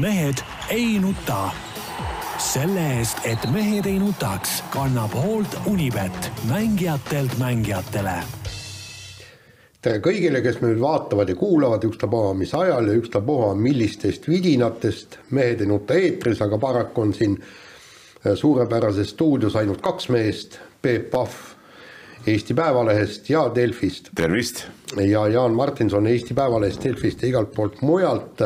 mehed 0.00 0.42
ei 0.70 0.98
nuta. 0.98 1.50
selle 2.38 2.82
eest, 2.98 3.18
et 3.24 3.38
mehed 3.52 3.86
ei 3.86 3.98
nutaks, 3.98 4.64
kannab 4.70 5.12
hoolt 5.14 5.58
Unibet, 5.66 6.32
mängijatelt 6.48 7.38
mängijatele 7.38 8.16
tere 9.82 9.98
kõigile, 9.98 10.42
kes 10.42 10.60
meid 10.62 10.78
vaatavad 10.80 11.28
ja 11.28 11.34
kuulavad, 11.34 11.84
ükstapuha 11.84 12.34
mis 12.38 12.54
ajal 12.54 12.86
ja 12.86 12.98
ükstapuha 12.98 13.54
millistest 13.58 14.28
vidinatest. 14.28 15.18
mehed 15.30 15.60
ei 15.60 15.66
nuta 15.66 15.94
eetris, 15.94 16.42
aga 16.42 16.58
paraku 16.58 17.00
on 17.00 17.14
siin 17.14 17.38
äh, 17.42 18.34
suurepärases 18.34 19.10
stuudios 19.10 19.56
ainult 19.56 19.82
kaks 19.82 20.08
meest, 20.08 20.58
Peep 20.82 21.10
Pahv 21.10 21.61
Eesti 22.26 22.54
Päevalehest 22.54 23.30
ja 23.30 23.50
Delfist. 23.54 24.08
tervist! 24.14 24.66
ja 24.96 25.28
Jaan 25.28 25.52
Martinson 25.52 26.06
Eesti 26.06 26.34
Päevalehest, 26.34 26.84
Delfist 26.84 27.22
ja 27.22 27.28
igalt 27.28 27.54
poolt 27.54 27.82
mujalt. 27.82 28.40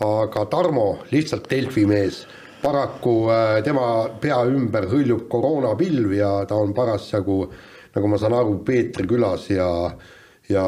aga 0.00 0.44
Tarmo, 0.46 0.98
lihtsalt 1.10 1.48
Delfi 1.50 1.86
mees, 1.86 2.26
paraku 2.62 3.30
äh, 3.30 3.62
tema 3.64 4.08
pea 4.20 4.42
ümber 4.44 4.90
hõljub 4.90 5.24
koroonapilv 5.32 6.12
ja 6.12 6.44
ta 6.48 6.58
on 6.60 6.74
parasjagu, 6.74 7.38
nagu 7.96 8.12
ma 8.12 8.20
saan 8.20 8.36
aru, 8.36 8.58
Peetri 8.64 9.08
külas 9.08 9.48
ja, 9.50 9.70
ja 10.48 10.66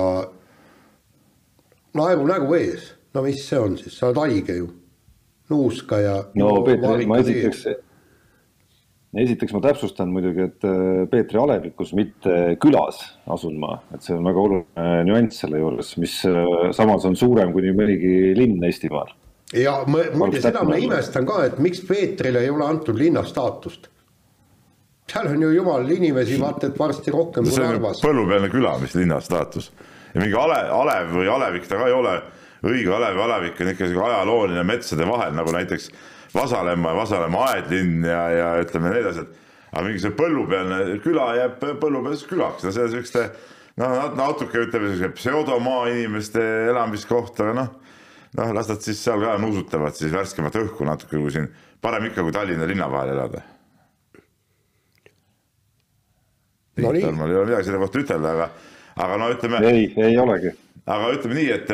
naeru 1.95 2.27
nägu 2.27 2.55
ees. 2.57 2.95
no 3.15 3.23
mis 3.23 3.45
see 3.49 3.59
on 3.61 3.77
siis, 3.77 3.99
sa 3.99 4.09
oled 4.09 4.23
haige 4.25 4.57
ju, 4.63 4.71
nuuska 5.53 6.01
ja. 6.01 6.23
no 6.35 6.63
Peeter, 6.65 7.05
ma 7.07 7.21
esiteks 7.21 7.67
esiteks 9.23 9.55
ma 9.57 9.63
täpsustan 9.65 10.13
muidugi, 10.13 10.47
et 10.51 10.67
äh, 10.67 11.05
Peetri 11.11 11.41
alevikus, 11.41 11.93
mitte 11.97 12.57
külas 12.63 13.01
asun 13.33 13.59
ma, 13.63 13.79
et 13.95 14.05
see 14.05 14.17
on 14.17 14.27
väga 14.27 14.43
oluline 14.43 15.07
nüanss 15.09 15.43
selle 15.45 15.61
juures, 15.63 15.95
mis 16.03 16.19
äh, 16.29 16.41
samas 16.77 17.07
on 17.09 17.19
suurem 17.19 17.53
kui 17.55 17.67
nii 17.67 17.77
mõnigi 17.79 18.15
linn 18.39 18.65
Eestimaal. 18.67 19.13
ja 19.57 19.79
muide, 19.89 20.41
seda 20.45 20.65
ma 20.67 20.79
imestan 20.81 21.29
ka, 21.29 21.43
et 21.51 21.61
miks 21.63 21.85
Peetrile 21.89 22.45
ei 22.45 22.53
ole 22.53 22.67
antud 22.67 22.99
linna 22.99 23.25
staatust. 23.27 23.91
seal 25.11 25.29
on 25.33 25.43
ju 25.43 25.53
jumal 25.55 25.91
inimesi, 25.91 26.41
vaata 26.41 26.71
et 26.71 26.79
varsti 26.79 27.15
rohkem 27.15 27.47
kui 27.47 27.63
Narvas. 27.63 28.03
põllupealne 28.05 28.51
küla, 28.51 28.79
mis 28.83 28.97
linna 28.99 29.21
staatus 29.21 29.71
ja 30.17 30.23
mingi 30.23 30.37
ale, 30.41 30.59
alev 30.73 31.13
või 31.13 31.29
alevik 31.29 31.69
ta 31.69 31.79
ka 31.79 31.89
ei 31.91 31.95
ole. 31.95 32.17
õige 32.67 32.93
alev 32.97 33.19
ja 33.19 33.25
alevik 33.27 33.59
on 33.61 33.69
ikka 33.71 33.87
sihuke 33.87 34.07
ajalooline 34.09 34.63
metsade 34.67 35.07
vahel, 35.07 35.35
nagu 35.37 35.53
näiteks 35.53 35.91
Vasalemma 36.37 36.93
ja 36.93 37.01
Vasalemma 37.01 37.43
aedlinn 37.51 38.07
ja, 38.07 38.23
ja 38.35 38.49
ütleme 38.63 38.93
need 38.95 39.11
asjad. 39.13 39.35
aga 39.73 39.85
mingi 39.89 40.01
see 40.05 40.15
põllupealne 40.17 41.01
küla 41.05 41.31
jääb 41.41 41.61
põllupealseks 41.83 42.31
külaks, 42.31 42.65
no 42.65 42.73
see 42.73 42.87
on 42.87 42.93
siukeste 42.95 43.27
noh, 43.81 43.97
natuke 44.17 44.63
ütleme 44.67 44.93
siukse 44.93 45.11
pseudomaainimeste 45.19 46.45
elamiskoht, 46.71 47.41
aga 47.45 47.57
noh, 47.61 47.75
noh, 48.39 48.55
las 48.57 48.71
nad 48.73 48.85
siis 48.85 49.03
seal 49.03 49.23
ka 49.25 49.37
nuusutavad 49.43 49.97
siis 49.99 50.15
värskemat 50.15 50.57
õhku 50.63 50.89
natuke, 50.89 51.19
kui 51.19 51.35
siin, 51.35 51.51
parem 51.83 52.09
ikka 52.11 52.25
kui 52.25 52.35
Tallinna 52.35 52.69
linna 52.69 52.89
vahel 52.93 53.15
elada. 53.17 53.45
Tarmal 56.77 57.31
ei 57.33 57.37
ole 57.41 57.47
midagi 57.49 57.71
selle 57.71 57.81
kohta 57.81 58.01
ütelda, 58.03 58.33
aga, 58.35 58.49
aga 59.01 59.17
no 59.21 59.31
ütleme. 59.33 59.63
ei, 59.65 59.87
ei 59.97 60.19
olegi. 60.21 60.53
aga 60.85 61.15
ütleme 61.17 61.39
nii, 61.39 61.49
et 61.55 61.71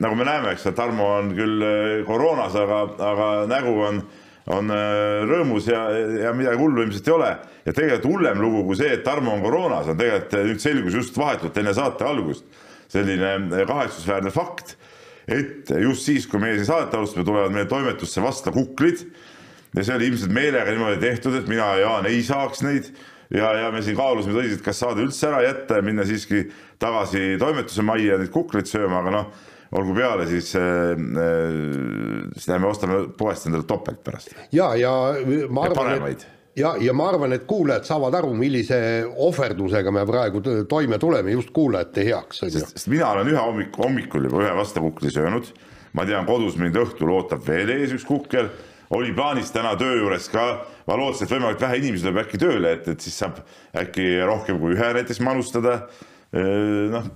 nagu 0.00 0.16
me 0.16 0.24
näeme, 0.24 0.54
eks 0.54 0.66
Tarmo 0.76 1.06
on 1.18 1.30
küll 1.36 1.62
äh, 1.64 2.02
koroonas, 2.08 2.56
aga, 2.56 2.80
aga 3.10 3.28
nägu 3.50 3.74
on, 3.84 4.00
on 4.50 4.72
äh, 4.74 5.22
rõõmus 5.28 5.68
ja, 5.70 5.84
ja 6.24 6.32
midagi 6.36 6.60
hullu 6.60 6.84
ilmselt 6.86 7.08
ei 7.08 7.14
ole. 7.14 7.30
ja 7.66 7.74
tegelikult 7.76 8.08
hullem 8.08 8.40
lugu 8.40 8.64
kui 8.70 8.80
see, 8.80 8.94
et 8.96 9.04
Tarmo 9.04 9.34
on 9.36 9.44
koroonas, 9.44 9.90
on 9.92 10.00
tegelikult 10.00 10.38
äh, 10.38 10.46
nüüd 10.48 10.62
selgus 10.64 10.96
just 10.96 11.18
vahetult 11.20 11.56
enne 11.60 11.76
saate 11.76 12.08
algust. 12.08 12.46
Selline 12.90 13.60
kahetsusväärne 13.68 14.32
fakt, 14.34 14.72
et 15.30 15.68
just 15.78 16.08
siis, 16.08 16.24
kui 16.26 16.40
meie 16.42 16.56
siin 16.56 16.66
saadet 16.66 16.96
alustame, 16.98 17.22
tulevad 17.28 17.52
meie 17.54 17.68
toimetusse 17.70 18.22
vastu 18.24 18.50
kuklid. 18.50 19.04
Ja 19.76 19.84
see 19.86 19.94
oli 19.94 20.08
ilmselt 20.10 20.32
meelega 20.34 20.72
niimoodi 20.74 20.98
tehtud, 20.98 21.36
et 21.38 21.46
mina 21.46 21.68
ja 21.76 21.84
Jaan 21.84 22.08
ei 22.10 22.24
saaks 22.26 22.64
neid. 22.66 22.88
Ja, 23.30 23.52
ja 23.54 23.68
me 23.70 23.78
siin 23.86 23.94
kaalusime 23.94 24.34
tõsiselt, 24.34 24.64
kas 24.66 24.80
saade 24.82 25.04
üldse 25.04 25.28
ära 25.28 25.44
jätta 25.44 25.78
ja 25.78 25.84
minna 25.86 26.02
siiski 26.08 26.48
tagasi 26.82 27.36
toimetuse 27.38 27.84
majja 27.86 28.16
neid 28.18 28.32
kukleid 28.34 28.66
sööma, 28.66 29.04
aga 29.04 29.14
noh 29.14 29.28
olgu 29.78 29.94
peale, 29.94 30.26
siis 30.30 30.50
äh,, 30.58 30.98
siis 32.34 32.50
lähme 32.50 32.70
ostame 32.70 33.04
poest 33.18 33.46
endale 33.46 33.66
topelt 33.68 34.02
pärast. 34.04 34.34
ja, 34.52 34.72
ja 34.78 34.92
ma 35.48 35.68
arvan, 35.68 36.08
et 36.10 36.26
ja, 36.58 36.74
ja 36.80 36.94
ma 36.96 37.08
arvan, 37.12 37.34
et 37.36 37.46
kuulajad 37.48 37.86
saavad 37.88 38.16
aru, 38.20 38.32
millise 38.38 38.80
ohverdusega 39.28 39.92
me 39.94 40.04
praegu 40.08 40.42
toime 40.68 40.98
tuleme 40.98 41.36
just 41.36 41.54
kuulajate 41.54 42.06
heaks. 42.10 42.42
sest, 42.46 42.74
sest 42.74 42.90
mina 42.92 43.12
olen 43.14 43.30
ühe 43.30 43.38
hommiku, 43.38 43.84
hommikul 43.86 44.26
juba 44.26 44.42
ühe 44.44 44.56
vastakukli 44.58 45.14
söönud, 45.14 45.52
ma 45.94 46.06
tean, 46.08 46.26
kodus 46.28 46.58
mind 46.60 46.76
õhtul 46.80 47.14
ootab 47.14 47.46
veel 47.46 47.70
ees 47.76 47.94
üks 47.94 48.06
kukkel, 48.08 48.50
oli 48.96 49.14
plaanis 49.14 49.52
täna 49.54 49.76
töö 49.78 50.00
juures 50.00 50.26
ka, 50.32 50.46
ma 50.90 50.98
lootsin, 50.98 51.28
et 51.28 51.34
võimalikult 51.36 51.66
vähe 51.68 51.78
inimesi 51.78 52.08
tuleb 52.08 52.22
äkki 52.24 52.42
tööle, 52.42 52.74
et, 52.74 52.88
et 52.90 53.06
siis 53.06 53.22
saab 53.22 53.38
äkki 53.78 54.12
rohkem 54.26 54.58
kui 54.58 54.74
ühe 54.74 54.94
näiteks 54.98 55.22
manustada. 55.22 55.84
noh 56.30 57.10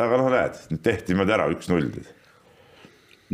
aga 0.00 0.20
noh, 0.20 0.30
näed, 0.32 0.60
tehti 0.82 1.12
niimoodi 1.14 1.34
ära 1.36 1.48
üks-null. 1.52 1.90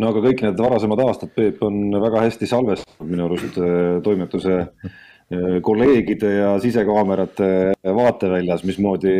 no 0.00 0.10
aga 0.12 0.24
kõik 0.24 0.42
need 0.46 0.60
varasemad 0.60 1.04
aastad, 1.06 1.32
Peep, 1.36 1.62
on 1.66 1.88
väga 2.02 2.26
hästi 2.26 2.48
salvestatud 2.50 3.08
minu 3.08 3.28
arust 3.28 3.58
äh, 3.60 4.00
toimetuse 4.04 4.56
äh, 4.60 5.60
kolleegide 5.66 6.32
ja 6.36 6.50
sisekaamerate 6.62 7.50
vaateväljas, 7.84 8.64
mismoodi 8.68 9.14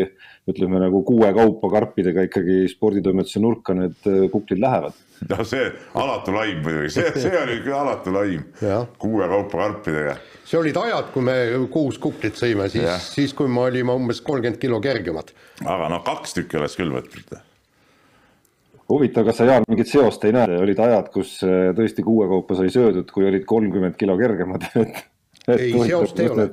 ütleme 0.51 0.81
nagu 0.83 1.03
kuue 1.07 1.31
kaupa 1.37 1.71
karpidega 1.73 2.27
ikkagi 2.29 2.65
sporditoimetuse 2.73 3.43
nurka 3.43 3.77
need 3.77 4.11
äh, 4.11 4.27
kuklid 4.33 4.61
lähevad. 4.63 4.99
no 5.31 5.45
see 5.45 5.71
alatu 5.95 6.37
laim 6.37 6.61
muidugi, 6.65 6.93
see, 6.99 7.15
see 7.29 7.39
oli 7.45 7.61
küll 7.65 7.79
alatu 7.79 8.15
laim, 8.15 8.45
kuue 9.01 9.33
kaupa 9.33 9.65
karpidega 9.65 10.21
see 10.45 10.59
olid 10.59 10.77
ajad, 10.77 11.13
kui 11.15 11.25
me 11.27 11.37
kuus 11.73 11.99
kuklit 12.03 12.39
sõime, 12.39 12.69
siis, 12.73 13.11
siis 13.15 13.35
kui 13.37 13.51
me 13.51 13.67
olime 13.67 13.95
umbes 13.97 14.23
kolmkümmend 14.27 14.61
kilo 14.63 14.81
kergemad. 14.85 15.33
aga 15.65 15.89
noh, 15.93 16.03
kaks 16.07 16.37
tükki 16.39 16.61
oleks 16.61 16.77
küll 16.81 16.93
võtnud. 16.95 17.37
huvitav, 18.91 19.29
kas 19.29 19.41
sa, 19.41 19.49
Jaan, 19.51 19.67
mingit 19.71 19.91
seost 19.91 20.25
ei 20.27 20.35
näe, 20.35 20.59
olid 20.63 20.81
ajad, 20.83 21.13
kus 21.15 21.37
äh, 21.47 21.71
tõesti 21.77 22.05
kuue 22.07 22.29
kaupa 22.31 22.59
sai 22.59 22.73
söödud, 22.75 23.11
kui 23.15 23.29
olid 23.29 23.47
kolmkümmend 23.49 23.99
kilo 24.01 24.19
kergemad 24.21 24.67
et, 24.83 25.05
et 25.47 25.57
ei, 25.59 25.75
seost 25.75 26.19
ei 26.21 26.33
ole. 26.33 26.51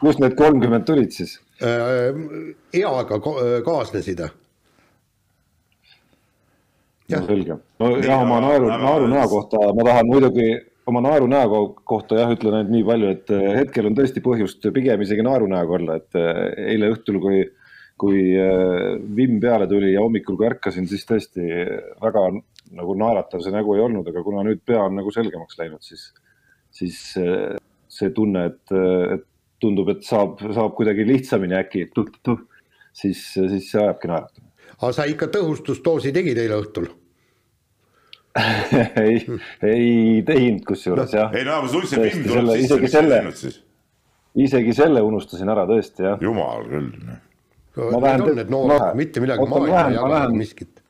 kust 0.00 0.22
need 0.22 0.36
kolmkümmend 0.38 0.86
tulid 0.88 1.16
siis 1.16 1.38
äh,? 1.62 2.14
eaga 2.82 3.18
kaasnesid 3.66 4.28
no 7.10 7.26
selge. 7.26 7.56
no 7.80 7.90
jah, 7.98 8.22
oma 8.22 8.40
naeru, 8.44 8.68
naerunäo 8.70 9.28
kohta 9.28 9.58
ma 9.74 9.86
tahan 9.86 10.06
muidugi 10.06 10.48
oma 10.88 11.02
naerunäo 11.04 11.62
kohta 11.84 12.18
jah, 12.20 12.32
ütlen 12.34 12.56
ainult 12.56 12.74
nii 12.74 12.84
palju, 12.86 13.14
et 13.14 13.32
eh, 13.34 13.48
hetkel 13.60 13.88
on 13.90 13.96
tõesti 13.98 14.22
põhjust 14.24 14.68
pigem 14.74 15.02
isegi 15.04 15.24
naerunäoga 15.26 15.76
olla, 15.78 15.98
et 16.00 16.18
eh, 16.18 16.42
eile 16.74 16.90
õhtul, 16.94 17.20
kui, 17.22 17.42
kui 18.00 18.22
eh, 18.34 18.96
vimm 19.16 19.40
peale 19.42 19.68
tuli 19.70 19.92
ja 19.94 20.04
hommikul, 20.04 20.38
kui 20.40 20.48
ärkasin, 20.48 20.88
siis 20.90 21.06
tõesti 21.08 21.46
väga 22.02 22.26
nagu 22.76 22.94
naeratav 22.98 23.42
see 23.44 23.54
nägu 23.54 23.74
ei 23.76 23.84
olnud, 23.84 24.06
aga 24.10 24.22
kuna 24.26 24.44
nüüd 24.46 24.62
pea 24.66 24.84
on 24.86 24.96
nagu 25.00 25.12
selgemaks 25.14 25.58
läinud, 25.58 25.82
siis, 25.82 26.10
siis 26.74 27.00
see 27.90 28.12
tunne, 28.14 28.44
et, 28.52 28.76
et 29.16 29.26
tundub, 29.60 29.90
et 29.92 30.06
saab, 30.06 30.38
saab 30.54 30.76
kuidagi 30.78 31.04
lihtsamini 31.08 31.58
äkki, 31.58 31.88
siis, 32.94 33.24
siis 33.34 33.66
see 33.72 33.82
ajabki 33.82 34.10
naeratama. 34.12 34.46
aga 34.78 34.92
sa 34.94 35.08
ikka 35.10 35.28
tõhustusdoosi 35.34 36.14
tegid 36.14 36.38
eile 36.38 36.62
õhtul? 36.62 36.86
ei, 39.04 39.26
ei 39.66 40.22
teinud 40.26 40.62
kusjuures 40.68 41.14
jah. 41.16 41.32
ei 41.34 41.44
no 41.46 41.56
aga 41.58 41.70
sul 41.72 41.86
see 41.90 42.04
pind 42.04 42.28
tuleb 42.30 42.52
sisse, 42.60 42.78
miks 42.78 42.94
sa 42.94 43.02
ei 43.02 43.10
teinud 43.10 43.38
siis? 43.38 43.58
isegi 44.38 44.74
selle 44.76 45.02
unustasin 45.02 45.50
ära 45.50 45.66
tõesti 45.66 46.06
jah. 46.06 46.20
jumal 46.22 46.66
küll. 46.68 46.90
ma 47.80 48.02
lähen. 48.04 48.20
Need 48.22 48.30
on 48.30 48.36
need 48.38 48.52
noored, 48.54 48.90
mitte 48.98 49.22
midagi 49.24 49.46
maailma 49.50 49.86
ei 49.88 49.98
jaga 49.98 50.20
miskit. 50.34 50.82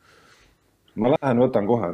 ma 1.00 1.14
lähen, 1.16 1.40
võtan 1.46 1.68
kohe 1.70 1.92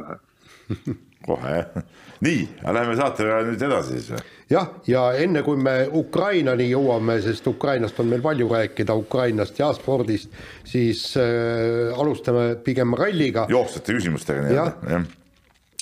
kohe 1.27 1.53
jah, 1.53 1.85
nii, 2.27 2.41
aga 2.63 2.73
läheme 2.75 2.97
saatega 2.99 3.37
nüüd 3.47 3.63
edasi 3.69 3.95
siis 3.95 4.09
või? 4.11 4.25
jah, 4.51 4.73
ja 4.87 5.03
enne 5.23 5.45
kui 5.47 5.61
me 5.63 5.77
Ukrainani 6.01 6.67
jõuame, 6.73 7.21
sest 7.23 7.47
Ukrainast 7.47 7.99
on 8.03 8.11
meil 8.11 8.25
palju 8.25 8.49
rääkida, 8.51 8.95
Ukrainast 8.99 9.63
ja 9.63 9.71
spordist, 9.79 10.35
siis 10.67 11.05
äh, 11.21 11.95
alustame 11.95 12.49
pigem 12.67 12.99
ralliga. 12.99 13.47
jooksvate 13.51 13.95
küsimustega 13.95 14.43
nii-öelda, 14.43 14.91
jah 14.91 15.07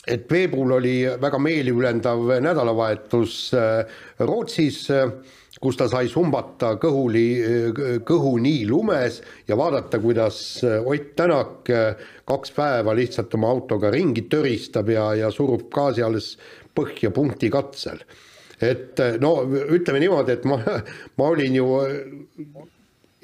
et 0.07 0.27
Peebul 0.27 0.75
oli 0.77 0.99
väga 1.21 1.39
meeliülendav 1.41 2.29
nädalavahetus 2.43 3.37
äh, 3.57 3.95
Rootsis, 4.19 4.83
äh, 4.93 5.09
kus 5.61 5.79
ta 5.79 5.87
sai 5.89 6.09
sumbata 6.11 6.75
kõhuli, 6.81 7.25
äh, 7.41 7.79
kõhuni 8.05 8.57
lumes 8.69 9.21
ja 9.47 9.57
vaadata, 9.57 9.99
kuidas 10.03 10.37
Ott 10.65 11.15
Tänak 11.15 11.71
kaks 12.27 12.53
päeva 12.53 12.93
lihtsalt 12.97 13.33
oma 13.37 13.49
autoga 13.53 13.89
ringi 13.93 14.27
töristab 14.29 14.89
ja, 14.93 15.09
ja 15.15 15.31
surub 15.33 15.69
gaasi 15.73 16.05
alles 16.05 16.35
põhja 16.75 17.11
punkti 17.15 17.49
katsel. 17.49 18.03
et 18.61 18.99
no 19.19 19.41
ütleme 19.45 19.99
niimoodi, 19.99 20.31
et 20.31 20.45
ma, 20.47 20.55
ma 21.17 21.27
olin 21.27 21.55
ju 21.57 21.65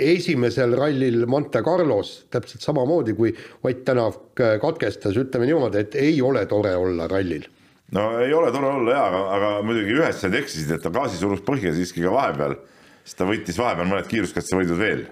esimesel 0.02 0.76
rallil 0.78 1.26
Monte 1.30 1.62
Carlos 1.66 2.14
täpselt 2.34 2.66
samamoodi, 2.66 3.16
kui 3.18 3.34
Ott 3.64 3.86
Tänak 3.86 4.42
katkestas, 4.62 5.18
ütleme 5.18 5.48
niimoodi, 5.50 5.86
et 5.86 5.98
ei 6.00 6.22
ole 6.22 6.46
tore 6.50 6.76
olla 6.78 7.08
rallil 7.12 7.48
no 7.96 8.06
ei 8.24 8.34
ole 8.34 8.52
tore 8.52 8.70
olla 8.72 8.98
jaa, 8.98 9.08
aga, 9.08 9.24
aga 9.38 9.50
muidugi 9.68 9.98
ühes 10.00 10.22
sa 10.22 10.32
eksisid, 10.42 10.76
et 10.76 10.84
ta 10.84 10.92
gaasi 10.94 11.20
surus 11.20 11.44
põhja 11.46 11.74
siiski 11.76 12.06
ka 12.06 12.14
vahepeal, 12.14 12.56
siis 13.04 13.18
ta 13.20 13.28
võttis 13.28 13.60
vahepeal 13.60 13.90
mõned 13.90 14.08
kiiruskatsevõidud 14.12 14.80
veel 14.80 15.04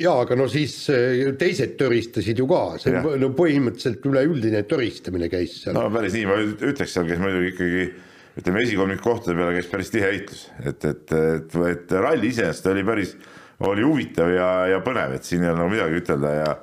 jaa, 0.00 0.14
aga 0.22 0.38
no 0.38 0.46
siis 0.50 0.76
eh, 0.92 1.24
teised 1.38 1.74
töristasid 1.80 2.38
ju 2.38 2.46
ka, 2.50 2.62
see 2.82 2.94
ja. 2.94 3.02
no 3.02 3.32
põhimõtteliselt 3.36 4.06
üleüldine 4.08 4.62
töristamine 4.70 5.28
käis 5.32 5.58
seal. 5.64 5.76
no 5.76 5.88
päris 5.94 6.16
nii, 6.16 6.24
ma 6.30 6.38
ütleks, 6.44 6.94
seal 6.94 7.08
käis 7.10 7.22
muidugi 7.22 7.52
ikkagi 7.52 7.84
ütleme, 8.40 8.64
esikolmiku 8.64 9.04
kohtade 9.04 9.36
peale 9.36 9.58
käis 9.58 9.70
päris 9.72 9.92
tihe 9.92 10.08
heitlus, 10.08 10.46
et, 10.62 10.84
et, 10.88 11.16
et, 11.18 11.56
et 11.72 11.94
ralli 11.98 12.30
iseenesest 12.32 12.70
oli 12.72 12.86
päris, 12.86 13.16
oli 13.60 13.84
huvitav 13.84 14.30
ja, 14.32 14.48
ja 14.72 14.80
põnev, 14.84 15.16
et 15.16 15.28
siin 15.28 15.44
ei 15.44 15.52
ole 15.52 15.60
nagu 15.60 15.74
midagi 15.74 16.00
ütelda 16.00 16.32
ja 16.38 16.54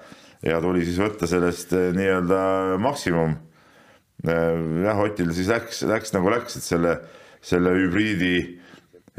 ja 0.45 0.59
tuli 0.63 0.85
siis 0.87 0.99
võtta 1.01 1.27
sellest 1.29 1.73
eh, 1.75 1.89
nii-öelda 1.95 2.41
maksimum. 2.81 3.35
Eh, 4.23 4.61
jah, 4.85 5.01
Otil 5.03 5.33
siis 5.35 5.51
läks, 5.51 5.83
läks 5.87 6.13
nagu 6.15 6.31
läks, 6.31 6.59
et 6.59 6.65
selle, 6.65 6.95
selle 7.43 7.75
hübriidi, 7.75 8.35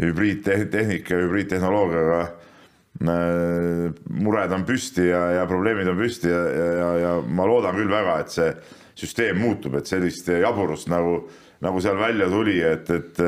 hübriidtehnika, 0.01 1.21
hübriidtehnoloogiaga 1.25 2.21
eh, 2.25 3.87
mured 4.17 4.57
on 4.57 4.67
püsti 4.69 5.11
ja, 5.11 5.27
ja 5.41 5.47
probleemid 5.51 5.93
on 5.93 6.01
püsti 6.01 6.33
ja, 6.33 6.43
ja, 6.57 6.91
ja 7.05 7.15
ma 7.25 7.49
loodan 7.49 7.77
küll 7.77 7.93
väga, 7.93 8.19
et 8.23 8.37
see 8.37 8.51
süsteem 9.01 9.41
muutub, 9.41 9.79
et 9.79 9.89
sellist 9.89 10.29
jaburust 10.29 10.91
nagu, 10.93 11.23
nagu 11.65 11.81
seal 11.81 11.97
välja 12.01 12.29
tuli, 12.33 12.59
et, 12.65 12.91
et 12.93 13.21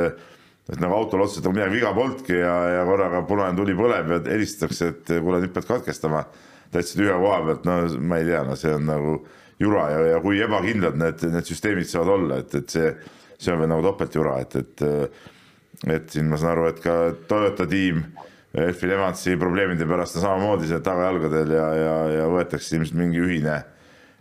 et 0.73 0.81
nagu 0.81 0.97
autol 0.97 1.25
otseselt 1.27 1.47
nagu 1.47 1.59
midagi 1.59 1.77
viga 1.77 1.93
polnudki 1.97 2.39
ja, 2.39 2.55
ja 2.79 2.87
korraga 2.89 3.23
punane 3.29 3.57
tuli 3.59 3.77
põleb 3.77 4.15
ja 4.15 4.21
helistatakse, 4.31 4.89
et 4.95 5.15
kuule, 5.19 5.43
nüüd 5.43 5.53
pead 5.55 5.69
katkestama 5.69 6.25
täitsa 6.73 6.99
tühja 6.99 7.19
koha 7.21 7.43
pealt, 7.47 7.69
no 7.69 7.79
ma 8.09 8.21
ei 8.23 8.31
tea, 8.31 8.43
no 8.49 8.57
see 8.57 8.73
on 8.73 8.89
nagu 8.89 9.19
jura 9.61 9.89
ja, 9.93 10.01
ja 10.15 10.23
kui 10.25 10.41
ebakindlad 10.43 10.97
need, 10.99 11.27
need 11.35 11.49
süsteemid 11.49 11.89
saavad 11.91 12.15
olla, 12.17 12.41
et, 12.43 12.57
et 12.63 12.77
see, 12.77 12.91
see 13.37 13.53
on 13.53 13.61
veel 13.61 13.73
nagu 13.75 13.85
topeltjura, 13.85 14.41
et, 14.47 14.59
et 14.63 14.87
et 15.89 16.13
siin 16.15 16.29
ma 16.31 16.39
saan 16.39 16.53
aru, 16.53 16.69
et 16.71 16.81
ka 16.83 16.95
Toyota 17.27 17.65
tiim 17.67 18.03
Elfin 18.55 18.93
Evansi 18.93 19.37
probleemide 19.41 19.87
pärast 19.89 20.19
on 20.19 20.23
samamoodi 20.27 20.69
seal 20.69 20.83
tagajalgadel 20.85 21.55
ja, 21.57 21.69
ja, 21.75 21.95
ja 22.19 22.27
võetakse 22.31 22.77
ilmselt 22.77 22.99
mingi 23.01 23.23
ühine, 23.23 23.57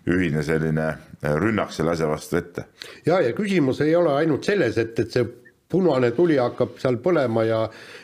ühine 0.08 0.44
selline 0.48 0.88
rünnak 1.22 1.74
selle 1.76 1.94
asja 1.94 2.08
vastu 2.10 2.40
ette. 2.40 2.66
ja, 3.06 3.20
ja 3.22 3.36
küsimus 3.38 3.84
ei 3.84 3.94
ole 3.96 4.16
ainult 4.24 4.48
selles, 4.48 4.80
et, 4.82 4.98
et 5.04 5.12
see 5.12 5.28
punane 5.72 6.12
tuli 6.16 6.38
hakkab 6.42 6.78
seal 6.82 7.00
põlema 7.04 7.46
ja 7.48 7.62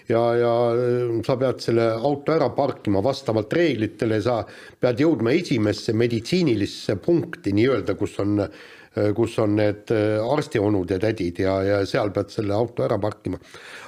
ja, 0.09 0.23
ja 0.35 0.53
äh, 0.71 1.19
sa 1.25 1.37
pead 1.39 1.61
selle 1.63 1.89
auto 1.95 2.35
ära 2.35 2.49
parkima 2.55 3.03
vastavalt 3.03 3.53
reeglitele, 3.53 4.19
sa 4.23 4.41
pead 4.79 5.03
jõudma 5.03 5.33
esimesse 5.35 5.95
meditsiinilisse 5.97 6.97
punkti 7.03 7.53
nii-öelda, 7.57 7.97
kus 7.99 8.17
on 8.23 8.43
äh, 8.45 9.11
kus 9.15 9.37
on 9.43 9.57
need 9.59 9.91
äh, 9.93 10.17
arstionud 10.23 10.91
ja 10.91 10.99
tädid 11.01 11.43
ja, 11.43 11.57
ja 11.65 11.81
seal 11.85 12.13
pead 12.15 12.31
selle 12.33 12.55
auto 12.55 12.85
ära 12.87 12.99
parkima. 13.01 13.39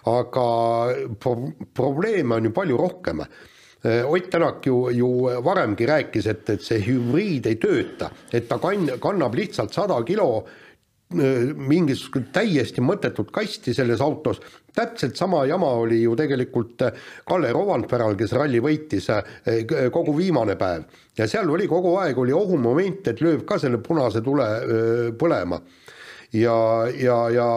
aga 0.10 0.50
pro 1.20 1.38
probleeme 1.74 2.36
on 2.36 2.50
ju 2.50 2.52
palju 2.52 2.78
rohkem 2.78 3.24
Ott 3.80 4.31
Tänak 4.31 4.66
ju, 4.66 4.90
ju 4.92 5.08
varemgi 5.40 5.86
rääkis, 5.88 6.26
et, 6.28 6.50
et 6.50 6.62
see 6.62 6.81
hübriid 6.84 7.46
ei 7.48 7.56
tööta, 7.56 8.10
et 8.28 8.50
ta 8.50 8.58
kann-, 8.60 8.98
kannab 9.00 9.38
lihtsalt 9.40 9.72
sada 9.72 10.02
kilo 10.04 10.44
mingisugust 11.09 12.27
täiesti 12.33 12.83
mõttetut 12.85 13.31
kasti 13.33 13.73
selles 13.73 14.01
autos. 14.01 14.41
täpselt 14.75 15.15
sama 15.17 15.45
jama 15.45 15.71
oli 15.81 16.03
ju 16.03 16.15
tegelikult 16.15 16.81
äh, 16.81 16.94
Kalle 17.25 17.51
Rovanperal, 17.51 18.15
kes 18.15 18.31
ralli 18.31 18.59
võitis 18.61 19.09
äh, 19.09 19.23
kogu 19.91 20.13
viimane 20.17 20.56
päev 20.56 20.83
ja 21.17 21.27
seal 21.27 21.50
oli 21.50 21.67
kogu 21.67 21.95
aeg 21.97 22.17
oli 22.17 22.31
ohumoment, 22.33 23.07
et 23.07 23.21
lööb 23.21 23.41
ka 23.45 23.57
selle 23.57 23.81
punase 23.81 24.21
tule 24.21 24.45
äh, 24.45 25.09
põlema. 25.17 25.59
ja, 26.33 26.85
ja, 26.94 27.17
ja 27.29 27.50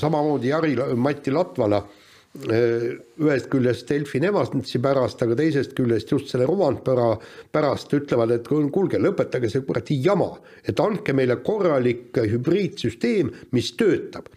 samamoodi 0.00 0.48
Jari-Mati 0.48 1.30
Latvala 1.30 1.84
Äh, 1.84 2.05
ühest 2.44 3.48
küljest 3.52 3.88
Delfi 3.88 4.20
Nevatsi 4.20 4.80
pärast, 4.82 5.22
aga 5.22 5.36
teisest 5.38 5.74
küljest 5.76 6.10
just 6.12 6.32
selle 6.32 6.46
Romantpera 6.48 7.14
pärast 7.52 7.92
ütlevad, 7.96 8.34
et 8.36 8.48
kuulge, 8.48 9.00
lõpetage 9.00 9.50
see 9.52 9.64
kuradi 9.66 10.00
jama, 10.04 10.32
et 10.64 10.80
andke 10.80 11.14
meile 11.16 11.38
korralik 11.46 12.16
hübriidsüsteem, 12.16 13.32
mis 13.56 13.72
töötab. 13.76 14.28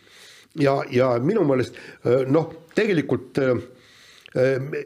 ja, 0.55 0.79
ja 0.91 1.11
minu 1.21 1.43
meelest 1.45 1.75
noh, 2.27 2.49
tegelikult 2.75 3.37
äh, 3.43 3.59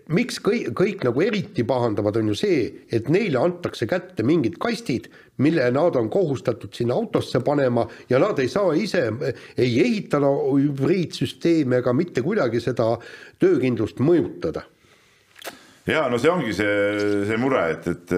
miks 0.08 0.40
kõik, 0.40 0.70
kõik 0.78 1.04
nagu 1.04 1.22
eriti 1.24 1.66
pahandavad, 1.68 2.16
on 2.22 2.32
ju 2.32 2.38
see, 2.38 2.60
et 2.96 3.10
neile 3.12 3.42
antakse 3.42 3.88
kätte 3.90 4.24
mingid 4.24 4.56
kastid, 4.62 5.10
mille 5.44 5.66
nad 5.76 5.98
on 6.00 6.10
kohustatud 6.14 6.72
sinna 6.76 6.96
autosse 6.96 7.42
panema 7.44 7.84
ja 8.10 8.22
nad 8.24 8.40
ei 8.40 8.48
saa 8.48 8.72
ise 8.78 9.10
ei 9.58 9.74
ehitada 9.84 10.30
hübriidsüsteemi 10.30 11.82
ega 11.82 11.94
mitte 11.94 12.24
kuidagi 12.24 12.62
seda 12.64 12.94
töökindlust 13.42 14.00
mõjutada. 14.00 14.64
ja 15.88 16.08
no 16.08 16.18
see 16.18 16.32
ongi 16.32 16.54
see, 16.56 17.26
see 17.28 17.38
mure, 17.38 17.66
et, 17.74 17.88
et, 17.88 18.14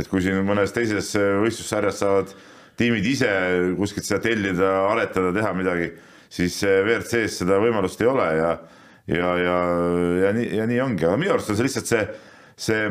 et 0.00 0.08
kui 0.08 0.22
siin 0.24 0.40
mõnes 0.48 0.72
teises 0.72 1.12
võistlussarjas 1.42 2.00
saavad 2.00 2.32
tiimid 2.78 3.04
ise 3.06 3.28
kuskilt 3.76 4.06
seda 4.06 4.22
tellida, 4.24 4.70
aretada, 4.94 5.34
teha 5.34 5.52
midagi, 5.54 5.90
siis 6.32 6.56
WRC-s 6.64 7.42
seda 7.42 7.60
võimalust 7.60 8.00
ei 8.00 8.08
ole 8.08 8.30
ja 8.38 8.54
ja, 9.10 9.34
ja, 9.40 9.58
ja 10.24 10.32
nii, 10.36 10.48
ja 10.60 10.68
nii 10.70 10.80
ongi, 10.84 11.08
aga 11.08 11.18
minu 11.20 11.34
arust 11.34 11.52
on 11.52 11.58
see 11.58 11.66
lihtsalt 11.66 11.90
see, 11.90 12.06
see, 12.66 12.86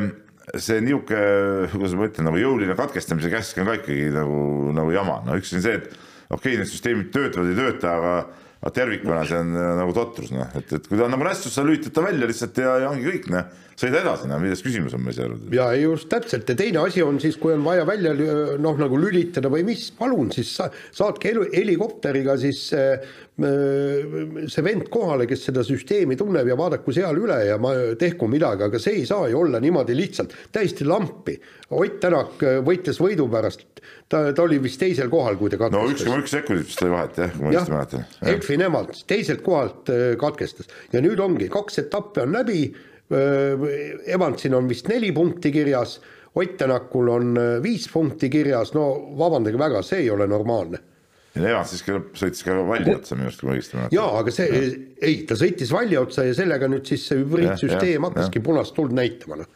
see 0.54 0.84
niisugune, 0.84 1.68
kuidas 1.74 1.98
ma 1.98 2.08
ütlen, 2.10 2.28
nagu 2.28 2.40
jõuline 2.40 2.78
katkestamise 2.78 3.32
käsk 3.32 3.60
on 3.62 3.70
ka 3.70 3.78
ikkagi 3.80 4.08
nagu, 4.14 4.40
nagu 4.76 4.94
jama, 4.94 5.20
no 5.26 5.38
üks 5.40 5.54
on 5.56 5.64
see, 5.64 5.80
et 5.80 5.90
okei 6.30 6.36
okay,, 6.36 6.56
need 6.62 6.70
süsteemid 6.70 7.12
töötavad, 7.14 7.50
ei 7.50 7.60
tööta, 7.60 7.98
aga 7.98 8.16
aga 8.64 8.72
tervikuna 8.72 9.24
see 9.28 9.36
on 9.42 9.50
nagu 9.52 9.92
totrus, 9.92 10.30
noh, 10.32 10.48
et, 10.56 10.70
et 10.72 10.86
kui 10.88 10.96
ta 10.96 11.04
on 11.04 11.12
nagu 11.12 11.26
nästus, 11.26 11.52
sa 11.52 11.64
lülitad 11.66 11.92
ta 11.92 12.04
välja 12.06 12.28
lihtsalt 12.30 12.60
ja, 12.62 12.78
ja 12.80 12.92
ongi 12.94 13.04
kõik, 13.10 13.26
noh, 13.34 13.50
sõida 13.80 14.02
edasi, 14.02 14.28
noh, 14.30 14.40
milles 14.42 14.62
küsimus 14.64 14.94
on, 14.96 15.04
ma 15.04 15.12
ei 15.12 15.18
saa 15.18 15.28
aru. 15.28 15.38
ja 15.54 15.68
just 15.78 16.08
täpselt 16.12 16.48
ja 16.50 16.56
teine 16.58 16.82
asi 16.84 17.02
on 17.04 17.20
siis, 17.22 17.38
kui 17.40 17.54
on 17.56 17.64
vaja 17.66 17.86
välja 17.88 18.14
noh, 18.14 18.80
nagu 18.80 19.00
lülitada 19.00 19.50
või 19.52 19.66
mis, 19.66 19.88
palun 19.98 20.32
siis 20.34 20.54
sa, 20.60 20.70
saatke 20.94 21.34
helikopteriga 21.54 22.36
siis 22.40 22.66
äh, 22.76 23.02
see 23.34 24.62
vend 24.62 24.86
kohale, 24.94 25.26
kes 25.26 25.48
seda 25.48 25.64
süsteemi 25.66 26.14
tunneb 26.18 26.46
ja 26.46 26.54
vaadaku 26.58 26.94
seal 26.94 27.18
üle 27.18 27.40
ja 27.48 27.58
ma 27.58 27.72
tehku 27.98 28.28
midagi, 28.30 28.68
aga 28.68 28.78
see 28.78 29.00
ei 29.00 29.08
saa 29.08 29.26
ju 29.30 29.40
olla 29.42 29.58
niimoodi 29.62 29.96
lihtsalt, 29.98 30.36
täiesti 30.54 30.86
lampi. 30.86 31.34
Ott 31.74 31.98
Tänak 32.04 32.42
äh, 32.44 32.60
võitles 32.62 33.00
võidu 33.02 33.26
pärast, 33.32 33.64
ta, 34.12 34.28
ta 34.36 34.44
oli 34.44 34.60
vist 34.62 34.78
teisel 34.78 35.10
kohal, 35.10 35.38
kui 35.40 35.50
ta 35.50 35.58
katkestas. 35.58 35.82
no 35.82 35.90
üks 35.90 36.06
koma 36.06 36.22
üks 36.22 36.34
sekundit 36.36 36.70
vist 36.70 36.82
oli 36.84 36.94
vahet 36.94 37.20
jah, 37.24 37.34
kui 37.34 37.46
ma 37.46 37.52
õigesti 37.52 37.74
mäletan. 37.74 38.08
Elfi 38.34 38.58
nemad 38.60 38.92
teiselt 39.10 39.44
kohalt 39.46 39.90
äh, 39.90 40.04
katkestas 40.20 40.70
ja 40.94 41.02
nüüd 41.04 41.22
ongi, 41.24 41.50
kaks 41.52 41.82
etappi 41.86 42.22
on 42.22 42.36
läbi. 42.38 42.60
Äh, 43.12 43.68
Evansil 44.14 44.54
on 44.56 44.68
vist 44.70 44.88
neli 44.88 45.12
punkti 45.12 45.52
kirjas, 45.52 45.98
Ott 46.34 46.56
Tänakul 46.58 47.08
on 47.14 47.36
viis 47.62 47.84
punkti 47.92 48.26
kirjas, 48.26 48.72
no 48.74 48.88
vabandage 49.14 49.58
väga, 49.58 49.84
see 49.86 50.00
ei 50.02 50.08
ole 50.10 50.26
normaalne. 50.26 50.80
Ja 51.34 51.50
Evans 51.50 51.72
siis 51.74 51.82
sõitis 51.84 52.44
ka 52.46 52.54
väljaotsa 52.68 53.16
minu 53.18 53.26
arust, 53.26 53.40
kui 53.42 53.48
ma 53.48 53.54
õigesti 53.56 53.76
mäletan. 53.76 53.94
jaa, 53.96 54.10
aga 54.20 54.34
see, 54.34 54.64
ei, 55.02 55.14
ta 55.26 55.38
sõitis 55.38 55.70
väljaotsa 55.74 56.26
ja 56.28 56.34
sellega 56.38 56.68
nüüd 56.70 56.86
siis 56.86 57.06
see 57.10 57.20
hübriidsüsteem 57.22 58.06
hakkaski 58.06 58.42
punast 58.42 58.74
tuld 58.76 58.94
näitama, 58.94 59.40
noh. 59.42 59.48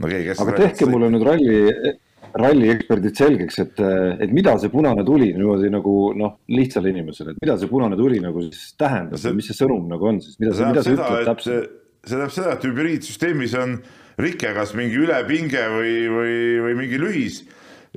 no 0.00 0.10
keegi 0.12 0.34
aga 0.36 0.56
tehke 0.58 0.88
mulle 0.92 1.08
nüüd 1.14 1.24
ralli, 1.28 1.94
rallieksperdid 2.36 3.16
selgeks, 3.16 3.60
et, 3.64 3.80
et 4.26 4.32
mida 4.32 4.58
see 4.60 4.72
punane 4.72 5.04
tuli 5.08 5.30
niimoodi 5.32 5.72
nagu 5.72 5.96
noh, 6.20 6.36
lihtsale 6.52 6.92
inimesele, 6.92 7.32
et 7.32 7.44
mida 7.44 7.56
see 7.60 7.72
punane 7.72 7.96
tuli 7.96 8.20
nagu 8.24 8.44
siis 8.48 8.74
tähendab 8.80 9.16
no 9.16 9.22
see, 9.24 9.36
mis 9.36 9.48
see 9.48 9.56
sõnum 9.56 9.88
nagu 9.88 10.12
on 10.12 10.20
siis, 10.24 10.36
mida 10.40 10.52
see, 10.56 10.68
mida 10.68 10.84
see 10.84 10.96
ütleb 10.98 11.30
täpselt? 11.32 11.78
See 12.02 12.14
tähendab 12.14 12.34
seda, 12.34 12.54
et 12.56 12.64
hübriidsüsteemis 12.66 13.56
on 13.58 13.76
rike, 14.22 14.52
kas 14.56 14.74
mingi 14.78 14.98
ülepinge 15.00 15.62
või, 15.72 15.96
või, 16.10 16.38
või 16.66 16.78
mingi 16.82 17.00
lühis 17.00 17.42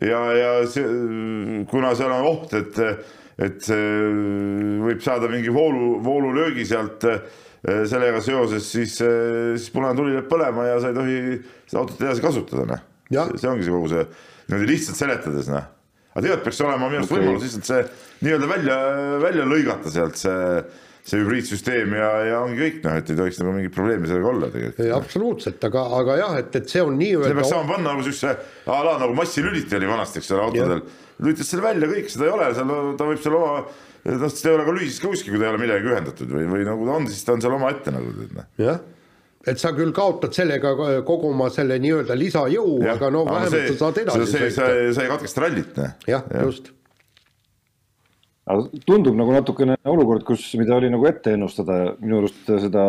ja, 0.02 0.22
ja 0.36 0.52
see, 0.70 0.86
kuna 1.72 1.94
seal 1.98 2.14
on 2.14 2.28
oht, 2.30 2.54
et, 2.58 2.80
et 3.42 3.70
võib 4.86 5.04
saada 5.04 5.30
mingi 5.32 5.54
voolu, 5.54 5.98
voolulöögi 6.06 6.68
sealt 6.68 7.06
sellega 7.66 8.22
seoses, 8.22 8.68
siis, 8.70 8.98
siis 9.00 9.70
punane 9.74 9.98
tuli 9.98 10.14
läheb 10.14 10.30
põlema 10.30 10.68
ja 10.68 10.80
sa 10.82 10.92
ei 10.92 10.98
tohi 10.98 11.20
seda 11.66 11.82
autot 11.82 12.04
edasi 12.04 12.22
kasutada, 12.26 12.66
noh. 12.70 13.32
see 13.40 13.50
ongi 13.50 13.66
see 13.66 13.74
kogu 13.74 13.90
see 13.90 14.04
niimoodi 14.52 14.70
lihtsalt 14.70 15.00
seletades, 15.00 15.50
noh. 15.50 15.66
aga 16.14 16.26
tegelikult 16.26 16.46
peaks 16.46 16.62
olema 16.62 16.90
minu 16.92 17.02
arust 17.02 17.14
okay. 17.16 17.24
võimalus 17.24 17.48
lihtsalt 17.48 17.72
see 17.72 17.86
nii-öelda 18.28 18.52
välja, 18.52 18.78
välja 19.24 19.48
lõigata 19.50 19.94
sealt 19.94 20.22
see 20.22 20.44
see 21.06 21.22
hübriidsüsteem 21.22 21.94
ja, 21.94 22.10
ja 22.26 22.38
ongi 22.42 22.58
kõik 22.58 22.78
noh, 22.86 22.98
et 22.98 23.10
ei 23.14 23.18
tohiks 23.20 23.38
nagu 23.42 23.54
mingit 23.54 23.74
probleemi 23.76 24.10
sellega 24.10 24.30
olla 24.32 24.48
tegelikult. 24.54 24.94
absoluutselt, 24.98 25.66
aga, 25.68 25.84
aga 26.00 26.16
jah, 26.18 26.38
et, 26.42 26.56
et 26.58 26.72
see 26.72 26.82
on 26.82 26.96
nii-öelda. 26.98 27.30
selle 27.30 27.42
peaks 27.42 27.54
saama 27.54 27.76
panna 27.76 27.92
nagu 27.92 28.06
siukse 28.08 28.32
a 28.34 28.80
la 28.88 28.96
nagu 29.04 29.18
massilüliti 29.18 29.78
oli 29.78 29.92
vanasti, 29.92 30.22
eks 30.22 30.32
ole, 30.34 30.48
autodel. 30.48 30.82
lülitad 31.22 31.50
selle 31.52 31.66
välja, 31.68 31.90
kõik, 31.92 32.10
seda 32.14 32.26
ei 32.26 32.34
ole, 32.34 32.48
seal 32.58 32.74
ta 32.98 33.10
võib 33.12 33.22
seal 33.22 33.38
oma 33.38 33.52
noh, 33.62 34.34
seda 34.34 34.52
ei 34.52 34.58
ole 34.58 34.66
ka 34.66 34.76
lühises 34.80 35.04
ka 35.04 35.12
kuskil, 35.14 35.36
kui 35.36 35.42
ta 35.42 35.48
ei 35.48 35.54
ole 35.54 35.62
millegagi 35.62 35.92
ühendatud 35.94 36.34
või, 36.38 36.48
või 36.56 36.66
nagu 36.68 36.90
ta 36.90 36.98
on, 36.98 37.10
siis 37.12 37.28
ta 37.28 37.36
on 37.36 37.46
seal 37.46 37.58
omaette 37.60 37.94
nagu 37.94 38.30
noh. 38.40 38.48
jah, 38.62 38.82
et 39.46 39.62
sa 39.62 39.76
küll 39.78 39.94
kaotad 39.94 40.34
sellega 40.34 40.74
kogu 41.06 41.30
oma 41.36 41.52
selle 41.54 41.78
nii-öelda 41.86 42.18
lisajõu, 42.18 42.80
aga 42.96 43.14
no 43.14 43.28
vähemalt 43.30 43.70
sa 43.76 43.78
saad 43.84 44.02
edasi 44.02 44.32
sõita. 44.32 44.72
sa 44.98 45.06
ei 45.06 45.14
katkesta 45.14 45.46
rallit, 45.46 45.78
noh. 45.78 45.94
jah 46.10 46.26
ja., 46.34 46.48
just 46.50 46.74
tundub 48.86 49.16
nagu 49.18 49.34
natukene 49.34 49.78
olukord, 49.90 50.26
kus, 50.28 50.48
mida 50.60 50.76
oli 50.78 50.90
nagu 50.94 51.06
ette 51.10 51.34
ennustada, 51.34 51.96
minu 52.02 52.22
arust 52.22 52.50
seda 52.50 52.86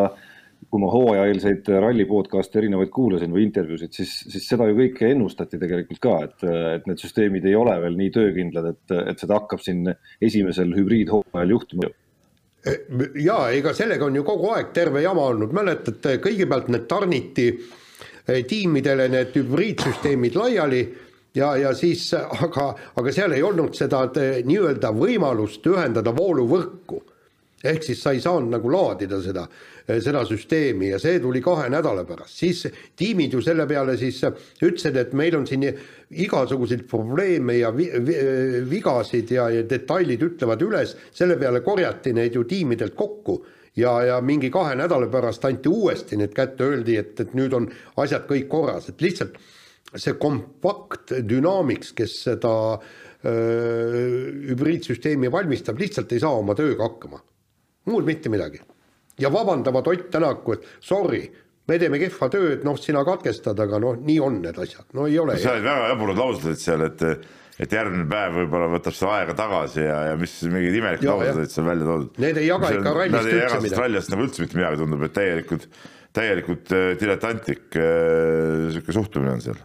kui 0.70 0.80
ma 0.82 0.88
hooajaeelseid 0.90 1.68
ralli 1.82 2.06
podcast'e 2.08 2.58
erinevaid 2.60 2.90
kuulasin 2.92 3.32
või 3.32 3.44
intervjuusid, 3.46 3.92
siis, 3.94 4.12
siis 4.32 4.48
seda 4.48 4.66
ju 4.68 4.76
kõike 4.78 5.10
ennustati 5.12 5.60
tegelikult 5.60 6.00
ka, 6.02 6.16
et, 6.26 6.46
et 6.76 6.88
need 6.90 7.00
süsteemid 7.02 7.46
ei 7.46 7.54
ole 7.58 7.76
veel 7.84 7.96
nii 7.98 8.12
töökindlad, 8.14 8.72
et, 8.72 8.96
et 9.12 9.22
seda 9.22 9.38
hakkab 9.38 9.62
siin 9.62 9.86
esimesel 10.20 10.74
hübriidhooajal 10.76 11.54
juhtuma. 11.54 11.92
Ja 13.22 13.38
ega 13.54 13.72
sellega 13.78 14.08
on 14.08 14.16
ju 14.18 14.24
kogu 14.26 14.50
aeg 14.56 14.72
terve 14.74 15.04
jama 15.04 15.28
olnud, 15.30 15.52
mäletate, 15.54 16.16
kõigepealt 16.24 16.72
need 16.74 16.88
tarniti 16.90 17.46
eh, 17.52 18.42
tiimidele 18.48 19.06
need 19.12 19.36
hübriidsüsteemid 19.38 20.38
laiali 20.40 20.82
ja, 21.36 21.52
ja 21.60 21.74
siis, 21.76 22.08
aga, 22.16 22.70
aga 22.96 23.12
seal 23.12 23.36
ei 23.36 23.44
olnud 23.44 23.76
seda 23.76 24.06
eh, 24.16 24.40
nii-öelda 24.46 24.92
võimalust 24.96 25.66
ühendada 25.68 26.14
vooluvõrku. 26.16 27.02
ehk 27.64 27.82
siis 27.82 28.02
sa 28.02 28.12
ei 28.12 28.20
saanud 28.20 28.52
nagu 28.52 28.70
laadida 28.70 29.20
seda 29.22 29.46
Eh, 29.86 30.00
seda 30.02 30.24
süsteemi 30.26 30.88
ja 30.90 30.98
see 30.98 31.20
tuli 31.22 31.38
kahe 31.38 31.68
nädala 31.70 32.02
pärast, 32.08 32.40
siis 32.40 32.64
tiimid 32.98 33.36
ju 33.36 33.38
selle 33.44 33.68
peale 33.70 33.94
siis 34.00 34.16
ütlesid, 34.26 34.96
et 34.98 35.12
meil 35.14 35.36
on 35.38 35.44
siin 35.46 35.62
igasuguseid 36.10 36.82
probleeme 36.90 37.54
ja 37.60 37.70
vi 37.70 37.86
vi 38.02 38.16
vigasid 38.66 39.30
ja, 39.30 39.44
ja 39.54 39.62
detailid 39.62 40.24
ütlevad 40.26 40.64
üles, 40.66 40.96
selle 41.14 41.36
peale 41.38 41.62
korjati 41.62 42.16
neid 42.18 42.34
ju 42.34 42.42
tiimidelt 42.50 42.96
kokku 42.98 43.36
ja, 43.78 43.92
ja 44.08 44.18
mingi 44.20 44.50
kahe 44.50 44.74
nädala 44.74 45.06
pärast 45.12 45.46
anti 45.46 45.70
uuesti 45.70 46.18
need 46.18 46.34
kätte, 46.34 46.66
öeldi, 46.66 46.98
et, 46.98 47.14
et 47.22 47.38
nüüd 47.38 47.54
on 47.54 47.70
asjad 48.02 48.26
kõik 48.26 48.50
korras, 48.50 48.90
et 48.90 49.06
lihtsalt 49.06 49.38
see 49.96 50.14
kompakt 50.20 51.12
Dynamics, 51.28 51.92
kes 51.96 52.12
seda 52.28 52.54
hübriidsüsteemi 53.26 55.32
valmistab, 55.32 55.80
lihtsalt 55.80 56.12
ei 56.14 56.20
saa 56.22 56.36
oma 56.38 56.54
tööga 56.54 56.86
hakkama. 56.86 57.18
muud 57.90 58.04
mitte 58.06 58.30
midagi 58.30 58.60
ja 59.18 59.32
vabandavad 59.32 59.86
Ott 59.86 60.10
Tänaku, 60.10 60.52
et 60.52 60.68
sorry, 60.80 61.22
me 61.68 61.78
teeme 61.80 61.98
kehva 62.00 62.28
tööd, 62.32 62.62
noh, 62.66 62.78
sina 62.80 63.02
katkestad, 63.06 63.58
aga 63.62 63.80
noh, 63.82 63.98
nii 64.02 64.20
on 64.22 64.40
need 64.44 64.60
asjad, 64.62 64.86
no 64.96 65.08
ei 65.10 65.18
ole. 65.22 65.38
sa 65.40 65.56
olid 65.56 65.66
väga 65.66 65.90
jaburad 65.92 66.20
laused 66.20 66.60
seal, 66.60 66.86
et, 66.86 67.04
et 67.58 67.76
järgmine 67.78 68.06
päev 68.10 68.40
võib-olla 68.42 68.70
võtab 68.76 68.96
seda 68.96 69.14
aega 69.20 69.36
tagasi 69.38 69.86
ja, 69.86 70.00
ja 70.10 70.18
mis 70.20 70.36
mingid 70.52 70.80
imelikud 70.80 71.10
laused 71.10 71.42
olid 71.42 71.54
seal 71.54 71.70
välja 71.70 71.90
toodud. 71.90 72.24
Need 72.26 72.42
ei 72.42 72.50
jaga 72.50 72.72
ikka 72.76 72.96
rallist 73.00 73.32
üldse 73.32 73.62
midagi. 73.62 73.82
rallist 73.82 74.14
nagu 74.14 74.28
üldse 74.28 74.44
mitte 74.44 74.60
midagi 74.60 74.82
tundub, 74.82 75.06
et 75.08 75.16
täielikult, 75.16 75.70
täielikult 76.16 76.76
äh, 76.76 76.90
diletantlik 77.00 77.80
äh, 77.80 78.68
sihuke 78.76 79.00
suhtumine 79.00 79.38
on 79.38 79.48
seal 79.48 79.64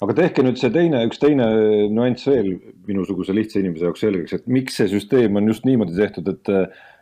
aga 0.00 0.16
tehke 0.16 0.44
nüüd 0.44 0.60
see 0.60 0.72
teine, 0.74 1.02
üks 1.08 1.20
teine 1.20 1.46
nüanss 1.92 2.28
veel 2.28 2.54
minusuguse 2.88 3.34
lihtsa 3.36 3.60
inimese 3.60 3.88
jaoks 3.88 4.04
selgeks, 4.06 4.36
et 4.38 4.46
miks 4.48 4.78
see 4.80 4.88
süsteem 4.92 5.36
on 5.36 5.50
just 5.50 5.66
niimoodi 5.68 5.98
tehtud, 5.98 6.30
et 6.34 6.54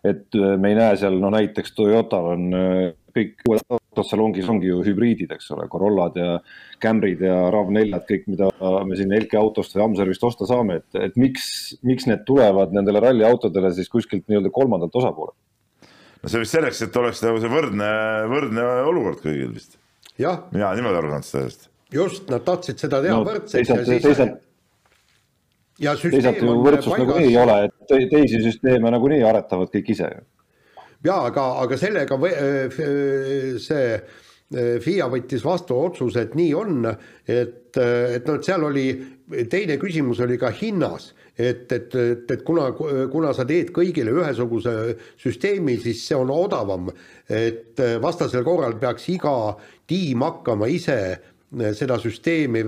et 0.06 0.36
me 0.62 0.70
ei 0.70 0.76
näe 0.78 0.94
seal, 0.98 1.16
no 1.18 1.30
näiteks 1.34 1.72
Toyotal 1.74 2.28
on 2.36 2.42
äh, 2.54 2.82
kõik 3.18 3.42
uued 3.48 3.64
autod 3.72 4.06
salongis 4.06 4.48
ongi 4.50 4.70
ju 4.70 4.80
hübriidid, 4.86 5.32
eks 5.34 5.50
ole, 5.54 5.66
Corollad 5.72 6.18
ja 6.18 6.36
Camryd 6.82 7.22
ja 7.24 7.36
RAV4-d, 7.52 8.02
kõik, 8.08 8.28
mida 8.30 8.50
me 8.86 8.98
siin 8.98 9.14
Elki 9.16 9.38
autost 9.40 9.74
või 9.76 9.86
Amservist 9.88 10.24
osta 10.28 10.48
saame, 10.48 10.80
et, 10.82 11.00
et 11.08 11.18
miks, 11.20 11.48
miks 11.86 12.08
need 12.10 12.24
tulevad 12.28 12.74
nendele 12.76 13.02
ralliautodele 13.04 13.72
siis 13.76 13.90
kuskilt 13.92 14.26
nii-öelda 14.28 14.52
kolmandalt 14.54 14.94
osapoolelt? 15.02 15.38
no 16.22 16.30
see 16.30 16.42
vist 16.42 16.56
selleks, 16.56 16.82
et 16.86 16.96
oleks 16.98 17.22
nagu 17.24 17.42
see 17.42 17.52
võrdne, 17.52 17.90
võrdne 18.30 18.68
olukord 18.90 19.22
kõigil 19.22 19.52
vist. 19.54 19.78
mina 20.18 20.74
niimoodi 20.74 21.02
aru 21.02 21.12
saanud 21.14 21.28
sellest. 21.28 21.67
Just, 21.92 22.28
nad 22.30 22.44
tahtsid 22.46 22.80
seda 22.80 23.02
teha 23.04 23.16
no, 23.16 23.24
võrdselt 23.26 23.68
ja 23.68 23.80
siis 23.84 24.04
teisalt 24.04 24.44
ja 25.82 25.94
teisalt 25.98 26.40
ju 26.42 26.56
võrdsust 26.64 26.98
nagunii 26.98 27.32
ei 27.32 27.36
ole, 27.40 27.58
et 27.68 28.10
teisi 28.10 28.42
süsteeme 28.44 28.92
nagunii 28.94 29.22
aretavad 29.26 29.70
kõik 29.74 29.92
ise 29.94 30.08
ju. 30.10 30.24
ja 31.06 31.20
aga, 31.30 31.50
aga 31.64 31.78
sellega 31.80 32.18
või, 32.20 32.32
see 33.62 33.92
FIA 34.48 35.10
võttis 35.12 35.42
vastu 35.44 35.76
otsuse, 35.76 36.22
et 36.24 36.34
nii 36.38 36.52
on, 36.56 36.86
et, 37.28 37.76
et 37.76 38.28
noh, 38.28 38.38
et 38.38 38.46
seal 38.46 38.62
oli, 38.64 38.86
teine 39.52 39.76
küsimus 39.80 40.22
oli 40.24 40.38
ka 40.40 40.48
hinnas, 40.56 41.10
et, 41.36 41.66
et, 41.70 41.92
et, 41.94 42.30
et 42.32 42.44
kuna, 42.46 42.70
kuna 43.12 43.34
sa 43.36 43.44
teed 43.46 43.74
kõigile 43.76 44.14
ühesuguse 44.16 44.72
süsteemi, 45.20 45.76
siis 45.82 46.00
see 46.08 46.16
on 46.16 46.32
odavam, 46.32 46.88
et 47.28 47.76
vastasel 48.00 48.46
korral 48.46 48.78
peaks 48.80 49.10
iga 49.12 49.34
tiim 49.86 50.24
hakkama 50.24 50.70
ise 50.72 50.98
seda 51.74 51.98
süsteemi 51.98 52.64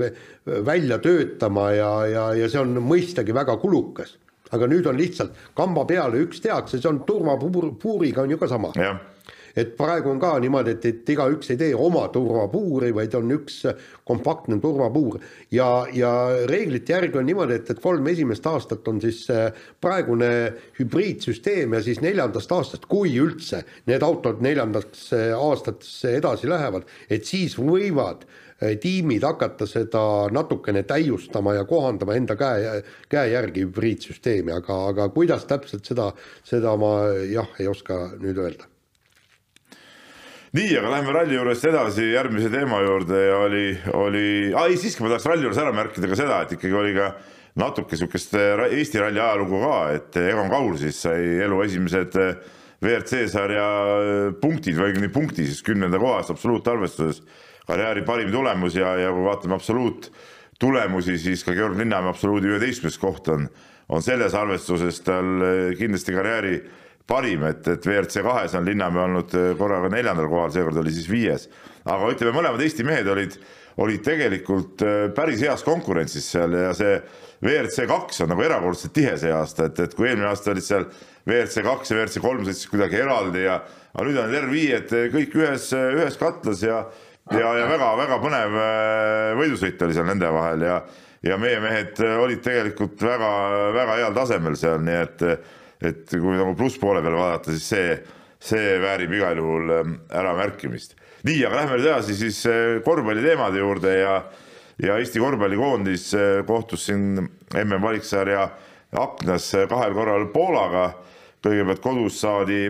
välja 0.66 0.98
töötama 0.98 1.70
ja, 1.72 1.92
ja, 2.06 2.24
ja 2.34 2.48
see 2.48 2.62
on 2.62 2.78
mõistagi 2.84 3.34
väga 3.36 3.58
kulukas. 3.60 4.16
aga 4.50 4.66
nüüd 4.66 4.86
on 4.90 4.96
lihtsalt 4.98 5.36
kamba 5.54 5.84
peale 5.86 6.24
üks 6.24 6.40
tehakse, 6.42 6.80
see 6.80 6.88
on 6.88 7.04
turvapuuriga 7.06 8.22
on 8.22 8.30
ju 8.30 8.38
ka 8.38 8.48
sama. 8.48 8.72
et 9.56 9.76
praegu 9.76 10.10
on 10.10 10.18
ka 10.20 10.38
niimoodi, 10.38 10.70
et, 10.70 10.84
et 10.86 11.08
igaüks 11.10 11.50
ei 11.50 11.56
tee 11.58 11.74
oma 11.74 12.08
turvapuuri, 12.08 12.92
vaid 12.94 13.14
on 13.14 13.30
üks 13.34 13.66
kompaktne 14.06 14.60
turvapuur 14.62 15.20
ja, 15.50 15.86
ja 15.92 16.12
reeglite 16.46 16.92
järgi 16.92 17.18
on 17.18 17.26
niimoodi, 17.26 17.54
et, 17.54 17.70
et 17.70 17.80
kolm 17.82 18.06
esimest 18.06 18.46
aastat 18.46 18.88
on 18.88 19.00
siis 19.00 19.26
praegune 19.80 20.54
hübriidsüsteem 20.78 21.74
ja 21.74 21.82
siis 21.82 22.00
neljandast 22.00 22.52
aastast, 22.52 22.86
kui 22.88 23.18
üldse 23.18 23.64
need 23.90 24.02
autod 24.02 24.40
neljandaks 24.40 25.10
aastasse 25.36 26.16
edasi 26.16 26.48
lähevad, 26.48 26.86
et 27.10 27.28
siis 27.28 27.58
võivad 27.58 28.24
Eh, 28.24 28.49
tiimid 28.80 29.24
hakata 29.24 29.66
seda 29.68 30.02
natukene 30.32 30.82
täiustama 30.88 31.54
ja 31.56 31.64
kohandama 31.68 32.16
enda 32.18 32.36
käe, 32.36 32.82
käe 33.08 33.30
järgi 33.32 33.64
hübriidsüsteemi, 33.64 34.52
aga, 34.52 34.76
aga 34.92 35.08
kuidas 35.14 35.46
täpselt 35.48 35.88
seda, 35.88 36.10
seda 36.44 36.76
ma 36.80 36.92
jah, 37.30 37.48
ei 37.60 37.70
oska 37.70 38.02
nüüd 38.20 38.40
öelda. 38.40 38.68
Nii, 40.50 40.70
aga 40.80 40.88
lähme 40.90 41.12
ralli 41.14 41.36
juurest 41.36 41.64
edasi 41.70 42.08
järgmise 42.10 42.48
teema 42.50 42.80
juurde 42.82 43.18
ja 43.22 43.36
oli, 43.44 43.66
oli, 43.94 44.24
aa 44.50 44.66
ei 44.66 44.80
siiski 44.82 45.04
ma 45.04 45.12
tahaks 45.12 45.28
ralli 45.30 45.46
juures 45.46 45.60
ära 45.62 45.74
märkida 45.74 46.10
ka 46.10 46.18
seda, 46.18 46.40
et 46.42 46.56
ikkagi 46.56 46.74
oli 46.74 46.96
ka 46.96 47.12
natuke 47.60 47.98
sihukest 47.98 48.34
Eesti 48.66 48.98
ralli 48.98 49.22
ajalugu 49.22 49.60
ka, 49.62 49.76
et 49.94 50.18
Egon 50.24 50.50
Kaur 50.50 50.74
siis 50.80 50.98
sai 51.06 51.38
elu 51.46 51.60
esimesed 51.64 52.18
WRC 52.80 53.28
sarja 53.30 53.66
punktid 54.42 54.74
või 54.74 54.90
õigemini 54.90 55.12
punkti 55.14 55.46
siis 55.46 55.62
kümnenda 55.62 56.00
kohast 56.02 56.34
absoluutarvestuses 56.34 57.22
karjääri 57.70 58.02
parim 58.06 58.32
tulemus 58.32 58.76
ja, 58.78 58.94
ja 58.98 59.12
kui 59.14 59.24
vaatame 59.24 59.54
absoluuttulemusi, 59.56 61.18
siis 61.18 61.44
ka 61.46 61.54
Georg 61.54 61.78
Linnamäe 61.78 62.10
absoluudi 62.10 62.50
üheteistkümnes 62.50 62.98
koht 63.00 63.30
on, 63.30 63.46
on 63.88 64.02
selles 64.02 64.34
arvestuses 64.38 65.00
tal 65.06 65.46
eh, 65.46 65.62
kindlasti 65.78 66.14
karjääri 66.16 66.58
parim, 67.10 67.44
et, 67.48 67.66
et 67.68 67.86
WRC 67.86 68.22
kahes 68.26 68.54
on 68.58 68.66
Linnamäe 68.66 69.06
olnud 69.06 69.34
eh, 69.38 69.52
korraga 69.58 69.90
neljandal 69.92 70.30
kohal, 70.30 70.52
seekord 70.54 70.82
oli 70.82 70.94
siis 70.94 71.10
viies. 71.10 71.48
aga 71.84 72.12
ütleme, 72.12 72.36
mõlemad 72.36 72.62
Eesti 72.64 72.86
mehed 72.86 73.08
olid, 73.08 73.36
olid 73.80 74.02
tegelikult 74.06 74.82
eh, 74.86 75.02
päris 75.16 75.42
heas 75.46 75.62
konkurentsis 75.66 76.26
seal 76.34 76.56
ja 76.58 76.72
see 76.76 76.96
WRC 77.40 77.86
kaks 77.88 78.20
on 78.24 78.34
nagu 78.34 78.42
erakordselt 78.44 78.92
tihe 78.96 79.14
see 79.18 79.30
aasta, 79.32 79.70
et, 79.70 79.78
et 79.86 79.94
kui 79.96 80.10
eelmine 80.10 80.28
aasta 80.28 80.52
olid 80.52 80.66
seal 80.66 80.88
WRC 81.28 81.62
kaks 81.64 81.92
ja 81.92 82.00
WRC 82.00 82.24
kolm 82.24 82.42
sõitsid 82.48 82.72
kuidagi 82.72 82.98
eraldi 83.00 83.46
ja 83.46 83.60
aga 83.94 84.06
nüüd 84.06 84.18
on 84.20 84.34
R5-d 84.42 85.06
kõik 85.14 85.38
ühes, 85.38 85.70
ühes 85.74 86.18
katlas 86.20 86.62
ja 86.66 86.82
ja, 87.30 87.50
ja 87.58 87.66
väga-väga 87.70 88.18
põnev 88.22 88.56
äh, 88.58 89.32
võidusõit 89.38 89.82
oli 89.84 89.96
seal 89.96 90.08
nende 90.08 90.30
vahel 90.34 90.64
ja, 90.66 90.78
ja 91.26 91.38
meie 91.40 91.60
mehed 91.62 92.00
olid 92.00 92.42
tegelikult 92.44 93.02
väga-väga 93.04 93.98
heal 94.00 94.16
tasemel 94.16 94.56
seal, 94.58 94.80
nii 94.86 94.98
et, 95.04 95.26
et 95.90 96.16
kui 96.16 96.38
nagu 96.38 96.56
plusspoole 96.58 97.02
peale 97.04 97.20
vaadata, 97.20 97.54
siis 97.54 97.68
see, 97.74 97.92
see 98.50 98.78
väärib 98.82 99.14
igal 99.18 99.38
juhul 99.42 99.74
ähm, 99.78 99.98
äramärkimist. 100.10 100.96
nii, 101.28 101.44
aga 101.46 101.62
lähme 101.62 101.78
nüüd 101.78 101.90
edasi 101.90 102.18
siis 102.18 102.42
äh, 102.50 102.80
korvpalliteemade 102.86 103.62
juurde 103.62 103.94
ja, 104.00 104.16
ja 104.82 104.98
Eesti 104.98 105.22
korvpallikoondis 105.22 106.10
äh, 106.18 106.32
kohtus 106.48 106.88
siin 106.90 107.20
mm 107.20 107.78
valiksarja 107.82 108.48
aknas 108.98 109.52
kahel 109.70 109.94
korral 109.94 110.26
Poolaga. 110.34 110.90
kõigepealt 111.40 111.80
kodus 111.80 112.18
saadi 112.20 112.66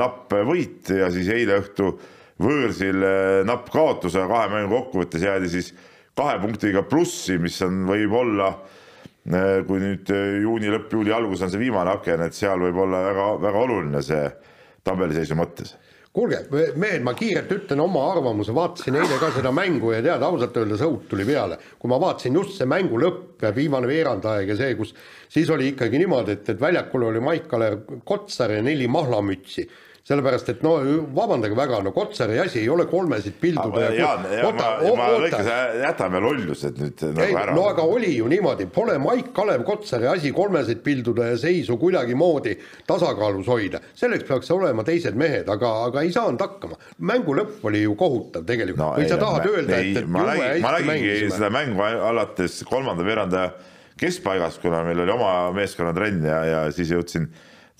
napp 0.00 0.32
võit 0.48 0.88
ja 0.88 1.10
siis 1.12 1.26
eile 1.28 1.58
õhtu 1.60 1.90
võõrsil 2.42 3.04
eh, 3.06 3.42
napp 3.46 3.70
kaotus, 3.72 4.16
aga 4.18 4.30
kahe 4.30 4.52
mängu 4.54 4.74
kokkuvõttes 4.74 5.22
jäädi 5.22 5.50
siis 5.52 5.72
kahe 6.16 6.38
punktiga 6.42 6.84
plussi, 6.88 7.38
mis 7.42 7.60
on, 7.66 7.84
võib-olla 7.88 8.50
eh, 8.54 9.62
kui 9.68 9.82
nüüd 9.82 10.10
eh, 10.14 10.40
juuni 10.42 10.72
lõpp, 10.74 10.90
juuli 10.96 11.14
algus 11.14 11.44
on 11.44 11.52
see 11.52 11.62
viimane 11.62 11.94
aken, 11.94 12.26
et 12.26 12.36
seal 12.36 12.62
võib 12.66 12.82
olla 12.86 13.04
väga-väga 13.10 13.64
oluline 13.68 14.04
see 14.04 14.28
tabeliseisu 14.84 15.38
mõttes 15.38 15.76
kuulge, 16.14 16.44
mehed, 16.78 17.02
ma 17.02 17.10
kiirelt 17.18 17.50
ütlen 17.50 17.80
oma 17.82 18.04
arvamuse, 18.12 18.54
vaatasin 18.54 19.00
eile 19.00 19.16
ka 19.18 19.32
seda 19.34 19.50
mängu 19.54 19.90
ja 19.90 20.02
tead, 20.04 20.22
ausalt 20.22 20.54
öeldes 20.60 20.84
õud 20.86 21.08
tuli 21.10 21.26
peale. 21.26 21.58
kui 21.78 21.90
ma 21.90 21.98
vaatasin 21.98 22.38
just 22.38 22.54
see 22.54 22.68
mängu 22.70 23.00
lõpp 23.02 23.42
viimane 23.56 23.90
veerandaeg 23.90 24.52
ja 24.52 24.56
see, 24.60 24.76
kus 24.78 24.92
siis 25.26 25.50
oli 25.50 25.72
ikkagi 25.72 25.98
niimoodi, 25.98 26.36
et, 26.38 26.52
et 26.54 26.60
väljakul 26.60 27.08
oli 27.08 27.22
Maik-Kalev 27.24 28.04
Kotsar 28.06 28.54
ja 28.54 28.62
neli 28.62 28.86
mahlamütsi 28.86 29.66
sellepärast 30.04 30.50
et 30.52 30.62
no 30.64 30.74
vabandage 31.16 31.56
väga, 31.56 31.78
no 31.84 31.90
Kotsari 31.96 32.36
asi 32.42 32.58
ei 32.60 32.68
ole 32.68 32.84
kolmesid 32.90 33.38
pilduda. 33.40 33.86
Ja 33.96 34.10
oota, 34.44 34.66
ma, 34.82 34.96
ma 34.98 35.06
lõikas, 35.16 35.48
jätame 35.80 36.20
lollused 36.20 36.76
nüüd 36.80 37.04
nagu 37.06 37.24
ei, 37.24 37.36
ära. 37.40 37.54
no 37.56 37.64
aga 37.70 37.86
oli 37.88 38.10
ju 38.18 38.28
niimoodi, 38.28 38.66
pole 38.72 38.98
Maik-Kalev 39.00 39.64
Kotsari 39.64 40.10
asi 40.10 40.32
kolmesid 40.36 40.82
pilduda 40.84 41.30
ja 41.30 41.40
seisu 41.40 41.78
kuidagimoodi 41.80 42.58
tasakaalus 42.86 43.48
hoida. 43.48 43.80
selleks 43.96 44.28
peaks 44.28 44.52
olema 44.52 44.84
teised 44.84 45.16
mehed, 45.16 45.48
aga, 45.48 45.72
aga 45.88 46.04
ei 46.04 46.12
saanud 46.12 46.44
hakkama. 46.44 46.76
mängu 46.98 47.40
lõpp 47.40 47.64
oli 47.64 47.86
ju 47.86 47.96
kohutav 47.96 48.44
tegelikult 48.44 48.84
no,, 48.84 48.92
või 48.98 49.08
sa 49.08 49.20
tahad 49.20 49.48
ei, 49.48 49.54
öelda, 49.56 49.78
et, 49.80 50.02
et 50.02 50.08
ma 50.08 50.28
nägin, 50.28 50.64
ma 50.66 50.74
nägingi 50.76 51.20
seda 51.32 51.52
mängu 51.54 51.80
alates 51.80 52.60
kolmanda 52.68 53.08
veerandaja 53.08 53.54
keskpaigast, 53.96 54.60
kuna 54.60 54.84
meil 54.84 55.00
oli 55.00 55.16
oma 55.16 55.32
meeskonnatrenn 55.56 56.28
ja, 56.28 56.44
ja 56.44 56.64
siis 56.76 56.92
jõudsin 56.92 57.30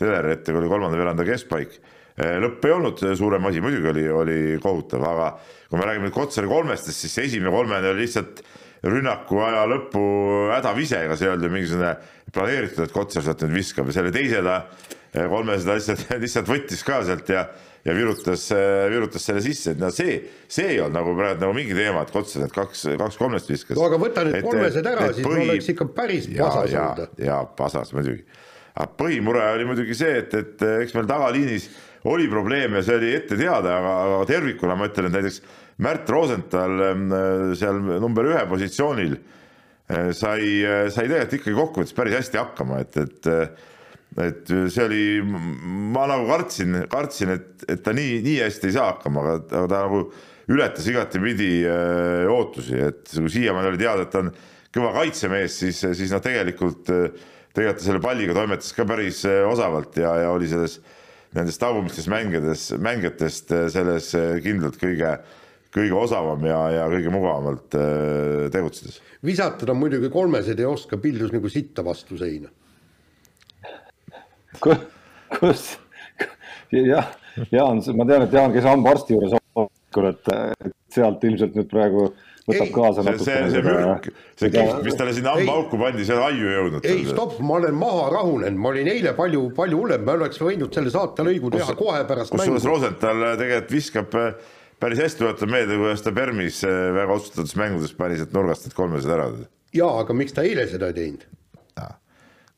teleri 0.00 0.38
ette, 0.38 0.54
kui 0.54 0.62
oli 0.62 0.72
kolmanda 0.72 0.96
veranda 0.96 1.26
keskpaik 1.28 1.82
lõpp 2.14 2.66
ei 2.68 2.74
olnud 2.74 3.00
suurem 3.18 3.46
asi, 3.48 3.62
muidugi 3.64 3.90
oli, 3.90 4.04
oli 4.14 4.40
kohutav, 4.62 5.02
aga 5.08 5.30
kui 5.68 5.80
me 5.80 5.88
räägime 5.88 6.06
nüüd 6.08 6.14
Kotsari 6.14 6.50
kolmestest, 6.50 7.00
siis 7.00 7.16
see 7.16 7.26
esimene 7.26 7.50
kolmene 7.54 7.90
oli 7.90 8.04
lihtsalt 8.04 8.44
rünnaku 8.84 9.40
aja 9.42 9.64
lõpu 9.68 10.02
hädavise, 10.52 11.04
ega 11.06 11.16
see 11.18 11.28
ei 11.28 11.32
olnud 11.34 11.48
ju 11.48 11.52
mingisugune 11.54 11.94
planeeritud, 12.34 12.84
et 12.84 12.94
Kotsar 12.94 13.24
sealt 13.24 13.44
nüüd 13.46 13.58
viskab 13.58 13.88
ja 13.90 13.96
selle 13.98 14.12
teise 14.14 14.42
ta 14.44 14.58
eh, 14.62 15.26
kolme 15.30 15.56
seda 15.60 15.78
lihtsalt, 15.78 16.04
lihtsalt 16.24 16.50
võttis 16.50 16.84
ka 16.86 17.00
sealt 17.06 17.32
ja 17.34 17.46
ja 17.84 17.92
virutas, 17.92 18.46
eh, 18.56 18.86
virutas 18.88 19.26
selle 19.28 19.42
sisse, 19.44 19.74
et 19.74 19.80
no 19.80 19.90
see, 19.92 20.16
see 20.48 20.70
ei 20.72 20.78
olnud 20.80 20.96
nagu 20.96 21.12
praegu 21.18 21.42
nagu 21.42 21.56
mingi 21.56 21.76
teema, 21.76 22.04
et 22.06 22.12
Kotsar 22.14 22.44
need 22.44 22.54
kaks, 22.54 22.86
kaks 23.00 23.18
kolmest 23.20 23.50
viskas. 23.52 23.76
no 23.76 23.84
aga 23.88 23.98
võta 24.00 24.24
nüüd 24.24 24.40
kolmesed 24.44 24.88
ära, 24.88 25.10
siis 25.12 25.26
põhi... 25.26 25.48
oleks 25.48 25.72
ikka 25.74 25.88
päris 25.96 26.30
pasas 26.32 26.76
olnud. 26.80 27.18
ja 27.20 27.42
pasas 27.58 27.92
muidugi. 27.96 28.24
aga 28.74 28.88
põhimure 29.00 29.44
oli 29.56 29.68
muidugi 29.68 29.98
see, 29.98 30.22
et, 30.22 30.38
et 30.40 30.64
eks 30.84 30.96
meil 30.96 31.10
tagaliinis 31.10 31.68
oli 32.04 32.28
probleem 32.28 32.76
ja 32.76 32.82
see 32.84 32.98
oli 32.98 33.12
ette 33.16 33.36
teada, 33.40 33.78
aga, 33.80 34.24
tervikuna 34.28 34.76
ma 34.76 34.88
ütlen, 34.90 35.08
et 35.08 35.18
näiteks 35.18 35.40
Märt 35.82 36.10
Rosenthal 36.10 36.82
ähm, 36.90 37.06
seal 37.58 37.80
number 38.02 38.28
ühe 38.30 38.42
positsioonil 38.50 39.16
äh, 39.16 40.10
sai, 40.14 40.60
äh, 40.62 40.88
sai 40.92 41.08
tegelikult 41.08 41.38
ikkagi 41.40 41.56
kokkuvõttes 41.58 41.96
päris 41.96 42.18
hästi 42.20 42.40
hakkama, 42.42 42.82
et, 42.84 43.00
et 43.00 43.30
äh, 43.32 43.70
et 44.14 44.46
see 44.70 44.84
oli, 44.84 45.06
ma 45.26 46.04
nagu 46.06 46.28
kartsin, 46.28 46.84
kartsin, 46.86 47.32
et, 47.34 47.64
et 47.66 47.80
ta 47.82 47.90
nii, 47.96 48.20
nii 48.22 48.36
hästi 48.44 48.68
ei 48.68 48.74
saa 48.76 48.92
hakkama, 48.92 49.24
aga 49.24 49.32
ta, 49.42 49.62
ta 49.72 49.80
nagu 49.88 50.04
ületas 50.54 50.86
igatepidi 50.86 51.48
ootusi, 52.30 52.76
et 52.78 53.10
kui 53.10 53.32
siiamaani 53.34 53.72
oli 53.72 53.80
teada, 53.80 54.04
et 54.04 54.12
ta 54.14 54.20
on 54.22 54.30
kõva 54.70 54.92
kaitsemees, 55.00 55.56
siis, 55.64 55.80
siis 55.98 56.14
noh, 56.14 56.22
tegelikult, 56.22 56.86
tegelikult 56.86 57.80
ta 57.80 57.88
selle 57.88 58.04
palliga 58.04 58.38
toimetas 58.38 58.70
ka 58.76 58.86
päris 58.86 59.24
osavalt 59.26 59.98
ja, 59.98 60.14
ja 60.22 60.30
oli 60.30 60.52
selles 60.52 60.78
nendest 61.34 61.60
tagumistest 61.62 62.10
mängides, 62.10 62.68
mängijatest 62.82 63.54
eh, 63.54 63.66
selles 63.72 64.10
eh, 64.18 64.36
kindlalt 64.44 64.78
kõige, 64.80 65.16
kõige 65.74 65.96
osavam 65.98 66.44
ja, 66.46 66.60
ja 66.76 66.84
kõige 66.92 67.12
mugavamalt 67.14 67.78
eh, 67.78 68.44
tegutsedes. 68.54 69.00
visata 69.24 69.66
ta 69.66 69.76
muidugi 69.76 70.10
kolmesed 70.14 70.60
ei 70.62 70.68
oska, 70.68 70.98
pildus 71.02 71.34
nagu 71.34 71.50
sitta 71.50 71.84
vastu 71.86 72.18
seina. 72.20 72.52
kus, 75.34 75.74
jah, 76.70 77.10
Jaan, 77.50 77.82
ma 77.98 78.06
tean, 78.06 78.28
et 78.28 78.38
Jaan 78.38 78.54
käis 78.54 78.68
hambaarsti 78.68 79.16
juures, 79.16 79.34
et 80.06 80.30
sealt 80.94 81.24
ilmselt 81.26 81.56
nüüd 81.58 81.66
praegu 81.70 82.12
võtab 82.48 82.66
ei, 82.66 82.72
kaasa 82.74 83.02
see, 83.02 83.10
natuke. 83.10 83.26
see, 83.26 83.50
see 83.54 83.62
mürk, 83.64 84.08
see 84.40 84.50
kiht, 84.52 84.72
mis 84.86 84.98
talle 84.98 85.14
sinna 85.16 85.36
hambaauku 85.38 85.80
pandi, 85.80 86.06
see 86.08 86.16
on 86.16 86.24
aiu 86.26 86.50
jõudnud. 86.52 86.88
ei, 86.90 87.06
stopp, 87.08 87.38
ma 87.44 87.56
olen 87.60 87.78
maha 87.80 88.08
rahunenud, 88.14 88.60
ma 88.60 88.72
olin 88.72 88.90
eile 88.92 89.14
palju, 89.16 89.46
palju 89.56 89.80
hullem, 89.80 90.04
me 90.04 90.18
oleks 90.18 90.42
võinud 90.42 90.76
selle 90.76 90.92
saatelõigu 90.94 91.52
teha 91.54 91.76
kohe 91.78 92.02
pärast 92.08 92.34
mängu. 92.34 92.42
kusjuures 92.42 92.68
Rosenthal 92.68 93.24
tegelikult 93.40 93.72
viskab 93.72 94.18
äh, 94.20 94.56
päris 94.84 95.00
hästi, 95.04 95.22
tuletan 95.22 95.54
meelde, 95.56 95.78
kuidas 95.80 96.04
ta 96.04 96.12
Permis 96.16 96.60
äh, 96.68 96.80
väga 96.98 97.16
otsustatud 97.16 97.56
mängudes 97.62 97.96
pani 97.96 98.20
sealt 98.20 98.36
nurgast 98.36 98.68
need 98.68 98.76
kolmesed 98.76 99.16
ära. 99.16 99.30
jaa, 99.74 99.94
aga 100.04 100.16
miks 100.16 100.36
ta 100.36 100.44
eile 100.44 100.68
seda 100.70 100.92
ei 100.92 101.00
teinud? 101.00 101.28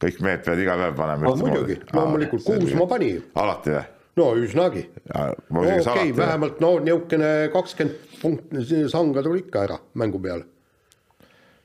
kõik 0.02 0.18
mehed 0.24 0.42
peavad 0.44 0.60
iga 0.60 0.74
päev 0.76 0.96
panema. 0.98 1.36
muidugi, 1.40 1.78
loomulikult, 1.94 2.44
Kuusma 2.44 2.88
pani. 2.90 3.14
alati 3.34 3.72
või? 3.72 3.84
No 4.16 4.30
üsnagi. 4.40 4.86
no 5.50 5.60
okei 5.60 5.80
okay,, 5.80 6.12
vähemalt 6.16 6.60
no 6.64 6.76
niisugune 6.80 7.32
kakskümmend 7.52 8.20
punkti, 8.20 8.84
sanga 8.92 9.24
tuli 9.24 9.44
ikka 9.44 9.66
ära 9.66 9.78
mängu 9.94 10.20
peale. 10.22 10.46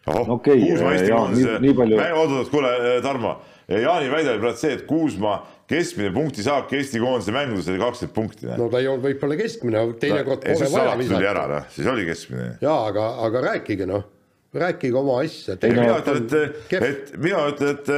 okei, 0.07 0.59
Jaan, 1.07 1.33
nii, 1.35 1.57
nii 1.67 1.73
palju. 1.77 1.97
oot-oot, 2.01 2.51
kuule, 2.51 2.75
Tarmo, 3.05 3.37
Jaani 3.71 4.11
väide 4.11 4.33
oli 4.33 4.43
praegu 4.43 4.59
see, 4.59 4.75
et 4.75 4.85
Kuusma 4.89 5.37
keskmine 5.71 6.11
punktisaak 6.15 6.73
Eesti 6.75 6.99
koondise 6.99 7.31
mängudes 7.35 7.69
oli 7.71 7.79
kakskümmend 7.79 8.15
punkti. 8.15 8.49
no 8.59 8.67
ta 8.71 8.81
ei 8.81 8.89
olnud 8.91 9.07
võib-olla 9.07 9.37
keskmine, 9.39 9.85
teinekord 10.01 10.47
pole 10.47 10.71
vaja 10.75 10.97
visata. 10.99 11.61
siis 11.75 11.87
oli 11.87 12.07
keskmine. 12.09 12.55
jaa, 12.63 12.79
aga, 12.91 13.13
aga 13.27 13.45
rääkige 13.51 13.87
noh 13.89 14.09
rääkige 14.51 14.97
oma 14.99 15.21
asja. 15.23 15.55
mina 15.63 15.97
ütlen, 16.01 16.25
et, 16.25 16.81
et 16.83 17.11
mina 17.15 17.45
ütlen, 17.53 17.77
et, 17.77 17.91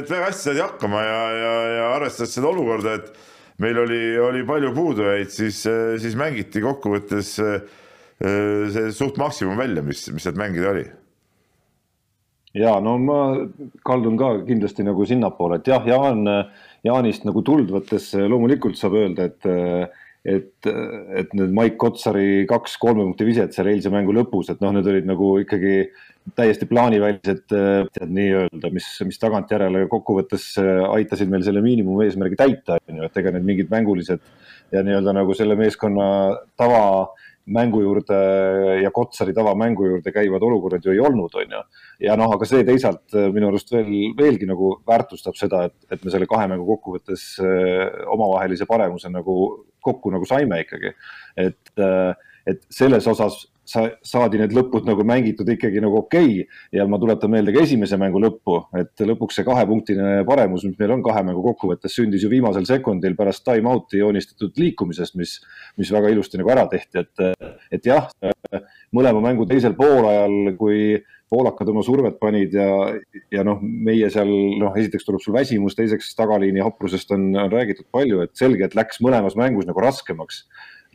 et 0.00 0.10
väga 0.10 0.24
hästi 0.26 0.48
saadi 0.48 0.64
hakkama 0.64 1.02
ja, 1.06 1.20
ja, 1.38 1.52
ja 1.76 1.90
arvestades 1.94 2.34
seda 2.34 2.50
olukorda, 2.50 2.96
et 2.98 3.12
meil 3.60 3.78
oli, 3.82 4.00
oli 4.20 4.44
palju 4.48 4.72
puudujaid, 4.76 5.30
siis, 5.32 5.62
siis 6.00 6.16
mängiti 6.18 6.62
kokkuvõttes 6.64 7.34
see 7.40 8.90
suht 8.92 9.16
maksimum 9.16 9.56
välja, 9.56 9.80
mis, 9.84 10.02
mis 10.12 10.26
sealt 10.26 10.36
mängida 10.40 10.74
oli. 10.74 10.84
ja 12.52 12.74
no 12.84 12.98
ma 13.00 13.20
kaldun 13.86 14.18
ka 14.20 14.32
kindlasti 14.44 14.84
nagu 14.84 15.06
sinnapoole, 15.08 15.60
et 15.60 15.70
jah, 15.70 15.86
Jaan, 15.88 16.26
Jaanist 16.84 17.24
nagu 17.24 17.40
tuld 17.46 17.72
võttes 17.72 18.10
loomulikult 18.16 18.76
saab 18.80 18.98
öelda, 19.00 19.30
et 19.30 19.96
et, 20.24 20.66
et 21.16 21.30
need 21.32 21.52
Mike 21.56 21.78
Kotsari 21.80 22.44
kaks 22.48 22.76
kolme 22.80 23.06
punkti 23.06 23.24
viset 23.24 23.54
seal 23.56 23.70
eilse 23.72 23.92
mängu 23.92 24.12
lõpus, 24.12 24.50
et 24.52 24.60
noh, 24.60 24.74
need 24.76 24.88
olid 24.90 25.08
nagu 25.08 25.30
ikkagi 25.40 25.86
täiesti 26.36 26.66
plaanivälised 26.70 27.46
tead 27.50 28.12
nii-öelda, 28.12 28.70
mis, 28.74 28.88
mis 29.06 29.18
tagantjärele 29.20 29.86
kokkuvõttes 29.90 30.52
äh, 30.60 30.82
aitasid 30.96 31.30
meil 31.32 31.44
selle 31.46 31.62
miinimumeesmärgi 31.64 32.38
täita, 32.38 32.78
on 32.88 33.00
ju, 33.00 33.08
et 33.08 33.20
ega 33.20 33.32
need 33.34 33.46
mingid 33.48 33.72
mängulised 33.72 34.22
ja 34.74 34.82
nii-öelda 34.86 35.14
nagu 35.16 35.34
selle 35.36 35.56
meeskonna 35.58 36.06
tavamängu 36.60 37.82
juurde 37.82 38.20
ja 38.82 38.92
Kotsari 38.94 39.34
tavamängu 39.36 39.88
juurde 39.88 40.12
käivad 40.14 40.44
olukorrad 40.46 40.86
ju 40.86 40.94
ei 40.94 41.02
olnud, 41.02 41.34
on 41.34 41.56
ju. 41.56 41.62
ja 42.06 42.16
noh, 42.20 42.34
aga 42.36 42.48
see 42.48 42.64
teisalt 42.68 43.16
äh, 43.16 43.30
minu 43.34 43.50
arust 43.50 43.72
veel, 43.74 43.92
veelgi 44.18 44.48
nagu 44.50 44.76
väärtustab 44.88 45.38
seda, 45.38 45.64
et, 45.70 45.78
et 45.90 46.04
me 46.04 46.14
selle 46.14 46.30
kahe 46.30 46.48
mängu 46.52 46.68
kokkuvõttes 46.74 47.30
äh, 47.44 47.86
omavahelise 48.14 48.68
paremuse 48.70 49.12
nagu 49.12 49.40
kokku 49.80 50.12
nagu 50.12 50.26
saime 50.28 50.60
ikkagi. 50.66 50.92
et, 51.40 51.78
et 52.50 52.66
selles 52.68 53.06
osas 53.08 53.46
sa, 53.70 53.84
saadi 54.06 54.40
need 54.40 54.54
lõpud 54.56 54.88
nagu 54.88 55.04
mängitud 55.06 55.48
ikkagi 55.54 55.82
nagu 55.82 56.00
okei 56.02 56.42
okay. 56.42 56.60
ja 56.74 56.86
ma 56.90 56.98
tuletan 57.00 57.32
meelde 57.32 57.54
ka 57.54 57.62
esimese 57.64 57.98
mängu 58.00 58.22
lõppu, 58.22 58.58
et 58.80 59.04
lõpuks 59.06 59.38
see 59.38 59.46
kahepunktine 59.46 60.20
paremus, 60.28 60.66
mis 60.66 60.78
meil 60.80 60.96
on 60.96 61.04
kahe 61.06 61.22
mängu 61.26 61.44
kokkuvõttes, 61.44 61.94
sündis 61.96 62.24
ju 62.26 62.32
viimasel 62.32 62.66
sekundil 62.68 63.16
pärast 63.18 63.44
time-out'i 63.46 64.02
joonistatud 64.02 64.58
liikumisest, 64.60 65.16
mis, 65.20 65.38
mis 65.80 65.94
väga 65.94 66.12
ilusti 66.14 66.40
nagu 66.40 66.52
ära 66.52 66.66
tehti, 66.70 67.04
et, 67.04 67.48
et 67.78 67.88
jah, 67.88 68.10
mõlema 68.96 69.22
mängu 69.30 69.46
teisel 69.48 69.76
poolajal, 69.78 70.54
kui 70.58 70.98
poolakad 71.30 71.68
oma 71.70 71.82
survet 71.86 72.16
panid 72.18 72.54
ja, 72.58 72.66
ja 73.30 73.44
noh, 73.46 73.60
meie 73.62 74.08
seal 74.10 74.30
noh, 74.58 74.74
esiteks 74.78 75.06
tuleb 75.06 75.22
sul 75.22 75.36
väsimus, 75.36 75.76
teiseks 75.78 76.10
tagaliini 76.18 76.62
haprusest 76.64 77.14
on, 77.14 77.30
on 77.38 77.52
räägitud 77.52 77.86
palju, 77.94 78.24
et 78.24 78.34
selge, 78.38 78.66
et 78.66 78.74
läks 78.74 78.98
mõlemas 79.04 79.38
mängus 79.38 79.68
nagu 79.68 79.84
raskemaks 79.84 80.42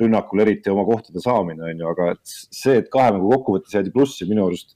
rünnakul 0.01 0.43
eriti 0.43 0.71
oma 0.71 0.86
kohtade 0.88 1.21
saamine, 1.23 1.69
on 1.71 1.84
ju, 1.84 1.91
aga 1.91 2.12
et 2.15 2.34
see, 2.34 2.79
et 2.81 2.89
kahe 2.93 3.13
mängu 3.15 3.31
kokkuvõttes 3.36 3.77
jäädi 3.77 3.93
plussi, 3.93 4.27
minu 4.29 4.47
arust 4.47 4.75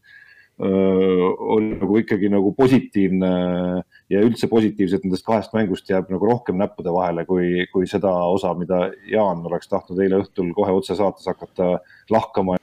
öö, 0.63 1.31
oli 1.55 1.73
nagu 1.79 1.97
ikkagi 2.01 2.31
nagu 2.31 2.53
positiivne 2.55 3.31
ja 4.11 4.23
üldse 4.25 4.49
positiivset 4.51 5.03
nendest 5.05 5.27
kahest 5.27 5.55
mängust 5.55 5.91
jääb 5.91 6.11
nagu 6.13 6.31
rohkem 6.31 6.59
näppude 6.59 6.93
vahele, 6.95 7.25
kui, 7.27 7.67
kui 7.73 7.87
seda 7.87 8.13
osa, 8.31 8.53
mida 8.59 8.87
Jaan 9.11 9.43
oleks 9.49 9.71
tahtnud 9.71 9.99
eile 10.03 10.23
õhtul 10.23 10.53
kohe 10.57 10.79
otse 10.79 10.97
saates 10.99 11.27
hakata 11.31 11.77
lahkama 12.11 12.59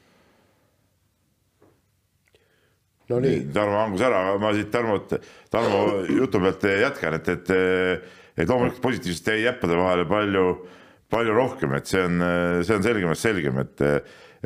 no 3.11 3.21
nii. 3.23 3.43
Tarmo 3.55 3.81
hangus 3.81 4.05
ära, 4.07 4.23
ma 4.41 4.53
siit 4.57 4.71
Tarmot, 4.73 5.13
Tarmo 5.53 5.83
jutu 6.11 6.41
pealt 6.43 6.67
jätkan, 6.83 7.19
et, 7.21 7.29
et, 7.37 7.53
et 8.37 8.49
loomulikult 8.49 8.83
positiivset 8.83 9.33
jäi 9.35 9.45
jäppade 9.45 9.79
vahele 9.79 10.09
palju 10.11 10.49
palju 11.13 11.35
rohkem, 11.37 11.75
et 11.79 11.91
see 11.91 12.03
on, 12.03 12.23
see 12.67 12.77
on 12.77 12.87
selgemast 12.87 13.27
selgem, 13.27 13.61
et, 13.63 13.83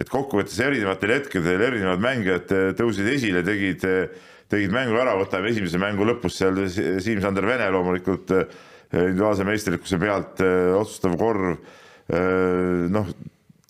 et 0.01 0.11
kokkuvõttes 0.11 0.59
erinevatel 0.61 1.15
hetkedel 1.17 1.63
erinevad 1.71 2.03
mängijad 2.05 2.53
tõusid 2.79 3.09
esile, 3.15 3.45
tegid, 3.47 3.87
tegid 4.51 4.75
mängu 4.75 4.99
ära, 5.01 5.17
võtame 5.19 5.53
esimese 5.53 5.81
mängu 5.81 6.05
lõpus 6.09 6.37
seal 6.41 6.61
Siim-Sander 6.69 7.49
Vene 7.49 7.71
loomulikult 7.73 8.35
individuaalse 8.91 9.47
meisterlikkuse 9.47 9.99
pealt 10.03 10.43
otsustav 10.77 11.17
korv. 11.19 11.57
noh, 12.91 13.11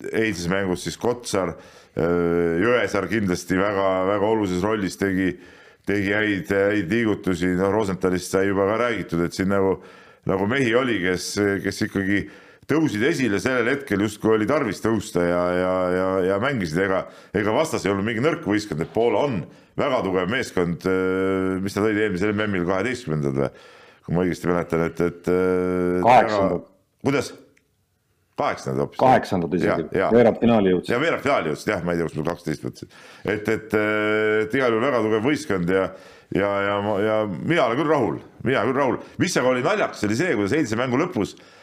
eilses 0.09 0.49
mängus 0.49 0.87
siis 0.87 0.97
Kotsar, 0.97 1.53
Jõesaar 1.91 3.09
kindlasti 3.11 3.57
väga-väga 3.59 4.27
olulises 4.27 4.63
rollis 4.63 4.95
tegi, 4.97 5.33
tegi 5.85 6.13
häid, 6.15 6.53
häid 6.55 6.93
liigutusi, 6.93 7.51
noh 7.59 7.73
Rosenthalist 7.73 8.31
sai 8.31 8.47
juba 8.47 8.65
ka 8.69 8.77
räägitud, 8.79 9.25
et 9.25 9.35
siin 9.35 9.51
nagu, 9.51 9.75
nagu 10.29 10.47
mehi 10.49 10.71
oli, 10.77 11.01
kes, 11.03 11.33
kes 11.65 11.83
ikkagi 11.89 12.23
tõusid 12.69 13.03
esile 13.07 13.39
sellel 13.41 13.69
hetkel 13.73 14.03
justkui 14.05 14.35
oli 14.35 14.47
tarvis 14.49 14.81
tõusta 14.83 15.23
ja, 15.25 15.41
ja, 15.57 15.73
ja, 15.95 16.07
ja 16.29 16.39
mängisid, 16.43 16.79
ega, 16.85 17.03
ega 17.37 17.55
vastas 17.55 17.85
ei 17.85 17.93
olnud 17.93 18.07
mingi 18.07 18.23
nõrk 18.23 18.45
võistkond, 18.47 18.83
et 18.83 18.93
Poola 18.93 19.25
on 19.27 19.41
väga 19.79 20.01
tugev 20.05 20.31
meeskond, 20.31 20.87
mis 21.63 21.77
nad 21.77 21.87
olid 21.87 22.01
eelmisel 22.05 22.33
MM-il 22.35 22.67
kaheteistkümnendad 22.69 23.39
või, 23.39 23.51
kui 24.05 24.17
ma 24.17 24.25
õigesti 24.25 24.49
mäletan, 24.51 24.83
et, 24.89 25.05
et. 25.07 25.31
kaheksandad. 26.05 26.67
kuidas? 27.05 27.31
kaheksandad 28.41 28.85
hoopis. 28.85 28.99
kaheksandad 29.01 29.55
isegi, 29.57 29.87
veerandfinaali 30.15 30.73
jõudsid. 30.73 30.93
ja 30.93 30.99
veerandfinaali 31.01 31.51
jõudsid 31.51 31.71
jah, 31.73 31.85
ma 31.85 31.93
ei 31.93 31.99
tea, 31.99 32.09
kus 32.09 32.17
mul 32.17 32.27
kaksteist 32.29 32.65
võtsid. 32.65 32.99
et, 33.25 33.49
et, 33.55 33.75
et 34.45 34.57
igal 34.57 34.73
juhul 34.73 34.85
väga 34.87 35.01
tugev 35.05 35.25
võistkond 35.27 35.73
ja, 35.75 35.87
ja, 36.35 36.51
ja, 36.67 36.77
ja 37.05 37.17
mina 37.29 37.65
olen 37.67 37.81
küll 37.81 37.91
rahul, 37.91 38.21
mina 38.47 38.63
küll 38.67 38.79
rahul. 38.81 39.01
mis 39.21 39.37
aga 39.37 39.53
oli 39.53 39.65
naljakas, 39.65 40.05
oli 40.07 40.19
see, 40.19 40.35
kuidas 40.37 40.55
eilse 40.57 40.79
mängu 40.79 40.99
lõpus 41.01 41.35
eh, 41.35 41.59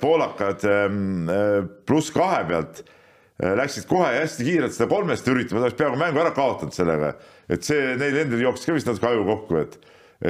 poolakad 0.00 0.64
ehm, 0.64 1.28
eh, 1.28 1.58
pluss 1.88 2.12
kahe 2.14 2.44
pealt 2.48 2.82
eh, 2.82 3.54
läksid 3.58 3.88
kohe 3.90 4.14
hästi 4.16 4.46
kiirelt 4.46 4.76
seda 4.76 4.88
kolmest 4.90 5.28
üritama, 5.28 5.60
ta 5.60 5.68
oleks 5.68 5.80
peaaegu 5.80 6.00
mängu 6.00 6.22
ära 6.22 6.32
kaotanud 6.36 6.76
sellega. 6.76 7.14
et 7.48 7.64
see 7.64 7.96
neil 8.00 8.22
endil 8.24 8.46
jooksis 8.46 8.68
ka 8.68 8.76
vist 8.76 8.88
natuke 8.88 9.10
aju 9.10 9.26
kokku, 9.28 9.60
et, 9.64 9.78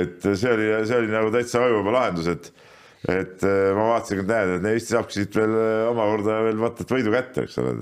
et 0.04 0.28
see 0.28 0.50
oli, 0.52 0.72
see 0.86 0.98
oli 0.98 1.12
nagu 1.12 1.30
täitsa 1.34 1.62
ajuvaba 1.66 1.96
lahendus, 2.00 2.30
et 2.34 2.52
et 3.06 3.44
äh, 3.46 3.72
ma 3.76 3.92
vaatasin, 3.92 4.24
et 4.24 4.30
näed, 4.30 4.54
et 4.56 4.64
Eesti 4.72 4.96
saabki 4.96 5.20
siit 5.20 5.36
veel 5.38 5.52
äh, 5.54 5.88
omakorda 5.92 6.40
veel 6.48 6.58
vaata, 6.58 6.82
et 6.82 6.94
võidu 6.96 7.12
kätte, 7.14 7.44
eks 7.46 7.60
ole. 7.62 7.76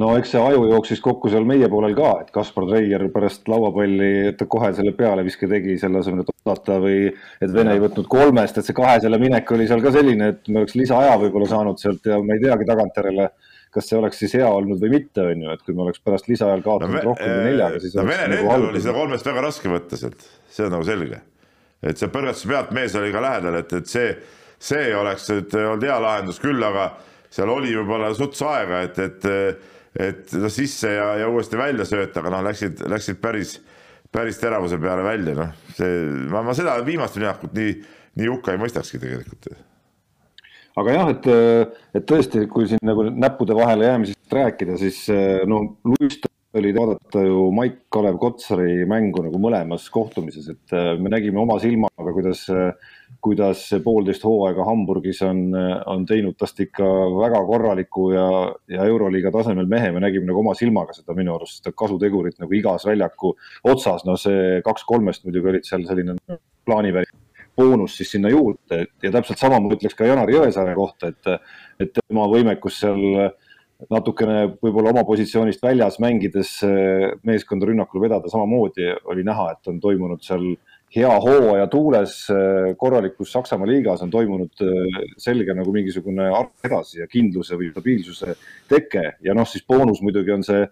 No 0.00 0.14
eks 0.16 0.30
see 0.32 0.40
aju 0.40 0.64
jooksis 0.70 1.02
kokku 1.04 1.28
seal 1.28 1.44
meie 1.44 1.68
poolel 1.68 1.92
ka, 1.96 2.12
et 2.22 2.30
Kaspar 2.32 2.64
Treier 2.70 3.02
pärast 3.12 3.48
lauapalli, 3.50 4.28
et 4.30 4.38
ta 4.40 4.46
kohe 4.48 4.70
selle 4.76 4.94
pealeviske 4.96 5.48
tegi 5.50 5.76
selle 5.80 6.00
asemel, 6.00 6.24
et 6.24 6.32
oodata 6.32 6.78
või 6.80 7.10
et 7.10 7.52
Vene 7.52 7.74
ei 7.76 7.82
võtnud 7.82 8.08
kolmest, 8.12 8.56
et 8.56 8.68
see 8.68 8.76
kahesele 8.76 9.20
minek 9.20 9.52
oli 9.52 9.66
seal 9.68 9.84
ka 9.84 9.92
selline, 9.92 10.30
et 10.32 10.48
me 10.48 10.62
oleks 10.62 10.78
lisaaja 10.80 11.18
võib-olla 11.20 11.50
saanud 11.50 11.82
sealt 11.82 12.08
ja 12.08 12.22
ma 12.24 12.38
ei 12.38 12.44
teagi 12.46 12.68
tagantjärele 12.72 13.28
kas 13.72 13.88
see 13.88 13.96
oleks 13.96 14.18
siis 14.20 14.34
hea 14.36 14.48
olnud 14.52 14.80
või 14.80 14.90
mitte, 14.98 15.24
on 15.24 15.44
ju, 15.46 15.52
et 15.52 15.62
kui 15.64 15.76
me 15.76 15.86
oleks 15.86 16.02
pärast 16.04 16.26
lisaajal 16.28 16.60
kaotanud 16.64 16.98
no, 16.98 17.04
rohkem 17.06 17.30
kui 17.30 17.44
neljaga, 17.46 17.80
siis 17.80 17.94
no, 17.96 18.04
Vene 18.08 18.26
nagu 18.28 18.42
endal 18.44 18.66
oli 18.68 18.82
seda 18.84 18.96
kolmest 18.96 19.28
väga 19.28 19.44
raske 19.46 19.72
võtta 19.72 20.00
sealt, 20.00 20.26
see 20.52 20.66
on 20.66 20.74
nagu 20.76 20.84
selge. 20.88 21.20
Et 21.82 21.98
see 21.98 22.10
põrgatuse 22.12 22.50
pealt 22.50 22.74
mees 22.76 22.96
oli 23.00 23.14
ka 23.14 23.22
lähedal, 23.24 23.56
et, 23.62 23.72
et 23.80 23.88
see, 23.88 24.10
see 24.60 24.92
oleks 24.94 25.24
nüüd 25.32 25.56
olnud 25.62 25.88
hea 25.88 25.96
lahendus 26.04 26.40
küll, 26.42 26.60
aga 26.68 26.90
seal 27.32 27.52
oli 27.52 27.72
võib-olla 27.78 28.12
suts 28.16 28.44
aega, 28.44 28.82
et, 28.90 29.00
et, 29.00 29.28
et 29.98 30.32
no 30.38 30.50
sisse 30.52 30.92
ja, 30.94 31.08
ja 31.20 31.28
uuesti 31.28 31.58
välja 31.60 31.86
sööta, 31.88 32.22
aga 32.22 32.32
noh, 32.36 32.44
läksid, 32.46 32.80
läksid 32.88 33.20
päris, 33.22 33.58
päris 34.12 34.40
teravuse 34.40 34.78
peale 34.80 35.04
välja, 35.06 35.36
noh, 35.38 35.52
see, 35.76 36.06
ma, 36.32 36.44
ma 36.46 36.56
seda 36.56 36.78
viimast 36.86 37.18
rünnakut 37.18 37.54
nii, 37.56 37.76
nii 38.20 38.32
hukka 38.32 38.54
ei 38.54 38.62
mõistakski 38.62 39.00
tegelikult. 39.02 39.50
aga 40.80 40.98
jah, 40.98 41.12
et, 41.12 41.30
et 41.98 42.08
tõesti, 42.08 42.46
kui 42.52 42.68
siin 42.70 42.80
nagu 42.86 43.04
näppude 43.10 43.56
vahele 43.56 43.90
jäämisest 43.90 44.38
rääkida, 44.40 44.78
siis 44.80 45.04
no 45.48 45.64
Luist 45.84 46.28
oli 46.58 46.72
vaadata 46.76 47.22
ju 47.24 47.46
Maik-Kalev 47.56 48.18
Kotsari 48.20 48.84
mängu 48.88 49.22
nagu 49.24 49.40
mõlemas 49.40 49.86
kohtumises, 49.92 50.50
et 50.52 50.74
äh, 50.76 50.92
me 51.00 51.12
nägime 51.12 51.40
oma 51.40 51.56
silmaga, 51.62 52.12
kuidas, 52.12 52.44
kuidas 53.24 53.64
see 53.70 53.80
poolteist 53.84 54.24
hooaega 54.26 54.66
Hamburgis 54.68 55.22
on, 55.26 55.42
on 55.88 56.04
teinud 56.08 56.36
tast 56.40 56.60
ikka 56.60 56.86
väga 57.16 57.40
korraliku 57.48 58.10
ja, 58.12 58.28
ja 58.68 58.86
Euroliiga 58.90 59.32
tasemel 59.34 59.70
mehe, 59.70 59.90
me 59.94 60.04
nägime 60.04 60.28
nagu 60.28 60.44
oma 60.44 60.54
silmaga 60.58 60.96
seda 60.96 61.16
minu 61.16 61.36
arust, 61.36 61.62
seda 61.62 61.74
kasutegurit 61.76 62.40
nagu 62.42 62.58
igas 62.58 62.86
väljaku 62.88 63.34
otsas, 63.72 64.04
no 64.08 64.18
see 64.20 64.60
kaks 64.66 64.84
kolmest 64.88 65.24
muidugi 65.28 65.54
olid 65.54 65.68
seal 65.68 65.88
selline 65.88 66.18
plaaniväline 66.68 67.22
boonus 67.56 67.96
siis 67.96 68.10
sinna 68.14 68.30
juurde. 68.32 68.86
Ja 69.02 69.12
täpselt 69.12 69.40
sama 69.40 69.60
ma 69.60 69.72
ütleks 69.74 69.96
ka 69.96 70.08
Janar 70.08 70.30
Jõesaare 70.32 70.74
kohta, 70.76 71.12
et, 71.12 71.48
et 71.80 71.92
tema 71.98 72.26
võimekus 72.30 72.78
seal 72.80 73.02
natukene 73.90 74.36
võib-olla 74.62 74.92
oma 74.92 75.02
positsioonist 75.08 75.62
väljas 75.62 75.98
mängides 76.02 76.58
meeskonda 77.26 77.66
rünnakul 77.66 78.02
vedada, 78.04 78.30
samamoodi 78.30 78.92
oli 79.10 79.24
näha, 79.26 79.52
et 79.54 79.72
on 79.72 79.80
toimunud 79.82 80.22
seal 80.22 80.52
hea 80.92 81.12
hooaja 81.24 81.66
tuules 81.72 82.14
korralikus 82.76 83.32
Saksamaa 83.32 83.68
liigas 83.68 84.02
on 84.04 84.10
toimunud 84.10 84.62
äh, 84.62 85.04
selge 85.16 85.54
nagu 85.56 85.72
mingisugune 85.72 86.28
edasi 86.64 87.00
ja 87.00 87.08
kindluse 87.08 87.56
või 87.56 87.70
stabiilsuse 87.72 88.36
teke. 88.68 89.14
Ja 89.24 89.34
noh, 89.34 89.48
siis 89.48 89.64
boonus 89.68 90.02
muidugi 90.04 90.34
on 90.34 90.44
see, 90.46 90.66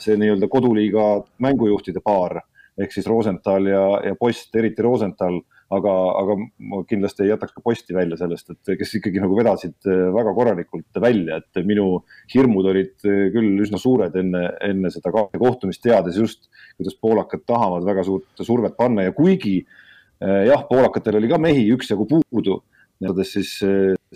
see 0.00 0.16
nii-öelda 0.20 0.48
koduliiga 0.52 1.08
mängujuhtide 1.44 2.00
paar 2.04 2.40
ehk 2.76 2.92
siis 2.92 3.06
Rosenthal 3.08 3.68
ja, 3.68 3.84
ja 4.04 4.16
Post, 4.18 4.54
eriti 4.56 4.84
Rosenthal 4.84 5.40
aga, 5.74 5.92
aga 6.20 6.36
ma 6.70 6.82
kindlasti 6.86 7.24
ei 7.24 7.32
jätaks 7.32 7.54
ka 7.56 7.62
posti 7.64 7.96
välja 7.96 8.18
sellest, 8.20 8.52
et 8.54 8.76
kes 8.78 8.94
ikkagi 9.00 9.22
nagu 9.22 9.36
vedasid 9.38 9.88
äh, 9.88 10.06
väga 10.14 10.34
korralikult 10.36 11.00
välja, 11.02 11.40
et 11.40 11.66
minu 11.66 11.88
hirmud 12.34 12.70
olid 12.70 12.94
äh, 13.08 13.26
küll 13.34 13.64
üsna 13.64 13.80
suured 13.82 14.14
enne, 14.20 14.44
enne 14.66 14.92
seda 14.94 15.12
kohtumist, 15.14 15.82
teades 15.82 16.20
just, 16.20 16.46
kuidas 16.78 16.98
poolakad 17.02 17.42
tahavad 17.48 17.86
väga 17.88 18.06
suurt 18.06 18.46
survet 18.46 18.78
panna. 18.78 19.08
Ja 19.08 19.16
kuigi 19.16 19.58
äh, 19.64 20.46
jah, 20.52 20.64
poolakatel 20.70 21.18
oli 21.20 21.32
ka 21.32 21.42
mehi 21.42 21.66
üksjagu 21.74 22.08
puudu 22.10 22.62
võrreldes 22.96 23.34
siis 23.34 23.50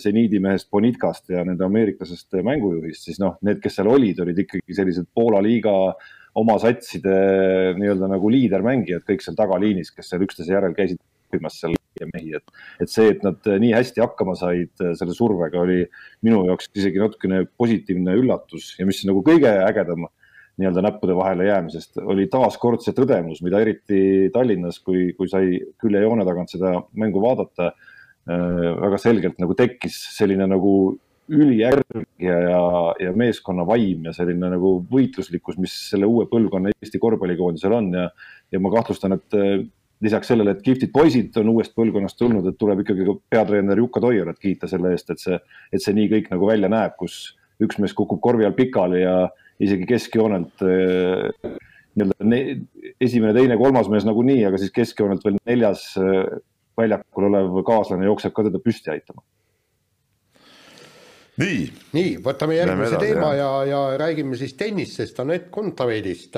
seniidi 0.01 0.39
mehest 0.41 0.71
Bonitkast 0.73 1.29
ja 1.29 1.43
nende 1.45 1.67
ameeriklasest 1.67 2.39
mängujuhist, 2.47 3.03
siis 3.05 3.19
noh, 3.21 3.35
need, 3.45 3.59
kes 3.61 3.75
seal 3.77 3.91
olid, 3.93 4.23
olid 4.25 4.39
ikkagi 4.41 4.73
sellised 4.79 5.11
Poola 5.13 5.43
liiga 5.45 5.75
oma 6.41 6.57
satside 6.63 7.13
nii-öelda 7.77 8.09
nagu 8.09 8.31
liidermängijad 8.33 9.05
kõik 9.05 9.21
seal 9.21 9.37
tagaliinis, 9.37 9.93
kes 9.93 10.09
seal 10.09 10.25
üksteise 10.25 10.55
järel 10.55 10.73
käisid 10.79 10.97
õppimas 11.31 11.61
seal 11.63 11.77
mehi, 12.15 12.33
et, 12.39 12.61
et 12.81 12.91
see, 12.91 13.11
et 13.13 13.25
nad 13.27 13.45
nii 13.61 13.75
hästi 13.75 14.03
hakkama 14.03 14.37
said 14.39 14.83
äh, 14.83 14.95
selle 14.99 15.15
survega, 15.17 15.61
oli 15.61 15.83
minu 16.27 16.45
jaoks 16.49 16.71
isegi 16.75 17.03
natukene 17.03 17.45
positiivne 17.61 18.15
üllatus 18.21 18.75
ja 18.79 18.87
mis 18.89 19.03
nagu 19.09 19.23
kõige 19.27 19.51
ägedam 19.67 20.09
nii-öelda 20.61 20.85
näppude 20.85 21.17
vahele 21.17 21.47
jäämisest 21.49 22.01
oli 22.03 22.27
taaskord 22.33 22.83
see 22.85 22.97
tõdemus, 22.97 23.41
mida 23.45 23.61
eriti 23.63 24.31
Tallinnas, 24.35 24.81
kui, 24.85 25.13
kui 25.17 25.31
sai 25.31 25.61
külje 25.81 26.03
joone 26.05 26.27
tagant 26.29 26.53
seda 26.53 26.75
mängu 27.01 27.23
vaadata 27.23 27.71
äh,, 27.71 28.67
väga 28.81 29.01
selgelt 29.01 29.41
nagu 29.43 29.57
tekkis 29.59 29.97
selline 30.17 30.49
nagu 30.51 30.75
ülijärg 31.31 32.01
ja, 32.19 32.39
ja, 32.99 33.13
meeskonna 33.15 33.63
vaim 33.67 34.09
ja 34.09 34.15
selline 34.15 34.51
nagu 34.51 34.81
võitluslikkus, 34.91 35.61
mis 35.63 35.75
selle 35.93 36.09
uue 36.11 36.27
põlvkonna 36.31 36.73
Eesti 36.75 36.99
korvpallikoondisel 37.03 37.77
on 37.77 37.93
ja, 37.95 38.09
ja 38.51 38.63
ma 38.63 38.73
kahtlustan, 38.75 39.15
et 39.15 39.39
lisaks 40.01 40.31
sellele, 40.33 40.55
et 40.55 40.63
kihvtid 40.65 40.93
poisid 40.95 41.37
on 41.41 41.53
uuest 41.53 41.75
põlvkonnast 41.77 42.19
tulnud, 42.19 42.47
et 42.49 42.59
tuleb 42.61 42.85
ikkagi 42.85 43.07
ka 43.09 43.17
peatreener 43.35 43.83
Jukka 43.83 44.01
Toierat 44.05 44.39
kiita 44.41 44.69
selle 44.71 44.95
eest, 44.95 45.13
et 45.13 45.23
see, 45.23 45.37
et 45.73 45.85
see 45.85 45.97
nii 45.97 46.09
kõik 46.15 46.31
nagu 46.33 46.49
välja 46.49 46.71
näeb, 46.73 46.97
kus 47.01 47.37
üks 47.61 47.81
mees 47.83 47.95
kukub 47.97 48.23
korvi 48.25 48.47
all 48.49 48.57
pikali 48.57 49.03
ja 49.03 49.17
isegi 49.61 49.89
keskjoonelt 49.89 50.65
eh, 50.65 51.57
nii-öelda 52.01 52.39
esimene, 53.03 53.35
teine, 53.37 53.59
kolmas 53.61 53.91
mees 53.93 54.07
nagunii, 54.09 54.41
aga 54.49 54.61
siis 54.61 54.73
keskjoonelt 54.73 55.27
veel 55.27 55.37
neljas 55.45 55.85
eh, 56.01 56.39
väljakul 56.81 57.29
olev 57.29 57.61
kaaslane 57.67 58.09
jookseb 58.09 58.35
ka 58.37 58.47
teda 58.49 58.63
püsti 58.63 58.95
aitama. 58.95 59.23
nii. 61.41 61.61
nii, 61.97 62.17
võtame 62.25 62.57
järgmise 62.57 62.99
teema 63.01 63.35
ja, 63.37 63.53
ja 63.69 63.85
räägime 64.01 64.37
siis 64.41 64.57
tennisest, 64.61 65.21
Anett 65.21 65.49
Kontaveidist 65.53 66.37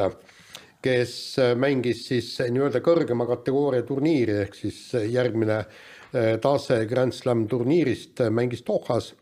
kes 0.82 1.38
äh, 1.38 1.54
mängis 1.58 2.06
siis 2.08 2.34
nii-öelda 2.42 2.82
kõrgema 2.84 3.26
kategooria 3.28 3.86
turniiri, 3.86 4.40
ehk 4.46 4.58
siis 4.58 4.80
äh, 4.98 5.06
järgmine 5.12 5.60
äh, 5.62 6.34
tase 6.42 6.82
Grand 6.90 7.14
Slam 7.14 7.46
turniirist 7.50 8.24
mängis 8.34 8.64
Dohas 8.66 9.12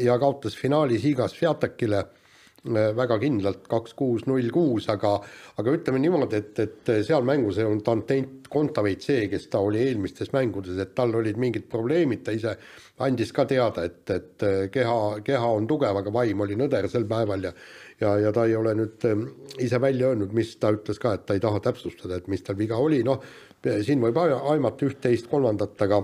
ja 0.00 0.18
kaotas 0.18 0.58
finaalis 0.58 1.06
Igas 1.06 1.38
Sviatekile 1.38 2.04
väga 2.64 3.18
kindlalt 3.20 3.66
kaks, 3.68 3.92
kuus, 3.92 4.22
null, 4.24 4.46
kuus, 4.48 4.86
aga 4.88 5.18
aga 5.60 5.72
ütleme 5.76 5.98
niimoodi, 6.00 6.38
et, 6.40 6.60
et 6.62 6.92
seal 7.04 7.26
mängus 7.28 7.58
ei 7.60 7.66
olnud 7.68 7.90
Antent 7.92 8.48
Kontaveit 8.48 9.04
see, 9.04 9.26
kes 9.28 9.50
ta 9.52 9.60
oli 9.60 9.82
eelmistes 9.84 10.32
mängudes, 10.32 10.78
et 10.80 10.94
tal 10.96 11.12
olid 11.18 11.36
mingid 11.36 11.66
probleemid, 11.68 12.22
ta 12.24 12.32
ise 12.32 12.54
andis 13.04 13.34
ka 13.36 13.44
teada, 13.50 13.84
et, 13.84 14.08
et 14.16 14.46
keha, 14.72 14.96
keha 15.26 15.50
on 15.58 15.68
tugev, 15.68 16.00
aga 16.00 16.14
vaim 16.14 16.40
oli 16.40 16.56
nõder 16.56 16.88
sel 16.88 17.04
päeval 17.10 17.50
ja 17.50 17.52
ja, 18.00 18.16
ja 18.20 18.32
ta 18.34 18.46
ei 18.48 18.56
ole 18.56 18.74
nüüd 18.78 19.06
ähm, 19.08 19.26
ise 19.62 19.80
välja 19.80 20.12
öelnud, 20.12 20.34
mis 20.36 20.54
ta 20.60 20.72
ütles 20.74 21.00
ka, 21.02 21.14
et 21.16 21.26
ta 21.28 21.36
ei 21.36 21.42
taha 21.42 21.62
täpsustada, 21.64 22.18
et 22.18 22.28
mis 22.32 22.42
tal 22.44 22.58
viga 22.58 22.78
oli, 22.80 23.02
noh, 23.06 23.22
siin 23.64 24.02
võib 24.02 24.18
aimata 24.20 24.88
üht-teist, 24.88 25.30
kolmandat, 25.30 25.78
aga 25.86 26.02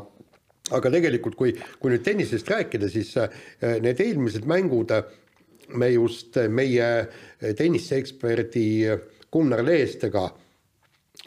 aga 0.76 0.90
tegelikult, 0.92 1.35
kui, 1.35 1.55
kui 1.81 1.92
nüüd 1.92 2.05
tennisest 2.07 2.50
rääkida, 2.50 2.88
siis 2.92 3.11
äh, 3.18 3.33
need 3.83 4.00
eelmised 4.00 4.46
mängud 4.48 4.92
me 5.70 5.88
just 5.92 6.37
meie 6.50 6.87
tenniseeksperdi 7.38 8.66
Gunnar 9.31 9.62
Leestega 9.62 10.24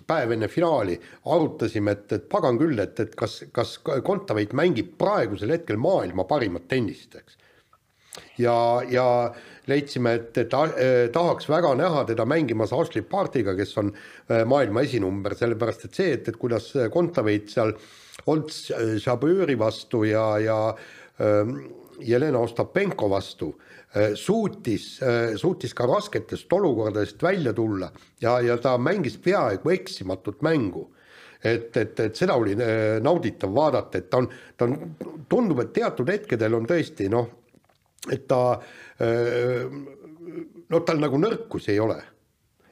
päev 0.07 0.33
enne 0.33 0.49
finaali 0.49 0.95
arutasime, 1.31 1.93
et, 1.93 2.11
et 2.17 2.25
pagan 2.29 2.57
küll, 2.59 2.79
et, 2.81 2.99
et 2.99 3.13
kas, 3.17 3.43
kas 3.53 3.77
Kontaveit 4.05 4.53
mängib 4.57 4.95
praegusel 4.99 5.53
hetkel 5.53 5.77
maailma 5.81 6.25
parimat 6.29 6.65
tennist, 6.71 7.15
eks. 7.19 7.37
ja, 8.41 8.55
ja 8.89 9.07
leidsime, 9.67 10.13
et, 10.17 10.37
et 10.37 10.53
äh, 10.53 11.09
tahaks 11.13 11.47
väga 11.49 11.73
näha 11.79 12.03
teda 12.07 12.25
mängimas 12.27 12.73
Ashley 12.75 13.03
Partiga, 13.07 13.55
kes 13.55 13.75
on 13.79 13.91
äh, 13.93 14.43
maailma 14.47 14.83
esinumber, 14.83 15.35
sellepärast 15.39 15.87
et 15.87 15.99
see, 15.99 16.15
et, 16.17 16.27
et 16.27 16.39
kuidas 16.39 16.71
Kontaveit 16.93 17.51
seal 17.53 17.75
Olts 18.29 18.67
Jabööri 19.03 19.55
vastu 19.59 20.03
ja, 20.05 20.25
ja 20.39 20.57
ähm, 21.23 21.55
Jelena 22.03 22.41
Ostapenko 22.43 23.09
vastu 23.11 23.53
äh, 23.95 24.13
suutis, 24.19 24.97
suutis 25.39 25.75
ka 25.77 25.87
rasketest 25.89 26.51
olukordadest 26.53 27.23
välja 27.23 27.53
tulla 27.53 27.91
ja, 28.21 28.39
ja 28.41 28.57
ta 28.61 28.75
mängis 28.77 29.17
peaaegu 29.21 29.73
eksimatut 29.77 30.43
mängu. 30.43 30.89
Et, 31.43 31.75
et, 31.75 31.99
et 31.99 32.15
seda 32.15 32.37
oli 32.39 32.53
nauditav 33.03 33.51
vaadata, 33.51 33.99
et 33.99 34.05
ta 34.07 34.21
on, 34.21 34.29
ta 34.55 34.63
on, 34.63 34.93
tundub, 35.27 35.59
et 35.59 35.73
teatud 35.75 36.07
hetkedel 36.07 36.55
on 36.55 36.63
tõesti 36.69 37.09
noh, 37.11 37.27
et 38.11 38.27
ta 38.27 38.59
no 40.69 40.79
tal 40.87 40.99
nagu 40.99 41.19
nõrkusi 41.19 41.71
ei 41.71 41.79
ole 41.83 42.01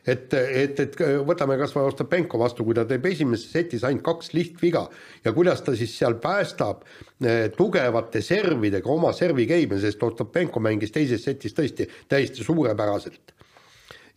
et, 0.05 0.33
et, 0.33 0.79
et 0.79 0.95
võtame 1.27 1.57
kas 1.59 1.73
või 1.75 1.89
Ostapenko 1.89 2.39
vastu, 2.41 2.65
kui 2.65 2.75
ta 2.77 2.85
teeb 2.89 3.05
esimeses 3.11 3.51
setis 3.53 3.83
ainult 3.87 4.03
kaks 4.05 4.33
lihtviga 4.33 4.85
ja 5.25 5.33
kuidas 5.35 5.61
ta 5.65 5.75
siis 5.77 5.93
seal 5.97 6.17
päästab 6.21 6.83
eh, 6.85 7.49
tugevate 7.57 8.23
servidega 8.25 8.89
oma 8.91 9.13
servigeime, 9.17 9.79
sest 9.81 10.03
Ostapenko 10.03 10.63
mängis 10.63 10.93
teises 10.95 11.23
setis 11.25 11.55
tõesti 11.57 11.87
täiesti 12.09 12.45
suurepäraselt. 12.45 13.35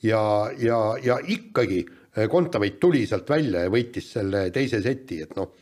ja, 0.03 0.51
ja, 0.59 0.81
ja 1.03 1.19
ikkagi 1.21 1.85
eh, 1.85 2.29
Kontaveit 2.29 2.81
tuli 2.81 3.07
sealt 3.07 3.29
välja 3.31 3.67
ja 3.67 3.73
võitis 3.73 4.13
selle 4.17 4.49
teise 4.51 4.83
seti, 4.83 5.21
et 5.23 5.37
noh, 5.37 5.53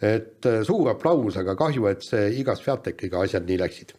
et 0.00 0.46
eh, 0.46 0.62
suur 0.64 0.92
aplaus, 0.92 1.40
aga 1.40 1.56
kahju, 1.56 1.88
et 1.88 2.04
see 2.04 2.30
igas 2.40 2.60
Fiatekiga 2.60 3.24
asjad 3.24 3.48
nii 3.48 3.62
läksid 3.64 3.96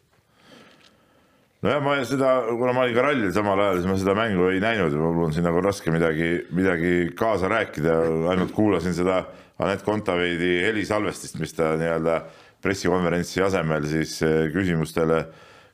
nojah, 1.64 1.82
ma 1.84 1.96
seda, 2.08 2.32
kuna 2.50 2.74
ma 2.76 2.84
olin 2.84 2.96
ka 2.98 3.06
rallil 3.06 3.34
samal 3.36 3.62
ajal, 3.64 3.80
siis 3.80 3.90
ma 3.90 3.98
seda 4.02 4.16
mängu 4.18 4.50
ei 4.52 4.62
näinud. 4.64 4.94
Ja 4.94 5.02
mul 5.02 5.30
on 5.30 5.34
siin 5.36 5.48
nagu 5.48 5.64
raske 5.64 5.94
midagi, 5.94 6.30
midagi 6.56 6.94
kaasa 7.18 7.50
rääkida, 7.52 7.98
ainult 8.34 8.54
kuulasin 8.56 8.96
seda 8.98 9.24
Anett 9.64 9.86
Kontaveidi 9.88 10.58
helisalvestist, 10.66 11.40
mis 11.40 11.56
ta 11.56 11.74
nii-öelda 11.80 12.20
pressikonverentsi 12.66 13.44
asemel 13.46 13.86
siis 13.88 14.18
eh, 14.26 14.50
küsimustele, 14.52 15.22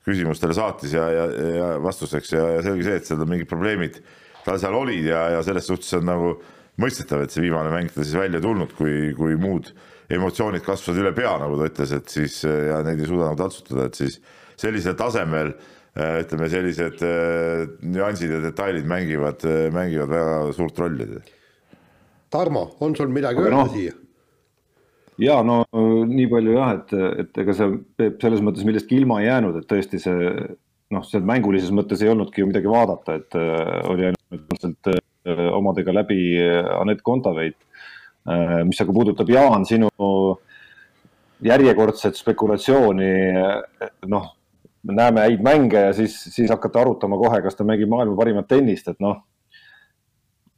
küsimustele 0.05 0.53
saatis 0.53 0.93
ja, 0.93 1.07
ja, 1.09 1.27
ja 1.57 1.69
vastuseks. 1.81 2.33
Ja, 2.35 2.47
ja 2.57 2.65
selge 2.65 2.85
see, 2.85 2.99
et 3.01 3.09
seal 3.09 3.23
mingid 3.25 3.49
probleemid 3.49 4.01
tal 4.45 4.59
seal 4.61 4.75
olid 4.77 5.05
ja, 5.09 5.27
ja 5.35 5.41
selles 5.45 5.67
suhtes 5.69 5.93
on 5.97 6.05
nagu 6.09 6.35
mõistetav, 6.81 7.23
et 7.23 7.33
see 7.33 7.45
viimane 7.45 7.71
mäng 7.73 7.91
ta 7.93 8.03
siis 8.03 8.17
välja 8.17 8.41
tulnud, 8.41 8.73
kui, 8.77 9.11
kui 9.17 9.35
muud 9.39 9.69
emotsioonid 10.11 10.63
kasvasid 10.65 11.01
üle 11.03 11.11
pea, 11.15 11.33
nagu 11.41 11.57
ta 11.59 11.67
ütles, 11.69 11.93
et 11.95 12.11
siis 12.11 12.41
ja 12.45 12.81
neid 12.85 12.99
ei 13.01 13.09
suuda 13.09 13.29
nagu 13.29 13.39
taltsutada, 13.39 13.87
et 13.87 13.99
siis 13.99 14.17
sellisel 14.61 14.95
tasemel 14.97 15.55
Äh, 15.91 16.21
ütleme, 16.23 16.47
sellised 16.47 17.01
äh, 17.03 17.65
nüansid 17.83 18.31
ja 18.31 18.37
detailid 18.39 18.85
mängivad, 18.87 19.41
äh, 19.43 19.65
mängivad 19.75 20.13
väga 20.13 20.53
suurt 20.55 20.79
rolli. 20.79 21.19
Tarmo, 22.31 22.69
on 22.79 22.95
sul 22.95 23.11
midagi 23.11 23.43
öelda 23.43 23.57
no, 23.57 23.65
siia? 23.73 23.97
ja 25.19 25.41
no 25.43 25.57
nii 26.07 26.29
palju 26.31 26.55
jah, 26.55 26.71
et, 26.77 26.95
et 27.25 27.41
ega 27.43 27.57
see 27.57 27.75
Peep 27.99 28.23
selles 28.23 28.39
mõttes 28.39 28.63
millestki 28.65 29.01
ilma 29.01 29.19
ei 29.19 29.27
jäänud, 29.27 29.59
et 29.59 29.67
tõesti 29.67 29.99
see 29.99 30.31
noh, 30.95 31.03
seal 31.11 31.27
mängulises 31.27 31.75
mõttes 31.75 31.99
ei 31.99 32.13
olnudki 32.13 32.39
ju 32.39 32.47
midagi 32.47 32.71
vaadata, 32.71 33.19
et 33.19 33.35
oli 33.91 34.07
ainult 34.07 34.93
äh, 34.95 35.45
omadega 35.51 35.91
läbi 35.99 36.23
Anett 36.79 37.03
Kontaveit 37.03 37.59
mis 38.63 38.79
aga 38.79 38.93
puudutab 38.95 39.29
Jaan 39.33 39.65
sinu 39.65 39.89
järjekordset 41.43 42.15
spekulatsiooni, 42.15 43.15
noh 44.13 44.35
me 44.83 44.95
näeme 44.97 45.25
häid 45.25 45.43
mänge 45.45 45.81
ja 45.87 45.93
siis, 45.93 46.15
siis 46.35 46.49
hakata 46.49 46.81
arutama 46.81 47.19
kohe, 47.21 47.41
kas 47.41 47.57
ta 47.57 47.67
mängib 47.67 47.91
maailma 47.91 48.15
parimat 48.17 48.47
tennist, 48.49 48.87
et 48.91 48.99
noh. 49.03 49.21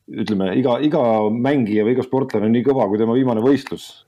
ütleme 0.08 0.52
iga, 0.60 0.78
iga 0.84 1.02
mängija 1.32 1.86
või 1.88 1.96
iga 1.96 2.04
sportlane 2.04 2.50
on 2.50 2.56
nii 2.56 2.66
kõva, 2.68 2.90
kui 2.92 3.00
tema 3.00 3.16
viimane 3.16 3.44
võistlus. 3.44 4.06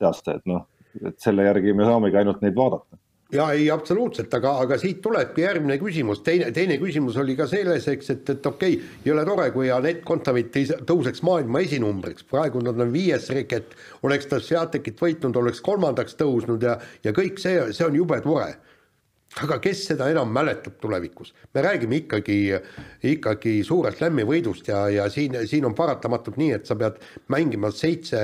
Aasta, 0.00 0.36
et 0.38 0.46
noh, 0.48 0.66
et 1.00 1.16
selle 1.22 1.46
järgi 1.46 1.74
me 1.74 1.86
saamegi 1.88 2.20
ainult 2.20 2.42
neid 2.44 2.56
vaadata. 2.56 2.98
Ja 3.30 3.44
ei, 3.54 3.68
absoluutselt, 3.70 4.32
aga, 4.34 4.56
aga 4.64 4.74
siit 4.78 4.98
tulebki 5.04 5.44
järgmine 5.44 5.76
küsimus, 5.78 6.18
teine, 6.26 6.48
teine 6.54 6.80
küsimus 6.82 7.14
oli 7.22 7.36
ka 7.38 7.46
selles, 7.46 7.86
eks, 7.92 8.08
et, 8.10 8.32
et 8.32 8.46
okei 8.46 8.74
okay,, 8.74 8.96
ei 9.04 9.12
ole 9.14 9.22
tore, 9.28 9.44
kui 9.54 9.70
Anett 9.70 10.02
Kontaveit 10.06 10.56
tõuseks 10.88 11.22
maailma 11.26 11.62
esinumbriks, 11.62 12.26
praegu 12.26 12.62
nad 12.66 12.80
on 12.82 12.90
viies 12.90 13.28
reket, 13.30 13.76
oleks 14.02 14.26
ta 14.26 14.40
Sviatekit 14.42 14.98
võitnud, 14.98 15.38
oleks 15.38 15.62
kolmandaks 15.62 16.18
tõusnud 16.18 16.66
ja, 16.66 16.74
ja 17.06 17.14
kõik 17.14 17.38
see, 17.38 17.54
see 17.76 17.86
on 17.86 18.00
jube 18.02 18.18
tore 18.26 18.50
aga 19.38 19.60
kes 19.62 19.84
seda 19.92 20.08
enam 20.10 20.32
mäletab 20.34 20.74
tulevikus, 20.82 21.30
me 21.54 21.62
räägime 21.62 22.00
ikkagi, 22.00 22.38
ikkagi 23.12 23.52
suurest 23.66 24.02
lämmivõidust 24.02 24.70
ja, 24.72 24.82
ja 24.90 25.06
siin, 25.12 25.36
siin 25.46 25.68
on 25.68 25.76
paratamatult 25.78 26.40
nii, 26.40 26.50
et 26.58 26.66
sa 26.66 26.74
pead 26.78 26.98
mängima 27.30 27.70
seitse, 27.74 28.20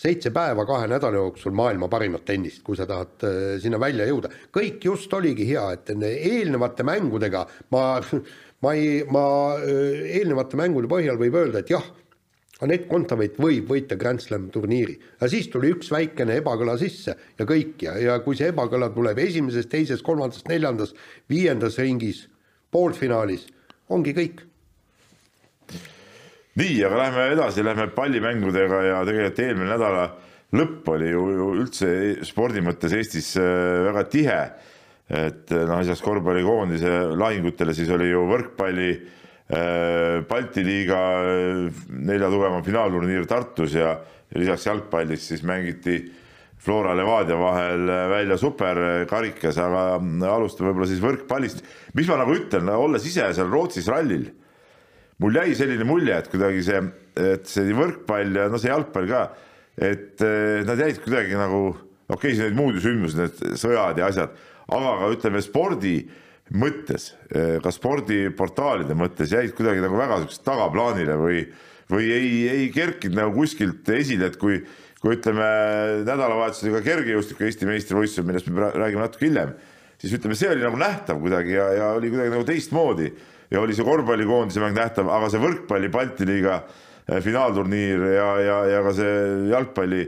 seitse 0.00 0.32
päeva 0.32 0.64
kahe 0.68 0.88
nädala 0.90 1.20
jooksul 1.20 1.52
maailma 1.56 1.90
parimat 1.92 2.24
tennist, 2.28 2.62
kui 2.64 2.80
sa 2.80 2.88
tahad 2.88 3.26
äh, 3.28 3.40
sinna 3.62 3.80
välja 3.82 4.08
jõuda. 4.08 4.32
kõik 4.56 4.88
just 4.88 5.12
oligi 5.12 5.46
hea, 5.52 5.66
et 5.76 5.92
eelnevate 5.92 6.86
mängudega 6.86 7.44
ma, 7.74 7.84
ma 8.64 8.76
ei, 8.78 9.02
ma 9.12 9.26
äh, 9.60 10.14
eelnevate 10.22 10.56
mängude 10.60 10.88
põhjal 10.88 11.20
võib 11.20 11.36
öelda, 11.42 11.60
et 11.60 11.76
jah 11.76 11.84
Anett 12.62 12.86
Kontaveit 12.86 13.38
võib 13.42 13.70
võita 13.72 13.96
Grand 13.98 14.22
Slam 14.22 14.46
turniiri, 14.54 14.94
aga 15.18 15.28
siis 15.32 15.48
tuli 15.50 15.72
üks 15.74 15.90
väikene 15.90 16.36
ebakõla 16.38 16.76
sisse 16.78 17.14
ja 17.38 17.46
kõik 17.48 17.82
ja, 17.82 17.96
ja 17.98 18.18
kui 18.22 18.38
see 18.38 18.52
ebakõla 18.52 18.92
tuleb 18.94 19.18
esimeses, 19.18 19.66
teises, 19.70 20.02
kolmandas, 20.06 20.44
neljandas, 20.46 20.94
viiendas 21.30 21.78
ringis, 21.82 22.26
poolfinaalis, 22.70 23.48
ongi 23.90 24.14
kõik. 24.14 24.44
nii, 26.60 26.76
aga 26.86 27.00
lähme 27.00 27.24
edasi, 27.32 27.64
lähme 27.66 27.88
pallimängudega 27.96 28.82
ja 28.90 29.00
tegelikult 29.08 29.40
eelmine 29.42 29.72
nädala 29.72 30.04
lõpp 30.54 30.92
oli 30.92 31.08
ju, 31.10 31.24
ju 31.38 31.48
üldse 31.64 31.88
spordi 32.28 32.62
mõttes 32.62 32.94
Eestis 32.94 33.32
äh, 33.40 33.88
väga 33.88 34.04
tihe. 34.12 34.42
et 35.12 35.50
noh, 35.50 35.80
lisaks 35.80 36.00
korvpallikoondise 36.00 37.16
lahingutele 37.18 37.74
siis 37.74 37.90
oli 37.92 38.06
ju 38.12 38.22
võrkpalli 38.30 38.92
Äh, 38.92 39.21
Balti 39.52 40.62
liiga 40.64 40.98
äh, 41.20 41.80
nelja 41.92 42.30
tugevama 42.32 42.62
finaalturniir 42.64 43.26
Tartus 43.28 43.74
ja 43.76 43.98
lisaks 44.32 44.64
jalgpallis 44.64 45.26
siis 45.28 45.42
mängiti 45.44 45.98
Flora 46.62 46.94
Levadia 46.96 47.36
vahel 47.36 47.84
äh, 47.90 48.06
välja 48.14 48.38
superkarikas, 48.40 49.58
aga 49.60 49.98
alustame 50.32 50.70
võib-olla 50.70 50.88
siis 50.88 51.02
võrkpallist. 51.04 51.60
mis 51.98 52.08
ma 52.08 52.16
nagu 52.22 52.36
ütlen, 52.38 52.70
olles 52.72 53.04
ise 53.08 53.28
seal 53.36 53.52
Rootsis 53.52 53.90
rallil, 53.92 54.30
mul 55.20 55.36
jäi 55.36 55.52
selline 55.58 55.84
mulje, 55.84 56.16
et 56.16 56.32
kuidagi 56.32 56.64
see, 56.64 56.80
et 57.20 57.44
see 57.50 57.76
võrkpall 57.76 58.40
ja 58.40 58.48
no 58.48 58.60
see 58.62 58.72
jalgpall 58.72 59.10
ka, 59.10 59.26
et 59.76 60.24
nad 60.64 60.80
jäid 60.80 61.02
kuidagi 61.04 61.36
nagu, 61.36 61.66
okei 62.08 62.16
okay,, 62.16 62.32
siin 62.38 62.48
olid 62.48 62.56
muud 62.56 62.78
ju 62.78 62.86
sündmused, 62.86 63.20
need 63.20 63.60
sõjad 63.60 64.00
ja 64.00 64.08
asjad, 64.08 64.32
aga 64.72 64.96
ka 65.02 65.12
ütleme 65.12 65.44
spordi 65.44 65.96
mõttes, 66.52 67.12
eh, 67.32 67.58
ka 67.62 67.72
spordiportaalide 67.72 68.96
mõttes 68.98 69.32
jäid 69.32 69.54
kuidagi 69.56 69.82
nagu 69.82 69.96
väga 69.96 70.20
siuksed 70.22 70.44
tagaplaanile 70.44 71.16
või, 71.16 71.42
või 71.90 72.08
ei, 72.12 72.30
ei 72.48 72.70
kerkinud 72.74 73.18
nagu 73.18 73.34
kuskilt 73.36 73.88
esile, 73.88 74.28
et 74.28 74.38
kui, 74.40 74.60
kui 75.00 75.16
ütleme 75.16 75.46
nädalavahetusel 76.04 76.76
ka 76.76 76.82
kergejõustiku 76.84 77.46
Eesti 77.48 77.68
meistrivõistlused, 77.68 78.28
millest 78.28 78.50
me 78.52 78.68
räägime 78.68 79.04
natuke 79.04 79.26
hiljem, 79.26 79.54
siis 80.00 80.16
ütleme, 80.18 80.36
see 80.38 80.50
oli 80.52 80.64
nagu 80.64 80.80
nähtav 80.80 81.20
kuidagi 81.22 81.56
ja, 81.56 81.68
ja 81.78 81.92
oli 81.96 82.12
kuidagi 82.12 82.34
nagu 82.34 82.48
teistmoodi. 82.48 83.12
Ja 83.52 83.60
oli 83.60 83.74
see 83.76 83.84
korvpallikoondise 83.84 84.62
mäng 84.62 84.76
nähtav, 84.78 85.10
aga 85.12 85.26
see 85.28 85.40
võrkpalli 85.42 85.90
Balti 85.92 86.24
liiga 86.24 86.62
eh, 86.62 87.18
finaalturniir 87.20 88.04
ja, 88.14 88.28
ja, 88.40 88.58
ja 88.70 88.84
ka 88.84 88.94
see 88.96 89.16
jalgpalli, 89.50 90.06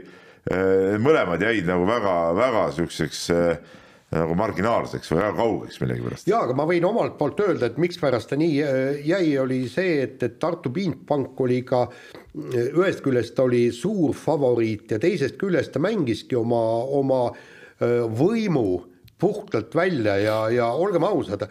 eh, 0.49 0.95
mõlemad 1.01 1.41
jäid 1.45 1.69
nagu 1.69 1.85
väga-väga 1.89 2.63
siukseks 2.73 3.21
äh, 3.33 3.75
nagu 4.13 4.35
marginaalseks 4.37 5.09
või 5.11 5.19
väga 5.19 5.35
kaugeks 5.39 5.79
millegipärast. 5.81 6.29
jaa, 6.29 6.43
aga 6.45 6.55
ma 6.57 6.67
võin 6.69 6.85
omalt 6.87 7.17
poolt 7.17 7.41
öelda, 7.41 7.69
et 7.69 7.79
mikspärast 7.81 8.29
ta 8.31 8.37
nii 8.39 8.55
äh, 8.63 8.79
jäi, 9.07 9.35
oli 9.41 9.63
see, 9.71 9.97
et, 10.05 10.21
et 10.23 10.37
Tartu 10.41 10.71
Bindpank 10.73 11.39
oli 11.41 11.61
ka 11.67 11.85
äh, 11.87 12.69
ühest 12.69 13.01
küljest 13.05 13.39
oli 13.41 13.67
suur 13.75 14.15
favoriit 14.17 14.93
ja 14.93 15.01
teisest 15.01 15.39
küljest 15.41 15.73
ta 15.73 15.81
mängiski 15.83 16.37
oma, 16.37 16.61
oma 17.01 17.21
äh, 17.31 18.03
võimu 18.05 18.67
puhtalt 19.19 19.73
välja 19.75 20.17
ja, 20.19 20.39
ja 20.51 20.65
olgem 20.75 21.05
ausad, 21.07 21.45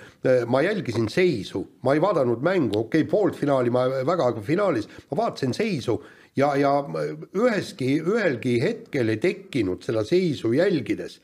ma 0.53 0.61
jälgisin 0.61 1.07
seisu, 1.09 1.62
ma 1.83 1.95
ei 1.97 2.03
vaadanud 2.05 2.43
mängu, 2.45 2.83
okei 2.85 3.01
okay,, 3.07 3.09
poolfinaali 3.09 3.73
ma 3.73 3.87
väga, 4.05 4.27
aga 4.35 4.43
finaalis. 4.45 4.85
Ma 5.09 5.23
vaatasin 5.23 5.57
seisu 5.57 5.97
ja, 6.37 6.51
ja 6.61 6.75
üheski, 7.40 7.97
ühelgi 8.05 8.59
hetkel 8.61 9.14
ei 9.14 9.23
tekkinud 9.23 9.81
seda 9.87 10.05
seisu 10.05 10.53
jälgides 10.53 11.23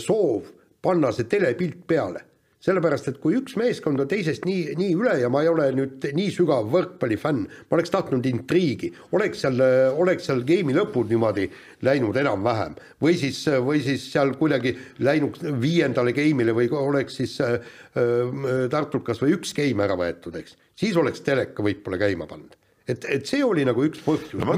soov 0.00 0.52
panna 0.84 1.12
see 1.12 1.28
telepilt 1.30 1.84
peale. 1.88 2.30
sellepärast, 2.64 3.10
et 3.10 3.18
kui 3.20 3.34
üks 3.36 3.58
meeskond 3.60 4.00
on 4.00 4.06
teisest 4.08 4.46
nii, 4.48 4.70
nii 4.80 4.94
üle 4.96 5.18
ja 5.20 5.28
ma 5.28 5.42
ei 5.44 5.50
ole 5.50 5.66
nüüd 5.76 6.06
nii 6.16 6.30
sügav 6.32 6.70
võrkpallifänn, 6.72 7.42
ma 7.44 7.76
oleks 7.76 7.92
tahtnud 7.92 8.24
intriigi, 8.24 8.88
oleks 9.12 9.42
seal, 9.44 9.60
oleks 10.00 10.30
seal 10.30 10.40
geimi 10.48 10.72
lõpud 10.72 11.12
niimoodi 11.12 11.44
läinud 11.84 12.16
enam-vähem. 12.22 12.78
Või 13.04 13.18
siis, 13.20 13.42
või 13.60 13.84
siis 13.84 14.08
seal 14.14 14.32
kuidagi 14.40 14.72
läinud 15.04 15.36
viiendale 15.60 16.16
geimile 16.16 16.56
või 16.56 16.72
oleks 16.80 17.20
siis 17.20 17.36
äh, 17.44 17.60
äh 18.00 18.64
Tartult 18.72 19.04
kas 19.10 19.20
või 19.20 19.36
üks 19.36 19.52
geim 19.52 19.84
ära 19.84 20.00
võetud, 20.00 20.40
eks, 20.40 20.56
siis 20.72 20.96
oleks 20.96 21.20
teleka 21.20 21.68
võib-olla 21.68 22.00
käima 22.00 22.24
pannud. 22.32 22.56
Et, 22.88 23.04
et 23.12 23.28
see 23.28 23.44
oli 23.44 23.68
nagu 23.68 23.84
üks 23.84 24.00
põhjus. 24.08 24.32
No,. 24.40 24.56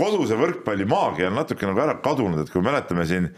koduse 0.00 0.36
võrkpalli 0.40 0.88
maagia 0.88 1.28
on 1.28 1.42
natuke 1.42 1.68
nagu 1.68 1.84
ära 1.84 2.00
kadunud, 2.00 2.40
et 2.40 2.56
kui 2.56 2.64
mäletame 2.64 3.04
siin 3.08 3.28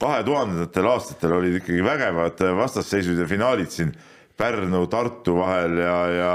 kahe 0.00 0.24
tuhandendatel 0.24 0.90
aastatel 0.90 1.38
olid 1.38 1.60
ikkagi 1.60 1.84
vägevad 1.84 2.42
vastasseisud 2.58 3.18
ja 3.18 3.26
finaalid 3.28 3.72
siin 3.72 3.92
Pärnu, 4.36 4.86
Tartu 4.92 5.38
vahel 5.38 5.78
ja, 5.80 5.96
ja, 6.12 6.32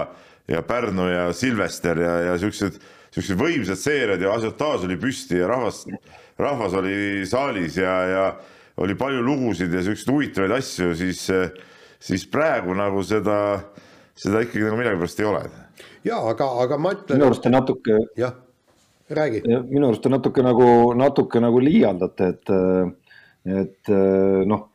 ja 0.47 0.61
Pärnu 0.65 1.05
ja 1.09 1.27
Silvester 1.33 1.99
ja, 2.01 2.15
ja 2.31 2.37
siuksed, 2.41 2.79
siuksed 3.13 3.37
võimsad 3.37 3.77
seeriad 3.77 4.21
ja 4.23 4.33
asiotaaž 4.33 4.87
oli 4.87 4.97
püsti 5.01 5.37
ja 5.37 5.49
rahvas, 5.51 5.83
rahvas 6.41 6.73
oli 6.79 7.27
saalis 7.29 7.77
ja, 7.77 7.93
ja 8.09 8.25
oli 8.81 8.95
palju 8.97 9.21
lugusid 9.25 9.73
ja 9.73 9.83
siukseid 9.85 10.13
huvitavaid 10.13 10.55
asju, 10.57 10.95
siis, 10.97 11.25
siis 12.01 12.25
praegu 12.31 12.73
nagu 12.77 13.03
seda, 13.05 13.35
seda 14.17 14.41
ikkagi 14.45 14.65
nagu 14.65 14.79
millegipärast 14.79 15.21
ei 15.21 15.29
ole. 15.29 15.43
ja 16.07 16.17
aga, 16.31 16.47
aga 16.63 16.79
ma 16.81 16.95
ütlen. 16.95 17.19
minu 17.19 17.29
arust 17.29 17.45
te 17.45 17.53
natuke. 17.53 17.99
jah, 18.17 18.33
räägi. 19.13 19.43
minu 19.69 19.91
arust 19.91 20.01
te 20.01 20.09
natuke 20.09 20.41
nagu, 20.45 20.71
natuke 20.97 21.43
nagu 21.43 21.61
liialdate, 21.61 22.33
et 22.33 22.55
et 23.45 23.89
äh, 23.89 24.41
noh, 24.47 24.67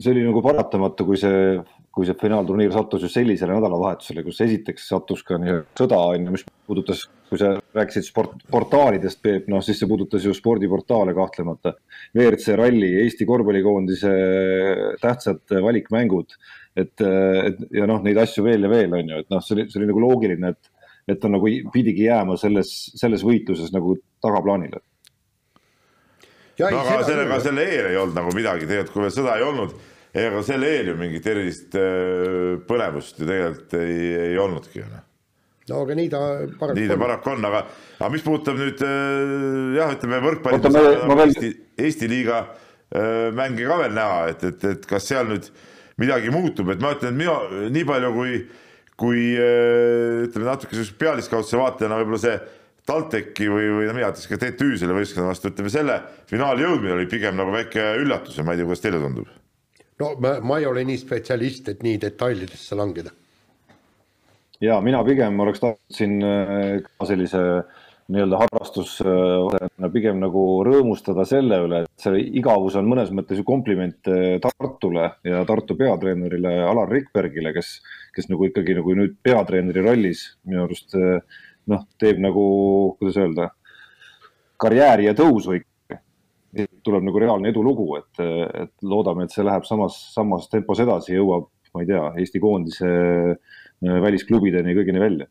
see 0.00 0.12
oli 0.14 0.24
nagu 0.26 0.42
paratamatu, 0.44 1.06
kui 1.06 1.18
see, 1.20 1.56
kui 1.94 2.06
see 2.08 2.16
finaalturniir 2.18 2.72
sattus 2.74 3.04
just 3.06 3.18
sellisele 3.18 3.54
nädalavahetusele, 3.54 4.24
kus 4.26 4.40
esiteks 4.44 4.88
sattus 4.90 5.22
ka 5.26 5.38
nii-öelda 5.40 5.78
sõda 5.78 6.00
on 6.10 6.26
ju, 6.26 6.34
mis 6.34 6.46
puudutas, 6.66 7.04
kui 7.28 7.40
sa 7.40 7.52
rääkisid 7.76 8.08
sport, 8.08 8.34
portaalidest, 8.50 9.20
Peep, 9.22 9.48
noh 9.52 9.62
siis 9.64 9.78
see 9.80 9.90
puudutas 9.90 10.24
ju 10.26 10.34
spordiportaale 10.34 11.14
kahtlemata. 11.16 11.74
WRC 12.16 12.56
ralli, 12.58 12.90
Eesti 13.04 13.26
korvpallikoondise 13.28 14.14
tähtsad 15.02 15.56
valikmängud, 15.68 16.38
et, 16.74 16.96
et 17.04 17.62
ja 17.74 17.90
noh, 17.90 18.02
neid 18.04 18.18
asju 18.24 18.46
veel 18.46 18.66
ja 18.66 18.72
veel 18.72 18.96
on 18.98 19.14
ju, 19.14 19.20
et 19.22 19.30
noh, 19.30 19.44
see 19.44 19.58
oli, 19.58 19.68
see 19.70 19.82
oli 19.82 19.92
nagu 19.92 20.02
loogiline, 20.02 20.54
et, 20.56 20.90
et 21.14 21.20
ta 21.20 21.30
nagu 21.30 21.52
pidigi 21.74 22.08
jääma 22.08 22.38
selles, 22.40 22.74
selles 22.96 23.22
võitluses 23.26 23.70
nagu 23.74 23.98
tagaplaanile 24.24 24.82
no 26.60 26.84
aga 26.84 27.00
sellega, 27.06 27.40
selle 27.42 27.64
eel 27.66 27.90
ei 27.90 27.98
olnud 27.98 28.18
nagu 28.18 28.34
midagi. 28.36 28.68
Tegelikult, 28.68 28.94
kui 28.94 29.04
veel 29.06 29.14
sõda 29.16 29.36
ei 29.38 29.46
olnud, 29.46 29.74
ega 30.14 30.44
selle 30.46 30.70
eel 30.76 30.92
ju 30.92 30.98
mingit 30.98 31.26
erilist 31.30 31.74
äh, 31.78 32.54
põnevust 32.68 33.18
ju 33.18 33.26
tegelikult 33.26 33.76
ei, 33.80 33.98
ei 34.28 34.38
olnudki 34.38 34.80
ju 34.80 34.86
noh. 34.86 35.02
no 35.70 35.80
aga 35.82 35.96
nii 35.98 36.10
ta 36.12 36.20
paraku 36.60 36.78
nii 36.78 36.90
ta 36.92 36.98
paraku 37.00 37.32
on, 37.34 37.46
aga, 37.50 37.62
aga 37.98 38.10
mis 38.14 38.26
puudutab 38.26 38.60
nüüd 38.60 38.84
äh, 38.86 39.78
jah, 39.80 39.94
ütleme 39.96 40.20
võrkpallis 40.28 40.76
veel... 40.78 41.24
Eesti, 41.26 41.52
Eesti 41.86 42.10
liiga 42.12 42.42
äh, 42.44 43.30
mänge 43.34 43.66
ka 43.66 43.80
veel 43.82 43.96
näha, 43.96 44.20
et, 44.34 44.44
et, 44.52 44.68
et 44.76 44.90
kas 44.90 45.10
seal 45.10 45.26
nüüd 45.32 45.50
midagi 45.98 46.30
muutub, 46.34 46.70
et 46.74 46.82
ma 46.82 46.94
ütlen, 46.94 47.14
et 47.14 47.22
mina 47.24 47.66
nii 47.74 47.86
palju 47.86 48.14
kui, 48.14 48.38
kui 48.98 49.20
ütleme 49.34 50.46
natuke 50.46 50.74
sellise 50.74 50.94
pealiskaudse 50.98 51.58
vaatajana 51.58 51.98
võib-olla 52.00 52.22
see 52.22 52.38
TalTechi 52.88 53.48
või, 53.48 53.68
või 53.78 53.88
noh, 53.88 53.96
mina 53.96 54.10
ütleks 54.12 54.28
ka 54.28 54.38
TTÜ 54.40 54.74
selle 54.80 54.96
võistkonna 54.96 55.30
vastu, 55.30 55.52
ütleme 55.52 55.72
selle 55.72 56.00
finaali 56.30 56.66
jõudmine 56.66 56.96
oli 56.98 57.08
pigem 57.10 57.38
nagu 57.38 57.54
väike 57.54 57.94
üllatus 58.02 58.36
ja 58.36 58.44
ma 58.44 58.52
ei 58.54 58.60
tea, 58.60 58.68
kuidas 58.68 58.84
teile 58.84 59.00
tundub? 59.02 59.30
no 60.02 60.10
ma, 60.20 60.36
ma 60.44 60.58
ei 60.60 60.66
ole 60.68 60.84
nii 60.88 60.98
spetsialist, 61.00 61.70
et 61.72 61.86
nii 61.86 62.00
detailidesse 62.02 62.76
langeda. 62.76 63.14
ja 64.60 64.80
mina 64.84 65.00
pigem 65.06 65.40
oleks 65.40 65.64
tahtnud 65.64 65.96
siin 65.96 66.20
äh, 66.24 66.82
ka 66.84 67.08
sellise 67.08 67.40
nii-öelda 68.12 68.36
harrastus 68.42 68.98
pigem 69.94 70.18
nagu 70.20 70.42
rõõmustada 70.66 71.24
selle 71.28 71.56
üle, 71.64 71.78
et 71.84 72.02
see 72.04 72.20
igavus 72.36 72.76
on 72.76 72.88
mõnes 72.90 73.08
mõttes 73.16 73.40
ju 73.40 73.46
kompliment 73.48 74.10
äh, 74.12 74.36
Tartule 74.44 75.08
ja 75.24 75.40
Tartu 75.48 75.76
peatreenerile 75.78 76.52
Alar 76.68 76.92
Rikbergile, 76.92 77.54
kes, 77.56 77.78
kes 78.16 78.28
nagu 78.28 78.50
ikkagi 78.50 78.76
nagu 78.76 78.96
nüüd 78.98 79.16
peatreeneri 79.24 79.84
rollis 79.84 80.26
minu 80.44 80.66
arust 80.66 80.96
äh, 81.00 81.40
noh, 81.70 81.84
teeb 82.00 82.20
nagu, 82.22 82.44
kuidas 82.98 83.18
öelda, 83.20 83.48
karjääri 84.60 85.08
ja 85.08 85.14
tõusu 85.18 85.58
ikkagi. 85.58 85.70
tuleb 86.86 87.02
nagu 87.02 87.18
reaalne 87.18 87.50
edulugu, 87.50 87.96
et, 87.98 88.20
et 88.22 88.72
loodame, 88.86 89.24
et 89.24 89.32
see 89.34 89.42
läheb 89.42 89.64
samas, 89.66 89.96
samas 90.14 90.46
tempos 90.52 90.78
edasi, 90.84 91.16
jõuab, 91.16 91.48
ma 91.74 91.82
ei 91.82 91.88
tea, 91.88 92.02
Eesti 92.22 92.38
koondise 92.42 92.90
äh, 93.34 93.96
välisklubideni 94.04 94.76
kõigini 94.76 95.02
välja. 95.02 95.26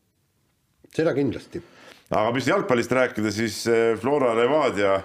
seda 0.94 1.14
kindlasti. 1.16 1.62
aga 2.10 2.32
mis 2.36 2.48
jalgpallist 2.48 2.92
rääkida, 2.92 3.32
siis 3.32 3.62
äh, 3.72 3.94
Flora 4.02 4.34
Levadia 4.36 4.98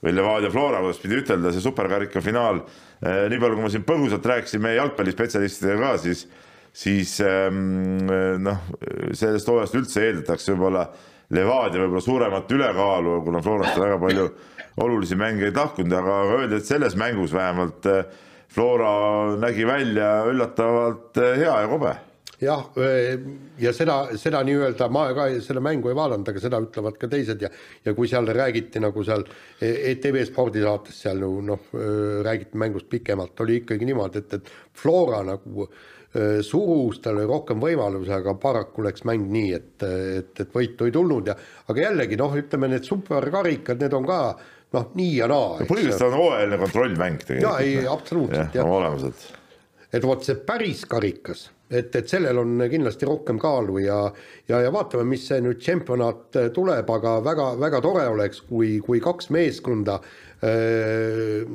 või 0.00 0.16
Levadia 0.16 0.50
Flora, 0.50 0.80
kuidas 0.80 1.02
pidi 1.02 1.20
ütelda, 1.20 1.52
see 1.52 1.64
superkarika 1.64 2.22
finaal. 2.24 2.62
Äh, 3.04 3.26
nii 3.28 3.42
palju, 3.42 3.58
kui 3.58 3.66
ma 3.66 3.72
siin 3.74 3.84
põgusalt 3.84 4.26
rääkisin 4.32 4.64
meie 4.64 4.80
jalgpallispetsialistidega 4.80 5.82
ka, 5.82 5.92
siis 6.06 6.24
siis 6.76 7.18
ähm, 7.24 8.06
noh, 8.44 8.64
sellest 9.16 9.48
hooajast 9.48 9.78
üldse 9.78 10.04
eeldatakse 10.04 10.52
võib-olla 10.52 10.86
Levadia 11.34 11.82
võib-olla 11.82 12.04
suuremat 12.04 12.52
ülekaalu, 12.54 13.20
kuna 13.26 13.40
Florast 13.42 13.80
väga 13.80 13.96
palju 13.98 14.26
olulisi 14.84 15.16
mängijaid 15.18 15.56
lahkunud, 15.56 15.94
aga 15.98 16.18
öeldi, 16.36 16.60
et 16.60 16.68
selles 16.68 16.96
mängus 16.98 17.32
vähemalt 17.34 17.88
äh, 17.90 18.04
Flora 18.52 19.36
nägi 19.40 19.64
välja 19.66 20.10
üllatavalt 20.30 21.18
äh, 21.18 21.38
hea 21.40 21.56
ja 21.64 21.70
kobe. 21.70 21.94
Jah, 22.36 22.62
äh, 22.78 23.16
ja 23.58 23.72
seda, 23.74 23.96
seda 24.20 24.44
nii-öelda 24.46 24.90
ma 24.92 25.08
ka 25.16 25.26
seda 25.42 25.64
mängu 25.64 25.90
ei 25.90 25.98
vaadanud, 25.98 26.28
aga 26.30 26.44
seda 26.44 26.60
ütlevad 26.62 27.00
ka 27.00 27.10
teised 27.10 27.42
ja 27.42 27.50
ja 27.88 27.96
kui 27.96 28.06
seal 28.12 28.28
räägiti 28.36 28.84
nagu 28.84 29.02
seal 29.08 29.24
ETV 29.64 30.22
spordisaates 30.28 31.02
seal 31.08 31.26
noh, 31.50 31.66
räägiti 32.28 32.60
mängust 32.60 32.92
pikemalt, 32.92 33.34
oli 33.40 33.62
ikkagi 33.64 33.88
niimoodi, 33.88 34.22
et, 34.22 34.38
et 34.38 34.56
Flora 34.76 35.24
nagu 35.26 35.66
Äh, 35.66 35.95
surus, 36.42 37.00
tal 37.04 37.18
oli 37.18 37.28
rohkem 37.28 37.60
võimalusi, 37.60 38.12
aga 38.14 38.36
paraku 38.40 38.84
läks 38.86 39.04
mäng 39.08 39.26
nii, 39.32 39.50
et, 39.56 39.86
et, 39.86 40.44
et 40.44 40.54
võitu 40.54 40.88
ei 40.88 40.94
tulnud 40.94 41.32
ja 41.32 41.34
aga 41.70 41.82
jällegi 41.88 42.18
noh, 42.20 42.36
ütleme 42.38 42.70
need 42.72 42.86
superkarikad, 42.86 43.82
need 43.82 43.96
on 43.96 44.06
ka 44.08 44.20
noh, 44.76 44.86
nii 44.98 45.16
ja 45.18 45.28
naa. 45.30 45.66
põhiliselt 45.66 46.08
on 46.08 46.16
hooajaline 46.20 46.60
kontrollmäng 46.62 47.26
tegelikult. 47.26 47.50
jaa, 47.50 47.82
ei 47.82 47.90
absoluutselt 47.90 48.56
jah. 48.56 48.64
oma 48.64 48.80
olemuselt. 48.80 49.28
et 49.92 50.06
vot 50.06 50.24
see 50.24 50.38
päris 50.48 50.84
karikas, 50.88 51.46
et, 51.70 51.94
et 51.94 52.08
sellel 52.08 52.40
on 52.42 52.66
kindlasti 52.70 53.08
rohkem 53.08 53.40
kaalu 53.42 53.80
ja 53.84 54.00
ja, 54.48 54.60
ja 54.64 54.72
vaatame, 54.72 55.06
mis 55.10 55.26
see 55.28 55.40
nüüd 55.44 55.60
tšempionaat 55.62 56.40
tuleb, 56.54 56.90
aga 56.98 57.18
väga-väga 57.24 57.82
tore 57.84 58.06
oleks, 58.12 58.42
kui, 58.48 58.76
kui 58.84 59.02
kaks 59.04 59.30
meeskonda 59.34 60.00
äh, 60.00 60.25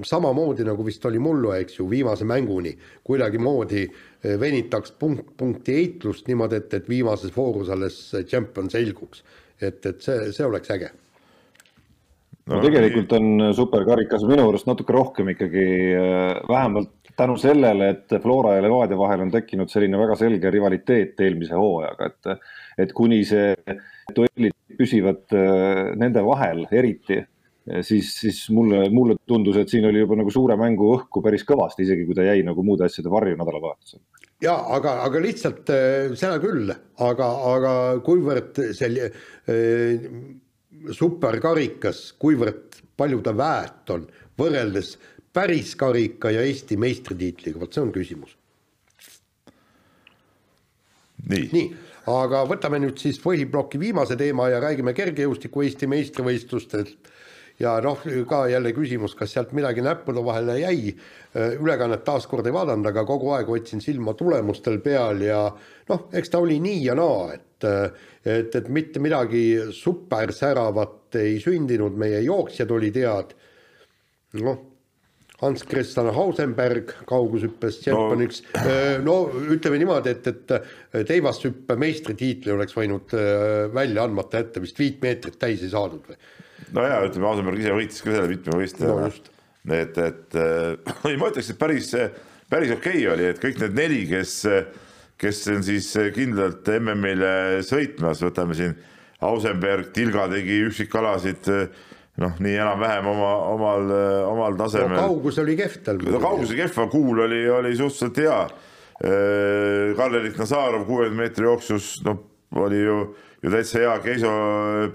samamoodi 0.03 0.65
nagu 0.65 0.85
vist 0.85 1.05
oli 1.05 1.19
mullu, 1.21 1.51
eks 1.53 1.77
ju, 1.79 1.85
viimase 1.89 2.25
mänguni 2.25 2.71
kuidagimoodi 3.05 3.83
äh, 3.85 4.39
venitaks 4.41 4.95
punkt 4.99 5.35
punkti 5.37 5.75
heitlust 5.77 6.27
niimoodi, 6.27 6.61
et, 6.61 6.73
et 6.73 6.89
viimases 6.89 7.33
voorus 7.35 7.69
alles 7.69 7.99
tšempion 8.15 8.71
selguks. 8.73 9.23
et, 9.61 9.85
et 9.85 10.01
see, 10.01 10.31
see 10.33 10.45
oleks 10.45 10.71
äge. 10.73 10.89
no 12.49 12.61
tegelikult 12.63 13.13
on 13.13 13.51
superkarikas 13.53 14.25
minu 14.25 14.47
arust 14.49 14.65
natuke 14.65 14.93
rohkem 14.93 15.29
ikkagi 15.35 15.67
äh, 15.93 16.41
vähemalt 16.49 17.13
tänu 17.17 17.37
sellele, 17.37 17.89
et 17.89 18.21
Flora 18.23 18.55
ja 18.55 18.63
Levadia 18.65 18.97
vahel 18.97 19.21
on 19.27 19.31
tekkinud 19.31 19.69
selline 19.69 19.99
väga 19.99 20.15
selge 20.17 20.49
rivaliteet 20.49 21.19
eelmise 21.21 21.59
hooajaga, 21.59 22.07
et, 22.07 22.47
et 22.81 22.93
kuni 22.97 23.21
see 23.27 23.53
duellid 24.15 24.57
püsivad 24.79 25.37
äh, 25.37 25.91
nende 26.01 26.25
vahel 26.25 26.65
eriti 26.71 27.21
siis, 27.81 28.11
siis 28.17 28.41
mulle, 28.49 28.89
mulle 28.89 29.15
tundus, 29.27 29.57
et 29.61 29.69
siin 29.69 29.85
oli 29.89 30.01
juba 30.01 30.17
nagu 30.19 30.33
suure 30.33 30.57
mängu 30.59 30.91
õhku 30.95 31.21
päris 31.23 31.45
kõvasti, 31.47 31.85
isegi 31.85 32.07
kui 32.07 32.17
ta 32.17 32.25
jäi 32.25 32.41
nagu 32.45 32.63
muude 32.65 32.87
asjade 32.87 33.11
varju 33.11 33.37
nädalavahetusel. 33.37 34.01
ja 34.41 34.55
aga, 34.77 34.97
aga 35.05 35.21
lihtsalt 35.21 35.69
äh, 35.73 36.15
seda 36.17 36.39
küll, 36.41 36.73
aga, 37.05 37.29
aga 37.53 37.73
kuivõrd 38.05 38.63
see 38.77 39.05
äh, 39.05 40.09
superkarikas, 40.97 42.11
kuivõrd 42.21 42.81
palju 42.97 43.21
ta 43.25 43.35
väärt 43.37 43.93
on 43.93 44.09
võrreldes 44.39 44.95
päris 45.33 45.75
karika 45.79 46.31
ja 46.33 46.41
Eesti 46.43 46.77
meistritiitliga, 46.81 47.61
vot 47.61 47.73
see 47.73 47.85
on 47.85 47.93
küsimus. 47.93 48.35
nii, 51.29 51.47
nii, 51.53 51.65
aga 52.09 52.41
võtame 52.49 52.81
nüüd 52.81 52.97
siis 52.97 53.21
põhibloki 53.21 53.79
viimase 53.79 54.17
teema 54.17 54.49
ja 54.49 54.59
räägime 54.63 54.95
kergejõustiku 54.97 55.61
Eesti 55.61 55.87
meistrivõistlustelt 55.87 57.10
ja 57.59 57.75
noh, 57.83 57.99
ka 58.29 58.45
jälle 58.49 58.73
küsimus, 58.73 59.15
kas 59.17 59.33
sealt 59.35 59.51
midagi 59.57 59.83
näppude 59.85 60.23
vahele 60.25 60.57
jäi, 60.61 60.95
ülekannet 61.35 62.03
taaskord 62.07 62.47
ei 62.47 62.55
vaadanud, 62.55 62.87
aga 62.91 63.05
kogu 63.07 63.31
aeg 63.35 63.51
hoidsin 63.51 63.83
silma 63.83 64.15
tulemustel 64.17 64.79
peal 64.83 65.21
ja 65.25 65.43
noh, 65.89 66.07
eks 66.13 66.33
ta 66.33 66.41
oli 66.41 66.59
nii 66.63 66.83
ja 66.87 66.97
naa, 66.97 67.31
et 67.35 67.47
et, 67.61 68.55
et 68.55 68.67
mitte 68.73 69.01
midagi 69.01 69.43
supersäravat 69.75 71.17
ei 71.21 71.37
sündinud, 71.41 71.93
meie 71.97 72.23
jooksjad 72.25 72.71
olid 72.73 72.97
head, 72.97 73.33
noh, 74.41 74.67
Hans 75.41 75.63
Christian 75.65 76.11
Hausenberg 76.13 76.91
kaugushüppes 77.09 77.79
tšempioniks 77.81 78.43
no. 78.53 78.75
no 79.01 79.15
ütleme 79.55 79.79
niimoodi, 79.81 80.13
et, 80.13 80.27
et 80.29 81.05
teivashüppe 81.09 81.77
meistritiitli 81.81 82.53
oleks 82.53 82.77
võinud 82.77 83.15
välja 83.73 84.05
andmata 84.05 84.43
jätta, 84.43 84.61
vist 84.61 84.77
viit 84.77 85.01
meetrit 85.01 85.39
täis 85.41 85.65
ei 85.65 85.73
saadud 85.73 86.11
või 86.11 86.19
no 86.75 86.85
ja 86.87 87.01
ütleme, 87.07 87.27
Aasenberg 87.29 87.61
ise 87.61 87.75
võitis 87.75 88.03
ka 88.03 88.13
selle 88.13 88.29
mitmevõistlejana 88.31 89.09
no,. 89.09 89.75
et, 89.77 89.97
et 89.97 90.39
äh, 90.39 91.17
ma 91.21 91.31
ütleks, 91.31 91.51
et 91.53 91.59
päris, 91.61 91.91
päris 92.51 92.73
okei 92.75 93.03
okay 93.03 93.11
oli, 93.13 93.27
et 93.31 93.41
kõik 93.41 93.61
need 93.63 93.77
neli, 93.77 94.01
kes, 94.09 94.35
kes 95.21 95.43
on 95.53 95.65
siis 95.65 95.91
kindlalt 96.15 96.71
MM-ile 96.79 97.33
sõitmas, 97.67 98.23
võtame 98.25 98.57
siin 98.57 98.75
Ausenberg, 99.21 99.91
Tilga 99.93 100.25
tegi 100.31 100.63
üksikalasid 100.65 101.49
noh, 102.21 102.33
nii 102.41 102.57
enam-vähem 102.57 103.07
oma, 103.11 103.29
omal, 103.51 103.93
omal 104.31 104.57
tasemel 104.59 104.95
no,. 104.95 105.05
kaugus 105.05 105.37
oli 105.43 105.55
kehv 105.59 105.77
tal. 105.85 106.01
no 106.01 106.21
kaugus 106.23 106.49
oli 106.49 106.63
kehv, 106.63 106.73
aga 106.77 106.91
kuul 106.91 107.23
oli, 107.27 107.45
oli 107.59 107.77
suhteliselt 107.77 108.21
hea. 108.23 108.41
Karl-Erik 109.97 110.35
Nazarov 110.37 110.83
kuuekümne 110.85 111.23
meetri 111.23 111.47
jooksus, 111.47 111.95
noh, 112.05 112.19
oli 112.59 112.81
ju, 112.81 112.97
ju 113.43 113.53
täitsa 113.53 113.79
hea, 113.83 113.93
Keiso 114.03 114.33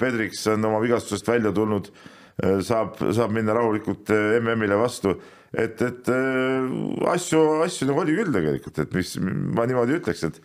Pedriks 0.00 0.44
on 0.52 0.68
oma 0.68 0.82
vigastusest 0.82 1.28
välja 1.28 1.54
tulnud, 1.57 1.88
saab, 2.66 2.98
saab 3.16 3.32
minna 3.32 3.54
rahulikult 3.57 4.12
MM-ile 4.42 4.76
vastu. 4.80 5.14
Et, 5.57 5.80
et 5.80 6.11
asju, 7.09 7.40
asju 7.64 7.86
nagu 7.88 8.02
oli 8.02 8.16
küll 8.18 8.34
tegelikult, 8.34 8.82
et 8.82 8.92
mis 8.92 9.14
ma 9.57 9.64
niimoodi 9.64 9.96
ütleks, 9.96 10.26
et, 10.26 10.42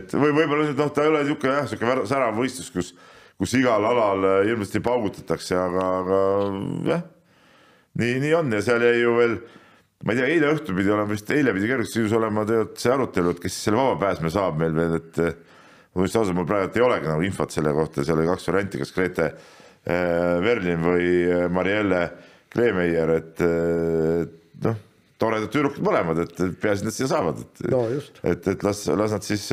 et 0.00 0.16
või 0.18 0.32
võib-olla 0.34 0.66
nüüd 0.66 0.80
noh, 0.80 0.90
ta 0.90 1.04
ei 1.04 1.12
ole 1.12 1.20
niisugune 1.22 1.60
jah, 1.60 1.68
niisugune 1.68 2.08
särav 2.10 2.34
võistlus, 2.40 2.72
kus 2.74 2.90
kus 3.38 3.54
igal 3.54 3.84
alal 3.86 4.26
äh, 4.26 4.40
hirmsasti 4.48 4.82
paugutatakse, 4.82 5.54
aga, 5.58 5.84
aga 6.00 6.20
jah, 6.90 7.04
nii, 8.00 8.16
nii 8.24 8.34
on. 8.38 8.50
Ja 8.56 8.62
seal 8.66 8.82
jäi 8.82 8.96
ju 8.98 9.14
veel, 9.18 9.36
ma 10.04 10.14
ei 10.14 10.20
tea, 10.20 10.30
eile 10.34 10.50
õhtul 10.56 10.78
pidi 10.78 10.92
olema 10.94 11.12
vist, 11.12 11.30
eile 11.34 11.54
pidi 11.54 11.70
kergesti 11.70 12.06
olema 12.18 12.46
tegelikult 12.48 12.82
see 12.82 12.94
arutelu, 12.94 13.34
et 13.34 13.44
kes 13.44 13.60
selle 13.68 13.78
vabapääsme 13.78 14.32
saab 14.34 14.58
meil 14.62 14.74
veel, 14.78 14.98
et 14.98 15.22
äh, 15.98 16.00
ma 16.00 16.08
just 16.08 16.18
ausalt, 16.20 16.38
mul 16.38 16.48
praegu 16.48 16.78
ei 16.78 16.86
olegi 16.86 17.10
nagu 17.10 17.26
infot 17.26 17.54
selle 17.54 17.74
kohta, 17.76 18.06
seal 18.06 18.20
oli 18.20 18.30
kaks 18.30 18.50
varianti, 18.50 18.80
kas 18.82 18.94
Grete 18.96 19.28
äh, 19.28 20.38
Verlin 20.44 20.82
või 20.86 21.12
Marielle 21.52 22.02
Kleemeier, 22.48 23.10
et 23.18 23.40
noh, 24.64 24.78
toredad 25.20 25.50
tüdrukud 25.52 25.84
mõlemad, 25.84 26.22
et 26.24 26.38
peaasi, 26.62 26.80
et 26.80 26.88
nad 26.88 26.96
siia 26.96 27.10
saavad, 27.10 27.42
et 27.44 27.64
no, 27.74 27.82
et, 28.22 28.52
et 28.54 28.64
las, 28.64 28.86
las 28.96 29.12
nad 29.12 29.26
siis, 29.26 29.50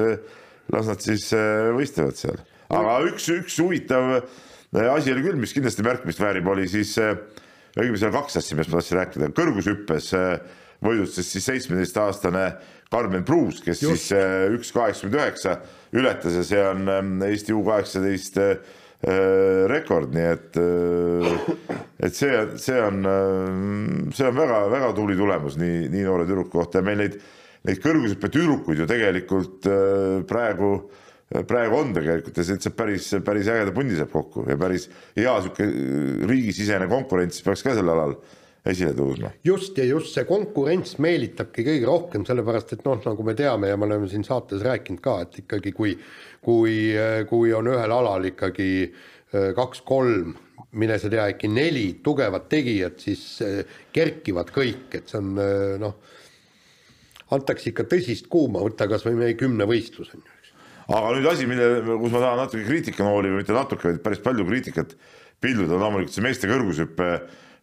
las 0.72 0.88
nad 0.88 1.04
siis 1.04 1.28
võistlevad 1.76 2.16
seal. 2.16 2.40
Aga 2.74 3.00
üks, 3.06 3.28
üks 3.30 3.58
huvitav 3.62 4.16
äh, 4.16 4.88
asi 4.90 5.14
oli 5.14 5.26
küll, 5.26 5.40
mis 5.42 5.54
kindlasti 5.54 5.86
märkimist 5.86 6.22
väärib, 6.22 6.48
oli 6.50 6.66
siis 6.70 6.96
äh, 7.02 7.14
õigemini 7.76 8.02
seal 8.02 8.14
kaks 8.16 8.40
asja, 8.42 8.58
millest 8.58 8.74
ma 8.74 8.80
tahtsin 8.80 9.00
rääkida, 9.02 9.30
kõrgushüppes 9.38 10.10
äh, 10.18 10.56
võidustas 10.86 11.30
siis 11.30 11.46
seitsmeteistaastane 11.52 12.48
Karmen 12.92 13.26
Pruus, 13.28 13.62
kes 13.66 13.82
Just. 13.84 14.10
siis 14.10 14.56
üks 14.56 14.70
kaheksakümmend 14.76 15.18
üheksa 15.20 15.56
ületas 15.96 16.40
ja 16.40 16.44
see 16.48 16.64
on 16.64 16.90
ähm, 16.92 17.14
Eesti 17.26 17.56
U 17.56 17.64
kaheksateist 17.68 18.42
rekord, 19.70 20.16
nii 20.16 20.24
et, 20.32 20.56
et 22.08 22.16
see, 22.16 22.38
see 22.58 22.78
on, 22.82 23.04
see 24.16 24.26
on 24.26 24.38
väga-väga 24.40 24.88
tubli 24.98 25.18
tulemus 25.20 25.60
nii, 25.62 25.84
nii 25.94 26.06
noore 26.08 26.26
tüdruku 26.26 26.50
kohta. 26.56 26.80
Ja 26.80 26.88
meil 26.88 27.04
neid, 27.04 27.20
neid 27.68 27.84
kõrgushüppe 27.84 28.32
tüdrukuid 28.34 28.82
ju 28.82 28.88
tegelikult 28.90 29.68
praegu 30.26 30.72
äh, 30.80 31.04
praegu 31.44 31.80
on 31.80 31.94
tegelikult 31.96 32.38
ja 32.38 32.46
see 32.46 32.62
saab 32.62 32.78
päris, 32.78 33.10
päris 33.26 33.50
ägeda 33.50 33.74
pundi 33.76 33.98
saab 33.98 34.12
kokku 34.14 34.46
ja 34.50 34.58
päris 34.60 34.88
hea 35.18 35.34
sihuke 35.42 35.66
äh, 35.66 36.26
riigisisene 36.30 36.88
konkurents 36.92 37.42
peaks 37.46 37.66
ka 37.66 37.74
sel 37.78 37.90
alal 37.90 38.16
esile 38.66 38.94
tõusma. 38.98 39.32
just 39.46 39.78
ja 39.78 39.86
just 39.88 40.14
see 40.16 40.26
konkurents 40.28 40.98
meelitabki 41.04 41.66
kõige 41.68 41.90
rohkem, 41.90 42.26
sellepärast 42.28 42.76
et 42.76 42.86
noh, 42.88 43.00
nagu 43.06 43.28
me 43.28 43.36
teame 43.38 43.70
ja 43.72 43.78
me 43.78 43.88
oleme 43.90 44.10
siin 44.12 44.26
saates 44.28 44.64
rääkinud 44.66 45.04
ka, 45.06 45.20
et 45.26 45.40
ikkagi 45.44 45.74
kui, 45.76 45.94
kui, 46.46 46.76
kui 47.30 47.54
on 47.54 47.72
ühel 47.74 47.96
alal 48.00 48.30
ikkagi 48.32 48.70
äh, 48.86 49.52
kaks-kolm, 49.58 50.36
mine 50.76 51.00
sa 51.00 51.12
tea, 51.12 51.30
äkki 51.36 51.50
neli 51.52 51.88
tugevat 52.04 52.50
tegijat, 52.52 53.00
siis 53.06 53.26
äh, 53.46 53.78
kerkivad 53.96 54.52
kõik, 54.56 54.90
et 54.98 55.12
see 55.12 55.22
on 55.22 55.36
noh, 55.82 56.00
antakse 57.36 57.72
ikka 57.72 57.88
tõsist 57.90 58.30
kuuma, 58.32 58.64
võtta 58.66 58.90
kas 58.90 59.06
või 59.08 59.20
meie 59.22 59.38
kümnevõistlus 59.40 60.14
on 60.14 60.24
ju 60.24 60.36
aga 60.86 61.16
nüüd 61.16 61.26
asi, 61.26 61.48
mille, 61.50 61.68
kus 61.98 62.12
ma 62.14 62.20
tahan 62.22 62.42
natuke 62.44 62.66
kriitikanooli 62.68 63.32
või 63.32 63.42
mitte 63.42 63.56
natuke, 63.56 63.90
vaid 63.90 64.04
päris 64.04 64.22
palju 64.22 64.46
kriitikat 64.46 64.94
pilduda, 65.42 65.80
loomulikult 65.82 66.14
see 66.14 66.26
meeste 66.26 66.50
kõrgushüppe 66.50 67.08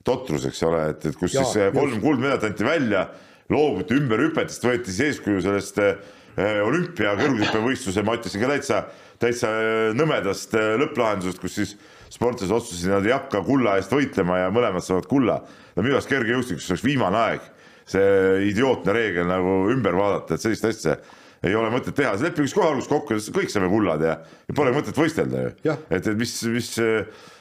totrus, 0.07 0.46
eks 0.48 0.62
ole, 0.66 0.82
et, 0.92 1.07
et 1.11 1.18
kus 1.18 1.36
ja, 1.36 1.44
siis 1.46 1.72
kolm 1.74 2.00
kuldmedalit 2.03 2.48
anti 2.50 2.66
välja, 2.66 3.07
loobuti 3.53 3.96
ümberhüpetest, 3.98 4.66
võeti 4.66 4.90
siis 4.90 5.12
eeskuju 5.12 5.42
sellest 5.44 5.80
eh, 5.82 6.61
olümpia 6.64 7.14
kõrgushüppevõistluse, 7.20 8.05
ma 8.07 8.16
ütlesin 8.18 8.42
ka 8.42 8.53
täitsa, 8.55 8.82
täitsa 9.22 9.50
eh, 9.62 9.88
nõmedast 9.98 10.55
eh, 10.59 10.74
lõpplahendusest, 10.82 11.42
kus 11.42 11.59
siis 11.61 11.74
sportlased 12.12 12.53
otsustasid, 12.53 12.92
nad 12.92 13.09
ei 13.09 13.14
hakka 13.14 13.42
kulla 13.46 13.78
eest 13.80 13.92
võitlema 13.94 14.42
ja 14.44 14.53
mõlemad 14.55 14.84
saavad 14.84 15.09
kulla. 15.11 15.40
no 15.76 15.84
minu 15.84 15.96
arust 15.96 16.11
kergejõustikus 16.11 16.70
oleks 16.70 16.84
viimane 16.84 17.18
aeg 17.18 17.50
see 17.88 18.48
idiootne 18.50 18.94
reegel 18.94 19.26
nagu 19.28 19.57
ümber 19.72 19.96
vaadata, 19.96 20.36
et 20.36 20.44
sellist 20.44 20.66
asja 20.68 20.96
ei 21.43 21.57
ole 21.59 21.72
mõtet 21.74 21.97
teha, 21.99 22.14
lepime 22.22 22.47
siis 22.47 22.55
kohe 22.55 22.68
alguses 22.70 22.90
kokku, 22.90 23.18
kõik 23.34 23.51
saame 23.51 23.70
kullad 23.72 24.05
ja, 24.07 24.14
ja 24.47 24.55
pole 24.57 24.72
mõtet 24.74 24.99
võistelda 24.99 25.43
ju. 25.43 25.53
et, 25.66 26.07
et 26.07 26.14
mis, 26.18 26.36
mis, 26.55 26.70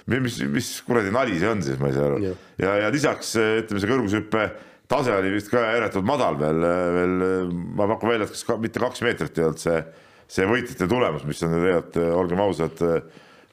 mis, 0.09 0.41
mis 0.55 0.73
kuradi 0.87 1.13
nali 1.13 1.37
see 1.37 1.51
on 1.51 1.61
siis, 1.65 1.77
ma 1.81 1.91
ei 1.91 1.97
saa 1.97 2.09
aru. 2.09 2.35
ja, 2.61 2.75
ja 2.85 2.91
lisaks 2.93 3.35
ütleme, 3.37 3.83
see 3.83 3.91
kõrgushüppe 3.91 4.45
tase 4.91 5.13
oli 5.15 5.31
vist 5.35 5.51
ka 5.51 5.61
ääretult 5.75 6.07
madal 6.07 6.37
veel, 6.39 6.65
veel 6.97 7.17
ma 7.77 7.87
pakun 7.93 8.11
välja, 8.11 8.27
et 8.27 8.35
kas 8.35 8.45
ka, 8.47 8.57
mitte 8.61 8.81
kaks 8.81 9.03
meetrit 9.05 9.37
ei 9.39 9.47
olnud 9.47 9.61
see, 9.61 9.79
see 10.31 10.49
võitjate 10.49 10.89
tulemus, 10.91 11.25
mis 11.27 11.41
on 11.45 11.55
tegelikult, 11.55 11.99
olgem 12.17 12.43
ausad, 12.43 12.85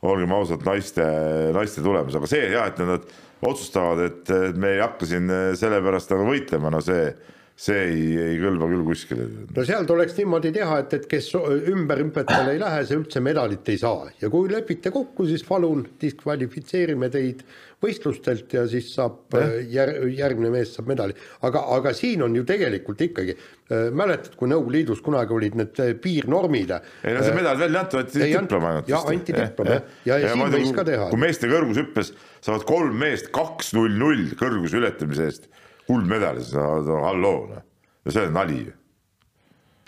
olgem 0.08 0.34
ausad, 0.34 0.64
naiste, 0.66 1.06
naiste 1.54 1.84
tulemus, 1.84 2.16
aga 2.18 2.30
see 2.30 2.50
jah, 2.54 2.70
et 2.72 2.82
nad 2.82 3.06
otsustavad, 3.48 4.02
et 4.08 4.56
me 4.58 4.74
ei 4.74 4.82
hakka 4.82 5.06
siin 5.06 5.30
selle 5.58 5.78
pärast 5.84 6.10
nagu 6.14 6.26
võitlema, 6.26 6.72
no 6.74 6.82
see 6.82 7.12
see 7.58 7.78
ei, 7.88 8.02
ei 8.22 8.36
kõlba 8.38 8.68
küll 8.70 8.84
kuskile. 8.86 9.24
no 9.50 9.62
seal 9.66 9.86
tuleks 9.88 10.14
niimoodi 10.20 10.52
teha, 10.54 10.76
et, 10.84 10.92
et 10.94 11.08
kes 11.10 11.32
ümberhüpetele 11.34 12.54
ei 12.54 12.60
lähe, 12.62 12.84
see 12.86 12.98
üldse 13.00 13.22
medalit 13.24 13.66
ei 13.72 13.80
saa 13.80 14.06
ja 14.20 14.30
kui 14.30 14.50
lepite 14.52 14.92
kokku, 14.94 15.26
siis 15.26 15.42
palun 15.46 15.82
diskvalifitseerime 15.98 17.10
teid 17.10 17.42
võistlustelt 17.82 18.54
ja 18.54 18.62
siis 18.70 18.92
saab 18.94 19.34
äh, 19.38 19.58
jär, 19.74 19.90
järgmine 20.14 20.52
mees 20.54 20.76
saab 20.76 20.90
medali. 20.90 21.18
aga, 21.46 21.64
aga 21.74 21.92
siin 21.98 22.22
on 22.26 22.38
ju 22.38 22.46
tegelikult 22.46 23.02
ikkagi 23.08 23.34
äh,, 23.34 23.90
mäletad, 23.90 24.38
kui 24.38 24.50
Nõukogude 24.50 24.78
Liidus 24.78 25.02
kunagi 25.02 25.34
olid 25.34 25.58
need 25.58 25.82
äh, 25.82 25.94
piirnormid? 25.98 26.74
ei 26.78 27.18
no 27.18 27.26
see 27.26 27.36
medal 27.42 27.58
välja 27.58 27.82
anti, 27.82 27.98
võeti 27.98 28.26
diplom 28.38 28.70
ainult. 28.70 28.90
jah, 28.94 29.06
anti 29.10 29.34
diplom 29.34 29.74
jah, 29.74 29.94
ja, 30.06 30.14
ja, 30.14 30.18
ja 30.28 30.34
siin 30.34 30.58
võis 30.60 30.74
ka 30.78 30.86
teha. 30.86 31.10
kui 31.10 31.26
meeste 31.26 31.50
kõrgushüppes 31.50 32.14
saavad 32.38 32.66
kolm 32.70 32.98
meest 33.02 33.32
kaks 33.34 33.74
null 33.78 33.98
null 33.98 34.30
kõrguse 34.38 34.78
ületamise 34.78 35.26
eest 35.26 35.50
kuldmedali, 35.88 36.44
no 36.54 36.98
halloo, 37.04 37.46
noh. 37.52 37.64
no 38.04 38.12
see 38.14 38.26
on 38.28 38.36
nali 38.36 38.58
ju. 38.66 38.74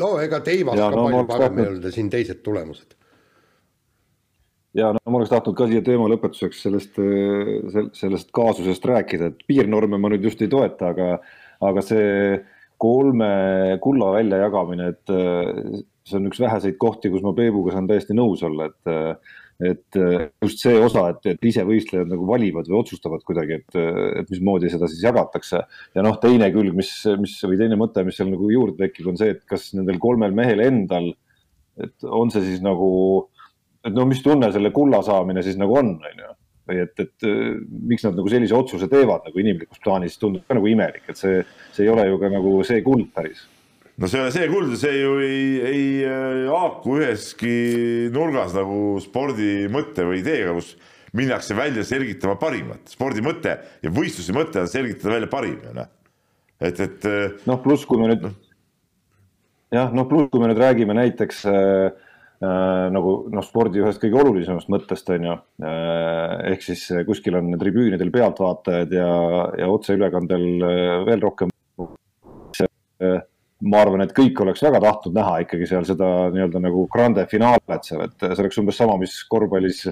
no 0.00 0.14
ega 0.22 0.40
Teivas 0.44 0.78
ka 0.78 0.88
no, 0.94 1.04
palju 1.08 1.26
parem 1.28 1.60
ei 1.60 1.68
olnud 1.72 1.88
ja 1.88 1.92
siin 1.94 2.08
teised 2.12 2.40
tulemused. 2.46 2.96
ja 4.78 4.92
no 4.96 5.02
ma 5.06 5.20
oleks 5.20 5.32
tahtnud 5.34 5.58
ka 5.58 5.68
siia 5.70 5.84
teema 5.86 6.08
lõpetuseks 6.12 6.64
sellest, 6.68 7.02
sellest 8.00 8.32
kaasusest 8.36 8.88
rääkida, 8.92 9.32
et 9.32 9.44
piirnorme 9.50 10.00
ma 10.00 10.12
nüüd 10.12 10.24
just 10.30 10.42
ei 10.44 10.50
toeta, 10.52 10.94
aga, 10.94 11.12
aga 11.68 11.84
see 11.84 12.40
kolme 12.80 13.32
kulla 13.84 14.14
väljajagamine, 14.16 14.86
et 14.94 15.12
see 16.08 16.16
on 16.16 16.30
üks 16.30 16.40
väheseid 16.40 16.78
kohti, 16.80 17.10
kus 17.12 17.24
ma 17.26 17.34
Peebuga 17.36 17.74
saan 17.74 17.90
täiesti 17.90 18.16
nõus 18.16 18.40
olla, 18.46 18.70
et 18.70 19.28
et 19.60 19.96
äh, 20.00 20.26
just 20.42 20.62
see 20.64 20.76
osa, 20.80 21.06
et, 21.12 21.26
et 21.34 21.48
ise 21.50 21.64
võistlejad 21.68 22.08
nagu 22.10 22.26
valivad 22.28 22.68
või 22.70 22.80
otsustavad 22.80 23.24
kuidagi, 23.26 23.60
et, 23.60 23.78
et 24.22 24.32
mismoodi 24.32 24.70
seda 24.72 24.88
siis 24.88 25.02
jagatakse. 25.04 25.62
ja 25.96 26.04
noh, 26.06 26.16
teine 26.22 26.48
külg, 26.54 26.74
mis, 26.76 26.92
mis 27.20 27.36
või 27.44 27.60
teine 27.60 27.78
mõte, 27.80 28.04
mis 28.06 28.16
seal 28.16 28.30
nagu 28.32 28.48
juurde 28.52 28.80
tekib, 28.80 29.10
on 29.12 29.20
see, 29.20 29.34
et 29.36 29.44
kas 29.48 29.70
nendel 29.76 30.00
kolmel 30.00 30.34
mehel 30.36 30.64
endal, 30.64 31.12
et 31.80 32.08
on 32.08 32.32
see 32.32 32.46
siis 32.46 32.64
nagu, 32.64 32.90
et 33.84 33.94
no 33.96 34.08
mis 34.08 34.24
tunne 34.24 34.50
selle 34.52 34.72
kulla 34.74 35.02
saamine 35.04 35.44
siis 35.44 35.60
nagu 35.60 35.76
on, 35.80 35.96
on 36.00 36.24
ju 36.24 36.34
või 36.70 36.82
et, 36.84 37.00
et 37.02 37.24
miks 37.90 38.04
nad 38.06 38.14
nagu 38.14 38.30
sellise 38.30 38.54
otsuse 38.54 38.86
teevad 38.88 39.24
nagu 39.26 39.40
inimlikus 39.42 39.80
plaanis, 39.82 40.18
tundub 40.20 40.44
ka 40.46 40.54
nagu 40.54 40.68
imelik, 40.70 41.08
et 41.10 41.18
see, 41.18 41.40
see 41.74 41.86
ei 41.86 41.90
ole 41.90 42.04
ju 42.06 42.20
ka 42.20 42.30
nagu 42.30 42.60
see 42.68 42.84
kuld 42.86 43.08
päris 43.16 43.40
no 43.98 44.08
see, 44.08 44.30
see 44.34 44.48
kuld, 44.50 44.76
see 44.80 45.00
ju 45.00 45.16
ei, 45.24 45.42
ei 45.70 45.84
äh, 46.06 46.46
haaku 46.50 47.00
üheski 47.00 47.54
nurgas 48.14 48.54
nagu 48.56 48.98
spordi 49.02 49.66
mõtte 49.72 50.06
või 50.08 50.22
ideega, 50.22 50.54
kus 50.56 50.74
minnakse 51.16 51.56
välja 51.58 51.84
selgitama 51.84 52.36
parimat. 52.40 52.84
spordi 52.90 53.24
mõte 53.24 53.56
ja 53.82 53.94
võistluse 53.94 54.34
mõte 54.36 54.62
on 54.62 54.70
selgitada 54.70 55.16
välja 55.16 55.30
parim 55.32 55.58
ju 55.64 55.74
noh. 55.74 55.90
et, 56.60 56.78
et. 56.78 57.08
Äh, 57.08 57.40
noh, 57.50 57.58
pluss 57.64 57.88
kui 57.88 58.00
me 58.00 58.12
nüüd 58.12 58.28
no., 58.28 58.34
jah, 59.74 59.90
noh, 59.94 60.06
pluss 60.10 60.30
kui 60.30 60.42
me 60.42 60.50
nüüd 60.50 60.62
räägime 60.62 60.94
näiteks 60.96 61.42
äh, 61.50 61.90
äh, 62.44 62.86
nagu 62.94 63.16
noh, 63.32 63.46
spordi 63.46 63.82
ühest 63.82 64.02
kõige 64.02 64.22
olulisemast 64.22 64.70
mõttest 64.72 65.10
on 65.16 65.28
ju 65.30 65.36
äh,. 65.66 66.52
ehk 66.54 66.64
siis 66.68 66.86
kuskil 67.08 67.40
on 67.40 67.58
tribüünidel 67.60 68.12
pealtvaatajad 68.14 68.94
ja, 68.94 69.10
ja 69.64 69.72
otseülekandel 69.72 70.46
veel 71.10 71.26
rohkem 71.26 71.50
äh, 73.02 73.20
ma 73.60 73.82
arvan, 73.84 74.04
et 74.04 74.14
kõik 74.16 74.40
oleks 74.40 74.62
väga 74.64 74.80
tahtnud 74.82 75.16
näha 75.16 75.36
ikkagi 75.44 75.68
seal 75.68 75.84
seda 75.88 76.08
nii-öelda 76.32 76.62
nagu 76.64 76.86
grande 76.92 77.26
finaalet 77.28 77.86
seal, 77.86 78.06
et 78.06 78.24
see 78.24 78.42
oleks 78.44 78.60
umbes 78.62 78.80
sama, 78.80 78.96
mis 79.00 79.18
korvpallis 79.28 79.84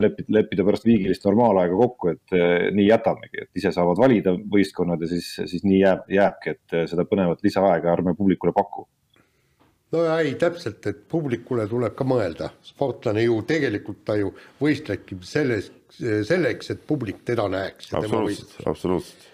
lepida, 0.00 0.28
leppida 0.38 0.64
pärast 0.66 0.88
viigilist 0.88 1.26
normaalaega 1.28 1.76
kokku, 1.76 2.14
et 2.14 2.36
eh, 2.36 2.70
nii 2.74 2.88
jätamegi, 2.88 3.44
et 3.44 3.60
ise 3.60 3.74
saavad 3.74 4.00
valida 4.00 4.34
võistkonnad 4.56 5.04
ja 5.04 5.10
siis, 5.12 5.30
siis 5.52 5.64
nii 5.66 5.82
jääb, 5.82 6.08
jääbki, 6.16 6.56
et 6.56 6.76
eh, 6.78 6.86
seda 6.90 7.06
põnevat 7.08 7.44
lisaaega 7.44 7.92
ärme 7.92 8.16
publikule 8.16 8.54
paku 8.56 8.86
no 9.94 10.04
ei, 10.16 10.34
täpselt, 10.40 10.86
et 10.90 11.04
publikule 11.10 11.68
tuleb 11.70 11.94
ka 11.94 12.06
mõelda, 12.08 12.50
sportlane 12.64 13.22
ju 13.26 13.36
tegelikult 13.46 14.00
ta 14.08 14.16
ju 14.18 14.32
võistlebki 14.62 15.20
selles, 15.28 15.70
selleks, 16.00 16.72
et 16.74 16.86
publik 16.88 17.20
teda 17.28 17.46
näeks. 17.52 17.92
absoluutselt, 17.94 18.56
absoluutselt. 18.66 19.28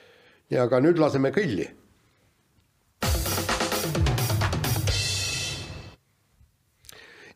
ja 0.50 0.66
aga 0.66 0.82
nüüd 0.82 0.98
laseme 1.00 1.30
kõlli 1.34 1.70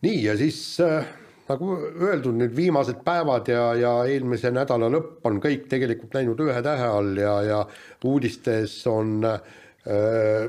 nii, 0.04 0.22
ja 0.26 0.36
siis 0.38 0.58
äh, 0.84 1.06
nagu 1.48 1.74
öeldud, 1.76 2.36
nüüd 2.38 2.54
viimased 2.56 3.02
päevad 3.04 3.48
ja, 3.52 3.66
ja 3.78 3.92
eelmise 4.08 4.52
nädala 4.54 4.88
lõpp 4.92 5.26
on 5.28 5.40
kõik 5.42 5.68
tegelikult 5.72 6.16
läinud 6.16 6.40
ühe 6.44 6.62
tähe 6.64 6.88
all 6.88 7.12
ja, 7.20 7.34
ja 7.44 7.60
uudistes 8.08 8.78
on 8.90 9.18
äh, 9.28 10.48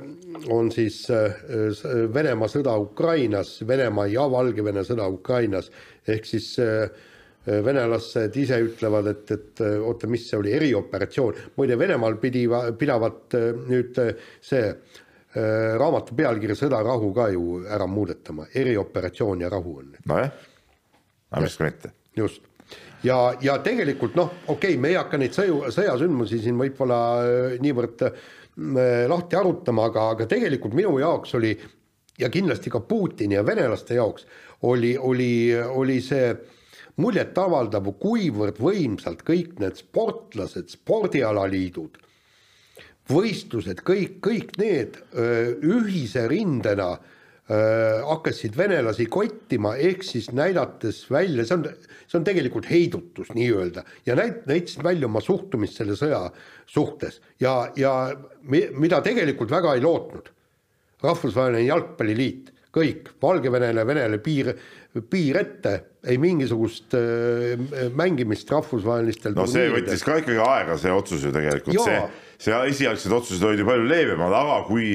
on 0.52 0.72
siis 0.72 1.02
äh, 1.12 1.36
Venemaa 2.16 2.52
sõda 2.52 2.78
Ukrainas, 2.80 3.58
Venemaa 3.68 4.08
ja 4.12 4.30
Valgevene 4.32 4.86
sõda 4.88 5.10
Ukrainas, 5.12 5.72
ehk 6.08 6.28
siis 6.30 6.54
äh, 6.64 6.88
venelased 7.46 8.34
ise 8.42 8.58
ütlevad, 8.58 9.06
et, 9.12 9.30
et 9.30 9.60
oota, 9.62 10.08
mis 10.10 10.24
see 10.26 10.40
oli, 10.40 10.56
erioperatsioon. 10.58 11.36
muide, 11.60 11.76
Venemaal 11.78 12.16
pidi, 12.18 12.48
pidavat 12.80 13.36
nüüd 13.70 14.00
see 14.42 14.72
Äh, 14.72 15.05
raamatu 15.36 16.16
pealkiri 16.16 16.56
Sõda, 16.56 16.80
rahu 16.86 17.12
ka 17.16 17.30
ju 17.34 17.62
ära 17.68 17.88
muudetama, 17.90 18.48
erioperatsioon 18.56 19.42
ja 19.44 19.50
rahu 19.52 19.78
on. 19.82 19.94
nojah, 20.08 20.32
aga 21.32 21.44
miks 21.44 21.58
ka 21.60 21.68
mitte. 21.68 21.92
just, 22.16 22.42
ja, 23.04 23.20
ja 23.42 23.58
tegelikult 23.64 24.16
noh, 24.16 24.32
okei 24.48 24.76
okay,, 24.76 24.82
me 24.82 24.94
ei 24.94 25.00
hakka 25.00 25.20
neid 25.20 25.36
sõju, 25.36 25.62
sõjasündmusi 25.76 26.40
siin 26.44 26.58
võib-olla 26.60 27.00
äh, 27.22 27.56
niivõrd 27.64 28.06
äh, 28.08 28.20
lahti 29.12 29.40
arutama, 29.40 29.90
aga, 29.92 30.10
aga 30.16 30.30
tegelikult 30.32 30.78
minu 30.78 30.98
jaoks 31.02 31.36
oli 31.40 31.54
ja 32.20 32.32
kindlasti 32.32 32.72
ka 32.72 32.80
Putini 32.80 33.36
ja 33.36 33.46
venelaste 33.46 33.98
jaoks 34.00 34.28
oli, 34.64 34.96
oli, 34.98 35.52
oli 35.56 36.00
see 36.02 36.32
muljetavaldav, 37.02 37.92
kuivõrd 38.00 38.62
võimsalt 38.64 39.26
kõik 39.28 39.60
need 39.60 39.76
sportlased, 39.82 40.72
spordialaliidud 40.72 42.00
võistlused, 43.12 43.84
kõik, 43.86 44.20
kõik 44.24 44.56
need 44.62 44.98
ühise 45.66 46.26
rindena 46.32 46.96
hakkasid 47.46 48.56
venelasi 48.58 49.06
kottima, 49.12 49.76
ehk 49.78 50.02
siis 50.04 50.32
näidates 50.34 51.04
välja, 51.14 51.44
see 51.46 51.60
on, 51.60 51.68
see 52.10 52.18
on 52.18 52.24
tegelikult 52.26 52.66
heidutus 52.72 53.30
nii-öelda 53.38 53.84
ja 54.08 54.16
näit-, 54.18 54.48
näitasid 54.50 54.82
välja 54.84 55.06
oma 55.06 55.22
suhtumist 55.22 55.78
selle 55.78 55.94
sõja 56.00 56.24
suhtes 56.66 57.20
ja, 57.40 57.68
ja 57.78 57.92
mida 58.50 59.02
tegelikult 59.06 59.54
väga 59.54 59.76
ei 59.78 59.86
lootnud. 59.86 60.32
rahvusvaheline 61.06 61.68
jalgpalliliit, 61.68 62.50
kõik, 62.74 63.12
Valgevenele, 63.22 63.86
Venele 63.86 64.18
piir, 64.18 64.56
piir 65.12 65.40
ette, 65.42 65.74
ei 66.06 66.20
mingisugust 66.22 66.94
äh, 66.96 67.90
mängimist 67.98 68.52
rahvusvahelistel 68.54 69.36
no 69.36 69.48
see 69.50 69.68
võttis 69.74 70.06
ka 70.06 70.20
ikkagi 70.22 70.40
aega, 70.40 70.78
see 70.80 70.94
otsus 70.94 71.26
ju 71.26 71.34
tegelikult, 71.36 71.82
see 71.84 72.00
see 72.42 72.58
esialgsed 72.72 73.14
otsused 73.16 73.46
olid 73.48 73.64
ju 73.64 73.68
palju 73.68 73.88
leebemad, 73.90 74.34
aga 74.36 74.60
kui, 74.68 74.90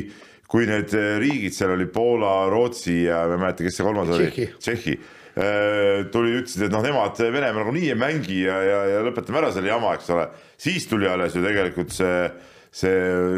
kui 0.51 0.68
need 0.68 0.92
eh, 0.96 1.14
riigid, 1.22 1.55
seal 1.57 1.74
oli 1.76 1.88
Poola, 1.92 2.34
Rootsi 2.53 3.03
ja 3.07 3.24
ma 3.28 3.38
ei 3.38 3.42
mäleta, 3.46 3.66
kes 3.66 3.80
see 3.80 3.86
kolmas 3.86 4.12
oli, 4.16 4.30
Tšehhi. 4.59 4.98
Eh, 5.40 6.07
tuli, 6.12 6.34
ütlesid, 6.40 6.66
et 6.66 6.72
noh, 6.74 6.82
nemad 6.84 7.18
Venemaa 7.22 7.62
nagunii 7.62 7.92
ei 7.92 7.98
mängi 7.98 8.40
ja, 8.42 8.57
ja, 8.66 8.80
ja 8.96 9.03
lõpetame 9.07 9.40
ära 9.40 9.53
selle 9.55 9.70
jama, 9.70 9.94
eks 9.96 10.11
ole. 10.12 10.26
siis 10.61 10.88
tuli 10.90 11.09
alles 11.09 11.36
ju 11.36 11.44
tegelikult 11.44 11.94
see, 11.94 12.24
see 12.71 12.91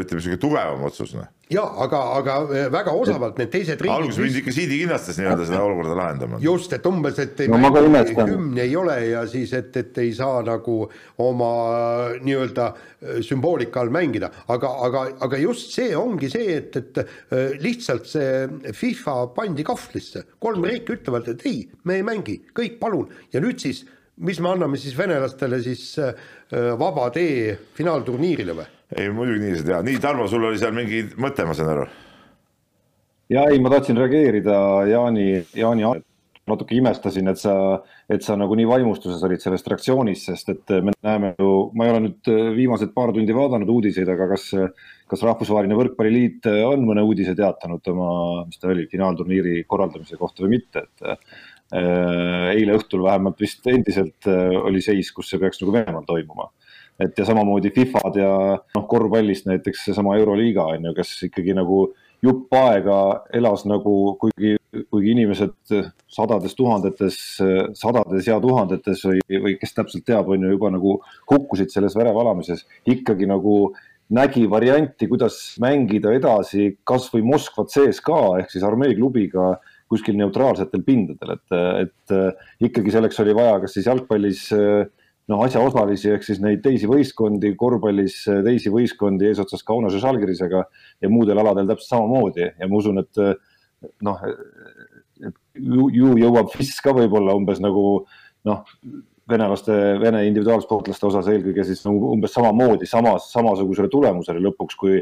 ütleme, 0.03 0.19
niisugune 0.19 0.41
tugevam 0.41 0.83
otsus, 0.89 1.15
noh. 1.17 1.29
Jaa, 1.51 1.65
aga, 1.83 1.99
aga 2.17 2.35
eh, 2.55 2.67
väga 2.71 2.93
osavalt 2.97 3.37
need 3.41 3.49
teised 3.51 3.81
riigid 3.83 3.93
alguses 3.93 4.21
mindi 4.21 4.39
ikka 4.39 4.53
siidikinnastes 4.55 5.17
nii-öelda 5.19 5.47
seda 5.49 5.59
olukorda 5.65 5.95
lahendama. 5.97 6.39
just, 6.41 6.73
et 6.73 6.85
umbes, 6.87 7.17
et 7.19 7.41
ei 7.43 7.49
no, 7.51 7.59
hümni 8.29 8.61
ei 8.63 8.75
ole 8.79 8.95
ja 9.09 9.25
siis, 9.29 9.51
et, 9.57 9.75
et 9.81 9.97
ei 10.01 10.13
saa 10.15 10.39
nagu 10.45 10.77
oma 11.21 11.49
nii-öelda 12.23 12.67
eh, 12.71 13.19
sümboolika 13.27 13.83
all 13.83 13.91
mängida, 13.93 14.31
aga, 14.55 14.71
aga, 14.87 15.03
aga 15.27 15.41
just 15.41 15.75
see 15.75 15.91
ongi 15.97 16.29
see, 16.31 16.59
et, 16.61 16.77
et 16.79 17.01
eh, 17.03 17.57
lihtsalt 17.61 18.07
see 18.09 18.71
FIFA 18.77 19.17
pandi 19.35 19.65
kahvlisse, 19.67 20.23
kolm 20.41 20.63
riiki 20.69 20.95
ütlevad, 20.95 21.27
et 21.33 21.43
ei, 21.49 21.65
me 21.89 21.99
ei 21.99 22.07
mängi, 22.07 22.39
kõik 22.55 22.79
palun, 22.81 23.11
ja 23.33 23.43
nüüd 23.43 23.61
siis 23.61 23.83
mis 24.23 24.39
me 24.39 24.53
anname 24.53 24.77
siis 24.77 24.93
venelastele 24.93 25.57
siis 25.65 25.97
vaba 26.77 27.07
tee 27.11 27.55
finaalturniirile 27.73 28.53
või? 28.53 28.67
Ei 28.97 29.11
muidugi 29.13 29.43
nii 29.43 29.51
ei 29.51 29.59
saa 29.59 29.69
teha, 29.69 29.83
nii 29.87 29.99
Tarmo, 30.03 30.27
sul 30.31 30.47
oli 30.47 30.61
seal 30.61 30.73
mingi 30.75 31.03
mõte, 31.21 31.45
ma 31.47 31.55
saan 31.57 31.73
aru? 31.73 31.85
ja 33.33 33.45
ei, 33.49 33.61
ma 33.63 33.71
tahtsin 33.73 33.97
reageerida 33.97 34.57
Jaani, 34.89 35.27
Jaani 35.57 35.87
natuke 36.49 36.75
imestasin, 36.75 37.29
et 37.31 37.39
sa, 37.39 37.53
et 38.11 38.23
sa 38.25 38.35
nagu 38.39 38.55
nii 38.59 38.67
vaimustuses 38.67 39.21
olid 39.23 39.41
sellest 39.41 39.67
reaktsioonist, 39.71 40.27
sest 40.27 40.51
et 40.51 40.73
me 40.83 40.91
näeme 41.05 41.31
ju, 41.39 41.51
ma 41.77 41.87
ei 41.87 41.93
ole 41.93 42.01
nüüd 42.09 42.31
viimased 42.57 42.91
paar 42.95 43.13
tundi 43.15 43.35
vaadanud 43.35 43.71
uudiseid, 43.71 44.09
aga 44.11 44.27
kas, 44.33 44.49
kas 45.09 45.23
Rahvusvaheline 45.23 45.77
Võrkpalliliit 45.79 46.49
on 46.67 46.83
mõne 46.89 47.05
uudise 47.07 47.35
teatanud 47.39 47.87
oma, 47.93 48.09
mis 48.49 48.59
ta 48.59 48.73
oli, 48.73 48.89
finaalturniiri 48.91 49.63
korraldamise 49.71 50.19
kohta 50.19 50.43
või 50.43 50.57
mitte, 50.57 50.83
et 50.83 51.07
äh, 51.07 52.51
eile 52.57 52.75
õhtul 52.75 53.07
vähemalt 53.07 53.39
vist 53.39 53.63
endiselt 53.71 54.27
äh, 54.27 54.51
oli 54.59 54.83
seis, 54.83 55.13
kus 55.15 55.31
see 55.31 55.39
peaks 55.39 55.63
nagu 55.63 55.77
Venemaal 55.77 56.03
toimuma 56.09 56.51
et 57.03 57.19
ja 57.19 57.25
samamoodi 57.27 57.71
Fifad 57.75 58.17
ja 58.19 58.31
noh, 58.57 58.87
korvpallist 58.89 59.47
näiteks 59.49 59.85
seesama 59.89 60.17
Euroliiga 60.19 60.65
on 60.73 60.89
ju, 60.89 60.95
kes 60.97 61.13
ikkagi 61.29 61.55
nagu 61.57 61.85
jupp 62.23 62.55
aega 62.55 62.97
elas 63.35 63.65
nagu, 63.67 63.93
kuigi, 64.21 64.55
kuigi 64.87 65.11
inimesed 65.11 65.73
sadades 66.11 66.55
tuhandetes, 66.55 67.17
sadades 67.75 68.29
ja 68.29 68.39
tuhandetes 68.43 69.03
või, 69.09 69.23
või 69.43 69.57
kes 69.59 69.75
täpselt 69.75 70.05
teab, 70.07 70.31
on 70.31 70.45
ju 70.45 70.53
juba 70.55 70.71
nagu 70.73 70.97
hukkusid 71.31 71.73
selles 71.73 71.97
verevalamises, 71.99 72.63
ikkagi 72.87 73.27
nagu 73.29 73.73
nägi 74.13 74.45
varianti, 74.49 75.07
kuidas 75.11 75.37
mängida 75.63 76.13
edasi 76.15 76.73
kasvõi 76.87 77.23
Moskva 77.25 77.65
CSKA 77.69 78.39
ehk 78.41 78.51
siis 78.53 78.65
armee 78.67 78.95
klubiga 78.95 79.53
kuskil 79.91 80.15
neutraalsetel 80.17 80.83
pindadel, 80.85 81.35
et, 81.35 81.55
et 81.85 82.67
ikkagi 82.69 82.93
selleks 82.93 83.19
oli 83.21 83.35
vaja, 83.37 83.59
kas 83.63 83.75
siis 83.75 83.87
jalgpallis 83.89 84.47
äh, 84.55 84.85
noh, 85.31 85.43
asjaosalisi 85.45 86.11
ehk 86.13 86.25
siis 86.27 86.41
neid 86.43 86.63
teisi 86.65 86.89
võistkondi, 86.89 87.53
korvpallis 87.59 88.23
teisi 88.45 88.71
võistkondi 88.73 89.29
eesotsas 89.29 89.63
Kaunase 89.67 90.01
Žalgirisega 90.03 90.65
ja 91.01 91.11
muudel 91.11 91.39
aladel 91.39 91.69
täpselt 91.69 91.95
samamoodi 91.95 92.49
ja 92.49 92.67
ma 92.67 92.79
usun, 92.79 92.99
et 93.03 93.23
noh, 94.03 94.27
ju, 95.55 95.87
ju 95.93 96.13
jõuab 96.19 96.51
FIS 96.53 96.79
ka 96.83 96.93
võib-olla 96.95 97.35
umbes 97.37 97.61
nagu 97.63 98.03
noh, 98.47 98.63
venelaste, 99.29 99.75
vene 100.01 100.25
individuaalsportlaste 100.27 101.07
osas 101.07 101.29
eelkõige 101.31 101.65
siis 101.67 101.83
nagu 101.87 102.11
umbes 102.11 102.33
samamoodi, 102.35 102.89
samas, 102.89 103.29
samasugusele 103.31 103.91
tulemusele 103.91 104.43
lõpuks, 104.43 104.77
kui 104.79 104.99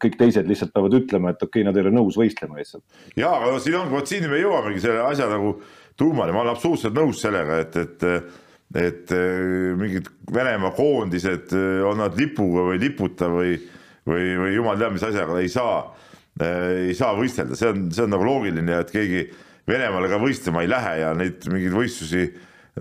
kõik 0.00 0.16
teised 0.18 0.48
lihtsalt 0.48 0.72
peavad 0.74 0.96
ütlema, 0.96 1.34
et 1.34 1.42
okei 1.42 1.60
okay,, 1.60 1.66
nad 1.68 1.76
ei 1.76 1.84
ole 1.84 1.92
nõus 1.94 2.16
võistlema 2.18 2.58
lihtsalt. 2.58 2.84
ja, 3.20 3.34
aga 3.36 3.58
siin 3.60 3.76
on, 3.82 3.90
vot 3.92 4.08
siin 4.08 4.26
me 4.30 4.40
jõuamegi 4.40 4.82
selle 4.82 5.04
asja 5.04 5.28
nagu 5.30 5.58
tuumani, 6.00 6.32
ma 6.32 6.42
olen 6.42 6.54
absoluutselt 6.54 6.96
nõus 6.96 7.20
sellega, 7.20 7.60
et, 7.66 7.76
et 7.76 8.06
et 8.74 9.10
äh, 9.10 9.74
mingid 9.78 10.08
Venemaa 10.30 10.70
koondised, 10.76 11.54
äh, 11.56 11.80
on 11.86 11.98
nad 11.98 12.16
lipuga 12.18 12.68
või 12.68 12.78
liputa 12.82 13.30
või, 13.30 13.56
või, 14.06 14.26
või 14.38 14.52
jumal 14.54 14.78
teab, 14.78 14.94
mis 14.94 15.06
asjaga 15.06 15.38
ei 15.42 15.50
saa, 15.50 15.80
äh, 16.38 16.90
ei 16.90 16.98
saa 16.98 17.16
võistelda, 17.18 17.58
see 17.58 17.70
on, 17.72 17.88
see 17.94 18.04
on 18.06 18.14
nagu 18.14 18.26
loogiline, 18.28 18.82
et 18.84 18.92
keegi 18.94 19.24
Venemaale 19.70 20.08
ka 20.10 20.18
võistlema 20.18 20.62
ei 20.64 20.70
lähe 20.70 20.94
ja 21.02 21.10
neid 21.14 21.44
mingeid 21.50 21.74
võistlusi, 21.74 22.28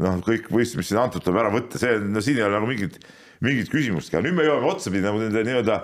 noh, 0.01 0.19
kõik 0.25 0.47
võistlused, 0.49 0.79
mis 0.79 0.89
siin 0.89 1.01
antud, 1.01 1.21
tuleb 1.25 1.41
ära 1.41 1.51
võtta, 1.53 1.81
see, 1.81 1.97
no 2.01 2.21
siin 2.23 2.39
ei 2.39 2.45
ole 2.45 2.55
nagu 2.55 2.69
mingit, 2.69 2.95
mingit 3.45 3.69
küsimustki, 3.69 4.15
aga 4.15 4.25
nüüd 4.25 4.37
me 4.37 4.45
jõuame 4.47 4.69
otsapidi 4.71 5.05
nagu 5.05 5.19
nende 5.21 5.43
nii-öelda 5.45 5.79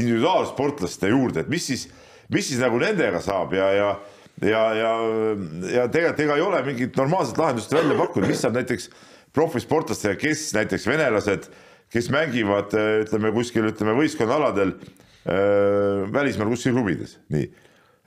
individuaalsportlaste 0.00 1.12
juurde, 1.12 1.44
et 1.44 1.52
mis 1.52 1.64
siis, 1.70 1.86
mis 2.32 2.48
siis 2.48 2.60
nagu 2.62 2.80
nendega 2.80 3.22
saab 3.24 3.54
ja, 3.56 3.68
ja 3.76 3.92
ja, 4.40 4.60
ja, 4.72 4.90
ja 5.68 5.86
tegelikult 5.92 6.22
ega 6.24 6.36
ei 6.38 6.44
ole 6.44 6.60
mingit 6.64 6.96
normaalset 6.96 7.36
lahendust 7.36 7.72
välja 7.74 7.96
pakkuda, 7.98 8.28
mis 8.30 8.40
saab 8.40 8.56
näiteks 8.56 8.88
profisportlastega, 9.36 10.18
kes 10.20 10.50
näiteks 10.56 10.86
venelased, 10.90 11.48
kes 11.90 12.10
mängivad 12.12 12.74
ütleme 13.04 13.32
kuskil, 13.34 13.68
ütleme 13.70 13.96
võistkonnaaladel 13.98 14.74
äh, 14.74 16.06
välismaal 16.14 16.52
kuskil 16.52 16.76
klubides, 16.76 17.16
nii. 17.34 17.48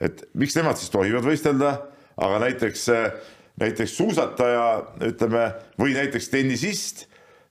et 0.04 0.24
miks 0.40 0.56
nemad 0.58 0.80
siis 0.80 0.92
tohivad 0.92 1.26
võistelda, 1.26 1.74
aga 2.14 2.40
näiteks, 2.44 2.88
näiteks 3.60 3.96
suusataja, 3.98 4.66
ütleme, 5.10 5.48
või 5.80 5.96
näiteks 5.96 6.30
tennisist 6.32 7.06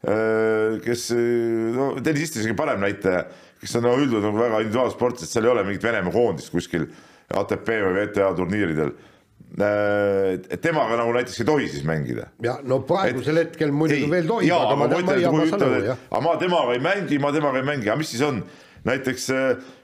äh,, 0.08 0.80
kes, 0.84 1.10
no 1.76 1.94
tennisist 2.04 2.42
isegi 2.42 2.58
parem 2.58 2.84
näitaja, 2.84 3.26
kes 3.62 3.80
on 3.80 3.88
no, 3.88 3.96
üldjuhul 4.00 4.28
nagu 4.30 4.44
väga 4.44 4.62
individuaalsportlased, 4.66 5.32
seal 5.32 5.48
ei 5.48 5.56
ole 5.56 5.66
mingit 5.68 5.86
Venemaa 5.86 6.14
koondist 6.14 6.54
kuskil 6.54 6.88
ATP 7.34 7.70
või 7.80 8.04
WTA 8.04 8.30
turniiridel 8.38 8.94
Äh, 8.94 9.13
temaga 9.54 10.98
nagu 10.98 11.14
näiteks 11.14 11.44
ei 11.44 11.46
tohi 11.46 11.68
siis 11.70 11.84
mängida. 11.86 12.28
ja 12.42 12.58
no 12.66 12.80
praegusel 12.90 13.38
et, 13.38 13.52
hetkel 13.52 13.74
muidugi 13.76 14.10
veel 14.10 14.28
tohib, 14.30 14.54
aga 14.56 14.78
ma, 14.80 14.88
ma, 14.88 15.02
ma 15.06 15.46
saan 15.52 15.66
aru, 15.68 15.82
jah. 15.86 16.00
aga 16.10 16.22
ma 16.26 16.34
temaga 16.42 16.74
ei 16.74 16.82
mängi, 16.82 17.20
ma 17.22 17.32
temaga 17.36 17.62
ei 17.62 17.68
mängi, 17.68 17.90
aga 17.90 18.00
mis 18.02 18.10
siis 18.16 18.24
on, 18.26 18.42
näiteks 18.88 19.28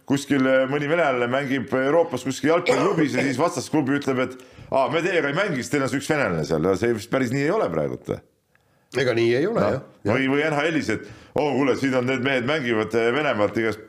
kuskil 0.09 0.47
mõni 0.71 0.89
venelane 0.89 1.29
mängib 1.29 1.69
Euroopas 1.77 2.25
kuskil 2.25 2.49
jalgpalliklubis 2.55 3.13
ja 3.19 3.27
siis 3.27 3.37
vastasklubi 3.37 3.99
ütleb, 3.99 4.23
et 4.25 4.35
aa, 4.71 4.87
me 4.89 5.03
teiega 5.05 5.29
ei 5.29 5.37
mängi, 5.37 5.61
sest 5.61 5.75
teil 5.75 5.85
on 5.85 5.93
see 5.93 6.01
üks 6.01 6.09
venelane 6.09 6.47
seal 6.49 6.65
see 6.81 6.97
vist 6.97 7.13
päris 7.13 7.33
nii 7.35 7.45
ei 7.45 7.53
ole 7.53 7.69
praegult. 7.69 8.09
ega 8.97 9.13
nii 9.13 9.35
ei 9.37 9.45
ole 9.45 9.61
no. 9.61 9.69
jah 9.75 9.83
ja.. 10.09 10.15
või, 10.15 10.31
või 10.33 10.47
NHL-is, 10.49 10.89
et 10.97 11.05
oo 11.35 11.45
oh, 11.45 11.53
kuule, 11.59 11.77
siin 11.77 11.93
on 11.99 12.09
need 12.09 12.25
mehed 12.25 12.49
mängivad 12.49 12.97
Venemaalt 13.13 13.61
igast 13.61 13.85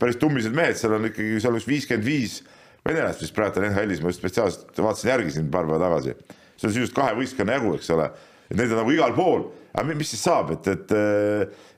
päris 0.00 0.16
tummised 0.16 0.54
mehed, 0.56 0.78
seal 0.78 0.96
on 0.96 1.10
ikkagi, 1.10 1.36
seal 1.42 1.58
üks 1.58 1.68
viiskümmend 1.68 2.06
viis 2.06 2.40
venelast 2.88 3.22
vist 3.22 3.36
praegu 3.36 3.60
on 3.62 3.68
NHL-is, 3.70 4.02
ma 4.02 4.12
just 4.12 4.22
spetsiaalselt 4.22 4.82
vaatasin 4.82 5.12
järgi 5.12 5.36
siin 5.36 5.52
paar 5.52 5.68
päeva 5.68 5.84
tagasi. 5.86 6.16
see 6.58 6.66
on 6.66 6.74
sisuliselt 6.74 6.96
kahe 6.96 7.14
võistkonna 7.18 7.58
jagu, 7.58 7.76
eks 7.78 7.90
ole, 7.94 8.10
et 8.48 8.56
neid 8.58 8.72
on 8.72 8.82
nagu 8.82 8.94
igal 8.96 9.14
pool 9.14 9.48
aga 9.78 9.96
mis 9.98 10.12
siis 10.12 10.22
saab, 10.24 10.52
et, 10.56 10.68
et, 10.72 10.94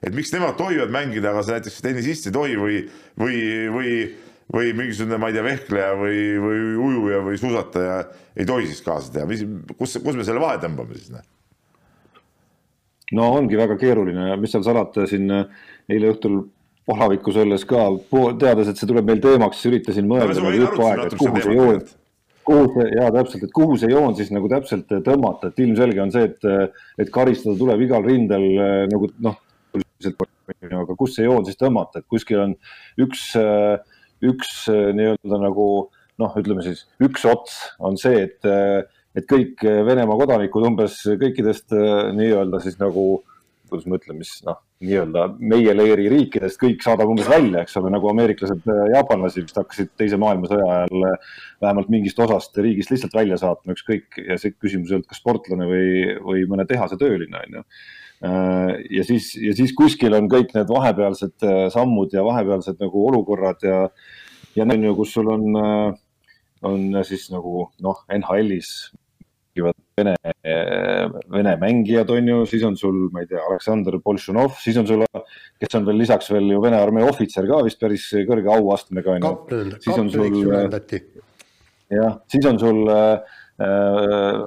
et 0.06 0.16
miks 0.16 0.32
nemad 0.34 0.56
tohivad 0.58 0.92
mängida, 0.94 1.32
aga 1.32 1.42
sa 1.44 1.56
näiteks 1.56 1.80
tennisist 1.84 2.28
ei 2.30 2.34
tohi 2.34 2.56
või, 2.60 2.78
või, 3.20 3.40
või, 3.74 3.96
või 4.54 4.72
mingisugune, 4.78 5.18
ma 5.20 5.30
ei 5.30 5.36
tea, 5.36 5.44
vehkleja 5.46 5.90
või, 5.98 6.22
või 6.44 6.62
ujuja 6.86 7.20
või 7.26 7.40
suusataja 7.40 7.98
ei 8.36 8.48
tohi 8.48 8.70
siis 8.70 8.80
kaasa 8.86 9.12
teha, 9.14 9.26
mis, 9.30 9.44
kus, 9.76 9.98
kus 10.04 10.18
me 10.18 10.26
selle 10.26 10.42
vahe 10.42 10.60
tõmbame 10.62 10.96
siis? 10.96 11.12
Noh? 11.14 11.26
no 13.18 13.26
ongi 13.40 13.58
väga 13.58 13.74
keeruline 13.80 14.36
mis 14.40 14.54
seal 14.54 14.64
salata, 14.66 15.08
siin 15.10 15.26
eile 15.30 16.14
õhtul 16.14 16.44
palavikus 16.90 17.38
olles 17.40 17.64
ka, 17.68 17.86
teades, 18.40 18.70
et 18.70 18.80
see 18.80 18.88
tuleb 18.90 19.08
meil 19.08 19.22
teemaks, 19.22 19.60
siis 19.60 19.70
üritasin 19.70 20.08
mõelda 20.10 20.38
no, 20.42 20.52
jupp 20.54 20.78
aega, 20.86 21.06
et 21.06 21.18
kuhu 21.20 21.42
see 21.44 21.56
joon, 21.56 21.82
kuhu 22.50 22.66
see 22.74 22.88
ja 22.96 23.10
täpselt, 23.14 23.46
et 23.46 23.54
kuhu 23.56 23.78
see 23.80 23.92
joon 23.92 24.16
siis 24.18 24.32
nagu 24.34 24.50
täpselt 24.50 24.90
tõmmata, 25.06 25.50
et 25.50 25.62
ilmselge 25.64 26.02
on 26.02 26.12
see, 26.14 26.26
et, 26.30 26.74
et 27.02 27.14
karistada 27.14 27.56
tuleb 27.60 27.86
igal 27.86 28.06
rindel 28.06 28.46
nagu 28.90 29.10
noh, 29.22 29.38
aga 30.80 30.98
kus 30.98 31.16
see 31.18 31.28
joon 31.28 31.46
siis 31.46 31.58
tõmmata, 31.60 32.02
et 32.02 32.10
kuskil 32.10 32.42
on 32.46 32.54
üks, 33.00 33.30
üks 34.26 34.54
nii-öelda 34.70 35.42
nagu 35.46 35.66
noh, 36.20 36.38
ütleme 36.40 36.64
siis 36.66 36.84
üks 37.02 37.24
ots 37.28 37.56
on 37.78 37.98
see, 38.00 38.26
et, 38.26 38.50
et 39.16 39.26
kõik 39.30 39.62
Venemaa 39.64 40.18
kodanikud 40.20 40.66
umbes 40.72 41.00
kõikidest 41.20 41.72
nii-öelda 42.16 42.62
siis 42.64 42.80
nagu 42.82 43.22
kuidas 43.70 43.86
ma 43.88 43.98
ütlen, 43.98 44.18
mis 44.20 44.32
noh, 44.46 44.58
nii-öelda 44.84 45.26
meie 45.38 45.72
leeri 45.76 46.08
riikidest 46.12 46.58
kõik 46.60 46.82
saadab 46.84 47.10
umbes 47.12 47.28
välja, 47.30 47.62
eks 47.62 47.76
ole, 47.80 47.92
nagu 47.94 48.10
ameeriklased 48.10 48.66
äh, 48.70 48.82
jaapanlasi 48.94 49.44
vist 49.44 49.58
hakkasid 49.60 49.92
teise 50.00 50.18
maailmasõja 50.20 50.66
ajal 50.74 51.06
äh, 51.10 51.32
vähemalt 51.64 51.90
mingist 51.92 52.20
osast 52.24 52.56
riigist 52.58 52.92
lihtsalt 52.92 53.16
välja 53.16 53.38
saatma, 53.40 53.76
ükskõik 53.76 54.20
ja 54.24 54.38
see 54.40 54.54
küsimus 54.56 54.92
ei 54.92 54.98
olnud 54.98 55.10
kas 55.10 55.20
sportlane 55.22 55.68
või, 55.70 55.90
või 56.24 56.46
mõne 56.50 56.66
tehase 56.68 56.98
tööline, 57.00 57.42
on 57.44 57.58
ju. 57.60 57.64
Äh, 58.30 58.72
ja 58.98 59.04
siis, 59.08 59.32
ja 59.40 59.56
siis 59.56 59.74
kuskil 59.76 60.16
on 60.16 60.30
kõik 60.32 60.54
need 60.56 60.72
vahepealsed 60.72 61.48
sammud 61.74 62.16
ja 62.16 62.24
vahepealsed 62.26 62.80
nagu 62.80 63.04
olukorrad 63.12 63.66
ja, 63.66 63.82
ja 64.56 64.68
on 64.68 64.88
ju, 64.88 64.96
kus 64.98 65.14
sul 65.18 65.28
on, 65.32 65.60
on 66.66 67.04
siis 67.08 67.28
nagu 67.34 67.68
noh, 67.84 68.04
NHL-is 68.16 68.74
mängivad 69.50 69.74
Vene, 69.96 70.14
Vene 71.30 71.56
mängijad, 71.56 72.10
on 72.10 72.28
ju, 72.28 72.46
siis 72.46 72.62
on 72.64 72.76
sul, 72.76 73.10
ma 73.12 73.20
ei 73.20 73.26
tea, 73.26 73.40
Aleksandr 73.48 73.98
Boltšanov, 74.04 74.54
siis 74.60 74.76
on 74.80 74.86
sul, 74.86 75.04
kes 75.60 75.74
on 75.76 75.86
veel 75.86 76.00
lisaks 76.00 76.30
veel 76.30 76.50
ju 76.54 76.62
Vene 76.62 76.78
armee 76.80 77.04
ohvitser 77.04 77.46
ka 77.50 77.62
vist 77.66 77.80
päris 77.80 78.06
kõrge 78.28 78.48
auastmega, 78.54 79.18
on 79.18 79.26
ju. 79.26 79.34
siis 79.82 79.98
on 79.98 80.10
sul, 80.10 80.40
jah, 81.90 82.16
siis 82.30 82.46
on 82.48 82.58
sul 82.62 82.88
äh, 82.94 83.36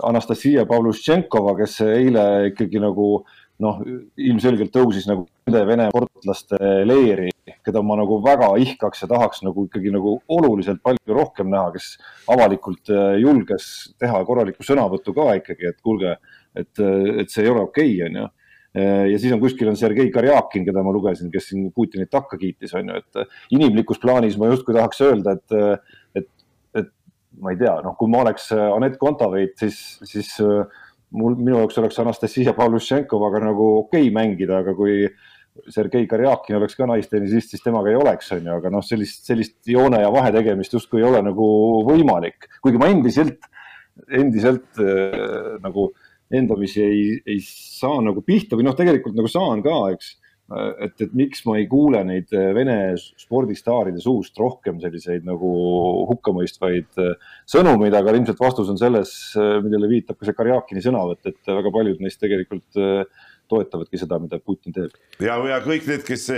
Anastasia 0.10 0.66
Pavluštšenkova, 0.66 1.58
kes 1.60 1.82
eile 1.86 2.28
ikkagi 2.49 2.82
nagu 2.82 3.26
noh, 3.62 3.84
ilmselgelt 4.18 4.74
tõusis 4.74 5.06
nagu 5.10 5.28
nende 5.45 5.66
Vene 5.68 5.91
sportlaste 5.93 6.58
leeri 6.88 7.34
keda 7.64 7.82
ma 7.84 7.97
nagu 7.99 8.20
väga 8.24 8.51
ihkaks 8.64 9.04
ja 9.04 9.10
tahaks 9.12 9.43
nagu 9.45 9.66
ikkagi 9.68 9.91
nagu 9.93 10.16
oluliselt 10.32 10.82
palju 10.84 11.18
rohkem 11.18 11.49
näha, 11.51 11.72
kes 11.76 11.89
avalikult 12.32 12.91
äh, 12.93 13.18
julges 13.24 13.68
teha 14.01 14.22
korraliku 14.28 14.66
sõnavõttu 14.68 15.16
ka 15.16 15.30
ikkagi, 15.39 15.74
et 15.74 15.82
kuulge, 15.84 16.16
et, 16.56 16.72
äh, 16.80 17.20
et 17.24 17.34
see 17.34 17.45
ei 17.45 17.51
ole 17.51 17.66
okei 17.68 17.97
okay,, 17.97 18.08
onju 18.10 18.26
äh, 18.28 19.06
ja 19.12 19.20
siis 19.20 19.36
on 19.36 19.43
kuskil 19.43 19.72
on 19.72 19.80
Sergei 19.80 20.12
Karjakin, 20.14 20.68
keda 20.68 20.86
ma 20.86 20.93
lugesin, 20.95 21.32
kes 21.34 21.51
siin 21.51 21.68
Putinit 21.76 22.12
takka 22.14 22.39
kiitis, 22.39 22.76
on 22.80 22.93
ju, 22.93 23.04
et 23.04 23.58
inimlikus 23.58 24.01
plaanis 24.04 24.39
ma 24.39 24.51
justkui 24.51 24.76
tahaks 24.78 25.04
öelda, 25.04 25.36
et, 25.36 25.91
et, 26.22 26.32
et 26.80 26.91
ma 27.43 27.56
ei 27.56 27.60
tea, 27.60 27.76
noh, 27.84 27.97
kui 27.99 28.12
ma 28.12 28.24
oleks 28.24 28.51
Anett 28.56 28.99
Kontaveit, 29.01 29.56
siis, 29.60 29.84
siis 30.08 30.36
mul, 31.14 31.38
minu 31.39 31.59
jaoks 31.61 31.78
oleks 31.82 31.99
Anastasia 32.03 32.53
Pavlušenkovaga 32.57 33.43
nagu 33.45 33.70
okei 33.84 34.07
okay 34.07 34.14
mängida, 34.16 34.61
aga 34.64 34.76
kui 34.78 35.03
Sergei 35.70 36.07
Karjakin 36.09 36.57
oleks 36.57 36.76
ka 36.78 36.88
naistennisist, 36.89 37.53
siis 37.53 37.61
temaga 37.61 37.91
ei 37.91 37.97
oleks, 37.99 38.32
on 38.34 38.47
ju, 38.47 38.55
aga 38.57 38.72
noh, 38.74 38.82
sellist, 38.86 39.22
sellist 39.28 39.59
joone 39.70 40.01
ja 40.01 40.09
vahe 40.14 40.32
tegemist 40.34 40.74
justkui 40.74 41.03
ei 41.03 41.07
ole 41.07 41.22
nagu 41.26 41.47
võimalik, 41.86 42.49
kuigi 42.64 42.82
ma 42.82 42.89
endiselt, 42.89 43.45
endiselt 44.09 44.82
äh, 44.82 45.59
nagu 45.61 45.91
endamisi 46.34 46.82
ei, 46.82 47.03
ei 47.30 47.39
saa 47.45 48.01
nagu 48.01 48.24
pihta 48.26 48.57
või 48.57 48.66
noh, 48.66 48.78
tegelikult 48.78 49.18
nagu 49.18 49.30
saan 49.30 49.61
ka, 49.66 49.78
eks. 49.93 50.16
Et, 50.51 50.95
et 51.05 51.13
miks 51.15 51.43
ma 51.47 51.55
ei 51.59 51.67
kuule 51.71 52.01
neid 52.05 52.31
Vene 52.55 52.77
spordistaaride 52.99 54.01
suust 54.03 54.37
rohkem 54.39 54.81
selliseid 54.83 55.23
nagu 55.27 55.51
hukkamõistvaid 56.09 56.99
äh, 57.01 57.13
sõnumeid, 57.49 57.95
aga 57.95 58.15
ilmselt 58.15 58.41
vastus 58.41 58.71
on 58.73 58.79
selles, 58.79 59.13
äh, 59.39 59.55
millele 59.63 59.89
viitab 59.91 60.19
ka 60.19 60.27
see 60.27 60.35
Karjakini 60.37 60.83
sõnavõtt, 60.83 61.31
et 61.31 61.53
väga 61.53 61.71
paljud 61.73 62.03
neist 62.03 62.19
tegelikult 62.21 62.81
äh, 62.81 63.23
toetavadki 63.51 64.01
seda, 64.01 64.19
mida 64.19 64.39
Putin 64.43 64.75
teeb. 64.75 64.93
ja, 65.23 65.39
ja 65.47 65.63
kõik 65.63 65.87
need, 65.89 66.05
kes, 66.07 66.29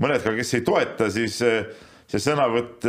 mõned 0.00 0.24
ka, 0.24 0.34
kes 0.38 0.56
ei 0.56 0.64
toeta, 0.66 1.12
siis 1.12 1.38
see 1.40 2.20
sõnavõtt 2.20 2.84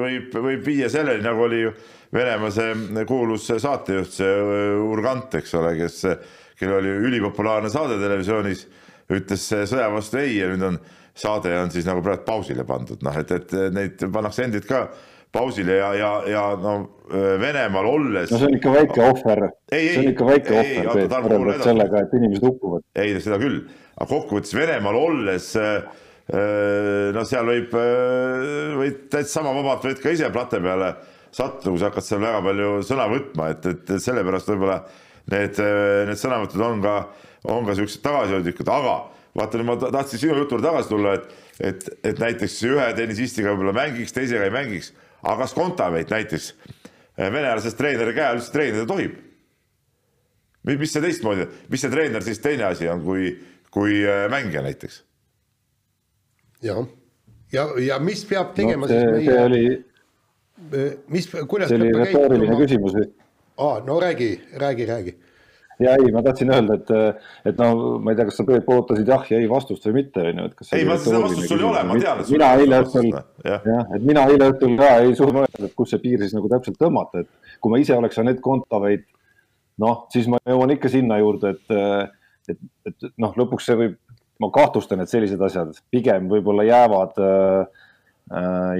võib, 0.00 0.36
võib 0.44 0.64
viia 0.64 0.88
selleni, 0.92 1.24
nagu 1.24 1.44
oli 1.48 1.64
ju 1.64 1.74
Venemaa 2.14 2.52
see 2.54 3.04
kuulus 3.08 3.48
saatejuht, 3.50 4.12
see 4.14 4.34
Urgant, 4.86 5.34
eks 5.34 5.56
ole, 5.58 5.72
kes, 5.80 5.96
kellel 6.60 6.78
oli 6.78 6.92
ülipopulaarne 7.08 7.72
saade 7.72 7.96
televisioonis, 7.98 8.68
ütles 9.12 9.48
sõja 9.52 9.88
vastu 9.92 10.20
ei 10.22 10.38
ja 10.38 10.50
nüüd 10.52 10.68
on 10.68 10.78
saade 11.14 11.52
on 11.58 11.70
siis 11.70 11.86
nagu 11.86 12.02
praegu 12.02 12.24
pausile 12.26 12.64
pandud, 12.66 13.02
noh, 13.04 13.18
et, 13.20 13.30
et 13.30 13.52
neid 13.74 14.00
pannakse 14.12 14.46
endid 14.46 14.66
ka 14.66 14.88
pausile 15.34 15.78
ja, 15.78 15.90
ja, 15.98 16.10
ja 16.30 16.42
no 16.60 16.74
Venemaal 17.40 17.86
olles. 17.90 18.30
no 18.32 18.38
see 18.40 18.48
on 18.48 18.56
ikka 18.56 18.72
väike 18.74 19.02
ohver, 19.04 19.42
see 19.70 19.98
on 20.00 20.10
ikka 20.12 20.28
väike 20.28 20.60
ei, 20.60 20.78
ohver 20.86 21.36
võrreldes 21.36 21.66
sellega, 21.66 22.04
et 22.06 22.14
inimesed 22.18 22.46
hukkuvad. 22.48 22.86
ei, 23.02 23.14
seda 23.22 23.38
küll, 23.42 23.60
aga 23.98 24.08
kokkuvõttes 24.10 24.56
Venemaal 24.56 24.98
olles 24.98 25.50
no 27.14 27.24
seal 27.28 27.50
võib, 27.50 27.74
võid 28.80 29.02
täitsa 29.12 29.40
sama 29.40 29.52
vabalt 29.58 29.84
võid 29.84 30.00
ka 30.00 30.14
ise 30.14 30.30
plate 30.32 30.62
peale 30.64 30.94
sattuda, 31.34 31.74
kui 31.74 31.82
sa 31.82 31.90
hakkad 31.90 32.06
seal 32.06 32.22
väga 32.22 32.40
palju 32.46 32.70
sõna 32.86 33.08
võtma, 33.10 33.50
et, 33.52 33.66
et 33.74 33.94
sellepärast 34.00 34.50
võib-olla 34.54 34.78
need, 35.34 35.60
need 36.08 36.20
sõnavõtud 36.20 36.62
on 36.64 36.82
ka, 36.84 36.94
on 37.44 37.66
ka 37.66 37.74
siuksed 37.76 38.02
tagasihoidlikud, 38.04 38.68
aga 38.68 38.98
vaata 39.36 39.58
nüüd 39.58 39.68
ma 39.68 39.78
tahtsin 39.84 40.22
sinu 40.22 40.36
jutule 40.42 40.62
tagasi 40.62 40.88
tulla, 40.88 41.16
et, 41.18 41.32
et, 41.60 41.88
et 42.04 42.20
näiteks 42.22 42.60
ühe 42.68 42.86
tennisistiga 42.96 43.52
võib-olla 43.52 43.74
mängiks, 43.76 44.14
teisega 44.16 44.46
ei 44.46 44.54
mängiks 44.54 44.92
aga 45.24 45.44
kas 45.44 45.54
Kontaveit 45.56 46.10
näiteks 46.12 46.50
eh, 46.52 47.30
venelasest 47.32 47.78
treeneri 47.78 48.14
käe 48.16 48.26
all 48.28 48.40
üldse 48.40 48.52
treenida 48.54 48.86
tohib? 48.88 49.16
mis 50.64 50.94
see 50.94 51.02
teistmoodi, 51.04 51.44
mis 51.72 51.82
see 51.84 51.92
treener 51.92 52.24
siis 52.24 52.40
teine 52.40 52.64
asi 52.70 52.88
on, 52.88 53.02
kui, 53.04 53.32
kui 53.74 53.98
eh, 54.02 54.26
mängija 54.32 54.64
näiteks? 54.64 55.00
jah, 56.64 56.84
ja, 57.52 57.68
ja 57.84 57.98
mis 58.00 58.24
peab 58.28 58.54
tegema 58.56 58.88
no, 58.88 58.92
see, 58.92 59.02
siis 59.02 59.18
meie. 59.18 59.28
see 59.28 59.44
oli. 59.50 59.64
Eh, 60.72 60.90
mis, 61.12 61.28
kuidas. 61.50 61.72
see 61.72 61.80
oli 61.80 61.92
retooriline 61.98 62.58
küsimus. 62.60 62.98
aa, 63.56 63.80
no 63.86 64.00
räägi, 64.02 64.32
räägi, 64.60 64.88
räägi 64.92 65.16
ja 65.82 65.94
ei, 65.98 66.10
ma 66.14 66.22
tahtsin 66.22 66.52
öelda, 66.54 66.76
et, 66.78 67.22
et 67.50 67.58
no 67.60 67.98
ma 68.02 68.12
ei 68.12 68.18
tea, 68.18 68.28
kas 68.28 68.38
sa 68.40 68.46
Peep 68.48 68.68
ootasid 68.70 69.08
jah 69.10 69.24
ja 69.30 69.40
ei 69.40 69.48
vastust 69.50 69.86
või 69.88 69.96
mitte, 70.00 70.22
on 70.30 70.42
ju, 70.42 70.46
et 70.50 70.56
kas. 70.58 70.72
ei, 70.76 70.86
ma 70.88 70.98
seda 71.00 71.22
vastust 71.24 71.50
sul 71.50 71.62
ei 71.62 71.68
ole, 71.70 71.82
ma 71.88 71.98
tean, 72.00 72.22
mina 72.30 72.50
eile 72.60 72.80
õhtul, 72.84 73.10
jah, 73.48 73.66
et 73.96 74.06
mina 74.06 74.26
eile 74.30 74.50
õhtul 74.52 74.76
ka 74.80 74.90
ei 75.02 75.16
suutnud 75.18 75.42
öelda, 75.42 75.70
et 75.70 75.76
kus 75.78 75.94
see 75.94 76.02
piir 76.04 76.22
siis 76.22 76.36
nagu 76.36 76.50
täpselt 76.52 76.78
tõmmata, 76.80 77.24
et 77.24 77.58
kui 77.60 77.74
ma 77.74 77.80
ise 77.82 77.96
oleks 77.98 78.20
Anett 78.22 78.42
Kontaveit, 78.44 79.06
noh, 79.82 80.04
siis 80.14 80.30
ma 80.30 80.40
jõuan 80.46 80.74
ikka 80.76 80.92
sinna 80.92 81.18
juurde, 81.22 81.56
et, 81.56 82.54
et, 82.54 82.60
et 82.90 83.08
noh, 83.22 83.34
lõpuks 83.40 83.70
see 83.70 83.80
võib, 83.80 83.98
ma 84.42 84.50
kahtlustan, 84.54 85.02
et 85.02 85.10
sellised 85.10 85.42
asjad 85.46 85.74
pigem 85.94 86.26
võib-olla 86.30 86.66
jäävad 86.66 87.18
äh, 87.22 87.82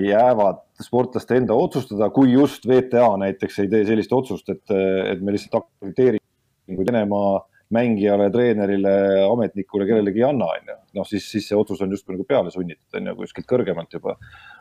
jäävad 0.00 0.62
sportlaste 0.82 1.36
enda 1.36 1.54
otsustada, 1.54 2.08
kui 2.10 2.32
just 2.32 2.66
VTA 2.66 3.10
näiteks 3.20 3.58
ei 3.62 3.68
tee 3.68 3.84
sellist 3.86 4.12
otsust, 4.12 4.48
et, 4.48 4.64
et 4.72 5.20
me 5.22 5.34
lihtsalt 5.34 5.60
akrediteerime 5.60 6.23
kui 6.66 6.86
Venemaa 6.86 7.42
mängijale, 7.74 8.28
treenerile, 8.32 8.92
ametnikule, 9.24 9.86
kellelegi 9.88 10.20
ei 10.22 10.26
anna, 10.28 10.50
on 10.52 10.68
ju. 10.68 10.76
noh, 10.98 11.06
siis, 11.08 11.26
siis 11.32 11.48
see 11.48 11.58
otsus 11.58 11.80
on 11.82 11.92
justkui 11.94 12.14
nagu 12.14 12.26
peale 12.28 12.52
sunnitud, 12.54 12.98
on 12.98 13.10
ju, 13.10 13.16
kuskilt 13.22 13.48
kõrgemalt 13.50 13.96
juba. 13.96 14.16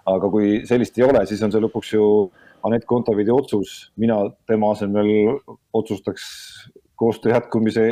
aga 0.09 0.31
kui 0.31 0.63
sellist 0.69 0.97
ei 0.99 1.05
ole, 1.07 1.25
siis 1.29 1.43
on 1.45 1.53
see 1.53 1.63
lõpuks 1.63 1.93
ju 1.95 2.07
Anett 2.63 2.87
Kontavidi 2.87 3.31
otsus, 3.33 3.91
mina 3.99 4.21
tema 4.47 4.71
asemel 4.71 5.09
otsustaks 5.75 6.23
koostöö 6.99 7.33
jätkumise 7.35 7.87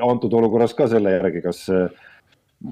antud 0.00 0.32
olukorras 0.32 0.72
ka 0.78 0.86
selle 0.88 1.12
järgi, 1.18 1.42
kas, 1.44 1.66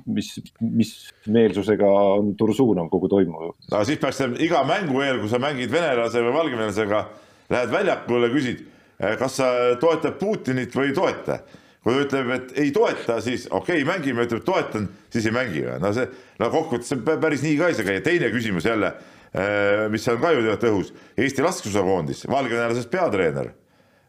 mis, 0.06 0.30
mis 0.62 0.94
meelsusega 1.28 1.90
on 2.14 2.32
Tursuunov 2.38 2.88
kogu 2.92 3.10
suhtes. 3.10 3.70
no 3.72 3.84
siis 3.84 4.00
peaks 4.00 4.22
iga 4.40 4.64
mängu 4.64 5.02
eel, 5.04 5.20
kui 5.20 5.28
sa 5.28 5.40
mängid 5.42 5.72
venelase 5.72 6.22
või 6.24 6.34
valgevenelasega, 6.38 7.04
lähed 7.50 7.72
väljakule, 7.74 8.32
küsid, 8.32 8.64
kas 8.98 9.38
sa 9.38 9.48
toetad 9.80 10.18
Putinit 10.18 10.74
või 10.74 10.90
ei 10.90 10.96
toeta. 10.96 11.38
kui 11.82 11.94
ta 11.94 12.00
ütleb, 12.02 12.30
et 12.34 12.50
ei 12.58 12.72
toeta, 12.74 13.20
siis 13.24 13.46
okei 13.46 13.82
okay,, 13.82 13.86
mängime, 13.86 14.26
ütleb 14.26 14.42
toetan, 14.44 14.88
siis 15.12 15.28
ei 15.30 15.32
mängi. 15.32 15.62
no 15.80 15.92
see, 15.94 16.08
no 16.38 16.50
kokkuvõttes 16.50 17.20
päris 17.22 17.44
nii 17.46 17.56
ka 17.60 17.68
ei 17.68 17.78
saa 17.78 17.86
käia. 17.86 18.02
teine 18.02 18.30
küsimus 18.34 18.66
jälle, 18.66 18.92
eh, 19.32 19.86
mis 19.90 20.08
on 20.08 20.20
ka 20.20 20.32
ju 20.34 20.42
tead 20.42 20.68
õhus, 20.72 20.92
Eesti 21.16 21.42
laskesuusakoondis, 21.42 22.26
valgevenelasest 22.28 22.90
peatreener. 22.90 23.52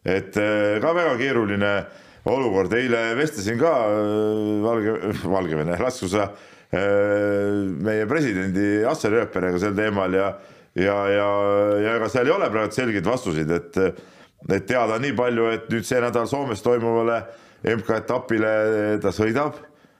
et 0.04 0.36
eh, 0.36 0.80
ka 0.80 0.94
väga 0.94 1.16
keeruline 1.16 1.74
olukord, 2.24 2.72
eile 2.72 3.14
vestlesin 3.16 3.58
ka 3.58 3.72
Valge, 4.62 4.96
Valgevene 5.36 5.78
laskusa 5.80 6.26
äh, 6.26 6.80
meie 7.80 8.06
presidendi 8.06 8.82
Assar 8.84 9.14
Rööperiga 9.14 9.58
sel 9.58 9.76
teemal 9.78 10.14
ja 10.14 10.34
ja, 10.74 10.96
ja, 11.10 11.28
ja 11.82 11.94
ega 11.98 12.08
seal 12.10 12.28
ei 12.28 12.34
ole 12.34 12.48
praegu 12.52 12.74
selgeid 12.74 13.06
vastuseid, 13.06 13.50
et 13.50 13.78
et 14.48 14.66
teada 14.66 14.96
on 14.96 15.04
nii 15.04 15.14
palju, 15.16 15.46
et 15.54 15.70
nüüd 15.72 15.86
see 15.86 16.00
nädal 16.02 16.28
Soomes 16.30 16.62
toimuvale 16.64 17.22
MK-etapile 17.76 18.52
ta 19.02 19.12
sõidab, 19.12 19.58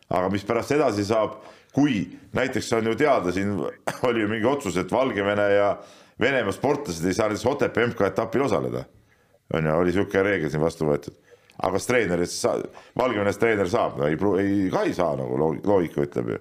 aga 0.09 0.28
mis 0.32 0.47
pärast 0.49 0.72
edasi 0.76 1.05
saab, 1.09 1.41
kui 1.74 2.03
näiteks 2.36 2.72
on 2.78 2.88
ju 2.91 2.97
teada, 2.99 3.32
siin 3.34 3.57
oli 4.09 4.24
ju 4.24 4.30
mingi 4.30 4.49
otsus, 4.49 4.78
et 4.80 4.93
Valgevene 4.93 5.51
ja 5.55 5.72
Venemaa 6.20 6.53
sportlased 6.53 7.07
ei 7.07 7.16
saa 7.16 7.28
näiteks 7.30 7.47
Otepää 7.47 7.86
MK-etapil 7.93 8.43
osaleda. 8.45 8.84
on 9.55 9.66
ju, 9.66 9.76
oli 9.76 9.91
niisugune 9.91 10.22
reegel 10.22 10.51
siin 10.51 10.62
vastu 10.62 10.86
võetud 10.86 11.16
aga 11.61 11.76
kas 11.76 11.88
treenerist 11.88 12.38
sa-, 12.41 12.59
Valgevenes 12.99 13.41
treener 13.41 13.68
saab, 13.70 13.99
no 14.01 14.09
ei, 14.09 14.16
ei, 14.43 14.68
ka 14.72 14.84
ei 14.88 14.95
saa 14.97 15.16
nagu 15.18 15.36
loogika 15.41 16.05
ütleb 16.07 16.32
ju. 16.34 16.41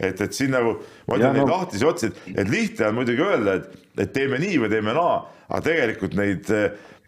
Et, 0.00 0.20
et 0.20 0.36
siin 0.36 0.54
nagu, 0.54 0.76
ma 1.08 1.18
ütlen 1.18 1.36
neid 1.38 1.46
no. 1.46 1.56
lahtisi 1.56 1.88
otsi, 1.88 2.10
et, 2.10 2.22
et 2.42 2.52
lihtne 2.52 2.90
on 2.90 3.00
muidugi 3.00 3.26
öelda, 3.26 3.58
et, 3.60 3.90
et 4.06 4.14
teeme 4.14 4.40
nii 4.42 4.62
või 4.64 4.72
teeme 4.72 4.94
naa, 4.96 5.18
aga 5.48 5.60
tegelikult 5.66 6.16
neid, 6.18 6.48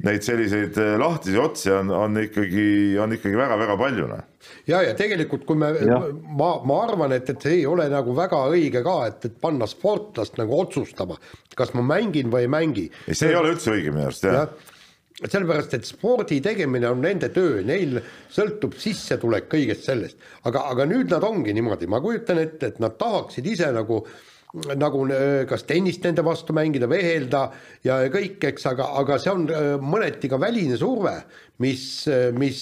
neid 0.03 0.26
selliseid 0.26 0.78
lahtisi 1.01 1.40
otsi 1.40 1.72
on, 1.74 1.93
on 1.97 2.20
ikkagi, 2.22 2.66
on 3.03 3.16
ikkagi 3.16 3.38
väga-väga 3.38 3.78
palju, 3.80 4.11
noh 4.12 4.28
ja, 4.66 4.82
ja 4.82 4.97
tegelikult, 4.99 5.47
kui 5.47 5.59
me, 5.59 5.70
ma, 6.38 6.51
ma 6.66 6.80
arvan, 6.82 7.14
et, 7.16 7.30
et 7.30 7.47
see 7.47 7.61
ei 7.61 7.64
ole 7.68 7.86
nagu 7.93 8.14
väga 8.16 8.45
õige 8.51 8.82
ka, 8.84 8.99
et, 9.11 9.30
et 9.30 9.40
panna 9.43 9.68
sportlast 9.70 10.36
nagu 10.40 10.59
otsustama, 10.59 11.18
kas 11.59 11.74
ma 11.78 11.84
mängin 11.95 12.32
või 12.32 12.47
ei 12.47 12.53
mängi. 12.53 12.86
ei, 13.07 13.16
see 13.16 13.30
ei 13.30 13.38
ole 13.38 13.55
üldse 13.55 13.74
õige 13.74 13.95
minu 13.95 14.09
arust, 14.11 14.26
jah 14.26 14.43
ja 14.43 14.71
sellepärast, 15.28 15.76
et 15.78 15.86
spordi 15.86 16.40
tegemine 16.42 16.90
on 16.90 17.02
nende 17.04 17.30
töö, 17.34 17.62
neil 17.66 18.00
sõltub 18.32 18.74
sissetulek 18.80 19.48
kõigest 19.52 19.86
sellest. 19.86 20.18
aga, 20.44 20.66
aga 20.72 20.88
nüüd 20.88 21.12
nad 21.12 21.24
ongi 21.26 21.54
niimoodi, 21.54 21.86
ma 21.86 22.00
kujutan 22.02 22.42
ette, 22.42 22.72
et 22.72 22.82
nad 22.82 22.98
tahaksid 22.98 23.46
ise 23.46 23.70
nagu 23.74 24.02
nagu 24.52 25.06
äh, 25.08 25.46
kas 25.48 25.64
tennist 25.64 26.04
nende 26.04 26.24
vastu 26.24 26.52
mängida, 26.56 26.88
vehelda 26.90 27.46
ja 27.86 27.98
kõik, 28.12 28.42
eks, 28.50 28.66
aga, 28.68 28.90
aga 29.00 29.16
see 29.20 29.32
on 29.32 29.46
äh, 29.48 29.68
mõneti 29.80 30.28
ka 30.28 30.38
väline 30.40 30.76
surve, 30.80 31.14
mis, 31.64 31.84
äh, 32.10 32.28
mis 32.36 32.60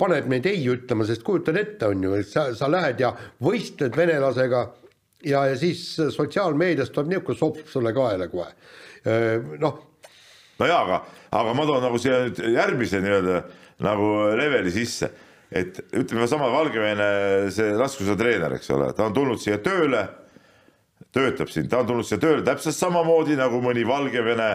paneb 0.00 0.26
neid 0.30 0.48
ei 0.50 0.64
ütlema, 0.72 1.06
sest 1.06 1.22
kujutad 1.26 1.58
ette, 1.60 1.92
on 1.92 2.02
ju, 2.08 2.16
et 2.18 2.30
sa, 2.30 2.48
sa 2.58 2.70
lähed 2.70 3.04
ja 3.04 3.12
võistled 3.44 3.94
venelasega 3.96 4.64
ja, 5.30 5.44
ja 5.52 5.54
siis 5.58 5.84
sotsiaalmeedias 6.16 6.90
tuleb 6.90 7.14
niisugune 7.14 7.38
sopp 7.38 7.70
sulle 7.70 7.94
kaela 7.94 8.26
kohe. 8.32 8.50
noh, 9.62 9.78
no 10.58 10.68
jaa, 10.68 10.82
aga, 10.82 11.00
aga 11.30 11.54
ma 11.54 11.66
toon 11.66 11.84
nagu 11.84 11.98
siia 12.00 12.22
nüüd 12.26 12.40
järgmise 12.54 13.00
nii-öelda 13.02 13.42
nagu 13.86 14.08
leveli 14.38 14.72
sisse, 14.74 15.10
et 15.50 15.78
ütleme 15.96 16.26
sama 16.30 16.50
Valgevene 16.52 17.50
see 17.54 17.74
laskusuusatreener, 17.78 18.56
eks 18.58 18.70
ole, 18.74 18.90
ta 18.96 19.06
on 19.06 19.14
tulnud 19.14 19.40
siia 19.42 19.60
tööle, 19.62 20.02
töötab 21.14 21.50
siin, 21.50 21.68
ta 21.70 21.82
on 21.82 21.88
tulnud 21.90 22.06
siia 22.06 22.20
tööle 22.22 22.44
täpselt 22.46 22.76
samamoodi 22.76 23.38
nagu 23.38 23.62
mõni 23.62 23.86
Valgevene 23.86 24.50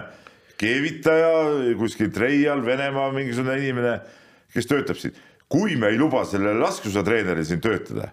keevitaja 0.59 1.32
kuskil 1.80 2.11
Treial, 2.15 2.63
Venemaa 2.63 3.09
mingisugune 3.15 3.57
inimene, 3.59 3.97
kes 4.53 4.69
töötab 4.71 4.99
siin. 4.99 5.15
kui 5.51 5.76
me 5.78 5.91
ei 5.93 5.97
luba 5.97 6.23
sellele 6.26 6.59
laskesuusatreeneril 6.59 7.45
siin 7.45 7.59
töötada, 7.61 8.09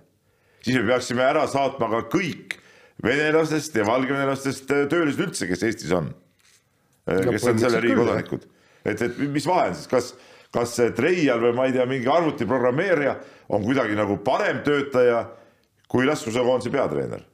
siis 0.63 0.77
me 0.77 0.85
peaksime 0.91 1.23
ära 1.25 1.47
saatma 1.51 1.89
ka 1.91 2.03
kõik 2.13 2.59
venelastest 3.03 3.77
ja 3.77 3.87
valgevenelastest 3.89 4.69
töölised 4.69 5.23
üldse, 5.25 5.49
kes 5.49 5.63
Eestis 5.67 5.95
on 5.97 6.13
kes 7.07 7.49
on 7.51 7.59
selle 7.63 7.81
riigi 7.83 7.99
kodanikud. 7.99 8.47
et, 8.85 9.03
et 9.09 9.19
mis 9.33 9.47
vahe 9.49 9.69
on 9.71 9.77
siis, 9.79 9.91
kas, 9.91 10.13
kas 10.55 10.75
treial 10.97 11.43
või 11.43 11.55
ma 11.57 11.69
ei 11.69 11.77
tea, 11.77 11.87
mingi 11.91 12.11
arvutiprogrammeerija 12.13 13.17
on 13.53 13.65
kuidagi 13.67 13.99
nagu 13.99 14.19
parem 14.25 14.63
töötaja 14.67 15.25
kui 15.93 16.07
laskesuusakoondise 16.09 16.73
peatreener? 16.73 17.25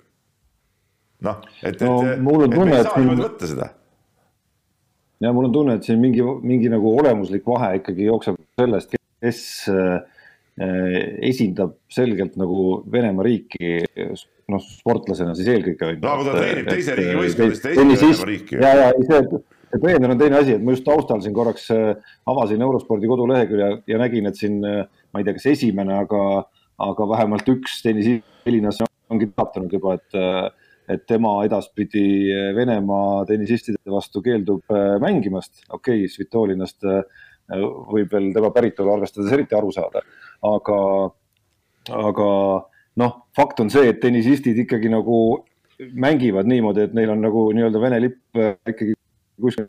noh, 1.27 1.43
et, 1.63 1.75
et 1.75 1.83
no,, 1.83 1.99
et, 2.07 2.53
et 2.53 2.59
me 2.59 2.77
ei 2.77 2.85
saa 2.87 3.01
niimoodi 3.01 3.25
võtta 3.25 3.51
seda. 3.51 3.73
ja 5.25 5.33
mul 5.35 5.49
on 5.49 5.57
tunne, 5.57 5.79
et 5.79 5.89
siin 5.89 5.99
mingi, 6.03 6.23
mingi 6.47 6.71
nagu 6.73 6.95
olemuslik 7.01 7.47
vahe 7.49 7.75
ikkagi 7.81 8.07
jookseb 8.07 8.39
sellest, 8.61 8.95
kes 9.19 9.43
äh, 9.73 9.99
esindab 11.29 11.77
selgelt 11.93 12.39
nagu 12.39 12.81
Venemaa 12.91 13.27
riiki 13.27 13.83
noh, 14.49 14.63
sportlasena 14.63 15.35
siis 15.39 15.51
eelkõige. 15.53 15.99
no 16.03 16.15
aga 16.15 16.31
ta 16.31 16.41
treenib 16.41 16.71
teise 16.73 16.97
riigi 16.99 17.19
võistkondades, 17.19 17.65
esindab 17.75 18.03
Venemaa 18.05 18.31
riiki. 18.33 18.61
ja, 18.63 18.73
ja 18.81 18.91
see, 19.11 19.43
et 19.73 19.81
treener 19.81 20.13
on 20.13 20.21
teine 20.21 20.39
asi, 20.39 20.55
et 20.57 20.65
ma 20.65 20.75
just 20.75 20.87
taustal 20.87 21.21
siin 21.25 21.35
korraks 21.37 21.69
äh, 21.75 21.91
avasin 22.29 22.63
Eurospordi 22.65 23.11
kodulehekülje 23.11 23.71
ja 23.91 24.01
nägin, 24.01 24.29
et 24.31 24.39
siin 24.41 24.63
äh, 24.65 24.87
ma 25.13 25.21
ei 25.21 25.27
tea, 25.27 25.37
kas 25.37 25.49
esimene, 25.53 25.99
aga, 26.05 26.23
aga 26.85 27.09
vähemalt 27.13 27.51
üks 27.53 27.81
tennisilinas 27.85 28.83
ongi 29.13 29.31
teatanud 29.33 29.73
juba, 29.77 29.97
et, 29.99 30.19
äh, 30.19 30.73
et 30.89 31.05
tema 31.09 31.35
edaspidi 31.45 32.33
Venemaa 32.57 33.27
tennisistide 33.29 33.93
vastu 33.93 34.23
keeldub 34.25 34.65
mängimast. 35.05 35.67
okei 35.69 36.05
okay,, 36.05 36.13
Svitolinast 36.13 36.87
võib 37.93 38.13
veel 38.13 38.31
tema 38.33 38.51
päritolu 38.53 38.95
arvestades 38.95 39.33
eriti 39.33 39.57
aru 39.57 39.73
saada, 39.73 40.01
aga, 40.45 40.79
aga 41.93 42.31
noh, 43.01 43.15
fakt 43.37 43.61
on 43.65 43.73
see, 43.73 43.89
et 43.89 44.01
tennisistid 44.01 44.65
ikkagi 44.65 44.89
nagu 44.93 45.19
mängivad 45.79 46.49
niimoodi, 46.49 46.89
et 46.89 46.97
neil 46.97 47.13
on 47.13 47.21
nagu 47.23 47.45
nii-öelda 47.57 47.85
Vene 47.85 48.01
lipp 48.03 48.41
ikkagi 48.69 48.97
kuskil 49.43 49.69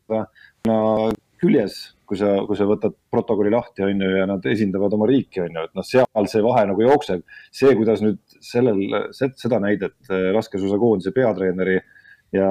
küljes, 1.39 1.77
kui 2.09 2.19
sa, 2.19 2.33
kui 2.47 2.57
sa 2.57 2.67
võtad 2.67 2.95
protokolli 3.11 3.51
lahti, 3.53 3.83
on 3.85 4.03
ju, 4.03 4.09
ja 4.17 4.25
nad 4.29 4.45
esindavad 4.51 4.93
oma 4.97 5.07
riiki, 5.09 5.43
on 5.45 5.55
ju, 5.55 5.67
et 5.69 5.77
noh, 5.77 5.85
seal 5.87 6.27
see 6.31 6.43
vahe 6.43 6.65
nagu 6.69 6.83
jookseb. 6.83 7.23
see, 7.55 7.71
kuidas 7.79 8.03
nüüd 8.03 8.19
sellel, 8.43 8.81
seda 9.13 9.61
näidet 9.63 10.11
äh, 10.11 10.29
laskesuusakoondise 10.35 11.13
peatreeneri 11.15 11.77
ja, 12.35 12.49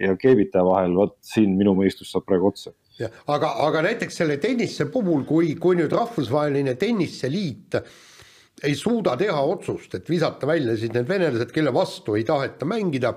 ja 0.00 0.18
keevitaja 0.20 0.66
vahel, 0.66 0.98
vot 0.98 1.16
siin 1.24 1.56
minu 1.58 1.74
mõistus 1.78 2.12
saab 2.12 2.28
praegu 2.28 2.52
otsa. 2.52 2.74
aga, 3.26 3.54
aga 3.68 3.84
näiteks 3.88 4.20
selle 4.20 4.38
tennise 4.42 4.88
puhul, 4.92 5.24
kui, 5.28 5.54
kui 5.60 5.78
nüüd 5.78 5.92
rahvusvaheline 5.94 6.74
tenniseliit 6.80 7.80
ei 8.64 8.74
suuda 8.74 9.16
teha 9.16 9.40
otsust, 9.42 9.94
et 9.94 10.08
visata 10.10 10.46
välja 10.46 10.76
siis 10.76 10.90
need 10.94 11.08
venelased, 11.08 11.52
kelle 11.54 11.72
vastu 11.74 12.16
ei 12.18 12.24
taheta 12.26 12.66
mängida 12.66 13.14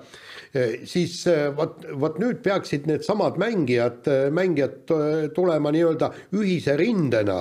Eh, 0.54 0.82
siis 0.84 1.14
eh, 1.32 1.46
vot, 1.56 1.78
vot 2.00 2.18
nüüd 2.20 2.42
peaksid 2.44 2.84
needsamad 2.90 3.38
mängijad, 3.40 4.04
eh, 4.12 4.26
mängijad 4.36 4.90
tulema 5.32 5.72
nii-öelda 5.72 6.10
ühise 6.36 6.76
rindena 6.76 7.38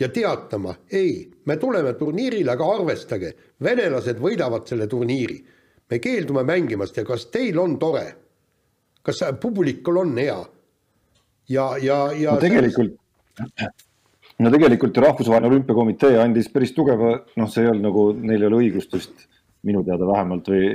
ja 0.00 0.08
teatama, 0.10 0.74
ei, 0.90 1.28
me 1.46 1.56
tuleme 1.62 1.92
turniirile, 1.94 2.50
aga 2.50 2.66
arvestage, 2.74 3.30
venelased 3.62 4.18
võidavad 4.18 4.66
selle 4.66 4.88
turniiri. 4.90 5.38
me 5.90 5.98
keeldume 5.98 6.42
mängimast 6.46 6.96
ja 6.96 7.04
kas 7.04 7.26
teil 7.30 7.58
on 7.58 7.78
tore? 7.78 8.14
kas 9.02 9.22
publikul 9.40 9.96
on 9.96 10.18
hea? 10.18 10.40
ja, 11.48 11.76
ja, 11.78 12.12
ja 12.12 12.34
no 12.34 12.40
tegelikult 12.40 12.98
no 14.40 14.50
tegelikult 14.52 14.96
ju 14.96 15.04
Rahvusvaheline 15.04 15.50
Olümpiakomitee 15.50 16.18
andis 16.20 16.48
päris 16.52 16.72
tugeva, 16.76 17.16
noh, 17.36 17.50
see 17.52 17.66
ei 17.66 17.70
olnud 17.72 17.86
nagu, 17.88 18.04
neil 18.16 18.40
ei 18.40 18.48
ole 18.48 18.60
õigust 18.64 18.94
vist 18.96 19.26
minu 19.66 19.82
teada 19.84 20.06
vähemalt 20.08 20.48
või 20.48 20.68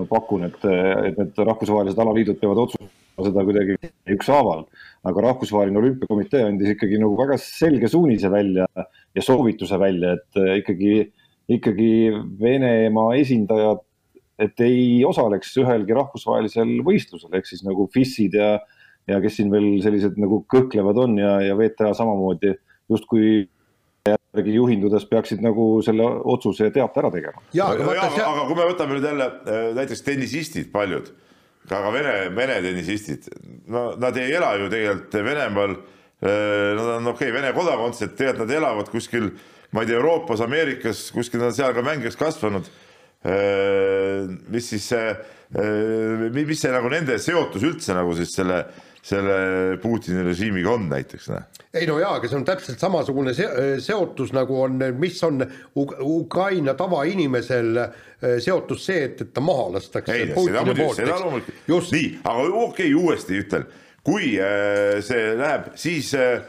ma 0.00 0.06
pakun, 0.08 0.44
et, 0.50 0.64
et 1.08 1.20
need 1.20 1.38
rahvusvahelised 1.48 2.00
alaliidud 2.02 2.40
peavad 2.40 2.64
otsustama 2.66 3.26
seda 3.26 3.44
kuidagi 3.44 3.76
ükshaaval. 4.14 4.64
aga 5.08 5.24
Rahvusvaheline 5.28 5.80
Olümpiakomitee 5.80 6.44
andis 6.44 6.74
ikkagi 6.74 7.00
nagu 7.00 7.16
väga 7.16 7.38
selge 7.40 7.88
suunise 7.88 8.30
välja 8.32 8.66
ja 8.76 9.24
soovituse 9.24 9.78
välja, 9.80 10.16
et 10.18 10.42
ikkagi, 10.60 10.94
ikkagi 11.56 11.92
Venemaa 12.40 13.14
esindajad, 13.20 13.80
et 14.40 14.60
ei 14.64 15.04
osaleks 15.04 15.52
ühelgi 15.60 15.96
rahvusvahelisel 15.96 16.78
võistlusel, 16.84 17.32
ehk 17.36 17.48
siis 17.48 17.64
nagu 17.64 17.88
FIS-id 17.92 18.36
ja, 18.36 18.54
ja 19.08 19.20
kes 19.20 19.40
siin 19.40 19.52
veel 19.52 19.72
sellised 19.84 20.20
nagu 20.20 20.42
kõhklevad 20.48 21.00
on 21.00 21.18
ja, 21.20 21.38
ja 21.44 21.56
VTA 21.56 21.92
samamoodi 21.96 22.54
justkui 22.90 23.48
järgi 24.08 24.54
juhindudes 24.54 25.04
peaksid 25.10 25.42
nagu 25.44 25.66
selle 25.84 26.06
otsuse 26.32 26.70
teate 26.74 27.02
ära 27.02 27.10
tegema. 27.12 27.42
aga, 27.52 27.86
aga, 27.92 28.10
aga 28.26 28.46
kui 28.48 28.58
me 28.58 28.68
võtame 28.72 28.96
nüüd 28.96 29.08
jälle 29.10 29.28
äh, 29.28 29.70
näiteks 29.76 30.04
tennisistid, 30.06 30.70
paljud, 30.72 31.12
aga 31.68 31.94
Vene, 31.94 32.14
Vene 32.36 32.60
tennisistid, 32.64 33.30
no 33.70 33.90
nad 34.00 34.16
ei 34.20 34.34
ela 34.36 34.54
ju 34.60 34.70
tegelikult 34.72 35.18
Venemaal. 35.30 35.78
Äh, 36.20 36.76
nad 36.76 36.86
on 36.98 37.12
okei 37.14 37.30
okay,, 37.30 37.36
Vene 37.38 37.54
kodakondsed, 37.56 38.14
tegelikult 38.16 38.46
nad 38.48 38.56
elavad 38.58 38.92
kuskil 38.92 39.32
ma 39.70 39.84
ei 39.84 39.90
tea, 39.90 39.98
Euroopas, 40.00 40.42
Ameerikas, 40.44 41.08
kuskil 41.14 41.42
nad 41.44 41.54
seal 41.54 41.74
ka 41.76 41.84
mängijaks 41.86 42.18
kasvanud. 42.18 42.70
mis 44.48 44.64
siis 44.70 44.86
see, 44.88 45.08
mis 46.32 46.62
see 46.62 46.70
nagu 46.72 46.88
nende 46.88 47.18
seotus 47.20 47.66
üldse 47.68 47.92
nagu 47.92 48.14
siis 48.16 48.32
selle, 48.32 48.62
selle 49.02 49.78
Putini 49.82 50.24
režiimiga 50.26 50.74
on 50.74 50.88
näiteks? 50.90 51.30
ei 51.74 51.86
no 51.88 51.98
jaa, 52.00 52.16
aga 52.18 52.28
see 52.28 52.38
on 52.40 52.46
täpselt 52.48 52.82
samasugune 52.82 53.34
seotus 53.80 54.34
nagu 54.36 54.60
on, 54.62 54.78
mis 54.98 55.22
on 55.24 55.44
Ukraina 56.04 56.74
tavainimesel 56.78 57.84
seotus 58.42 58.86
see, 58.90 59.04
et, 59.08 59.20
et 59.24 59.34
ta 59.34 59.44
maha 59.44 59.68
lastakse. 59.76 60.16
ei, 60.16 60.30
seda 60.34 60.64
muidugi, 60.66 60.88
seda 61.00 61.20
loomulikult. 61.22 61.92
nii, 61.96 62.08
aga 62.24 62.46
okei 62.46 62.64
okay,, 62.64 62.94
uuesti 62.94 63.42
ütlen, 63.44 63.68
kui 64.04 64.32
see 65.06 65.28
läheb, 65.38 65.70
siis 65.80 66.14
äh, 66.18 66.40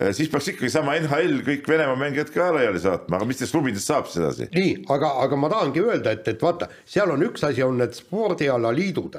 Äh, 0.00 0.12
siis 0.12 0.28
peaks 0.28 0.50
ikkagi 0.52 0.68
sama 0.68 0.92
NHL 1.00 1.38
kõik 1.44 1.68
Venemaa 1.70 1.96
mängijad 1.96 2.28
ka 2.34 2.50
laiali 2.52 2.80
saatma, 2.82 3.16
aga 3.16 3.28
mis 3.28 3.38
nendest 3.40 3.54
klubidest 3.56 3.88
saab 3.88 4.10
siis 4.10 4.20
edasi? 4.20 4.48
nii, 4.52 4.74
aga, 4.92 5.14
aga 5.24 5.38
ma 5.40 5.48
tahangi 5.48 5.80
öelda, 5.80 6.12
et, 6.12 6.28
et 6.28 6.42
vaata, 6.44 6.68
seal 6.84 7.14
on 7.14 7.24
üks 7.24 7.46
asi, 7.48 7.64
on 7.64 7.80
need 7.80 7.96
spordialaliidud, 7.96 9.16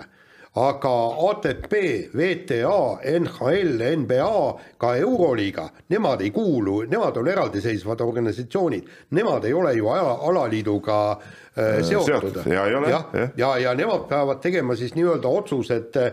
aga 0.58 0.94
ATP, 1.30 1.74
VTA, 2.18 3.00
NHL, 3.20 3.82
NBA, 4.02 4.60
ka 4.82 4.94
Euroliiga, 4.98 5.68
nemad 5.94 6.22
ei 6.26 6.32
kuulu, 6.34 6.80
nemad 6.90 7.18
on 7.22 7.30
eraldiseisvad 7.30 8.02
organisatsioonid, 8.02 8.90
nemad 9.18 9.46
ei 9.46 9.54
ole 9.54 9.76
ju 9.78 9.92
ala, 9.94 10.18
alaliiduga 10.30 10.98
äh, 11.12 11.84
seotud. 11.86 12.42
ja 12.50 12.66
ja, 12.68 13.04
ja, 13.38 13.58
ja 13.58 13.76
nemad 13.78 14.08
peavad 14.10 14.42
tegema 14.42 14.76
siis 14.76 14.96
nii-öelda 14.98 15.28
otsused 15.28 16.02
äh, 16.02 16.12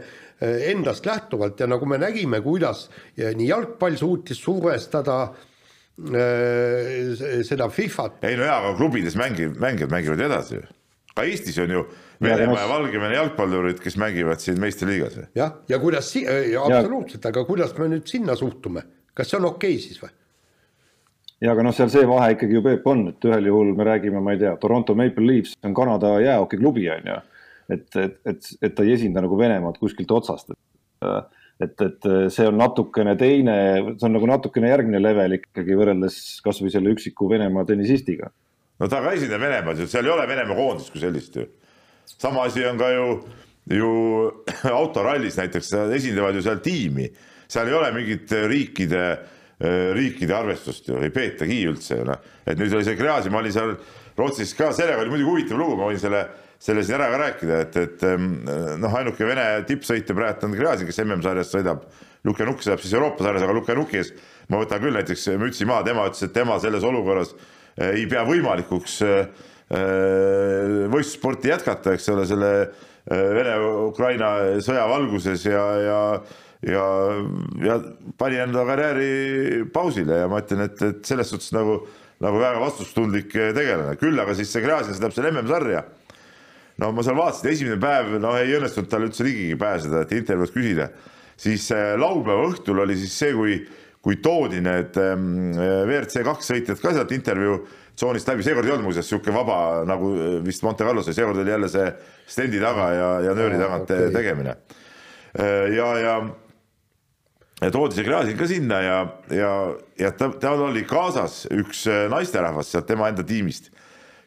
endast 0.70 1.06
lähtuvalt 1.06 1.60
ja 1.60 1.66
nagu 1.70 1.86
me 1.86 1.98
nägime, 1.98 2.40
kuidas 2.44 2.88
nii 3.16 3.48
jalgpall 3.48 3.96
suutis 3.96 4.42
survestada 4.44 5.20
äh, 5.24 5.30
seda 7.42 7.68
Fifat. 7.68 8.24
ei 8.24 8.36
no 8.36 8.44
jaa, 8.44 8.60
aga 8.60 8.76
klubides 8.76 9.16
mängivad, 9.16 9.56
mängijad 9.62 9.94
mängivad 9.94 10.20
edasi 10.20 10.58
ju. 10.60 10.66
ka 11.14 11.22
Eestis 11.24 11.58
on 11.62 11.70
ju 11.70 11.86
Venemaa 12.22 12.60
ja 12.60 12.68
Valgevene 12.70 13.16
jalgpallurid, 13.16 13.80
kes 13.82 13.96
mängivad 14.00 14.42
siin 14.42 14.60
meistriliigas. 14.60 15.18
jah, 15.34 15.56
ja 15.68 15.78
kuidas 15.82 16.12
si-, 16.12 16.26
absoluutselt, 16.60 17.26
aga 17.26 17.44
kuidas 17.48 17.74
me 17.78 17.88
nüüd 17.96 18.06
sinna 18.10 18.36
suhtume, 18.38 18.84
kas 19.14 19.30
see 19.30 19.40
on 19.40 19.50
okei 19.50 19.74
okay 19.76 19.82
siis 19.82 20.02
või? 20.02 20.14
ja 21.44 21.52
aga 21.52 21.66
noh, 21.66 21.74
seal 21.76 21.90
see 21.92 22.06
vahe 22.08 22.34
ikkagi 22.36 22.58
ju 22.58 22.64
Peep 22.64 22.86
on, 22.88 23.08
et 23.10 23.28
ühel 23.28 23.50
juhul 23.50 23.74
me 23.76 23.86
räägime, 23.90 24.22
ma 24.22 24.36
ei 24.36 24.42
tea, 24.44 24.56
Toronto 24.62 24.94
Maple 24.94 25.26
Leafs 25.26 25.56
on 25.64 25.74
Kanada 25.74 26.16
jäähokiklubi 26.22 26.90
on 26.94 27.10
ju 27.12 27.22
et, 27.68 27.96
et, 27.96 28.20
et, 28.26 28.48
et 28.62 28.74
ta 28.74 28.84
ei 28.84 28.94
esinda 28.96 29.22
nagu 29.24 29.38
Venemaad 29.38 29.78
kuskilt 29.80 30.12
otsast. 30.14 30.52
et, 31.62 31.80
et 31.80 32.08
see 32.34 32.46
on 32.48 32.56
natukene 32.58 33.14
teine, 33.20 33.56
see 33.94 34.08
on 34.08 34.16
nagu 34.16 34.28
natukene 34.28 34.70
järgmine 34.72 35.00
level 35.02 35.36
ikkagi 35.38 35.76
võrreldes 35.78 36.16
kasvõi 36.44 36.72
selle 36.72 36.94
üksiku 36.94 37.28
Venemaa 37.30 37.66
tennisistiga. 37.68 38.30
no 38.80 38.88
ta 38.90 39.02
ka 39.04 39.14
esindab 39.16 39.44
Venemaad 39.44 39.84
ju, 39.84 39.90
seal 39.90 40.08
ei 40.08 40.14
ole 40.16 40.26
Venemaa 40.28 40.58
koondist 40.58 40.92
kui 40.92 41.04
sellist 41.04 41.38
ju. 41.40 41.46
Sama 42.12 42.46
asi 42.48 42.64
on 42.68 42.80
ka 42.80 42.90
ju, 42.92 43.06
ju 43.74 43.92
autorallis 44.80 45.38
näiteks, 45.40 45.72
esindavad 45.96 46.36
ju 46.36 46.44
seal 46.44 46.62
tiimi, 46.64 47.08
seal 47.48 47.70
ei 47.70 47.78
ole 47.80 47.92
mingit 47.96 48.32
riikide 48.50 49.06
riikide 49.94 50.34
arvestust 50.34 50.88
ju 50.90 50.98
ei 50.98 51.12
peetagi 51.14 51.60
üldse 51.70 52.00
ju 52.00 52.04
noh, 52.08 52.18
et 52.42 52.58
nüüd 52.58 52.72
oli 52.74 52.84
see 52.84 52.98
Gräzin, 52.98 53.32
ma 53.32 53.38
olin 53.38 53.54
seal 53.54 53.76
Rootsis 54.18 54.50
ka, 54.58 54.72
sellega 54.74 55.00
oli 55.02 55.12
muidugi 55.12 55.30
huvitav 55.30 55.60
lugu, 55.60 55.76
ma 55.78 55.86
võin 55.88 56.00
selle 56.02 56.24
selle 56.64 56.84
siin 56.84 56.96
ära 56.96 57.10
ka 57.12 57.20
rääkida, 57.20 57.60
et, 57.64 57.76
et 57.76 58.04
noh, 58.80 58.96
ainuke 58.98 59.26
Vene 59.28 59.44
tippsõitja 59.68 60.16
praegu 60.16 60.48
on 60.48 60.54
Gräzin, 60.56 60.88
kes 60.88 61.00
MM-sarjas 61.04 61.50
sõidab. 61.52 61.82
Lukanuk 62.24 62.62
sõidab 62.64 62.80
siis 62.80 62.94
Euroopa 62.96 63.26
sarjas, 63.26 63.44
aga 63.44 63.56
Lukanuki 63.56 64.00
ees 64.00 64.14
ma 64.48 64.60
võtan 64.62 64.80
küll 64.80 64.96
näiteks 64.96 65.26
mütsi 65.40 65.66
maha, 65.68 65.84
tema 65.84 66.06
ütles, 66.08 66.24
et 66.24 66.32
tema 66.32 66.56
selles 66.62 66.86
olukorras 66.88 67.34
ei 67.76 68.06
pea 68.08 68.22
võimalikuks 68.24 68.96
eh, 69.04 69.26
võistlussporti 69.74 71.50
jätkata, 71.50 71.94
eks 71.96 72.08
ole, 72.12 72.26
selle 72.30 72.50
Vene-Ukraina 73.10 74.60
sõja 74.64 74.84
valguses 74.88 75.44
ja, 75.48 75.64
ja 75.82 75.98
ja, 76.64 76.84
ja 77.60 77.74
pani 78.16 78.38
enda 78.40 78.62
karjääri 78.64 79.64
pausile 79.74 80.22
ja 80.22 80.30
ma 80.30 80.40
ütlen, 80.40 80.64
et, 80.64 80.80
et 80.80 81.02
selles 81.04 81.28
suhtes 81.28 81.50
nagu, 81.52 81.82
nagu 82.24 82.40
väga 82.40 82.62
vastutustundlik 82.62 83.34
tegelane, 83.34 83.98
küll 84.00 84.16
aga 84.20 84.36
siis 84.38 84.52
see 84.54 84.64
Gräzin 84.64 84.96
sõidab 84.96 85.12
seal 85.12 85.28
MM-sarja 85.32 85.82
no 86.82 86.90
ma 86.94 87.04
seal 87.06 87.18
vaatasin, 87.18 87.50
esimene 87.52 87.78
päev, 87.82 88.16
noh, 88.22 88.36
ei 88.38 88.54
õnnestunud 88.56 88.90
tal 88.90 89.06
üldse 89.06 89.26
ligigi 89.26 89.56
pääseda, 89.60 90.04
et 90.04 90.14
intervjuud 90.16 90.54
küsida. 90.54 90.88
siis 91.36 91.70
äh, 91.74 91.94
laupäeva 91.98 92.48
õhtul 92.48 92.82
oli 92.82 92.96
siis 92.98 93.14
see, 93.18 93.32
kui, 93.34 93.58
kui 94.02 94.16
toodi 94.22 94.60
need 94.62 94.96
ähm, 95.02 95.54
WRC 95.54 96.24
kaks 96.26 96.50
sõitjad 96.50 96.82
ka 96.82 96.94
sealt 96.94 97.12
intervjuu 97.12 97.62
tsoonist 97.94 98.28
läbi, 98.28 98.46
seekord 98.46 98.68
ei 98.68 98.74
olnud 98.74 98.88
muuseas 98.88 99.06
niisugune 99.08 99.36
vaba 99.36 99.58
nagu 99.88 100.14
äh, 100.14 100.38
vist 100.44 100.64
Monte 100.66 100.86
Carlos 100.86 101.08
oli, 101.08 101.16
seekord 101.16 101.42
oli 101.42 101.54
jälle 101.54 101.68
see 101.72 101.90
stendi 102.26 102.62
taga 102.62 102.88
ja, 102.94 103.10
ja 103.28 103.36
nööri 103.36 103.60
tagant 103.60 103.90
okay. 103.90 104.10
tegemine. 104.14 104.56
Äh, 105.38 105.68
ja, 105.76 105.92
ja 105.98 106.16
ja 107.62 107.70
toodi 107.70 107.96
see 107.96 108.04
Gräzin 108.04 108.36
ka 108.36 108.48
sinna 108.50 108.80
ja, 108.82 108.98
ja, 109.30 109.52
ja 109.98 110.10
ta, 110.18 110.32
tal 110.42 110.66
oli 110.66 110.82
kaasas 110.88 111.44
üks 111.54 111.86
naisterahvas 112.10 112.72
sealt 112.74 112.88
tema 112.90 113.08
enda 113.08 113.22
tiimist 113.24 113.70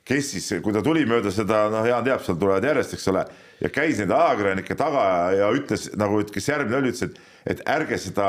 kes 0.08 0.32
siis, 0.32 0.48
kui 0.64 0.76
ta 0.76 0.84
tuli 0.86 1.04
mööda 1.08 1.32
seda, 1.34 1.66
noh, 1.72 1.86
Jaan 1.88 2.06
teab, 2.06 2.24
seal 2.24 2.40
tulevad 2.40 2.66
järjest, 2.68 2.96
eks 2.96 3.10
ole, 3.12 3.24
ja 3.62 3.72
käis 3.74 3.98
nende 4.02 4.16
ajakirjanike 4.16 4.76
taga 4.78 5.06
ja, 5.36 5.50
ütles 5.56 5.88
nagu, 5.98 6.20
kes 6.34 6.50
järgmine 6.52 6.82
oli, 6.82 6.94
ütles, 6.94 7.08
et, 7.10 7.18
et 7.54 7.64
ärge 7.70 7.98
seda 8.02 8.28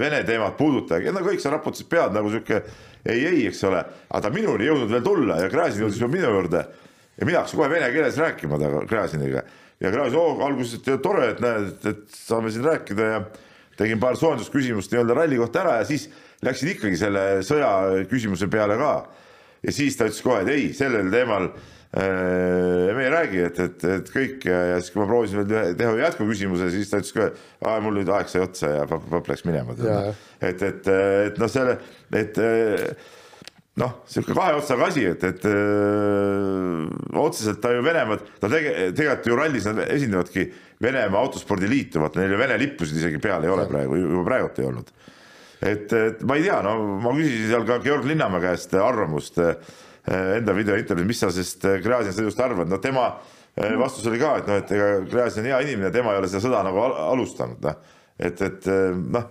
Vene 0.00 0.22
teemat 0.26 0.56
puudutage, 0.58 1.12
no 1.14 1.22
kõik 1.24 1.42
seal 1.42 1.54
raputasid 1.56 1.90
pead 1.92 2.16
nagu 2.16 2.32
sihuke 2.32 2.62
ei, 3.04 3.20
ei, 3.26 3.46
eks 3.50 3.62
ole, 3.68 3.82
aga 4.08 4.22
ta 4.24 4.32
minuni 4.32 4.64
ei 4.64 4.70
jõudnud 4.70 4.92
veel 4.94 5.04
tulla 5.04 5.38
ja 5.42 5.50
Gräzin 5.52 5.84
jõudis 5.84 6.00
juba 6.00 6.14
minu 6.16 6.30
juurde. 6.32 6.64
Ja 7.14 7.26
mina 7.28 7.42
hakkasin 7.42 7.60
kohe 7.60 7.70
vene 7.70 7.90
keeles 7.94 8.16
rääkima 8.18 8.58
temaga, 8.58 8.86
Gräziniga. 8.90 9.42
Ja 9.82 9.90
Gräzin, 9.92 10.18
oo, 10.18 10.38
alguses, 10.46 10.80
et 10.80 11.02
tore, 11.04 11.28
et 11.34 11.42
näed, 11.44 11.84
et 11.90 12.16
saame 12.16 12.50
siin 12.54 12.64
rääkida. 12.64 13.10
Ja 13.12 13.20
tegin 13.78 14.00
paar 14.02 14.16
soojendusküsimust 14.18 14.92
nii-öelda 14.92 15.18
ralli 15.18 15.38
kohta 15.38 15.62
ära 15.64 15.76
ja 15.82 15.86
siis 15.88 16.08
läksin 16.44 16.72
ikkagi 16.72 16.98
selle 16.98 17.24
sõja 17.46 17.70
küsimuse 18.10 18.48
peale 18.50 18.78
ka. 18.80 18.94
Ja 19.64 19.72
siis 19.72 19.96
ta 19.98 20.08
ütles 20.08 20.24
kohe, 20.24 20.42
et 20.44 20.52
ei, 20.52 20.72
sellel 20.76 21.12
teemal 21.12 21.50
me 21.94 23.04
ei 23.04 23.10
räägi, 23.12 23.42
et, 23.46 23.58
et, 23.62 23.84
et 23.96 24.08
kõik 24.10 24.46
ja, 24.48 24.60
ja 24.72 24.78
siis, 24.80 24.90
kui 24.90 25.02
ma 25.02 25.08
proovisin 25.10 25.44
veel 25.44 25.76
teha 25.78 25.92
jätkuküsimuse, 26.00 26.70
siis 26.74 26.90
ta 26.90 26.98
ütles 27.02 27.14
ka, 27.14 27.28
et 27.30 27.84
mul 27.84 28.00
nüüd 28.00 28.10
aeg 28.10 28.32
sai 28.32 28.42
otsa 28.42 28.72
ja 28.72 28.86
papp 28.90 29.30
läks 29.30 29.44
minema. 29.46 29.76
et, 30.40 30.62
et, 30.62 30.88
et 31.28 31.38
noh, 31.38 31.52
selle, 31.52 31.78
et 32.18 32.40
noh, 33.80 33.94
sihuke 34.10 34.34
kahe 34.36 34.54
otsaga 34.58 34.88
asi, 34.90 35.04
et, 35.10 35.24
et 35.26 35.46
öö, 35.50 36.84
otseselt 37.18 37.60
ta 37.62 37.72
ju 37.74 37.82
Venemaad, 37.84 38.22
ta 38.42 38.50
tege, 38.52 38.74
tegelikult 38.94 39.30
ju 39.30 39.38
rallis 39.38 39.66
nad 39.70 39.82
esindavadki 39.88 40.46
Venemaa 40.84 41.24
Autospordiliitu, 41.26 42.02
vaata 42.02 42.20
neil 42.20 42.34
ju 42.34 42.38
Vene 42.38 42.58
lippusid 42.60 43.00
isegi 43.00 43.22
peal 43.22 43.46
ei 43.46 43.54
ole 43.54 43.66
praegu, 43.70 43.98
juba 43.98 44.22
praegult 44.28 44.60
ei 44.60 44.68
olnud. 44.70 44.92
Et, 45.64 45.92
et 45.96 46.22
ma 46.28 46.36
ei 46.36 46.44
tea, 46.44 46.58
no 46.66 46.76
ma 47.00 47.14
küsisin 47.16 47.50
seal 47.50 47.66
ka 47.66 47.80
Georg 47.82 48.06
Linnamäe 48.06 48.42
käest 48.42 48.74
arvamust 48.78 49.38
eh, 49.42 49.54
enda 50.12 50.54
videointervjuus, 50.56 51.08
mis 51.08 51.22
sa 51.22 51.30
sellest 51.32 51.64
eh, 51.68 51.80
Gräzini 51.84 52.16
sõidust 52.16 52.42
arvad, 52.44 52.68
no 52.70 52.78
tema 52.82 53.06
eh, 53.56 53.74
vastus 53.80 54.06
oli 54.10 54.20
ka, 54.20 54.34
et 54.40 54.50
noh, 54.50 54.60
et 54.60 54.72
ega 54.76 54.88
Gräzin 55.08 55.44
on 55.44 55.50
hea 55.52 55.60
inimene, 55.66 55.92
tema 55.94 56.14
ei 56.14 56.20
ole 56.20 56.30
seda 56.30 56.44
sõda 56.44 56.64
nagu 56.66 56.82
alustanud, 56.84 57.62
noh. 57.64 57.78
et, 58.18 58.42
et 58.44 58.68
noh, 59.16 59.30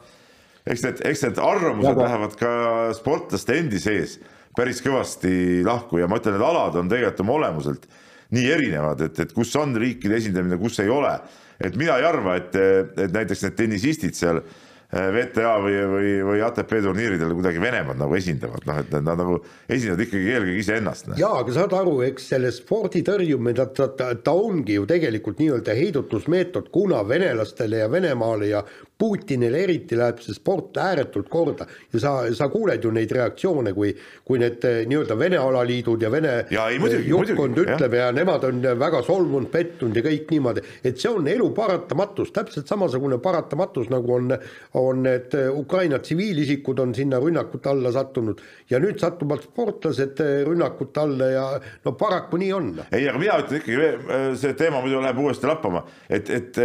eks 0.65 0.87
need, 0.87 1.03
eks 1.11 1.27
need 1.27 1.43
arvamused 1.43 1.91
Jaga. 1.91 2.07
lähevad 2.07 2.39
ka 2.39 2.55
sportlaste 2.97 3.59
endi 3.59 3.81
sees 3.83 4.17
päris 4.57 4.81
kõvasti 4.85 5.61
lahku 5.65 6.01
ja 6.01 6.09
ma 6.09 6.19
ütlen, 6.21 6.37
need 6.37 6.45
alad 6.45 6.75
on 6.81 6.89
tegelikult 6.89 7.23
oma 7.25 7.37
olemuselt 7.39 7.87
nii 8.33 8.49
erinevad, 8.49 9.01
et, 9.05 9.17
et 9.21 9.33
kus 9.33 9.53
on 9.61 9.73
riikide 9.77 10.17
esindamine, 10.17 10.57
kus 10.61 10.79
ei 10.81 10.89
ole. 10.89 11.13
et 11.61 11.75
mina 11.77 11.99
ei 12.01 12.05
arva, 12.05 12.37
et, 12.41 12.55
et 12.57 13.13
näiteks 13.13 13.45
need 13.45 13.57
tennisistid 13.57 14.17
seal 14.17 14.41
Äh, 14.41 14.62
VTA 14.93 15.55
või, 15.63 15.77
või, 15.89 16.09
või 16.27 16.41
ATP 16.45 16.75
turniiridel 16.85 17.33
kuidagi 17.33 17.61
Venemaad 17.61 17.97
nagu 17.97 18.13
esindavad, 18.17 18.65
noh, 18.69 18.81
et 18.83 18.91
nad, 18.93 19.07
nagu 19.17 19.39
esindavad 19.65 20.03
ikkagi 20.05 20.33
eelkõige 20.35 20.61
iseennast. 20.61 21.07
Noh. 21.09 21.17
jaa, 21.17 21.39
aga 21.41 21.55
saad 21.55 21.73
aru, 21.77 21.95
eks 22.05 22.27
selle 22.35 22.51
spordi 22.53 23.01
tõrjumine, 23.07 23.55
ta, 23.73 23.87
ta, 23.89 24.11
ta 24.13 24.35
ongi 24.37 24.77
ju 24.77 24.85
tegelikult 24.89 25.41
nii-öelda 25.41 25.73
heidutusmeetod, 25.79 26.69
kuna 26.73 27.01
venelastele 27.09 27.81
ja 27.81 27.89
Venemaale 27.89 28.51
ja 28.51 28.61
Putinile 29.03 29.59
eriti 29.65 29.97
läheb 29.99 30.21
see 30.23 30.31
sport 30.31 30.77
ääretult 30.79 31.27
korda 31.31 31.65
ja 31.91 31.99
sa, 31.99 32.11
sa 32.31 32.47
kuuled 32.51 32.85
ju 32.85 32.91
neid 32.95 33.11
reaktsioone, 33.11 33.73
kui, 33.75 33.89
kui 34.23 34.39
need 34.39 34.63
eh, 34.69 34.83
nii-öelda 34.87 35.17
Vene 35.19 35.39
alaliidud 35.41 36.05
ja 36.05 36.11
Vene 36.11 36.35
ja, 36.53 36.69
ei, 36.71 36.77
muidugi, 36.79 37.09
juhtkond 37.09 37.57
muidugi, 37.57 37.73
ütleb 37.75 37.97
jah. 37.97 38.07
ja 38.07 38.15
nemad 38.15 38.45
on 38.47 38.61
väga 38.79 39.01
solvunud, 39.03 39.49
pettunud 39.51 39.97
ja 39.99 40.05
kõik 40.05 40.31
niimoodi, 40.31 40.63
et 40.87 41.01
see 41.03 41.11
on 41.11 41.27
elu 41.27 41.49
paratamatus, 41.57 42.31
täpselt 42.35 42.71
samasugune 42.71 43.17
paratamatus, 43.23 43.89
nagu 43.91 44.13
on, 44.15 44.31
on 44.79 45.03
need 45.03 45.35
Ukraina 45.51 45.99
tsiviilisikud 45.99 46.79
on 46.79 46.95
sinna 46.95 47.19
rünnakute 47.19 47.73
alla 47.73 47.91
sattunud 47.91 48.39
ja 48.71 48.79
nüüd 48.83 49.03
satuvad 49.03 49.43
sportlased 49.49 50.21
eh, 50.23 50.37
rünnakute 50.47 51.03
alla 51.03 51.27
ja 51.33 51.43
no 51.59 51.95
paraku 51.99 52.39
nii 52.39 52.53
on. 52.55 52.71
ei, 52.87 53.09
aga 53.09 53.19
mina 53.19 53.35
ütlen 53.43 53.59
ikkagi, 53.59 53.91
see 54.39 54.55
teema 54.63 54.79
muidu 54.79 55.03
läheb 55.03 55.19
uuesti 55.25 55.51
lappama, 55.51 55.83
et, 56.07 56.31
et 56.31 56.63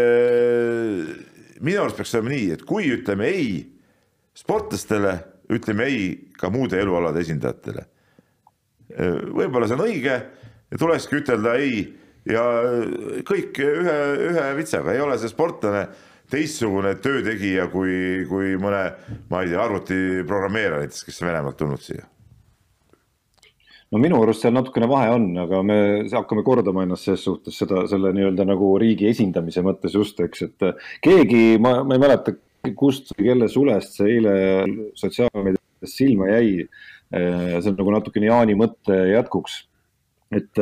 minu 1.60 1.82
arust 1.82 1.98
peaks 1.98 2.14
olema 2.16 2.34
nii, 2.34 2.50
et 2.56 2.64
kui 2.66 2.90
ütleme 2.94 3.28
ei 3.28 3.52
sportlastele, 4.38 5.14
ütleme 5.54 5.86
ei 5.88 6.02
ka 6.38 6.50
muude 6.54 6.78
elualade 6.80 7.24
esindajatele. 7.24 7.86
võib-olla 9.34 9.68
see 9.68 9.76
on 9.76 9.84
õige 9.84 10.14
ja 10.70 10.78
tulekski 10.80 11.18
ütelda 11.20 11.56
ei 11.60 11.80
ja 12.28 12.44
kõik 13.28 13.58
ühe, 13.64 13.96
ühe 14.30 14.46
vitsaga, 14.56 14.94
ei 14.94 15.02
ole 15.04 15.18
see 15.20 15.32
sportlane 15.32 15.86
teistsugune 16.28 16.94
töötegija 17.00 17.68
kui, 17.72 18.24
kui 18.28 18.56
mõne, 18.60 18.84
ma 19.30 19.42
ei 19.42 19.52
tea, 19.52 19.64
arvutiprogrammeerija 19.64 20.84
näiteks, 20.84 21.06
kes 21.08 21.22
on 21.22 21.30
Venemaalt 21.30 21.60
tulnud 21.60 21.84
siia 21.84 22.04
no 23.92 24.00
minu 24.02 24.20
arust 24.22 24.44
seal 24.44 24.54
natukene 24.56 24.88
vahe 24.90 25.12
on, 25.14 25.30
aga 25.44 25.62
me 25.64 25.78
hakkame 26.12 26.44
kordama 26.46 26.84
ennast 26.84 27.08
selles 27.08 27.24
suhtes 27.24 27.56
seda, 27.62 27.86
selle 27.90 28.12
nii-öelda 28.16 28.46
nagu 28.48 28.74
riigi 28.80 29.08
esindamise 29.10 29.64
mõttes 29.64 29.96
just, 29.96 30.20
eks, 30.24 30.44
et 30.48 30.68
keegi, 31.04 31.56
ma, 31.62 31.78
ma 31.88 31.96
ei 31.96 32.02
mäleta, 32.02 32.34
kust 32.76 33.14
või 33.14 33.30
kelle 33.30 33.48
sulest 33.48 33.96
see 33.96 34.18
eile 34.18 34.34
sotsiaalmeedias 34.98 35.94
silma 35.94 36.28
jäi. 36.32 36.66
see 37.08 37.70
on 37.70 37.78
nagu 37.78 37.94
natukene 37.94 38.28
Jaani 38.28 38.56
mõtte 38.58 38.96
jätkuks. 39.14 39.62
et, 40.34 40.60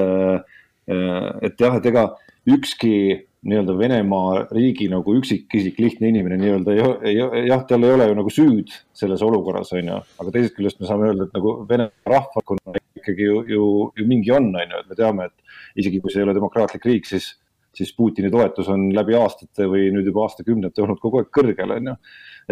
et 0.87 1.65
jah, 1.65 1.79
et 1.81 1.87
ega 1.91 2.05
ükski 2.47 3.27
nii-öelda 3.47 3.75
Venemaa 3.79 4.47
riigi 4.55 4.89
nagu 4.91 5.15
üksikisik, 5.21 5.79
lihtne 5.83 6.11
inimene 6.11 6.39
nii-öelda 6.41 6.75
ei, 6.75 7.15
ei, 7.15 7.45
jah, 7.47 7.63
tal 7.69 7.87
ei 7.87 7.95
ole 7.95 8.09
ju 8.11 8.19
nagu 8.19 8.33
süüd 8.33 8.75
selles 8.97 9.23
olukorras, 9.23 9.71
on 9.77 9.91
ju, 9.93 9.99
aga 10.23 10.35
teisest 10.35 10.57
küljest 10.57 10.81
me 10.83 10.89
saame 10.91 11.11
öelda, 11.11 11.29
et 11.29 11.37
nagu 11.37 11.55
Vene 11.69 11.89
rahvakonna 12.11 12.77
ikkagi 12.99 13.29
ju, 13.29 13.41
ju, 13.53 13.69
ju 14.01 14.07
mingi 14.09 14.35
on, 14.35 14.51
on 14.51 14.75
ju, 14.75 14.83
et 14.83 14.91
me 14.91 14.99
teame, 14.99 15.29
et 15.31 15.83
isegi 15.85 16.03
kui 16.03 16.13
see 16.13 16.23
ei 16.23 16.27
ole 16.27 16.35
demokraatlik 16.37 16.89
riik, 16.91 17.07
siis, 17.07 17.31
siis 17.77 17.95
Putini 17.95 18.33
toetus 18.33 18.71
on 18.73 18.89
läbi 18.97 19.17
aastate 19.19 19.71
või 19.71 19.91
nüüd 19.95 20.11
juba 20.11 20.27
aastakümnete 20.27 20.83
olnud 20.83 21.01
kogu 21.03 21.23
aeg 21.23 21.31
kõrgel, 21.39 21.79
on 21.79 21.93
ju. 21.93 21.97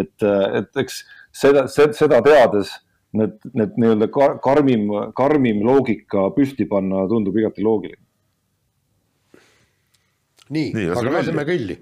et, 0.05 0.29
et 0.61 0.83
eks 0.85 1.03
seda, 1.35 1.67
seda 1.69 2.23
teades 2.25 2.77
need, 3.19 3.39
need 3.55 3.79
nii-öelda 3.81 4.11
karmim, 4.45 4.89
karmim 5.17 5.63
loogika 5.67 6.29
püsti 6.37 6.69
panna 6.71 7.07
tundub 7.11 7.37
igati 7.41 7.67
loogiline 7.67 8.03
nii, 10.51 10.73
nii, 10.75 10.89
aga 10.93 11.13
laseme 11.13 11.45
kõlli. 11.49 11.77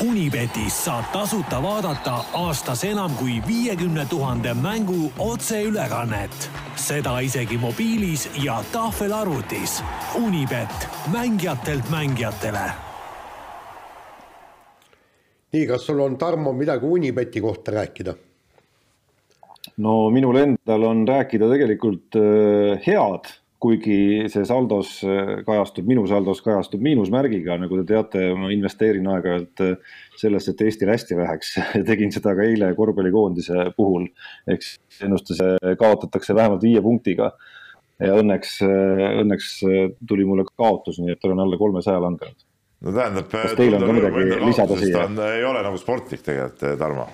Unibetis 0.00 0.78
saab 0.86 1.10
tasuta 1.12 1.58
vaadata 1.60 2.14
aastas 2.40 2.86
enam 2.88 3.12
kui 3.18 3.34
viiekümne 3.44 4.06
tuhande 4.08 4.54
mängu 4.54 5.12
otseülekannet. 5.18 6.50
seda 6.80 7.18
isegi 7.20 7.58
mobiilis 7.58 8.30
ja 8.44 8.62
tahvelarvutis. 8.72 9.82
Unibet, 10.16 10.88
mängijatelt 11.12 11.90
mängijatele. 11.90 12.70
nii, 15.52 15.66
kas 15.66 15.86
sul 15.86 16.00
on, 16.00 16.16
Tarmo, 16.16 16.52
midagi 16.52 16.86
Unibeti 16.86 17.40
kohta 17.40 17.70
rääkida? 17.70 18.14
no 19.76 20.10
minul 20.10 20.36
endal 20.36 20.82
on 20.82 21.08
rääkida 21.08 21.48
tegelikult 21.50 22.16
äh, 22.16 22.80
head 22.86 23.39
kuigi 23.60 24.24
see 24.32 24.46
saldos 24.48 24.92
äh, 25.04 25.40
kajastub, 25.44 25.86
minu 25.88 26.06
saldos 26.08 26.40
kajastub 26.44 26.82
miinusmärgiga, 26.84 27.58
nagu 27.60 27.80
te 27.80 27.86
teate, 27.92 28.22
ma 28.38 28.48
investeerin 28.54 29.08
aeg-ajalt 29.12 29.62
äh, 29.66 29.96
sellesse, 30.20 30.54
et 30.54 30.64
Eestil 30.64 30.92
hästi 30.92 31.18
läheks 31.18 31.54
tegin 31.90 32.12
seda 32.14 32.34
ka 32.38 32.46
eile 32.48 32.72
korvpallikoondise 32.78 33.70
puhul. 33.76 34.08
ehk 34.48 34.64
siis 34.64 35.04
ennustuse 35.06 35.56
kaotatakse 35.80 36.36
vähemalt 36.36 36.64
viie 36.64 36.82
punktiga. 36.84 37.34
ja 38.00 38.16
õnneks, 38.16 38.60
äh, 38.64 39.06
õnneks 39.24 39.56
tuli 40.08 40.24
mulle 40.24 40.46
kaotus, 40.56 41.02
nii 41.04 41.12
et 41.12 41.28
olen 41.28 41.44
alla 41.44 41.60
kolmesaja 41.60 42.00
langenud. 42.00 42.46
no 42.80 42.96
tähendab. 42.96 43.28
kas 43.34 43.56
teil 43.60 43.76
on 43.76 43.88
ka 43.88 43.98
midagi 44.00 44.44
lisada 44.46 44.80
siia? 44.80 45.08
ei 45.34 45.44
ole 45.44 45.66
nagu 45.68 45.80
sportlik 45.80 46.24
tegelikult, 46.24 46.78
Tarmo 46.80 47.10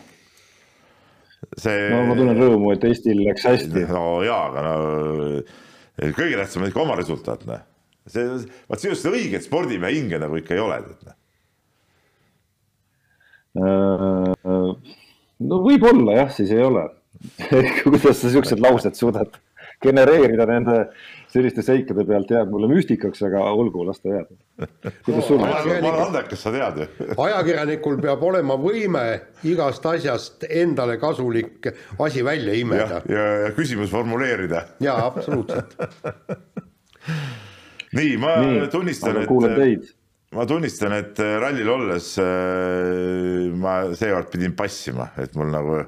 see. 1.58 1.86
no 1.90 2.02
ma 2.06 2.14
tunnen 2.14 2.38
rõõmu, 2.38 2.74
et 2.74 2.86
Eestil 2.86 3.26
läks 3.26 3.50
hästi. 3.50 3.86
no 3.90 4.20
jaa, 4.26 4.42
aga 4.52 4.68
no 4.70 4.76
kõige 5.96 6.36
tähtsam 6.36 6.62
on 6.64 6.70
ikka 6.70 6.82
oma 6.82 6.96
resultaat, 6.98 7.46
noh. 7.48 7.62
see, 8.10 8.24
vaat 8.68 8.82
sinust 8.82 9.08
õiget 9.10 9.46
spordimehe 9.46 9.94
hinge 9.96 10.20
nagu 10.22 10.34
ikka 10.40 10.54
ei 10.56 10.62
ole, 10.62 10.82
tead 10.90 11.00
noh. 11.08 11.16
No 15.36 15.56
võib-olla 15.64 16.12
jah, 16.18 16.30
siis 16.32 16.50
ei 16.52 16.62
ole 16.64 16.84
kuidas 17.82 18.20
sa 18.20 18.30
siuksed 18.32 18.60
laused 18.60 18.96
suudad 18.98 19.38
genereerida 19.82 20.46
nende 20.48 20.76
selliste 21.36 21.64
seikade 21.64 22.04
pealt 22.08 22.30
jääb 22.32 22.52
mulle 22.52 22.68
müstikaks, 22.70 23.20
aga 23.26 23.42
olgu, 23.52 23.84
las 23.86 24.00
ta 24.00 24.14
jääb. 24.14 24.30
kuidas 25.06 25.28
sul? 25.28 25.40
ma 25.40 25.60
olen 25.60 25.98
andekas, 26.06 26.42
sa 26.42 26.52
tead 26.54 26.80
ju. 26.82 26.86
ajakirjanikul 27.26 27.98
peab 28.02 28.24
olema 28.30 28.56
võime 28.60 29.04
igast 29.48 29.86
asjast 29.90 30.46
endale 30.48 30.96
kasulik 31.02 31.68
asi 31.98 32.24
välja 32.26 32.56
imeda. 32.56 33.02
ja, 33.08 33.18
ja, 33.18 33.36
ja 33.46 33.52
küsimus 33.56 33.92
formuleerida. 33.92 34.64
jaa, 34.84 34.98
absoluutselt 35.06 35.76
nii, 37.98 38.16
ma 38.22 38.38
nii, 38.42 38.64
tunnistan, 38.72 39.20
et 39.22 39.92
ma 40.36 40.48
tunnistan, 40.48 40.96
et 40.96 41.20
rallil 41.42 41.68
olles 41.76 42.08
äh, 42.22 43.52
ma 43.54 43.78
seekord 43.94 44.32
pidin 44.32 44.56
passima, 44.58 45.12
et 45.22 45.36
mul 45.38 45.52
nagu 45.52 45.78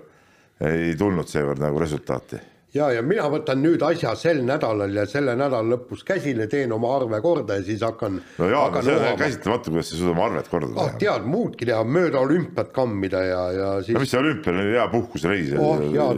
ei 0.68 0.94
tulnud 0.99 1.28
seekord 1.30 1.61
nagu 1.62 1.80
resultaati 1.80 2.40
ja, 2.75 2.89
ja 2.93 3.03
mina 3.05 3.29
võtan 3.33 3.61
nüüd 3.62 3.83
asja 3.87 4.14
sel 4.19 4.41
nädalal 4.47 4.93
ja 5.01 5.05
selle 5.09 5.35
nädala 5.39 5.77
lõpus 5.77 6.05
käsile, 6.07 6.49
teen 6.51 6.73
oma 6.75 6.91
arve 6.97 7.21
korda 7.25 7.59
ja 7.59 7.64
siis 7.66 7.85
hakkan. 7.85 8.19
no 8.39 8.49
jaa, 8.51 8.64
aga 8.71 8.83
see 8.85 8.97
on 8.99 9.21
käsitamatu, 9.21 9.75
kuidas 9.75 9.93
sa 9.93 10.01
suudad 10.01 10.14
oma 10.14 10.27
arvet 10.29 10.51
korda 10.53 10.73
teha 10.75 10.89
ah,. 10.89 10.99
tead, 11.05 11.31
muudki 11.37 11.69
teha, 11.69 11.81
mööda 11.99 12.21
olümpiat 12.25 12.75
kammida 12.77 13.23
ja, 13.25 13.41
ja 13.57 13.71
siis. 13.85 13.97
no 13.97 14.05
mis 14.05 14.12
see 14.12 14.21
olümpia 14.21 14.53
oli, 14.55 14.66
hea 14.75 14.85
puhkusreis. 14.93 15.55
oh 15.57 15.87
jaa, 15.95 16.12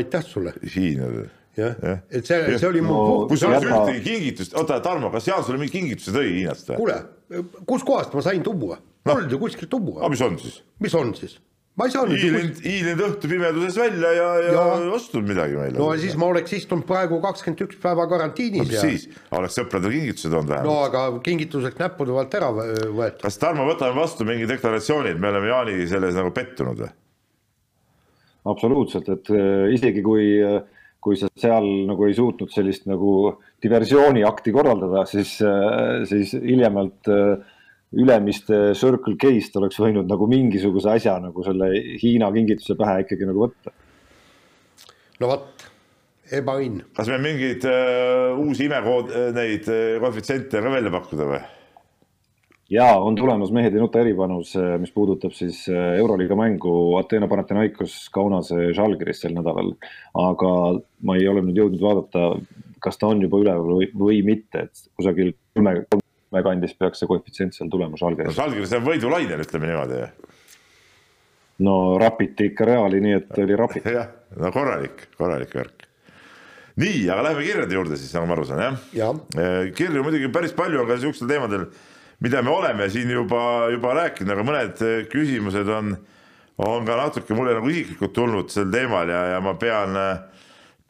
aitäh 0.00 0.28
sulle. 0.28 0.54
Hiina. 0.74 1.08
jah 1.56 1.80
ja., 1.80 1.96
et 2.10 2.26
see, 2.26 2.58
see 2.58 2.68
oli 2.68 2.84
mu 2.84 2.92
no, 2.92 3.04
puhkus. 3.08 3.38
kusjuures 3.38 3.68
ühtegi 3.70 4.04
kingitust, 4.08 4.58
oota, 4.60 4.80
Tarmo, 4.84 5.12
kas 5.14 5.30
Jaan 5.30 5.44
sulle 5.46 5.62
mingi 5.62 5.78
kingituse 5.78 6.14
tõi 6.16 6.36
Hiinast 6.40 6.72
või? 6.72 6.82
kuule, 6.82 7.00
kuskohast 7.70 8.16
ma 8.16 8.24
sain 8.26 8.44
tuua 8.44 8.76
no.? 8.76 9.12
polnud 9.12 9.32
ju 9.32 9.40
kuskilt 9.40 9.72
tuua. 9.72 10.02
aga 10.02 10.12
mis 10.12 10.24
on 10.26 10.38
siis? 10.42 10.60
mis 10.84 10.96
on 10.98 11.14
siis? 11.16 11.38
Ma 11.74 11.88
ei 11.88 11.94
saanud. 11.94 12.16
hiilinud, 12.18 12.58
hiilinud 12.62 13.02
õhtu 13.08 13.30
pimeduses 13.30 13.78
välja 13.80 14.10
ja, 14.14 14.26
ja, 14.44 14.50
ja 14.54 14.90
ostnud 14.94 15.26
midagi 15.28 15.56
meile. 15.58 15.78
no 15.78 15.88
siis 16.00 16.16
ma 16.20 16.28
oleks 16.30 16.54
istunud 16.58 16.86
praegu 16.88 17.18
kakskümmend 17.24 17.64
üks 17.66 17.80
päeva 17.82 18.06
karantiinis 18.10 18.62
no,. 18.62 18.68
mis 18.70 18.76
ja... 18.78 18.84
siis, 18.84 19.08
oleks 19.34 19.58
sõpradele 19.58 19.96
kingituse 19.98 20.30
toonud 20.30 20.52
vähemalt. 20.52 20.70
no 20.70 20.76
aga 20.88 21.24
kingituseks 21.26 21.80
näppude 21.82 22.14
vahelt 22.14 22.36
ära 22.40 22.52
võetud. 22.54 23.24
kas 23.24 23.40
Tarmo, 23.42 23.66
võtame 23.70 23.98
vastu 23.98 24.28
mingi 24.28 24.46
deklaratsiooni, 24.50 25.14
et 25.16 25.22
me 25.22 25.32
oleme 25.32 25.50
Jaani 25.50 25.80
selles 25.90 26.14
nagu 26.18 26.30
pettunud 26.36 26.84
või? 26.84 26.92
absoluutselt, 28.54 29.10
et 29.10 29.34
äh, 29.34 29.66
isegi 29.74 30.04
kui 30.04 30.30
äh, 30.44 30.62
kui 31.04 31.18
sa 31.20 31.28
seal 31.36 31.66
nagu 31.88 32.06
ei 32.08 32.14
suutnud 32.16 32.52
sellist 32.52 32.86
nagu 32.88 33.34
diversiooniakti 33.64 34.54
korraldada, 34.54 35.04
siis, 35.08 35.36
äh, 35.44 36.04
siis 36.08 36.32
hiljemalt 36.38 37.10
äh, 37.12 37.42
Ülemiste 37.94 38.72
Circle 38.78 39.16
K-st 39.20 39.56
oleks 39.60 39.78
võinud 39.80 40.08
nagu 40.10 40.26
mingisuguse 40.30 40.94
asja 40.96 41.16
nagu 41.22 41.44
selle 41.46 41.70
Hiina 42.00 42.30
kingituse 42.34 42.76
pähe 42.78 43.04
ikkagi 43.04 43.28
nagu 43.28 43.46
võtta. 43.46 43.74
no 45.22 45.30
vot, 45.30 45.66
ebaõnn. 46.34 46.82
kas 46.96 47.10
meil 47.12 47.22
mingeid 47.22 47.66
uh, 47.70 48.40
uusi 48.42 48.66
imekood, 48.68 49.12
äh, 49.12 49.28
neid 49.36 49.68
uh, 49.70 50.00
koefitsiente 50.02 50.62
ka 50.64 50.72
välja 50.74 50.92
pakkuda 50.94 51.28
või? 51.30 51.40
ja 52.74 52.88
on 52.98 53.16
tulemas 53.18 53.52
Mehed 53.54 53.76
ei 53.76 53.82
nuta 53.82 54.02
eripanus, 54.02 54.54
mis 54.82 54.92
puudutab 54.94 55.34
siis 55.36 55.62
Euroliiga 55.70 56.34
mängu 56.38 56.96
Ateena 56.98 57.28
Panathinaikos 57.30 58.08
Kaunase 58.14 58.72
Žalgiris 58.74 59.20
sel 59.22 59.36
nädalal. 59.36 59.74
aga 60.18 60.54
ma 61.04 61.18
ei 61.20 61.28
ole 61.28 61.44
nüüd 61.44 61.60
jõudnud 61.60 61.84
vaadata, 61.84 62.30
kas 62.82 62.98
ta 62.98 63.12
on 63.12 63.22
juba 63.22 63.44
üleval 63.44 63.76
või, 63.78 63.90
või 63.92 64.22
mitte, 64.26 64.66
et 64.66 64.88
kusagil 64.96 65.36
kolme, 66.34 66.42
kandis 66.42 66.74
peaks 66.78 67.02
see 67.02 67.08
koefitsient 67.08 67.54
seal 67.54 67.70
tulema 67.70 67.98
Žalgiris 67.98 68.32
no,. 68.32 68.36
Žalgiris 68.42 68.74
on 68.76 68.84
võidulainel, 68.84 69.42
ütleme 69.44 69.70
niimoodi. 69.70 70.00
no 71.64 71.98
rapiti 71.98 72.50
ikka 72.50 72.66
Reali, 72.66 73.00
nii 73.00 73.14
et 73.14 73.38
oli 73.38 73.56
rapit. 73.56 73.86
jah, 73.98 74.10
no 74.36 74.50
korralik, 74.52 75.08
korralik 75.18 75.54
värk. 75.54 75.86
nii, 76.80 77.08
aga 77.08 77.28
läheme 77.28 77.46
kirjade 77.46 77.74
juurde 77.74 77.98
siis, 78.00 78.14
nagu 78.14 78.26
ma 78.26 78.34
aru 78.38 78.46
saan, 78.48 78.62
jah 78.64 78.80
ja.? 78.98 79.12
Eh, 79.38 79.72
kirju 79.76 80.02
muidugi 80.02 80.32
päris 80.34 80.54
palju 80.56 80.82
on 80.82 80.90
ka 80.90 80.98
siukstel 80.98 81.30
teemadel, 81.30 81.68
mida 82.24 82.42
me 82.42 82.50
oleme 82.50 82.88
siin 82.90 83.10
juba, 83.10 83.70
juba 83.74 83.94
rääkinud, 84.00 84.34
aga 84.34 84.46
mõned 84.46 84.84
eh, 84.86 85.04
küsimused 85.12 85.70
on, 85.70 85.94
on 86.64 86.86
ka 86.86 86.98
natuke 86.98 87.36
mulle 87.38 87.54
nagu 87.54 87.70
isiklikult 87.70 88.14
tulnud 88.14 88.50
sel 88.50 88.70
teemal 88.74 89.10
ja, 89.10 89.24
ja 89.36 89.42
ma 89.42 89.54
pean, 89.58 89.94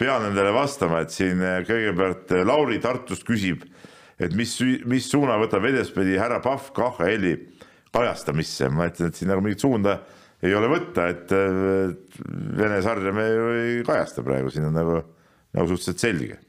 pean 0.00 0.24
nendele 0.24 0.52
vastama, 0.56 1.04
et 1.04 1.12
siin 1.12 1.40
kõigepealt 1.68 2.32
Lauri 2.48 2.80
Tartust 2.82 3.24
küsib 3.28 3.68
et 4.24 4.34
mis, 4.36 4.52
mis 4.88 5.06
suuna 5.10 5.36
võtab 5.40 5.66
edaspidi 5.68 6.18
härra 6.20 6.40
Pahv 6.44 6.72
KHL-i 6.76 7.34
kajastamisse, 7.94 8.68
ma 8.72 8.88
ütlen, 8.90 9.10
et 9.10 9.18
siin 9.20 9.30
nagu 9.30 9.44
mingit 9.44 9.62
suunda 9.62 9.98
ei 10.44 10.54
ole 10.56 10.68
võtta, 10.72 11.06
et 11.12 11.30
Vene 12.58 12.80
sarja 12.84 13.12
me 13.14 13.24
ju 13.28 13.46
ei 13.60 13.78
kajasta 13.86 14.24
praegu, 14.26 14.50
siin 14.52 14.68
on 14.68 14.76
nagu, 14.76 14.98
nagu 15.54 15.70
suhteliselt 15.70 16.02
selge. 16.02 16.40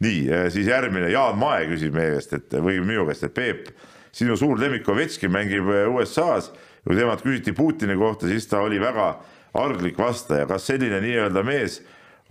nii, 0.00 0.48
siis 0.48 0.70
järgmine, 0.70 1.10
Jaan 1.12 1.36
Mae 1.38 1.66
küsib 1.68 1.92
meie 1.92 2.14
käest, 2.14 2.32
et 2.32 2.54
või 2.56 2.78
minu 2.80 3.04
käest, 3.08 3.26
et 3.28 3.34
Peep, 3.36 3.68
sinu 4.16 4.36
suur 4.40 4.58
lemmik 4.58 4.88
Ovetški 4.88 5.28
mängib 5.28 5.68
USA-s, 5.92 6.48
kui 6.86 6.96
temalt 6.96 7.22
küsiti 7.22 7.52
Putini 7.52 7.96
kohta, 8.00 8.28
siis 8.30 8.48
ta 8.48 8.62
oli 8.64 8.80
väga 8.80 9.12
arglik 9.60 9.98
vastaja, 10.00 10.46
kas 10.48 10.70
selline 10.70 11.02
nii-öelda 11.04 11.44
mees 11.44 11.82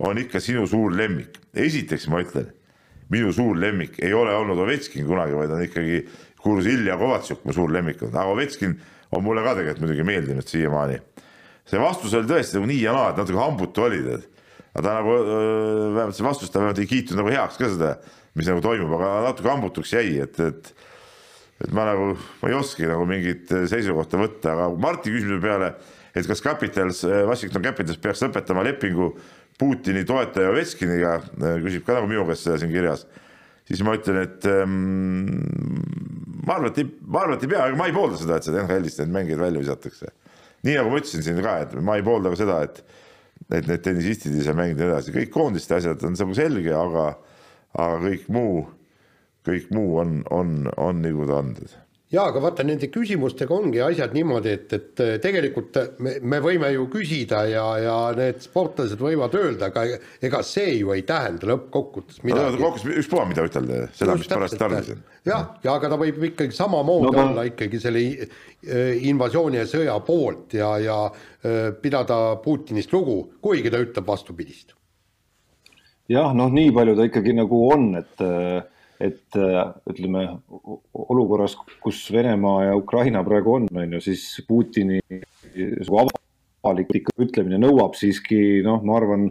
on 0.02 0.18
ikka 0.18 0.40
sinu 0.42 0.66
suur 0.66 0.96
lemmik. 0.96 1.38
esiteks 1.54 2.08
ma 2.08 2.24
ütlen, 2.24 2.50
minu 3.10 3.32
suur 3.34 3.58
lemmik 3.58 3.98
ei 4.02 4.12
ole 4.14 4.34
olnud 4.36 4.58
Ovechkin 4.64 5.06
kunagi, 5.08 5.36
vaid 5.36 5.52
on 5.54 5.62
ikkagi 5.64 6.02
kuulus 6.40 6.68
Ilja 6.70 6.96
Kovatsjuk, 7.00 7.44
mu 7.44 7.54
suur 7.54 7.72
lemmik 7.72 8.02
on, 8.06 8.14
aga 8.14 8.34
Ovechkin 8.34 8.76
on 9.10 9.24
mulle 9.26 9.42
ka 9.44 9.56
tegelikult 9.58 9.84
muidugi 9.84 10.06
meeldinud 10.06 10.46
siiamaani. 10.46 11.00
see 11.70 11.78
vastus 11.78 12.14
oli 12.18 12.26
tõesti 12.26 12.58
nagu 12.58 12.66
nii 12.66 12.80
ja 12.82 12.92
naa, 12.94 13.10
et 13.12 13.18
natuke 13.20 13.38
hambutu 13.38 13.84
oli 13.86 14.00
tead. 14.06 14.28
aga 14.74 14.84
ta 14.84 14.94
nagu 15.00 15.16
vähemalt 15.94 16.16
see 16.16 16.26
vastus, 16.26 16.50
ta 16.50 16.62
vähemalt 16.62 16.78
ei 16.78 16.90
kiitnud 16.90 17.18
nagu 17.18 17.32
heaks 17.34 17.58
ka 17.58 17.70
seda, 17.70 17.96
mis 18.34 18.48
nagu 18.50 18.62
toimub, 18.62 18.94
aga 18.98 19.10
natuke 19.28 19.50
hambutuks 19.50 19.94
jäi, 19.98 20.20
et, 20.22 20.40
et 20.40 20.72
et 21.60 21.72
ma 21.76 21.84
nagu, 21.90 22.14
ma 22.40 22.48
ei 22.48 22.56
oskagi 22.56 22.88
nagu 22.88 23.04
mingit 23.08 23.50
seisukohta 23.68 24.16
võtta, 24.20 24.54
aga 24.54 24.68
Marti 24.80 25.12
küsimuse 25.12 25.42
peale, 25.42 25.74
et 26.16 26.26
kas 26.26 26.40
Capitals, 26.40 27.02
Washington 27.04 27.66
Capitals 27.66 28.00
peaks 28.00 28.22
lõpetama 28.24 28.64
lepingu 28.64 29.10
Putini 29.60 30.06
toetaja 30.08 30.52
Ovechkiniga, 30.54 31.18
küsib 31.64 31.84
ka 31.86 31.98
nagu 31.98 32.08
minu 32.10 32.24
käest 32.28 32.46
seda 32.46 32.56
siin 32.62 32.72
kirjas, 32.72 33.04
siis 33.68 33.82
ma 33.84 33.94
ütlen, 33.98 34.22
et 34.24 34.48
ähm, 34.48 34.72
ma 36.46 36.56
arvan, 36.56 36.70
et 36.72 36.80
ei, 36.82 36.88
ma 37.04 37.24
arvan, 37.26 37.36
et 37.36 37.44
ei 37.44 37.52
pea, 37.52 37.66
aga 37.66 37.78
ma 37.78 37.90
ei 37.90 37.94
poolda 37.96 38.18
seda, 38.20 38.40
et 38.40 38.48
seda 38.48 38.64
NHL-ist 38.64 39.02
need 39.02 39.14
mängijad 39.18 39.44
välja 39.44 39.64
visatakse. 39.66 40.12
nii 40.64 40.76
nagu 40.76 40.92
ma 40.92 41.00
ütlesin 41.00 41.24
siin 41.24 41.38
ka, 41.44 41.54
et 41.66 41.78
ma 41.84 42.00
ei 42.00 42.04
poolda 42.06 42.32
ka 42.32 42.40
seda, 42.40 42.60
et 42.68 42.82
et 43.50 43.66
need 43.66 43.80
tennisistid 43.82 44.34
ei 44.36 44.44
saa 44.46 44.54
mängida 44.54 44.84
edasi, 44.86 45.12
kõik 45.14 45.30
koondiste 45.34 45.74
asjad 45.74 46.02
on 46.06 46.14
nagu 46.14 46.34
selge, 46.36 46.74
aga, 46.76 47.06
aga 47.72 47.96
kõik 48.04 48.28
muu 48.30 48.60
kõik 49.46 49.70
muu 49.74 49.98
on, 50.00 50.18
on, 50.30 50.68
on 50.76 51.00
nagu 51.04 51.26
ta 51.28 51.40
on 51.40 51.54
jaa, 52.10 52.24
aga 52.26 52.40
vaata, 52.42 52.64
nende 52.66 52.88
küsimustega 52.90 53.54
ongi 53.54 53.80
asjad 53.84 54.14
niimoodi, 54.16 54.54
et, 54.56 54.72
et 54.74 55.02
tegelikult 55.22 55.76
me, 56.02 56.16
me 56.26 56.40
võime 56.42 56.72
ju 56.74 56.88
küsida 56.90 57.44
ja, 57.50 57.66
ja 57.78 57.96
need 58.16 58.40
sportlased 58.42 59.00
võivad 59.00 59.36
öelda, 59.38 59.68
aga 59.70 59.84
ega 60.26 60.40
see 60.46 60.80
ju 60.80 60.90
ei 60.96 61.04
tähenda 61.06 61.52
lõppkokkuvõttes 61.52 62.24
midagi 62.26 62.58
no,. 62.58 62.64
kokkuvõttes 62.64 63.04
ükspuha, 63.04 63.28
mida 63.30 63.46
ütelda, 63.46 63.84
seda, 63.94 64.16
mis 64.18 64.32
pärast 64.32 64.58
tarvis 64.60 64.90
on. 64.96 65.04
jah, 65.30 65.46
ja 65.66 65.76
aga 65.76 65.92
ta 65.92 66.00
võib 66.00 66.18
ikkagi 66.32 66.56
samamoodi 66.56 67.14
no, 67.14 67.28
olla 67.28 67.46
ikkagi 67.50 67.82
selle 67.82 68.02
äh, 68.10 68.98
invasiooni 69.12 69.62
ja 69.62 69.68
sõja 69.70 69.94
poolt 70.06 70.58
ja, 70.58 70.72
ja 70.82 70.98
äh, 71.06 71.70
pidada 71.78 72.20
Putinist 72.42 72.90
lugu, 72.96 73.22
kuigi 73.42 73.70
ta 73.70 73.78
ütleb 73.86 74.10
vastupidist. 74.10 74.74
jah, 76.10 76.34
noh, 76.34 76.50
nii 76.50 76.74
palju 76.74 76.98
ta 76.98 77.06
ikkagi 77.06 77.38
nagu 77.38 77.64
on, 77.70 77.90
et 78.02 78.26
äh 78.26 78.60
et 79.00 79.38
äh, 79.38 79.60
ütleme 79.90 80.26
olukorras, 80.92 81.56
kus 81.82 82.02
Venemaa 82.12 82.66
ja 82.68 82.76
Ukraina 82.76 83.22
praegu 83.24 83.56
on, 83.56 83.68
on 83.72 83.96
ju, 83.96 84.02
siis 84.04 84.24
Putini 84.48 85.00
avalik 86.60 86.92
ütlemine 87.16 87.60
nõuab 87.62 87.96
siiski 87.96 88.60
noh, 88.66 88.82
ma 88.84 88.98
arvan, 88.98 89.30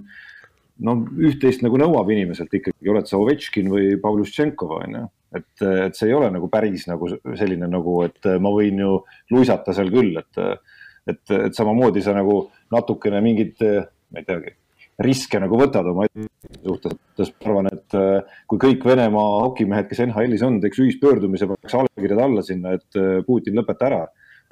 no 0.82 0.96
üht-teist 1.30 1.62
nagu 1.66 1.78
nõuab 1.78 2.10
inimeselt 2.10 2.54
ikkagi, 2.58 2.90
oled 2.90 3.10
sa 3.10 3.20
Ovečkin 3.22 3.70
või 3.70 3.94
Pavluštšenkov 4.02 4.76
on 4.80 4.98
ju. 4.98 5.06
et, 5.38 5.52
et 5.86 5.98
see 5.98 6.10
ei 6.10 6.18
ole 6.18 6.32
nagu 6.34 6.50
päris 6.50 6.88
nagu 6.90 7.12
selline 7.38 7.70
nagu, 7.70 8.00
et 8.08 8.32
ma 8.42 8.54
võin 8.56 8.82
ju 8.82 8.96
luisata 9.36 9.76
seal 9.78 9.94
küll, 9.94 10.18
et, 10.18 10.66
et, 11.06 11.22
et 11.46 11.54
samamoodi 11.54 12.02
sa 12.02 12.18
nagu 12.18 12.42
natukene 12.74 13.22
mingit, 13.22 13.62
ma 13.62 14.24
ei 14.24 14.26
teagi 14.26 14.59
riske 15.04 15.40
nagu 15.42 15.60
võtad 15.60 15.88
oma 15.90 16.06
suhtes, 16.10 16.96
ma 17.40 17.50
arvan, 17.50 17.70
et 17.72 17.98
äh, 17.98 18.40
kui 18.50 18.62
kõik 18.62 18.86
Venemaa 18.88 19.44
hokimehed, 19.46 19.88
kes 19.90 20.04
NHL-is 20.06 20.44
on, 20.46 20.60
teeks 20.64 20.82
ühispöördumise, 20.84 21.48
paneks 21.50 21.78
allkirjad 21.82 22.24
alla 22.26 22.44
sinna, 22.46 22.76
et 22.80 23.00
äh, 23.00 23.20
Putin 23.28 23.60
lõpeta 23.60 23.90
ära 23.90 24.02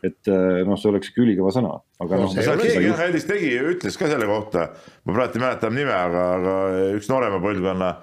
et 0.05 0.29
äh, 0.29 0.61
noh, 0.67 0.77
see 0.77 0.91
oleks 0.91 1.09
ikka 1.09 1.23
ülikõva 1.23 1.51
sõna, 1.55 1.71
aga 2.03 2.19
noh. 2.21 2.35
keegi 2.37 2.91
NHL-is 2.91 3.25
tegi, 3.27 3.55
ütles 3.73 3.97
ka 3.97 4.09
selle 4.11 4.27
kohta, 4.29 4.67
ma 5.07 5.15
praegu 5.15 5.39
ei 5.39 5.43
mäleta 5.43 5.71
nime, 5.73 5.95
aga, 5.95 6.27
aga 6.37 6.57
üks 6.99 7.09
noorema 7.11 7.41
põlvkonna 7.43 7.95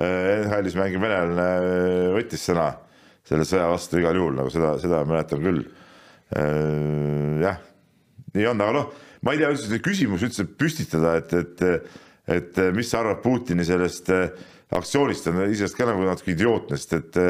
NHL-is 0.00 0.76
mängiv 0.78 1.02
venelane 1.02 2.14
võttis 2.14 2.46
sõna 2.46 2.70
selle 3.26 3.44
sõja 3.44 3.66
vastu 3.70 3.98
igal 4.00 4.16
juhul, 4.16 4.38
nagu 4.38 4.52
seda, 4.52 4.76
seda 4.80 5.02
mäletan 5.06 5.42
küll. 5.42 5.64
jah, 7.42 7.58
nii 8.34 8.46
on, 8.50 8.60
aga 8.66 8.76
noh 8.78 8.92
ma 9.20 9.34
ei 9.34 9.42
tea 9.42 9.50
üldse 9.52 9.66
seda 9.68 9.80
küsimust 9.84 10.24
üldse 10.28 10.46
püstitada, 10.58 11.16
et, 11.20 11.34
et, 11.36 11.90
et 12.36 12.60
mis 12.76 12.88
sa 12.88 13.02
arvad 13.02 13.20
Putini 13.24 13.66
sellest 13.68 14.08
äh, 14.14 14.30
aktsioonist 14.76 15.26
on 15.28 15.42
iseenesest 15.42 15.76
ka 15.76 15.88
nagu 15.88 16.06
natuke 16.06 16.32
idiootne, 16.34 16.78
sest 16.78 16.96
et 17.00 17.20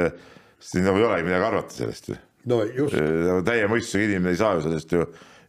siin 0.60 0.84
nagu 0.84 1.00
ei 1.00 1.08
olegi 1.08 1.26
midagi 1.26 1.46
arvata 1.46 1.74
sellest 1.74 2.12
ju. 2.12 2.16
no 2.52 2.62
just. 2.64 2.94
Äh, 2.94 3.10
nagu 3.26 3.44
täie 3.46 3.68
mõistusega 3.70 4.08
inimene 4.08 4.34
ei 4.34 4.40
saa 4.40 4.56
ju 4.56 4.64
sellest 4.66 4.94
ju, 4.94 5.06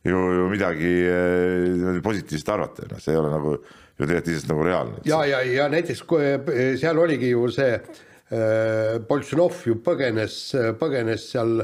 ju, 0.07 0.21
ju 0.37 0.49
midagi 0.51 0.93
äh, 1.07 1.99
positiivset 2.03 2.53
arvata, 2.55 2.87
noh, 2.89 3.01
see 3.03 3.15
ei 3.15 3.21
ole 3.21 3.33
nagu 3.33 3.55
ju 3.57 4.07
tegelikult 4.07 4.31
iseenesest 4.31 4.53
nagu 4.53 4.67
reaalne. 4.67 5.03
ja, 5.09 5.23
ja, 5.27 5.43
ja 5.45 5.67
näiteks 5.71 6.05
seal 6.81 7.03
oligi 7.03 7.33
ju 7.33 7.47
see 7.53 7.75
äh, 7.77 8.99
Boltšanov 9.07 9.63
ju 9.67 9.77
põgenes, 9.83 10.41
põgenes 10.79 11.27
seal 11.33 11.59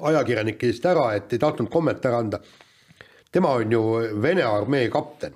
ajakirjanike 0.00 0.66
eest 0.66 0.86
ära, 0.86 1.12
et 1.16 1.32
ei 1.32 1.38
tahtnud 1.38 1.70
kommentaare 1.70 2.16
anda. 2.16 2.40
tema 3.32 3.54
on 3.56 3.72
ju 3.72 3.82
Vene 4.22 4.42
armee 4.42 4.88
kapten 4.90 5.34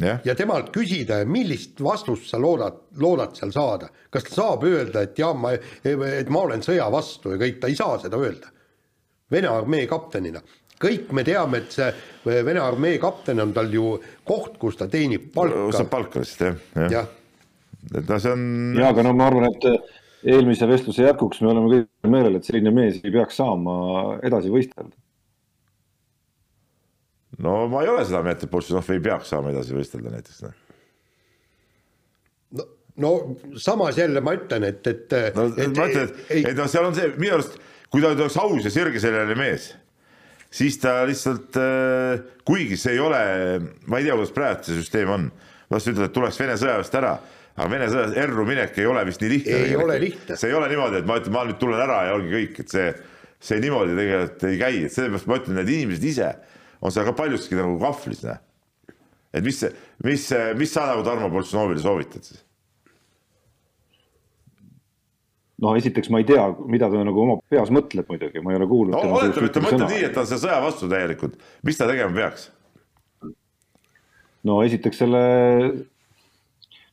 yeah.. 0.00 0.20
ja 0.24 0.34
temalt 0.34 0.70
küsida, 0.74 1.22
millist 1.28 1.80
vastust 1.82 2.30
sa 2.30 2.40
loodad, 2.40 2.86
loodad 3.00 3.36
seal 3.36 3.52
saada, 3.54 3.88
kas 4.10 4.28
ta 4.28 4.34
saab 4.34 4.64
öelda, 4.68 5.06
et 5.06 5.18
jaa, 5.18 5.32
ma, 5.34 5.52
et 5.84 6.30
ma 6.32 6.44
olen 6.48 6.64
sõja 6.64 6.88
vastu 6.92 7.34
ja 7.34 7.40
kõik, 7.40 7.58
ta 7.60 7.72
ei 7.72 7.78
saa 7.78 7.98
seda 8.02 8.20
öelda. 8.20 8.52
Vene 9.32 9.50
armee 9.50 9.88
kaptenina, 9.90 10.40
kõik 10.82 11.10
me 11.16 11.24
teame, 11.26 11.64
et 11.64 11.78
see 11.78 11.90
Vene 12.26 12.62
armee 12.62 12.98
kapten 13.02 13.40
on 13.42 13.52
tal 13.54 13.72
ju 13.72 13.96
koht, 14.26 14.56
kus 14.58 14.78
ta 14.78 14.88
teenib 14.90 15.32
palka. 15.34 15.68
saab 15.74 15.90
palka 15.90 16.22
lihtsalt 16.22 16.74
jah, 16.74 16.90
jah. 16.90 17.08
et 17.94 18.02
noh, 18.02 18.20
see 18.22 18.34
on. 18.34 18.48
ja, 18.78 18.90
aga 18.92 19.06
no 19.06 19.14
ma 19.16 19.30
arvan, 19.30 19.48
et 19.50 19.95
eelmise 20.24 20.68
vestluse 20.68 21.04
jätkuks 21.04 21.42
me 21.42 21.50
oleme 21.52 21.72
kõik 21.72 22.12
meelel, 22.12 22.38
et 22.38 22.46
selline 22.48 22.72
mees 22.74 23.00
ei 23.02 23.12
peaks 23.14 23.38
saama 23.40 23.74
edasi 24.26 24.52
võistelda. 24.52 24.94
no 27.44 27.56
ma 27.72 27.82
ei 27.84 27.90
ole 27.92 28.04
seda 28.08 28.22
meelt, 28.24 28.44
et 28.44 28.52
Boltšanov 28.52 28.90
ei 28.94 29.02
peaks 29.04 29.32
saama 29.34 29.52
edasi 29.52 29.76
võistelda 29.76 30.14
näiteks. 30.14 30.42
Noh. 30.46 30.54
no, 32.56 32.68
no 33.04 33.14
samas 33.60 33.98
jälle 34.00 34.22
ma 34.24 34.36
ütlen, 34.38 34.68
et, 34.70 34.86
et. 34.86 35.16
no 35.36 35.48
et, 35.52 35.72
ma 35.76 35.88
ütlen, 35.90 36.08
et, 36.08 36.22
et, 36.30 36.52
et 36.52 36.56
noh, 36.56 36.70
seal 36.70 36.88
on 36.88 36.96
see 36.96 37.10
minu 37.18 37.36
arust, 37.38 37.58
kui 37.92 38.04
ta 38.04 38.14
oleks 38.14 38.40
aus 38.40 38.64
ja 38.64 38.72
sirgeseljaline 38.72 39.36
mees, 39.38 39.74
siis 40.50 40.78
ta 40.80 41.02
lihtsalt 41.08 41.58
äh,, 41.60 42.24
kuigi 42.46 42.78
see 42.80 42.96
ei 42.96 43.02
ole, 43.02 43.22
ma 43.86 44.00
ei 44.00 44.08
tea, 44.08 44.16
kuidas 44.16 44.34
praegu 44.34 44.66
see 44.66 44.80
süsteem 44.80 45.12
on, 45.12 45.30
las 45.70 45.86
ütled, 45.90 46.08
et 46.08 46.14
tuleks 46.14 46.38
Vene 46.40 46.56
sõjaväest 46.58 46.94
ära 46.98 47.16
aga 47.56 47.68
Vene 47.72 47.88
sõjas 47.92 48.16
erru 48.20 48.46
minek 48.48 48.78
ei 48.80 48.88
ole 48.88 49.04
vist 49.08 49.22
nii 49.24 49.32
lihtne. 49.32 49.60
ei 49.64 49.76
ole 49.80 49.98
lihtne. 50.00 50.36
see 50.36 50.50
ei 50.50 50.56
ole 50.56 50.68
niimoodi, 50.72 51.00
et 51.00 51.08
ma 51.08 51.20
ütlen, 51.20 51.34
ma 51.36 51.44
nüüd 51.48 51.60
tulen 51.60 51.82
ära 51.82 52.00
ja 52.08 52.16
ongi 52.18 52.32
kõik, 52.34 52.58
et 52.64 52.74
see, 52.74 52.88
see 53.50 53.60
niimoodi 53.64 53.96
tegelikult 53.96 54.48
ei 54.50 54.58
käi, 54.60 54.82
et 54.88 54.96
sellepärast 54.96 55.30
ma 55.30 55.38
ütlen, 55.40 55.60
need 55.60 55.72
inimesed 55.76 56.10
ise 56.12 56.32
on 56.84 56.92
seal 56.92 57.06
ka 57.08 57.14
paljuski 57.16 57.56
nagu 57.58 57.78
kahvlis, 57.80 58.24
näe. 58.26 58.36
et 59.36 59.46
mis, 59.46 59.62
mis, 60.04 60.26
mis 60.60 60.74
sa 60.76 60.90
nagu 60.90 61.06
Tarmo 61.06 61.30
Boltšanovile 61.32 61.80
soovitad 61.80 62.28
siis? 62.28 62.42
no 65.64 65.72
esiteks 65.78 66.12
ma 66.12 66.20
ei 66.20 66.28
tea, 66.28 66.44
mida 66.68 66.90
ta 66.92 67.00
nagu 67.08 67.24
oma 67.24 67.38
peas 67.48 67.72
mõtleb 67.72 68.12
muidugi, 68.12 68.44
ma 68.44 68.52
ei 68.52 68.60
ole 68.60 68.68
kuulnud 68.68 68.96
no,. 68.98 69.16
oletame, 69.16 69.48
et 69.48 69.56
ta 69.56 69.64
mõtleb 69.64 69.88
nii, 69.94 70.04
et 70.10 70.14
ta 70.16 70.24
on 70.26 70.28
selle 70.28 70.44
sõja 70.44 70.60
vastu 70.64 70.92
täielikult, 70.92 71.40
mis 71.64 71.80
ta 71.80 71.88
tegema 71.88 72.12
peaks? 72.20 72.50
no 74.46 74.60
esiteks 74.66 75.00
selle 75.02 75.22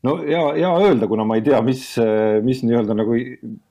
no 0.07 0.15
ja, 0.27 0.41
ja 0.59 0.71
öelda, 0.83 1.07
kuna 1.11 1.25
ma 1.27 1.37
ei 1.39 1.45
tea, 1.45 1.61
mis, 1.65 1.85
mis 2.45 2.63
nii-öelda 2.65 2.97
nagu, 2.97 3.15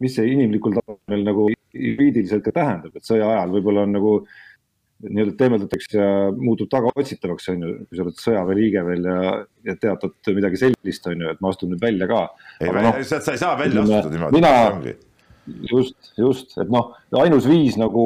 mis 0.02 0.16
see 0.16 0.30
inimlikul 0.32 0.78
tasemel 0.78 1.26
nagu 1.28 1.50
juriidiliselt 1.72 2.44
ka 2.46 2.54
tähendab, 2.56 2.96
et 2.96 3.06
sõja 3.06 3.28
ajal 3.32 3.54
võib-olla 3.56 3.86
on 3.86 3.94
nagu 3.96 4.16
nii-öelda 5.02 5.34
teemeldatakse 5.38 5.98
ja 5.98 6.10
muutub 6.36 6.70
tagaotsitavaks, 6.70 7.48
on 7.52 7.64
ju, 7.64 7.70
kui 7.88 7.98
sa 7.98 8.04
oled 8.04 8.20
sõjaväeliige 8.22 8.84
veel 8.86 9.08
ja, 9.08 9.22
ja 9.66 9.78
teatad 9.80 10.34
midagi 10.36 10.60
sellist, 10.60 11.08
on 11.10 11.24
ju, 11.24 11.32
et 11.32 11.40
ma 11.42 11.50
astun 11.52 11.72
nüüd 11.74 11.82
välja 11.82 12.08
ka. 12.10 12.26
ei, 12.60 12.70
no, 12.76 12.92
sa 13.02 13.22
ei 13.22 13.40
saa 13.40 13.56
välja 13.58 13.82
astuda 13.82 14.12
niimoodi. 14.14 14.38
mina, 14.38 14.52
just, 15.72 16.12
just, 16.18 16.54
et 16.62 16.70
noh, 16.70 16.92
ainus 17.18 17.48
viis 17.50 17.78
nagu 17.80 18.04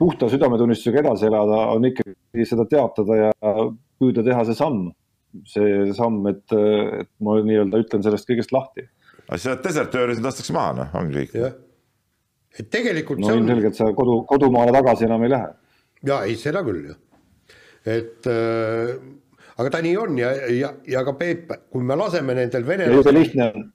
puhta 0.00 0.28
südametunnistusega 0.32 1.00
edasi 1.06 1.30
elada 1.30 1.62
on 1.72 1.88
ikkagi 1.88 2.48
seda 2.48 2.68
teatada 2.68 3.20
ja 3.22 3.56
püüda 4.00 4.26
teha 4.26 4.44
see 4.44 4.58
samm 4.58 4.90
see 5.48 5.88
samm, 5.96 6.20
et, 6.30 6.44
et 6.54 7.10
ma 7.24 7.36
nii-öelda 7.42 7.80
ütlen 7.84 8.04
sellest 8.06 8.28
kõigest 8.28 8.54
lahti. 8.54 8.86
aga 9.26 9.38
siis 9.38 9.50
oled 9.52 9.64
desertööri, 9.66 10.16
sind 10.18 10.28
lastakse 10.28 10.54
maha, 10.56 10.76
noh, 10.80 10.96
ongi 11.00 11.24
kõik. 11.24 11.60
et 12.58 12.70
tegelikult 12.70 13.22
no 13.24 13.34
ilmselgelt 13.34 13.74
on... 13.74 13.80
sa 13.80 13.90
kodu, 13.96 14.20
kodumaale 14.30 14.74
tagasi 14.76 15.08
enam 15.08 15.26
ei 15.26 15.34
lähe. 15.34 15.52
ja 16.10 16.22
ei, 16.28 16.38
seda 16.40 16.64
küll 16.66 16.90
ju. 16.90 16.96
et 17.96 18.30
äh, 18.30 18.94
aga 19.58 19.70
ta 19.70 19.80
nii 19.84 19.96
on 20.00 20.18
ja, 20.18 20.34
ja, 20.50 20.74
ja 20.90 21.04
ka 21.06 21.16
Peep, 21.18 21.52
kui 21.72 21.86
me 21.86 21.96
laseme 21.98 22.36
nendel 22.36 22.66
venelastel. 22.66 23.00
jube 23.00 23.16
lihtne 23.18 23.48
on. 23.50 23.66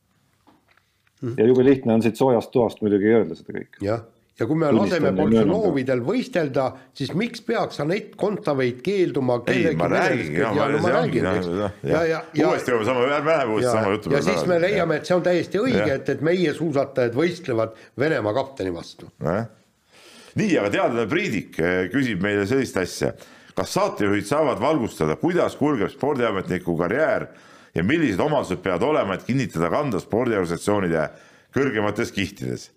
ja 1.37 1.49
jube 1.49 1.65
lihtne 1.67 1.97
on 1.97 2.05
siit 2.05 2.19
soojast 2.19 2.51
toast 2.55 2.83
muidugi 2.85 3.11
öelda 3.13 3.37
seda 3.39 3.55
kõike. 3.55 3.83
jah, 3.85 4.03
ja 4.39 4.47
kui 4.47 4.57
me 4.59 4.69
laseme 4.71 5.11
Boltšunovidel 5.15 6.01
võistelda, 6.05 6.69
siis 6.95 7.11
miks 7.17 7.43
peaks 7.45 7.81
Anett 7.83 8.15
Kontaveit 8.19 8.81
keelduma 8.85 9.39
ei, 9.51 9.73
ma 9.79 9.89
räägingi, 9.91 10.39
jah, 10.39 10.55
no, 10.55 10.81
ma 10.83 10.93
räägin, 10.95 11.27
ja, 11.27 12.03
ja, 12.07 12.21
ja 12.37 12.51
uuesti 12.51 12.73
jõuame 12.73 12.87
sama, 12.87 13.07
ärme 13.17 13.33
lähe 13.33 13.49
uuesti 13.49 13.71
sama 13.71 13.95
jutu 13.95 14.13
peale. 14.13 14.21
ja 14.21 14.27
siis 14.29 14.47
me 14.49 14.59
leiame, 14.63 14.99
et 14.99 15.09
see 15.09 15.17
on 15.17 15.25
täiesti 15.25 15.61
õige, 15.61 15.89
et, 15.97 16.13
et 16.15 16.23
meie 16.25 16.53
suusatajad 16.55 17.17
võistlevad 17.19 17.75
Venemaa 17.99 18.35
kapteni 18.37 18.73
vastu. 18.75 19.11
nii, 19.19 20.55
aga 20.61 20.71
teadlane 20.77 21.07
Priidik 21.11 21.59
eh, 21.59 21.83
küsib 21.91 22.23
meile 22.23 22.47
sellist 22.47 22.79
asja, 22.79 23.13
kas 23.57 23.75
saatejuhid 23.75 24.27
saavad 24.29 24.63
valgustada, 24.63 25.19
kuidas 25.19 25.59
kulgeb 25.59 25.91
spordiametniku 25.91 26.77
karjäär 26.79 27.27
ja 27.75 27.83
millised 27.83 28.23
omadused 28.23 28.63
peavad 28.63 28.87
olema, 28.87 29.19
et 29.19 29.27
kinnitada 29.27 29.67
kanda 29.73 29.99
spordiorganisatsioonide 29.99 31.09
kõrgemates 31.55 32.13
kihtides 32.15 32.69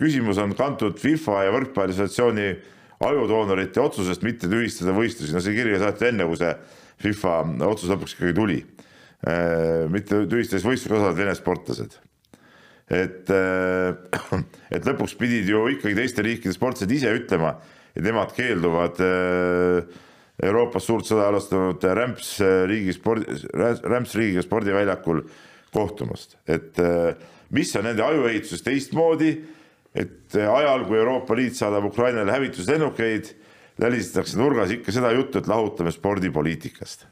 küsimus 0.00 0.36
on 0.42 0.52
kantud 0.52 0.98
FIFA 1.00 1.46
ja 1.46 1.52
Võrkpalli 1.54 1.94
Assotsiatsiooni 1.94 2.48
ajudoonorite 3.00 3.80
otsusest 3.80 4.24
mitte 4.26 4.48
tühistada 4.50 4.92
võistlusi, 4.96 5.32
no 5.32 5.40
see 5.40 5.56
kiri 5.56 5.78
saati 5.80 6.10
enne, 6.10 6.26
kui 6.28 6.36
see 6.40 6.52
FIFA 7.00 7.38
otsus 7.70 7.88
lõpuks 7.92 8.16
ikkagi 8.16 8.36
tuli. 8.36 8.58
Äh, 9.24 9.86
mitte 9.92 10.22
tühistades 10.28 10.66
võistlusi 10.66 10.96
osalevad 10.96 11.18
Vene 11.20 11.34
sportlased. 11.36 11.96
et, 12.90 13.30
äh, 13.30 13.96
et 14.76 14.86
lõpuks 14.86 15.16
pidid 15.16 15.48
ju 15.48 15.64
ikkagi 15.76 15.96
teiste 15.96 16.24
riikide 16.26 16.56
sportlased 16.56 16.92
ise 16.92 17.12
ütlema, 17.16 17.56
et 17.96 18.04
nemad 18.04 18.32
keelduvad 18.36 19.00
Euroopas 20.40 20.84
suurt 20.86 21.08
sõda 21.08 21.28
alustanud 21.28 21.82
rämps 21.84 22.38
riigi 22.68 22.94
spordi, 22.96 23.34
rämps 23.52 24.14
riigiga 24.16 24.44
spordiväljakul 24.44 25.24
kohtumast, 25.74 26.38
et 26.48 26.78
mis 27.50 27.76
on 27.76 27.88
nende 27.88 28.04
ajuehituses 28.06 28.62
teistmoodi, 28.66 29.30
et 29.94 30.36
ajal, 30.38 30.84
kui 30.86 30.98
Euroopa 30.98 31.36
Liit 31.36 31.58
saadab 31.58 31.88
Ukrainale 31.90 32.32
hävituslennukeid, 32.32 33.32
lälistatakse 33.80 34.38
nurgas 34.38 34.70
ikka 34.74 34.92
seda 34.94 35.10
juttu, 35.16 35.40
et 35.40 35.48
lahutame 35.50 35.90
spordipoliitikast 35.94 37.08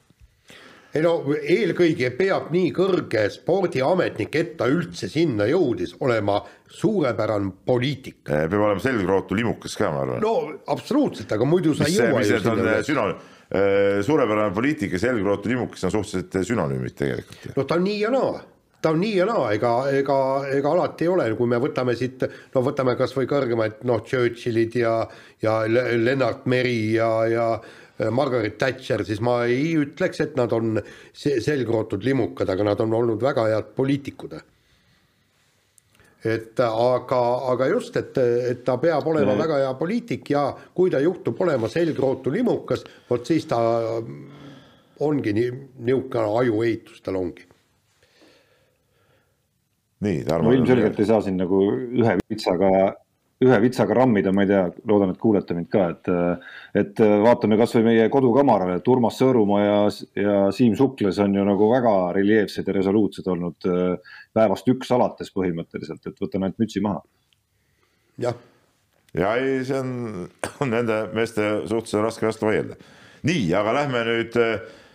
ei 0.97 1.05
no 1.05 1.15
eelkõige 1.37 2.11
peab 2.17 2.51
nii 2.55 2.71
kõrge 2.77 3.25
spordiametnik, 3.33 4.37
et 4.41 4.55
ta 4.59 4.69
üldse 4.73 5.09
sinna 5.13 5.47
jõudis, 5.49 5.95
olema 6.05 6.39
suurepärane 6.79 7.53
poliitik. 7.69 8.23
peab 8.29 8.55
olema 8.57 8.83
selgrootu 8.83 9.37
limukas 9.37 9.77
ka, 9.79 9.91
ma 9.93 10.05
arvan. 10.07 10.23
no 10.25 10.35
absoluutselt, 10.73 11.33
aga 11.33 11.49
muidu 11.49 11.75
sa 11.77 11.89
ei 11.89 11.99
jõua 11.99 12.23
ju 12.25 12.41
sinna. 12.41 12.79
sünonüüm, 12.89 13.27
suurepärane 14.09 14.55
poliitik 14.55 14.97
ja 14.97 15.03
selgrootu 15.09 15.53
limukas 15.53 15.85
on 15.89 15.95
suhteliselt 15.99 16.41
sünonüümid 16.53 16.97
tegelikult. 16.97 17.51
no 17.57 17.65
ta 17.65 17.77
on 17.77 17.85
nii 17.85 18.01
ja 18.01 18.15
naa 18.15 18.39
ta 18.83 18.93
on 18.95 19.01
nii 19.03 19.17
ja 19.17 19.27
naa, 19.27 19.49
ega, 19.55 19.73
ega, 19.91 20.19
ega 20.55 20.73
alati 20.73 21.07
ei 21.07 21.13
ole, 21.13 21.27
kui 21.39 21.51
me 21.51 21.59
võtame 21.63 21.95
siit, 21.99 22.23
no 22.55 22.63
võtame 22.67 22.95
kasvõi 22.99 23.27
kõrgemaid, 23.31 23.83
noh, 23.89 24.03
Churchillid 24.07 24.79
ja, 24.79 25.01
ja 25.43 25.61
Lennart 25.69 26.47
Meri 26.51 26.95
ja, 26.95 27.11
ja 27.31 27.49
äh, 27.57 28.13
Margaret 28.15 28.59
Thatcher, 28.61 29.03
siis 29.07 29.23
ma 29.25 29.41
ei 29.51 29.73
ütleks, 29.81 30.23
et 30.23 30.39
nad 30.39 30.55
on 30.55 30.79
selgrootud 31.15 32.07
limukad, 32.07 32.51
aga 32.55 32.71
nad 32.71 32.87
on 32.87 32.95
olnud 33.01 33.23
väga 33.23 33.49
head 33.51 33.75
poliitikud. 33.79 34.39
et 36.29 36.61
aga, 36.61 37.19
aga 37.53 37.67
just, 37.71 37.97
et, 37.97 38.17
et 38.19 38.65
ta 38.67 38.75
peab 38.83 39.07
olema 39.07 39.35
mm. 39.35 39.39
väga 39.39 39.59
hea 39.63 39.75
poliitik 39.79 40.31
ja 40.31 40.49
kui 40.75 40.91
ta 40.91 40.99
juhtub 41.01 41.39
olema 41.41 41.71
selgrootu 41.71 42.33
limukas, 42.35 42.83
vot 43.11 43.27
siis 43.27 43.47
ta 43.47 43.59
ongi 45.07 45.33
nii, 45.33 45.53
niisugune 45.87 46.41
ajuehitus 46.41 47.07
tal 47.07 47.21
ongi 47.23 47.48
nii, 50.05 50.25
Tarmo. 50.25 50.49
no 50.49 50.57
ilmselgelt 50.57 50.99
ei 51.01 51.09
saa 51.09 51.21
siin 51.25 51.39
nagu 51.41 51.61
ühe 51.75 52.15
vitsaga, 52.31 52.71
ühe 53.43 53.59
vitsaga 53.63 53.97
rammida, 53.99 54.33
ma 54.35 54.45
ei 54.45 54.51
tea, 54.51 54.63
loodan, 54.91 55.13
et 55.15 55.21
kuulete 55.23 55.57
mind 55.57 55.71
ka, 55.73 55.89
et, 55.95 56.11
et 56.83 57.03
vaatame 57.25 57.59
kasvõi 57.61 57.85
meie 57.87 58.09
kodukamarale, 58.13 58.79
et 58.79 58.91
Urmas 58.91 59.19
Sõõrumaa 59.21 59.63
ja, 59.65 59.79
ja 60.19 60.37
Siim 60.55 60.77
Sukles 60.79 61.19
on 61.25 61.35
ju 61.39 61.47
nagu 61.47 61.71
väga 61.73 61.95
reljeefsed 62.19 62.71
ja 62.71 62.77
resoluutsed 62.79 63.31
olnud 63.35 63.71
äh, 63.71 64.15
päevast 64.37 64.71
üks 64.71 64.95
alates 64.95 65.35
põhimõtteliselt, 65.35 66.05
et 66.07 66.23
võtan 66.23 66.47
ainult 66.47 66.63
mütsi 66.63 66.83
maha. 66.85 67.03
jah. 68.23 68.39
ja 69.19 69.35
ei, 69.39 69.61
see 69.67 69.83
on, 69.83 70.27
on 70.63 70.75
nende 70.75 71.05
meeste 71.15 71.51
suhtes 71.71 71.99
on 71.99 72.07
raske 72.07 72.27
vastu 72.27 72.51
vaielda. 72.51 72.79
nii, 73.27 73.47
aga 73.59 73.81
lähme 73.83 74.07
nüüd, 74.07 74.43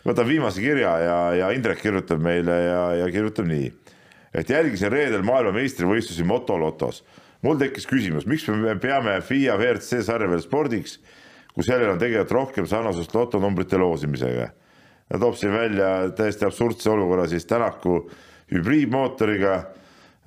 võtan 0.08 0.28
viimase 0.28 0.64
kirja 0.64 0.98
ja, 1.04 1.22
ja 1.44 1.56
Indrek 1.56 1.84
kirjutab 1.84 2.24
meile 2.24 2.60
ja, 2.68 2.84
ja 3.04 3.08
kirjutab 3.12 3.52
nii 3.52 3.72
et 4.34 4.50
jälgisin 4.50 4.92
reedel 4.92 5.24
maailmameistrivõistlusi 5.26 6.26
motolotos. 6.26 7.04
mul 7.44 7.58
tekkis 7.60 7.86
küsimus, 7.88 8.26
miks 8.26 8.48
me 8.48 8.76
peame 8.80 9.18
FIA 9.22 9.58
WRC 9.58 10.02
sarja 10.04 10.30
veel 10.30 10.42
spordiks, 10.42 11.00
kui 11.54 11.64
sellel 11.64 11.92
on 11.92 12.00
tegelikult 12.00 12.32
rohkem 12.32 12.68
sarnasust 12.68 13.14
lotonumbrite 13.16 13.78
loosimisega. 13.78 14.50
ta 15.10 15.20
toob 15.20 15.36
siin 15.36 15.54
välja 15.54 16.10
täiesti 16.18 16.46
absurdse 16.46 16.90
olukorra 16.90 17.28
siis 17.28 17.46
Tänaku 17.46 18.10
hübriidmootoriga. 18.52 19.54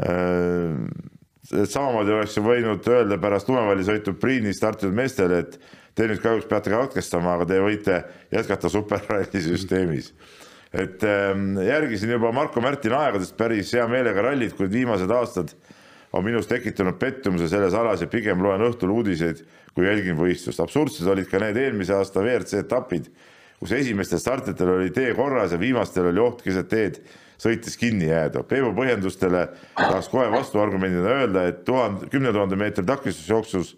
Äh, 0.06 1.64
samamoodi 1.64 2.12
oleks 2.12 2.38
võinud 2.42 2.86
öelda 2.90 3.18
pärast 3.18 3.48
lumevallisõitu 3.48 4.14
Priini 4.20 4.54
startinud 4.54 4.94
meestele, 4.94 5.38
et 5.38 5.60
te 5.94 6.06
nüüd 6.06 6.20
kahjuks 6.20 6.48
peate 6.50 6.70
katkestama, 6.70 7.36
aga 7.36 7.46
te 7.46 7.60
võite 7.62 8.00
jätkata 8.34 8.68
superralli 8.68 9.42
süsteemis 9.42 10.12
et 10.74 11.04
ähm, 11.06 11.54
järgisin 11.62 12.10
juba 12.16 12.32
Marko 12.34 12.60
Märtin 12.60 12.94
aegadest 12.96 13.36
päris 13.38 13.72
hea 13.76 13.86
meelega 13.90 14.24
rallit, 14.26 14.56
kuid 14.58 14.72
viimased 14.72 15.10
aastad 15.10 15.54
on 16.16 16.24
minus 16.24 16.48
tekitanud 16.50 16.98
pettumuse 16.98 17.48
selles 17.50 17.74
alas 17.74 18.02
ja 18.02 18.08
pigem 18.10 18.42
loen 18.42 18.64
õhtul 18.66 18.92
uudiseid, 18.94 19.42
kui 19.74 19.86
jälgin 19.86 20.16
võistlust. 20.18 20.62
absurdsed 20.62 21.08
olid 21.12 21.28
ka 21.30 21.40
need 21.42 21.58
eelmise 21.60 21.94
aasta 21.96 22.22
WRC 22.22 22.62
etapid, 22.64 23.10
kus 23.60 23.72
esimestel 23.76 24.20
startijatel 24.20 24.74
oli 24.78 24.90
tee 24.94 25.14
korras 25.14 25.52
ja 25.52 25.60
viimastel 25.60 26.10
oli 26.10 26.22
oht 26.22 26.42
keset 26.44 26.68
teed 26.72 27.00
sõites 27.40 27.76
kinni 27.76 28.08
jääda. 28.08 28.42
Peebu 28.48 28.72
põhjendustele 28.76 29.46
tahaks 29.76 30.08
kohe 30.08 30.28
vastuargumendina 30.32 31.18
öelda, 31.18 31.46
et 31.50 31.64
tuhande, 31.68 32.08
kümne 32.12 32.32
tuhande 32.32 32.56
meetri 32.56 32.84
takistusjooksus 32.88 33.74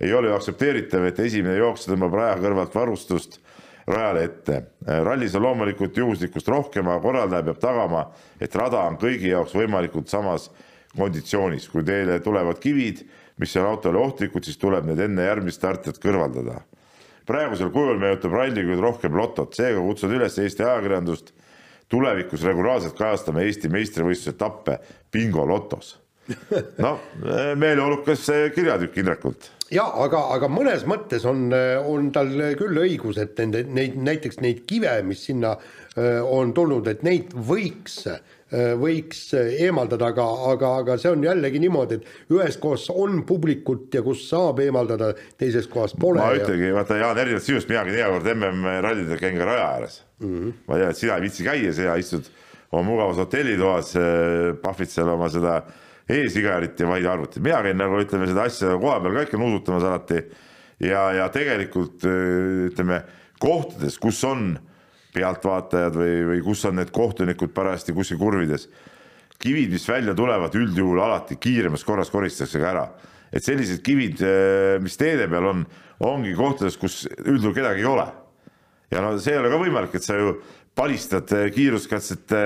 ei 0.00 0.12
ole 0.12 0.30
ju 0.30 0.38
aktsepteeritav, 0.38 1.04
et 1.08 1.20
esimene 1.20 1.58
jooksja 1.58 1.92
tõmbab 1.92 2.16
raja 2.16 2.38
kõrvalt 2.40 2.74
varustust 2.74 3.38
rajale 3.86 4.24
ette. 4.24 4.62
rallis 4.86 5.34
on 5.34 5.42
loomulikult 5.42 5.96
juhuslikkust 5.96 6.48
rohkem, 6.48 6.88
aga 6.88 7.00
korraldaja 7.00 7.44
peab 7.48 7.60
tagama, 7.60 8.04
et 8.40 8.54
rada 8.56 8.84
on 8.88 8.96
kõigi 9.00 9.30
jaoks 9.32 9.54
võimalikult 9.54 10.08
samas 10.08 10.50
konditsioonis. 10.96 11.68
kui 11.68 11.84
teele 11.84 12.20
tulevad 12.20 12.58
kivid, 12.58 13.04
mis 13.38 13.56
on 13.56 13.66
autole 13.66 13.98
ohtlikud, 13.98 14.44
siis 14.44 14.58
tuleb 14.58 14.86
need 14.86 15.00
enne 15.00 15.26
järgmist 15.26 15.60
startijat 15.60 15.98
kõrvaldada. 15.98 16.62
praegusel 17.26 17.70
kujul 17.70 17.98
meenutab 17.98 18.32
ralli 18.32 18.62
küll 18.62 18.80
rohkem 18.80 19.16
lotot, 19.16 19.54
seega 19.54 19.80
kutsun 19.80 20.12
üles 20.12 20.38
Eesti 20.38 20.62
ajakirjandust 20.62 21.32
tulevikus 21.88 22.42
regulaarselt 22.42 22.96
kajastama 22.96 23.40
Eesti 23.40 23.68
meistrivõistluse 23.68 24.30
etappe 24.30 24.78
bingolotos. 25.12 25.98
noh, 26.84 27.00
meeleolukas 27.56 28.30
kirjatükk 28.54 28.96
Indrekult 28.96 29.50
ja 29.74 29.84
aga, 30.04 30.20
aga 30.34 30.48
mõnes 30.50 30.84
mõttes 30.88 31.24
on, 31.28 31.48
on 31.88 32.10
tal 32.14 32.30
küll 32.58 32.80
õigus, 32.84 33.18
et 33.22 33.38
nende, 33.42 33.64
neid 33.66 33.98
näiteks 33.98 34.40
neid 34.44 34.62
kive, 34.68 34.94
mis 35.06 35.24
sinna 35.28 35.54
on 36.26 36.52
tulnud, 36.54 36.88
et 36.90 37.04
neid 37.06 37.34
võiks, 37.34 38.00
võiks 38.80 39.20
eemaldada, 39.34 40.10
aga, 40.10 40.24
aga, 40.52 40.72
aga 40.82 40.96
see 41.00 41.12
on 41.14 41.22
jällegi 41.26 41.62
niimoodi, 41.62 42.00
et 42.00 42.34
ühes 42.34 42.58
kohas 42.62 42.88
on 42.90 43.22
publikut 43.26 43.94
ja 43.94 44.02
kus 44.06 44.24
saab 44.30 44.62
eemaldada, 44.64 45.12
teises 45.40 45.68
kohas 45.70 45.94
pole. 45.98 46.22
ma 46.22 46.34
ütlengi 46.38 46.70
ja..., 46.70 46.78
vaata 46.78 46.98
Jaan, 46.98 47.22
erinevalt 47.22 47.46
sinust, 47.46 47.70
minagi 47.70 47.94
teinekord 47.94 48.32
MM-rallidel 48.34 49.22
käin 49.22 49.38
ka 49.38 49.48
raja 49.50 49.68
ääres 49.76 50.02
mm. 50.20 50.34
-hmm. 50.34 50.58
ma 50.66 50.80
tean, 50.80 50.90
et 50.90 51.02
sina 51.02 51.18
ei 51.18 51.26
viitsi 51.28 51.46
käia, 51.46 51.72
sina 51.72 51.94
istud 52.00 52.30
oma 52.72 52.82
mugavas 52.82 53.22
hotellitoas, 53.22 53.94
pahvid 54.62 54.90
seal 54.90 55.14
oma 55.14 55.30
seda 55.30 55.56
äh, 55.62 55.83
e-sigarit 56.08 56.80
ja 56.80 56.88
vaid 56.88 57.06
arvutit, 57.08 57.42
mina 57.42 57.62
käin 57.64 57.78
nagu 57.80 57.98
ütleme 58.00 58.28
seda 58.28 58.44
asja 58.48 58.74
koha 58.80 58.98
peal 59.00 59.16
ka 59.16 59.26
ikka 59.28 59.40
nuusutamas 59.40 59.86
alati. 59.88 60.20
ja, 60.80 61.04
ja 61.16 61.28
tegelikult 61.32 62.04
ütleme 62.04 63.02
kohtades, 63.40 63.98
kus 63.98 64.20
on 64.28 64.54
pealtvaatajad 65.14 65.96
või, 65.96 66.16
või 66.28 66.42
kus 66.44 66.64
on 66.68 66.80
need 66.80 66.90
kohtunikud 66.94 67.54
parajasti 67.54 67.94
kuskil 67.96 68.18
kurvides. 68.18 68.68
kivid, 69.38 69.72
mis 69.72 69.88
välja 69.88 70.14
tulevad, 70.14 70.54
üldjuhul 70.54 71.00
alati 71.00 71.36
kiiremas 71.36 71.84
korras 71.84 72.10
koristatakse 72.10 72.60
ka 72.60 72.70
ära. 72.70 72.88
et 73.32 73.44
sellised 73.44 73.82
kivid, 73.82 74.20
mis 74.80 74.96
teede 74.96 75.28
peal 75.28 75.46
on, 75.46 75.64
ongi 76.00 76.34
kohtades, 76.34 76.76
kus 76.76 77.06
üldjuhul 77.24 77.54
kedagi 77.54 77.80
ei 77.80 77.88
ole. 77.88 78.06
ja 78.90 79.00
no 79.00 79.16
see 79.18 79.32
ei 79.32 79.38
ole 79.38 79.50
ka 79.50 79.62
võimalik, 79.62 79.94
et 79.94 80.04
sa 80.04 80.18
ju 80.18 80.36
palistad 80.74 81.30
kiiruskatsete 81.54 82.36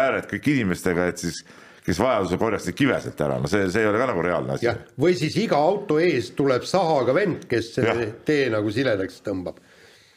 ääred 0.00 0.26
kõik 0.30 0.48
inimestega, 0.54 1.06
et 1.06 1.20
siis 1.20 1.44
kes 1.86 2.00
vajadusel 2.02 2.40
korjaks 2.40 2.66
neid 2.68 2.78
kive 2.78 2.98
sealt 3.02 3.22
ära, 3.26 3.38
no 3.40 3.50
see, 3.50 3.68
see 3.70 3.84
ei 3.84 3.90
ole 3.90 4.00
ka 4.02 4.10
nagu 4.10 4.26
reaalne 4.26 4.56
asi. 4.56 4.72
või 5.00 5.14
siis 5.18 5.38
iga 5.38 5.60
auto 5.62 6.00
ees 6.02 6.32
tuleb 6.38 6.66
sahaga 6.66 7.14
vend, 7.16 7.46
kes 7.50 7.72
selle 7.78 8.10
tee 8.26 8.50
nagu 8.52 8.72
siledaks 8.74 9.22
tõmbab. 9.26 9.60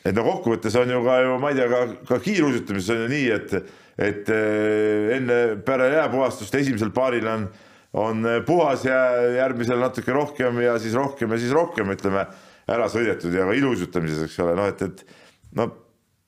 et 0.04 0.16
no 0.18 0.26
kokkuvõttes 0.26 0.76
on 0.82 0.96
ju 0.96 1.02
ka 1.06 1.22
ju, 1.24 1.40
ma 1.42 1.54
ei 1.54 1.60
tea, 1.62 1.70
ka, 1.72 1.82
ka 2.10 2.22
kiiruisutamises 2.26 2.94
on 2.96 3.02
ju 3.06 3.10
nii, 3.14 3.32
et, 3.38 3.58
et 4.10 4.32
eh, 4.36 5.16
enne 5.18 5.40
peale 5.66 5.92
jääpuhastust 5.94 6.62
esimesel 6.62 6.94
paaril 6.96 7.28
on 7.30 7.50
on 7.98 8.22
puhas 8.46 8.84
ja 8.86 8.98
järgmisel 9.34 9.80
natuke 9.82 10.14
rohkem 10.14 10.60
ja 10.62 10.76
siis 10.78 10.94
rohkem 10.94 11.32
ja 11.34 11.40
siis 11.42 11.54
rohkem, 11.58 11.90
ütleme, 11.90 12.28
ära 12.70 12.90
sõidetud 12.92 13.34
ja 13.34 13.48
ka 13.50 13.56
ilusutamises, 13.58 14.28
eks 14.28 14.36
ole, 14.44 14.54
noh, 14.60 14.68
et, 14.70 14.84
et 14.86 15.58
no 15.58 15.72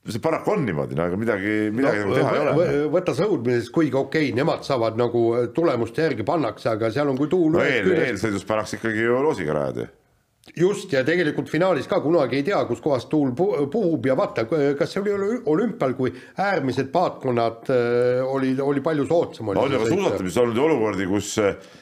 see 0.09 0.21
paraku 0.23 0.55
on 0.55 0.65
niimoodi, 0.65 0.97
no 0.97 1.05
aga 1.05 1.17
midagi, 1.19 1.55
midagi 1.75 2.01
no, 2.01 2.09
nagu 2.09 2.17
teha 2.17 2.33
ei 2.33 2.41
ole. 2.41 2.75
võta 2.95 3.13
sõudmises, 3.17 3.69
kuigi 3.73 3.97
okei 3.97 4.29
okay,, 4.31 4.35
nemad 4.37 4.65
saavad 4.65 4.97
nagu 4.97 5.23
tulemuste 5.53 6.07
järgi 6.07 6.25
pannakse, 6.25 6.71
aga 6.73 6.89
seal 6.93 7.11
on, 7.11 7.19
kui 7.19 7.29
tuul 7.29 7.53
no 7.53 7.61
eel, 7.61 7.91
eelsõidus 8.09 8.47
pannakse 8.49 8.79
ikkagi 8.79 9.05
ju 9.05 9.21
loosiga 9.21 9.57
rajad 9.59 9.83
ju 9.83 9.89
just, 10.57 10.91
ja 10.93 11.03
tegelikult 11.07 11.49
finaalis 11.51 11.87
ka 11.89 12.01
kunagi 12.03 12.39
ei 12.39 12.45
tea, 12.47 12.59
kuskohast 12.69 13.09
tuul 13.11 13.31
puhub 13.35 14.05
ja 14.05 14.15
vaata, 14.17 14.45
kas 14.77 14.93
see 14.93 15.01
oli 15.03 15.39
olümpial, 15.51 15.95
kui 15.97 16.11
äärmised 16.41 16.91
paatkonnad 16.93 17.71
äh, 17.71 18.21
oli, 18.25 18.53
oli 18.61 18.83
palju 18.83 19.05
soodsam. 19.09 19.51
on 19.53 19.61
ju, 19.61 19.79
aga 19.79 19.89
suusatamises 19.89 20.41
olnud 20.43 20.61
olukordi, 20.65 21.07
kus 21.09 21.33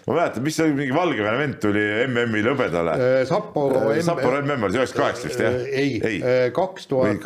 ma 0.07 0.17
mäletan, 0.19 0.45
mis 0.45 0.59
see 0.59 0.67
oli, 0.67 0.77
mingi 0.83 0.95
Valgevene 0.95 1.41
vend 1.41 1.59
tuli 1.63 1.85
MM-i 2.05 2.43
lõbedale. 2.45 2.95
Äh, 2.97 3.17
Sapporo 3.29 3.85
MM. 3.89 4.05
Sapporo 4.05 4.41
MM 4.43 4.67
oli 4.67 4.77
see 4.77 4.83
üheksakümmend 4.83 5.05
kaheksa 5.05 5.31
vist 5.31 5.43
jah? 5.43 5.57
ei, 5.69 6.51
kaks 6.55 6.89
tuhat 6.91 7.25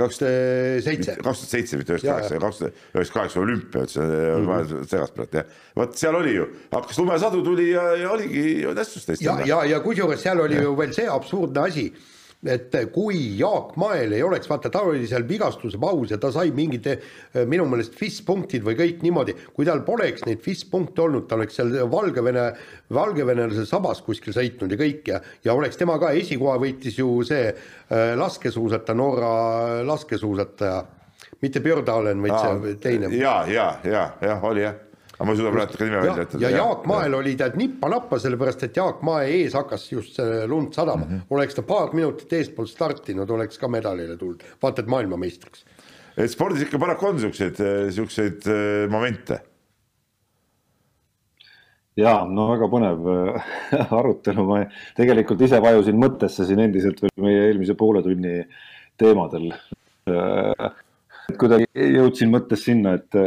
seitse. 0.86 1.18
kaks 1.20 1.44
tuhat 1.44 1.56
seitse, 1.58 1.82
mitte 1.82 1.98
üheksakümmend 1.98 2.24
kaheksa, 2.24 2.42
kaks 2.46 2.64
tuhat 2.64 2.82
üheksakümmend 2.96 3.14
kaheksa 3.20 3.44
olümpia, 3.44 3.86
ütlesin 3.88 4.48
vahe 4.48 4.84
segast 4.88 5.18
praegu 5.18 5.42
jah. 5.42 5.60
vot 5.78 5.98
seal 6.00 6.18
oli 6.18 6.36
ju, 6.38 6.48
hakkas 6.72 7.00
lumesadu 7.02 7.44
tuli 7.46 7.70
ja, 7.72 7.86
ja 8.00 8.12
oligi 8.14 8.44
tähtsust 8.76 9.10
teist. 9.10 9.26
ja, 9.26 9.38
ja, 9.48 9.64
ja 9.68 9.80
kusjuures 9.84 10.22
seal 10.24 10.40
oli 10.44 10.60
ju 10.62 10.74
veel 10.78 10.94
see 10.96 11.08
absurdne 11.34 11.70
asi 11.70 11.88
et 12.44 12.74
kui 12.92 13.38
Jaak 13.40 13.78
Mael 13.80 14.12
ei 14.18 14.24
oleks, 14.24 14.50
vaata, 14.52 14.68
ta 14.68 14.82
oli 14.84 15.06
seal 15.08 15.24
vigastuse 15.28 15.80
paus 15.80 16.12
ja 16.12 16.18
ta 16.20 16.28
sai 16.36 16.52
mingid 16.52 16.90
minu 17.48 17.64
meelest 17.72 17.96
FIS 17.96 18.18
punktid 18.28 18.66
või 18.66 18.76
kõik 18.76 19.00
niimoodi, 19.06 19.36
kui 19.56 19.64
tal 19.64 19.80
poleks 19.88 20.26
neid 20.28 20.44
FIS 20.44 20.66
punkte 20.68 21.06
olnud, 21.06 21.24
ta 21.30 21.38
oleks 21.38 21.56
seal 21.56 21.72
Valgevene, 21.88 22.50
Valgevenelase 22.92 23.64
sabas 23.70 24.04
kuskil 24.04 24.36
sõitnud 24.36 24.76
ja 24.76 24.82
kõik 24.82 25.14
ja, 25.14 25.22
ja 25.48 25.56
oleks 25.56 25.80
tema 25.80 25.96
ka, 26.02 26.12
esikoha 26.20 26.58
võitis 26.60 27.00
ju 27.00 27.22
see 27.24 27.48
äh, 27.48 28.12
laskesuusataja, 28.20 29.00
Norra 29.00 29.34
laskesuusataja, 29.88 30.82
mitte 31.40 31.64
Björndalen, 31.64 32.20
vaid 32.28 32.36
Aa, 32.36 32.58
see 32.60 32.82
teine. 32.84 33.14
ja, 33.16 33.40
ja, 33.48 33.78
ja, 33.88 34.10
jah, 34.20 34.50
oli 34.52 34.68
jah 34.68 34.82
aga 35.24 35.30
ma 35.30 35.36
ei 35.36 35.40
suuda 35.40 35.52
praegu 35.56 35.78
ka 35.80 35.86
nime 35.88 36.00
välja 36.02 36.26
ütelda. 36.26 36.44
ja 36.44 36.50
Jaak 36.58 36.88
Mael 36.90 37.16
oli 37.16 37.34
tead 37.40 37.56
nippa-nappa, 37.60 38.20
sellepärast 38.20 38.66
et 38.68 38.76
Jaak 38.78 39.00
Mae 39.08 39.30
ees 39.32 39.56
hakkas 39.56 39.86
just 39.92 40.20
lund 40.52 40.76
sadama 40.76 41.06
mm. 41.06 41.14
-hmm. 41.14 41.30
oleks 41.30 41.56
ta 41.56 41.64
paar 41.64 41.94
minutit 41.96 42.34
eespool 42.34 42.68
startinud, 42.68 43.30
oleks 43.30 43.58
ka 43.58 43.68
medalile 43.72 44.18
tulnud, 44.18 44.44
vaata 44.62 44.84
et 44.84 44.92
maailmameistriks. 44.92 45.66
et 46.18 46.32
spordis 46.32 46.68
ikka 46.68 46.80
paraku 46.80 47.08
on 47.08 47.20
siukseid, 47.20 47.64
siukseid 47.90 48.48
äh, 48.48 48.90
momente. 48.92 49.40
ja 51.96 52.26
no 52.26 52.52
väga 52.52 52.68
põnev 52.68 53.10
äh, 53.16 53.90
arutelu, 54.00 54.46
ma 54.46 54.66
tegelikult 54.96 55.42
ise 55.42 55.62
vajusin 55.62 55.96
mõttesse 55.96 56.46
siin 56.46 56.60
endiselt 56.60 57.02
veel 57.02 57.16
meie 57.32 57.48
eelmise 57.48 57.76
poole 57.80 58.04
tunni 58.04 58.44
teemadel. 58.98 59.54
Äh, 60.04 60.72
et 61.30 61.38
kuidagi 61.40 61.66
jõudsin 61.96 62.28
mõttes 62.30 62.66
sinna, 62.68 63.00
et 63.00 63.24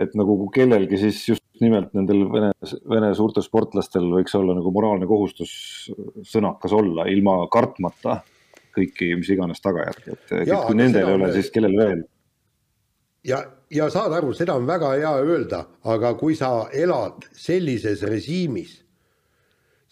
et 0.00 0.14
nagu 0.18 0.36
kellelgi 0.54 0.98
siis 0.98 1.20
just 1.28 1.44
nimelt 1.62 1.92
nendel 1.94 2.24
Vene, 2.32 2.50
Vene 2.90 3.12
suurtel 3.14 3.44
sportlastel 3.46 4.08
võiks 4.10 4.34
olla 4.34 4.56
nagu 4.56 4.72
moraalne 4.74 5.06
kohustus 5.06 5.52
sõnakas 6.26 6.74
olla, 6.74 7.06
ilma 7.10 7.36
kartmata 7.52 8.20
kõiki 8.74 9.12
mis 9.20 9.30
iganes 9.30 9.62
tagajärgi, 9.62 10.16
et 10.16 10.34
ja, 10.50 10.64
kui 10.66 10.78
nendel 10.78 11.06
ei 11.06 11.18
ole, 11.18 11.30
siis 11.36 11.50
kellel 11.54 11.76
veel? 11.78 12.02
ja, 13.28 13.38
ja 13.70 13.88
saad 13.92 14.16
aru, 14.18 14.32
seda 14.34 14.56
on 14.58 14.66
väga 14.66 14.94
hea 14.96 15.12
öelda, 15.22 15.62
aga 15.94 16.14
kui 16.18 16.34
sa 16.38 16.66
elad 16.74 17.28
sellises 17.30 18.02
režiimis, 18.10 18.74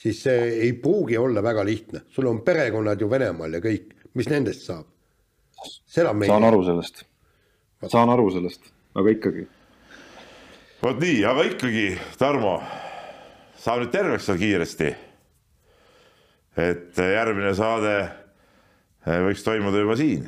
siis 0.03 0.25
see 0.27 0.51
ei 0.67 0.75
pruugi 0.83 1.19
olla 1.21 1.45
väga 1.45 1.65
lihtne, 1.69 2.05
sul 2.11 2.27
on 2.33 2.43
perekonnad 2.43 3.01
ju 3.01 3.11
Venemaal 3.11 3.59
ja 3.59 3.63
kõik, 3.63 3.95
mis 4.19 4.31
nendest 4.33 4.67
saab? 4.67 4.89
saan 5.87 6.43
aru 6.43 6.65
sellest, 6.67 7.05
saan 7.87 8.11
aru 8.11 8.27
sellest, 8.35 8.73
aga 8.99 9.13
ikkagi 9.15 9.47
vot 10.83 10.99
nii, 10.99 11.23
aga 11.27 11.47
ikkagi, 11.47 11.87
Tarmo, 12.19 12.57
saa 13.63 13.79
nüüd 13.79 13.93
terveks 13.95 14.27
seal 14.27 14.41
kiiresti. 14.41 14.93
et 16.63 16.99
järgmine 16.99 17.55
saade 17.57 17.93
eh, 18.03 19.21
võiks 19.25 19.45
toimuda 19.47 19.81
juba 19.85 19.97
siin. 19.97 20.27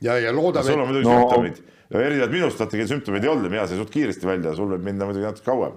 ja, 0.00 0.16
ja 0.18 0.32
loodame. 0.32 0.70
sul 0.70 0.80
on 0.80 0.88
muidugi 0.88 1.08
no. 1.08 1.18
sümptomid, 1.18 1.62
erinevalt 1.90 2.32
minust, 2.32 2.60
vaata, 2.60 2.76
kellel 2.76 2.92
sümptomeid 2.92 3.26
ei 3.26 3.32
olnud 3.32 3.50
mina 3.50 3.66
sain 3.66 3.80
suht 3.80 3.92
kiiresti 3.94 4.28
välja, 4.28 4.54
sul 4.56 4.70
võib 4.72 4.86
minna 4.86 5.08
muidugi 5.08 5.26
natuke 5.26 5.50
kauem. 5.50 5.74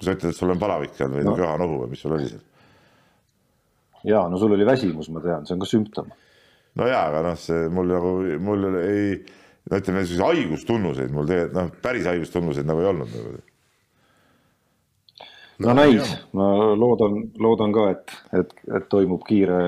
sa 0.00 0.12
ütled, 0.12 0.30
et 0.30 0.38
sul 0.38 0.52
on 0.54 0.60
palavik 0.62 0.94
seal 0.94 1.10
või 1.10 1.26
no. 1.26 1.34
köha-nohu 1.36 1.82
või 1.82 1.90
mis 1.94 2.04
sul 2.06 2.14
oli 2.16 2.30
seal? 2.30 2.44
ja 4.06 4.22
no 4.30 4.38
sul 4.38 4.54
oli 4.54 4.68
väsimus, 4.68 5.10
ma 5.10 5.24
tean, 5.24 5.48
see 5.48 5.58
on 5.58 5.66
ka 5.66 5.70
sümptom. 5.72 6.14
no 6.78 6.88
ja, 6.88 7.08
aga 7.10 7.26
noh, 7.26 7.40
see 7.42 7.66
mul 7.74 7.90
nagu, 7.90 8.14
mul 8.38 8.70
ei 8.84 9.18
no 9.70 9.80
ütleme, 9.80 10.06
siis 10.06 10.22
haigustunnuseid 10.22 11.12
mul 11.14 11.28
tegelikult 11.28 11.58
noh, 11.58 11.70
päris 11.82 12.08
haigustunnuseid 12.10 12.66
nagu 12.68 12.82
ei 12.82 12.90
olnud 12.92 13.12
nagu. 13.12 13.36
no, 15.58 15.68
no 15.68 15.76
näis, 15.80 16.12
ma 16.36 16.50
loodan, 16.78 17.18
loodan 17.42 17.74
ka, 17.74 17.86
et, 17.94 18.16
et, 18.40 18.52
et 18.78 18.90
toimub 18.92 19.24
kiire, 19.26 19.60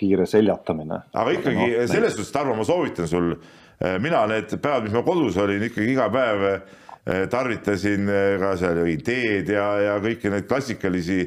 kiire 0.00 0.26
seljatamine. 0.30 1.04
aga 1.12 1.36
ikkagi 1.38 1.68
no, 1.68 1.86
selles 1.90 2.16
suhtes, 2.16 2.32
Tarmo, 2.34 2.58
ma 2.58 2.66
soovitan 2.66 3.10
sul, 3.10 3.36
eh, 3.78 3.98
mina 4.02 4.24
need 4.30 4.56
päevad, 4.56 4.88
mis 4.88 4.96
ma 4.96 5.04
kodus 5.06 5.38
olin, 5.42 5.68
ikkagi 5.70 5.94
iga 5.94 6.10
päev 6.14 6.44
eh, 6.50 7.24
tarvitasin 7.30 8.10
eh, 8.10 8.28
ka 8.42 8.54
seal 8.60 8.82
jõin 8.82 9.06
teed 9.06 9.54
ja, 9.54 9.70
ja 9.86 9.96
kõiki 10.02 10.34
neid 10.34 10.50
klassikalisi, 10.50 11.22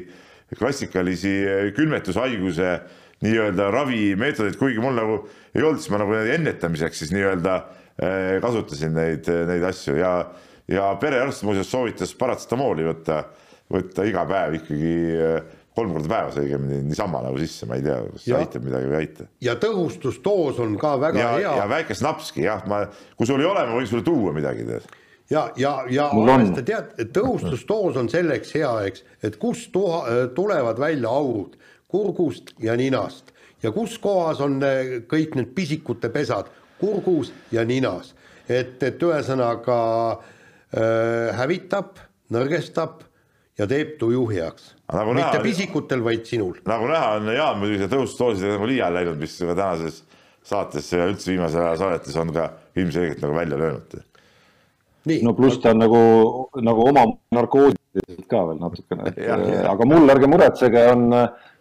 klassikalisi 0.58 1.34
külmetushaiguse 1.76 2.78
nii-öelda 3.24 3.72
ravimeetodeid, 3.74 4.54
kuigi 4.60 4.78
mul 4.82 4.94
nagu 4.94 5.18
ei 5.56 5.64
olnud, 5.64 5.80
siis 5.82 5.90
ma 5.90 5.98
nagu 6.04 6.14
ennetamiseks 6.14 7.00
siis 7.02 7.10
nii-öelda 7.16 7.56
Eh, 7.58 7.87
kasutasin 7.98 8.94
neid, 8.94 9.26
neid 9.48 9.64
asju 9.66 9.96
ja, 9.98 10.12
ja 10.70 10.90
perearst 11.00 11.42
muuseas 11.46 11.70
soovitas 11.70 12.12
paratsetamooli 12.18 12.86
võtta, 12.86 13.22
võtta 13.72 14.06
iga 14.06 14.22
päev 14.28 14.58
ikkagi 14.60 14.92
eh, 15.16 15.56
kolm 15.78 15.94
korda 15.94 16.10
päevas 16.10 16.38
õigemini 16.40 16.80
niisama 16.88 17.22
nagu 17.24 17.38
sisse, 17.40 17.66
ma 17.70 17.78
ei 17.78 17.84
tea, 17.86 17.98
kas 18.12 18.24
see 18.24 18.38
aitab 18.38 18.64
midagi 18.66 18.88
või 18.90 18.96
ei 18.96 19.06
aita. 19.06 19.28
ja 19.44 19.54
tõhustusdoos 19.62 20.58
on 20.64 20.78
ka 20.80 20.94
väga 21.00 21.20
ja, 21.22 21.34
hea. 21.36 21.52
ja 21.60 21.68
väike 21.70 21.96
snapski 21.98 22.46
jah, 22.46 22.64
ma, 22.70 22.84
kui 23.18 23.28
sul 23.28 23.42
ei 23.42 23.48
ole, 23.48 23.66
ma 23.68 23.78
võin 23.78 23.90
sulle 23.90 24.06
tuua 24.06 24.34
midagi 24.36 24.66
tead 24.68 24.88
ja, 25.30 25.48
ja, 25.60 25.72
ja 25.92 26.08
arvesta 26.10 26.64
tead, 26.66 26.92
et 26.98 27.12
tõhustusdoos 27.14 27.98
on 28.00 28.10
selleks 28.12 28.54
hea, 28.58 28.72
eks, 28.90 29.04
et 29.26 29.38
kust 29.40 29.70
tuha, 29.74 30.28
tulevad 30.36 30.80
välja 30.82 31.12
aurud 31.12 31.58
kurgust 31.88 32.54
ja 32.62 32.76
ninast 32.78 33.32
ja 33.62 33.72
kus 33.74 33.96
kohas 34.02 34.42
on 34.44 34.58
kõik 35.10 35.34
need 35.38 35.54
pisikute 35.56 36.10
pesad, 36.14 36.50
kurgus 36.80 37.32
ja 37.52 37.64
ninas. 37.64 38.14
et, 38.48 38.82
et 38.82 39.02
ühesõnaga 39.02 39.78
äh, 40.12 41.36
hävitab, 41.36 41.98
nõrgestab 42.32 43.02
ja 43.58 43.66
teeb 43.68 43.96
tuju 44.00 44.24
heaks. 44.30 44.74
Nagu 44.92 45.14
mitte 45.16 45.34
näha, 45.34 45.44
pisikutel, 45.44 46.02
vaid 46.04 46.28
sinul. 46.28 46.60
nagu 46.68 46.88
näha, 46.88 47.16
on 47.18 47.32
Jaan 47.34 47.58
muidugi 47.60 47.82
see 47.82 47.92
tõustusdoosidega 47.92 48.56
nagu 48.56 48.68
liiale 48.70 49.02
läinud, 49.02 49.18
mis 49.20 49.34
ka 49.40 49.52
tänases 49.52 50.02
saates 50.48 50.92
ja 50.92 51.08
üldse 51.08 51.32
viimasel 51.32 51.64
ajal 51.64 51.80
saadetes 51.82 52.16
on 52.20 52.32
ka 52.32 52.46
ilmselgelt 52.78 53.20
nagu 53.24 53.34
välja 53.36 53.58
löönud. 53.60 53.98
no 55.22 55.34
pluss 55.34 55.60
ta 55.60 55.74
on 55.74 55.82
nagu, 55.82 56.00
nagu 56.62 56.88
oma 56.88 57.04
narkootilised 57.34 58.24
ka 58.30 58.46
veel 58.48 58.62
natukene, 58.62 59.12
et 59.12 59.20
aga 59.72 59.88
mul 59.88 60.14
ärge 60.14 60.30
muretsege, 60.30 60.86
on 60.92 61.10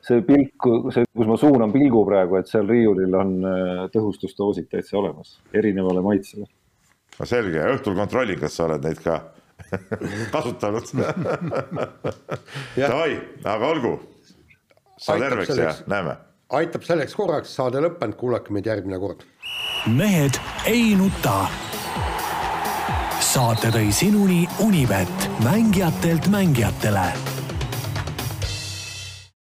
see 0.07 0.23
pilk, 0.25 0.67
see, 0.95 1.07
kus 1.15 1.29
ma 1.29 1.37
suunan 1.39 1.73
pilgu 1.73 2.03
praegu, 2.07 2.37
et 2.39 2.49
seal 2.51 2.67
riiulil 2.69 3.15
on 3.17 3.33
äh, 3.47 3.81
tõhustusdoosid 3.93 4.69
täitsa 4.71 4.99
olemas, 5.01 5.37
erinevale 5.55 6.03
maitsele. 6.05 6.47
no 7.17 7.27
selge, 7.27 7.63
õhtul 7.75 7.97
kontrollin, 7.97 8.39
kas 8.39 8.57
sa 8.57 8.67
oled 8.69 8.85
neid 8.87 9.01
ka 9.03 9.19
kasutanud 10.35 10.91
Davai, 12.77 13.17
aga 13.43 13.71
olgu. 13.73 13.95
saa 14.97 15.19
terveks 15.19 15.51
selleks, 15.53 15.81
ja 15.81 15.91
näeme. 15.91 16.17
aitab 16.59 16.85
selleks 16.87 17.17
korraks, 17.17 17.55
saade 17.59 17.81
lõppenud, 17.83 18.19
kuulake 18.19 18.55
meid 18.55 18.69
järgmine 18.69 19.01
kord. 19.01 19.25
mehed 19.91 20.39
ei 20.69 20.93
nuta. 20.99 21.39
saate 23.19 23.73
tõi 23.75 23.89
sinuni 23.91 24.45
Unibet, 24.63 25.27
mängijatelt 25.43 26.31
mängijatele 26.31 27.11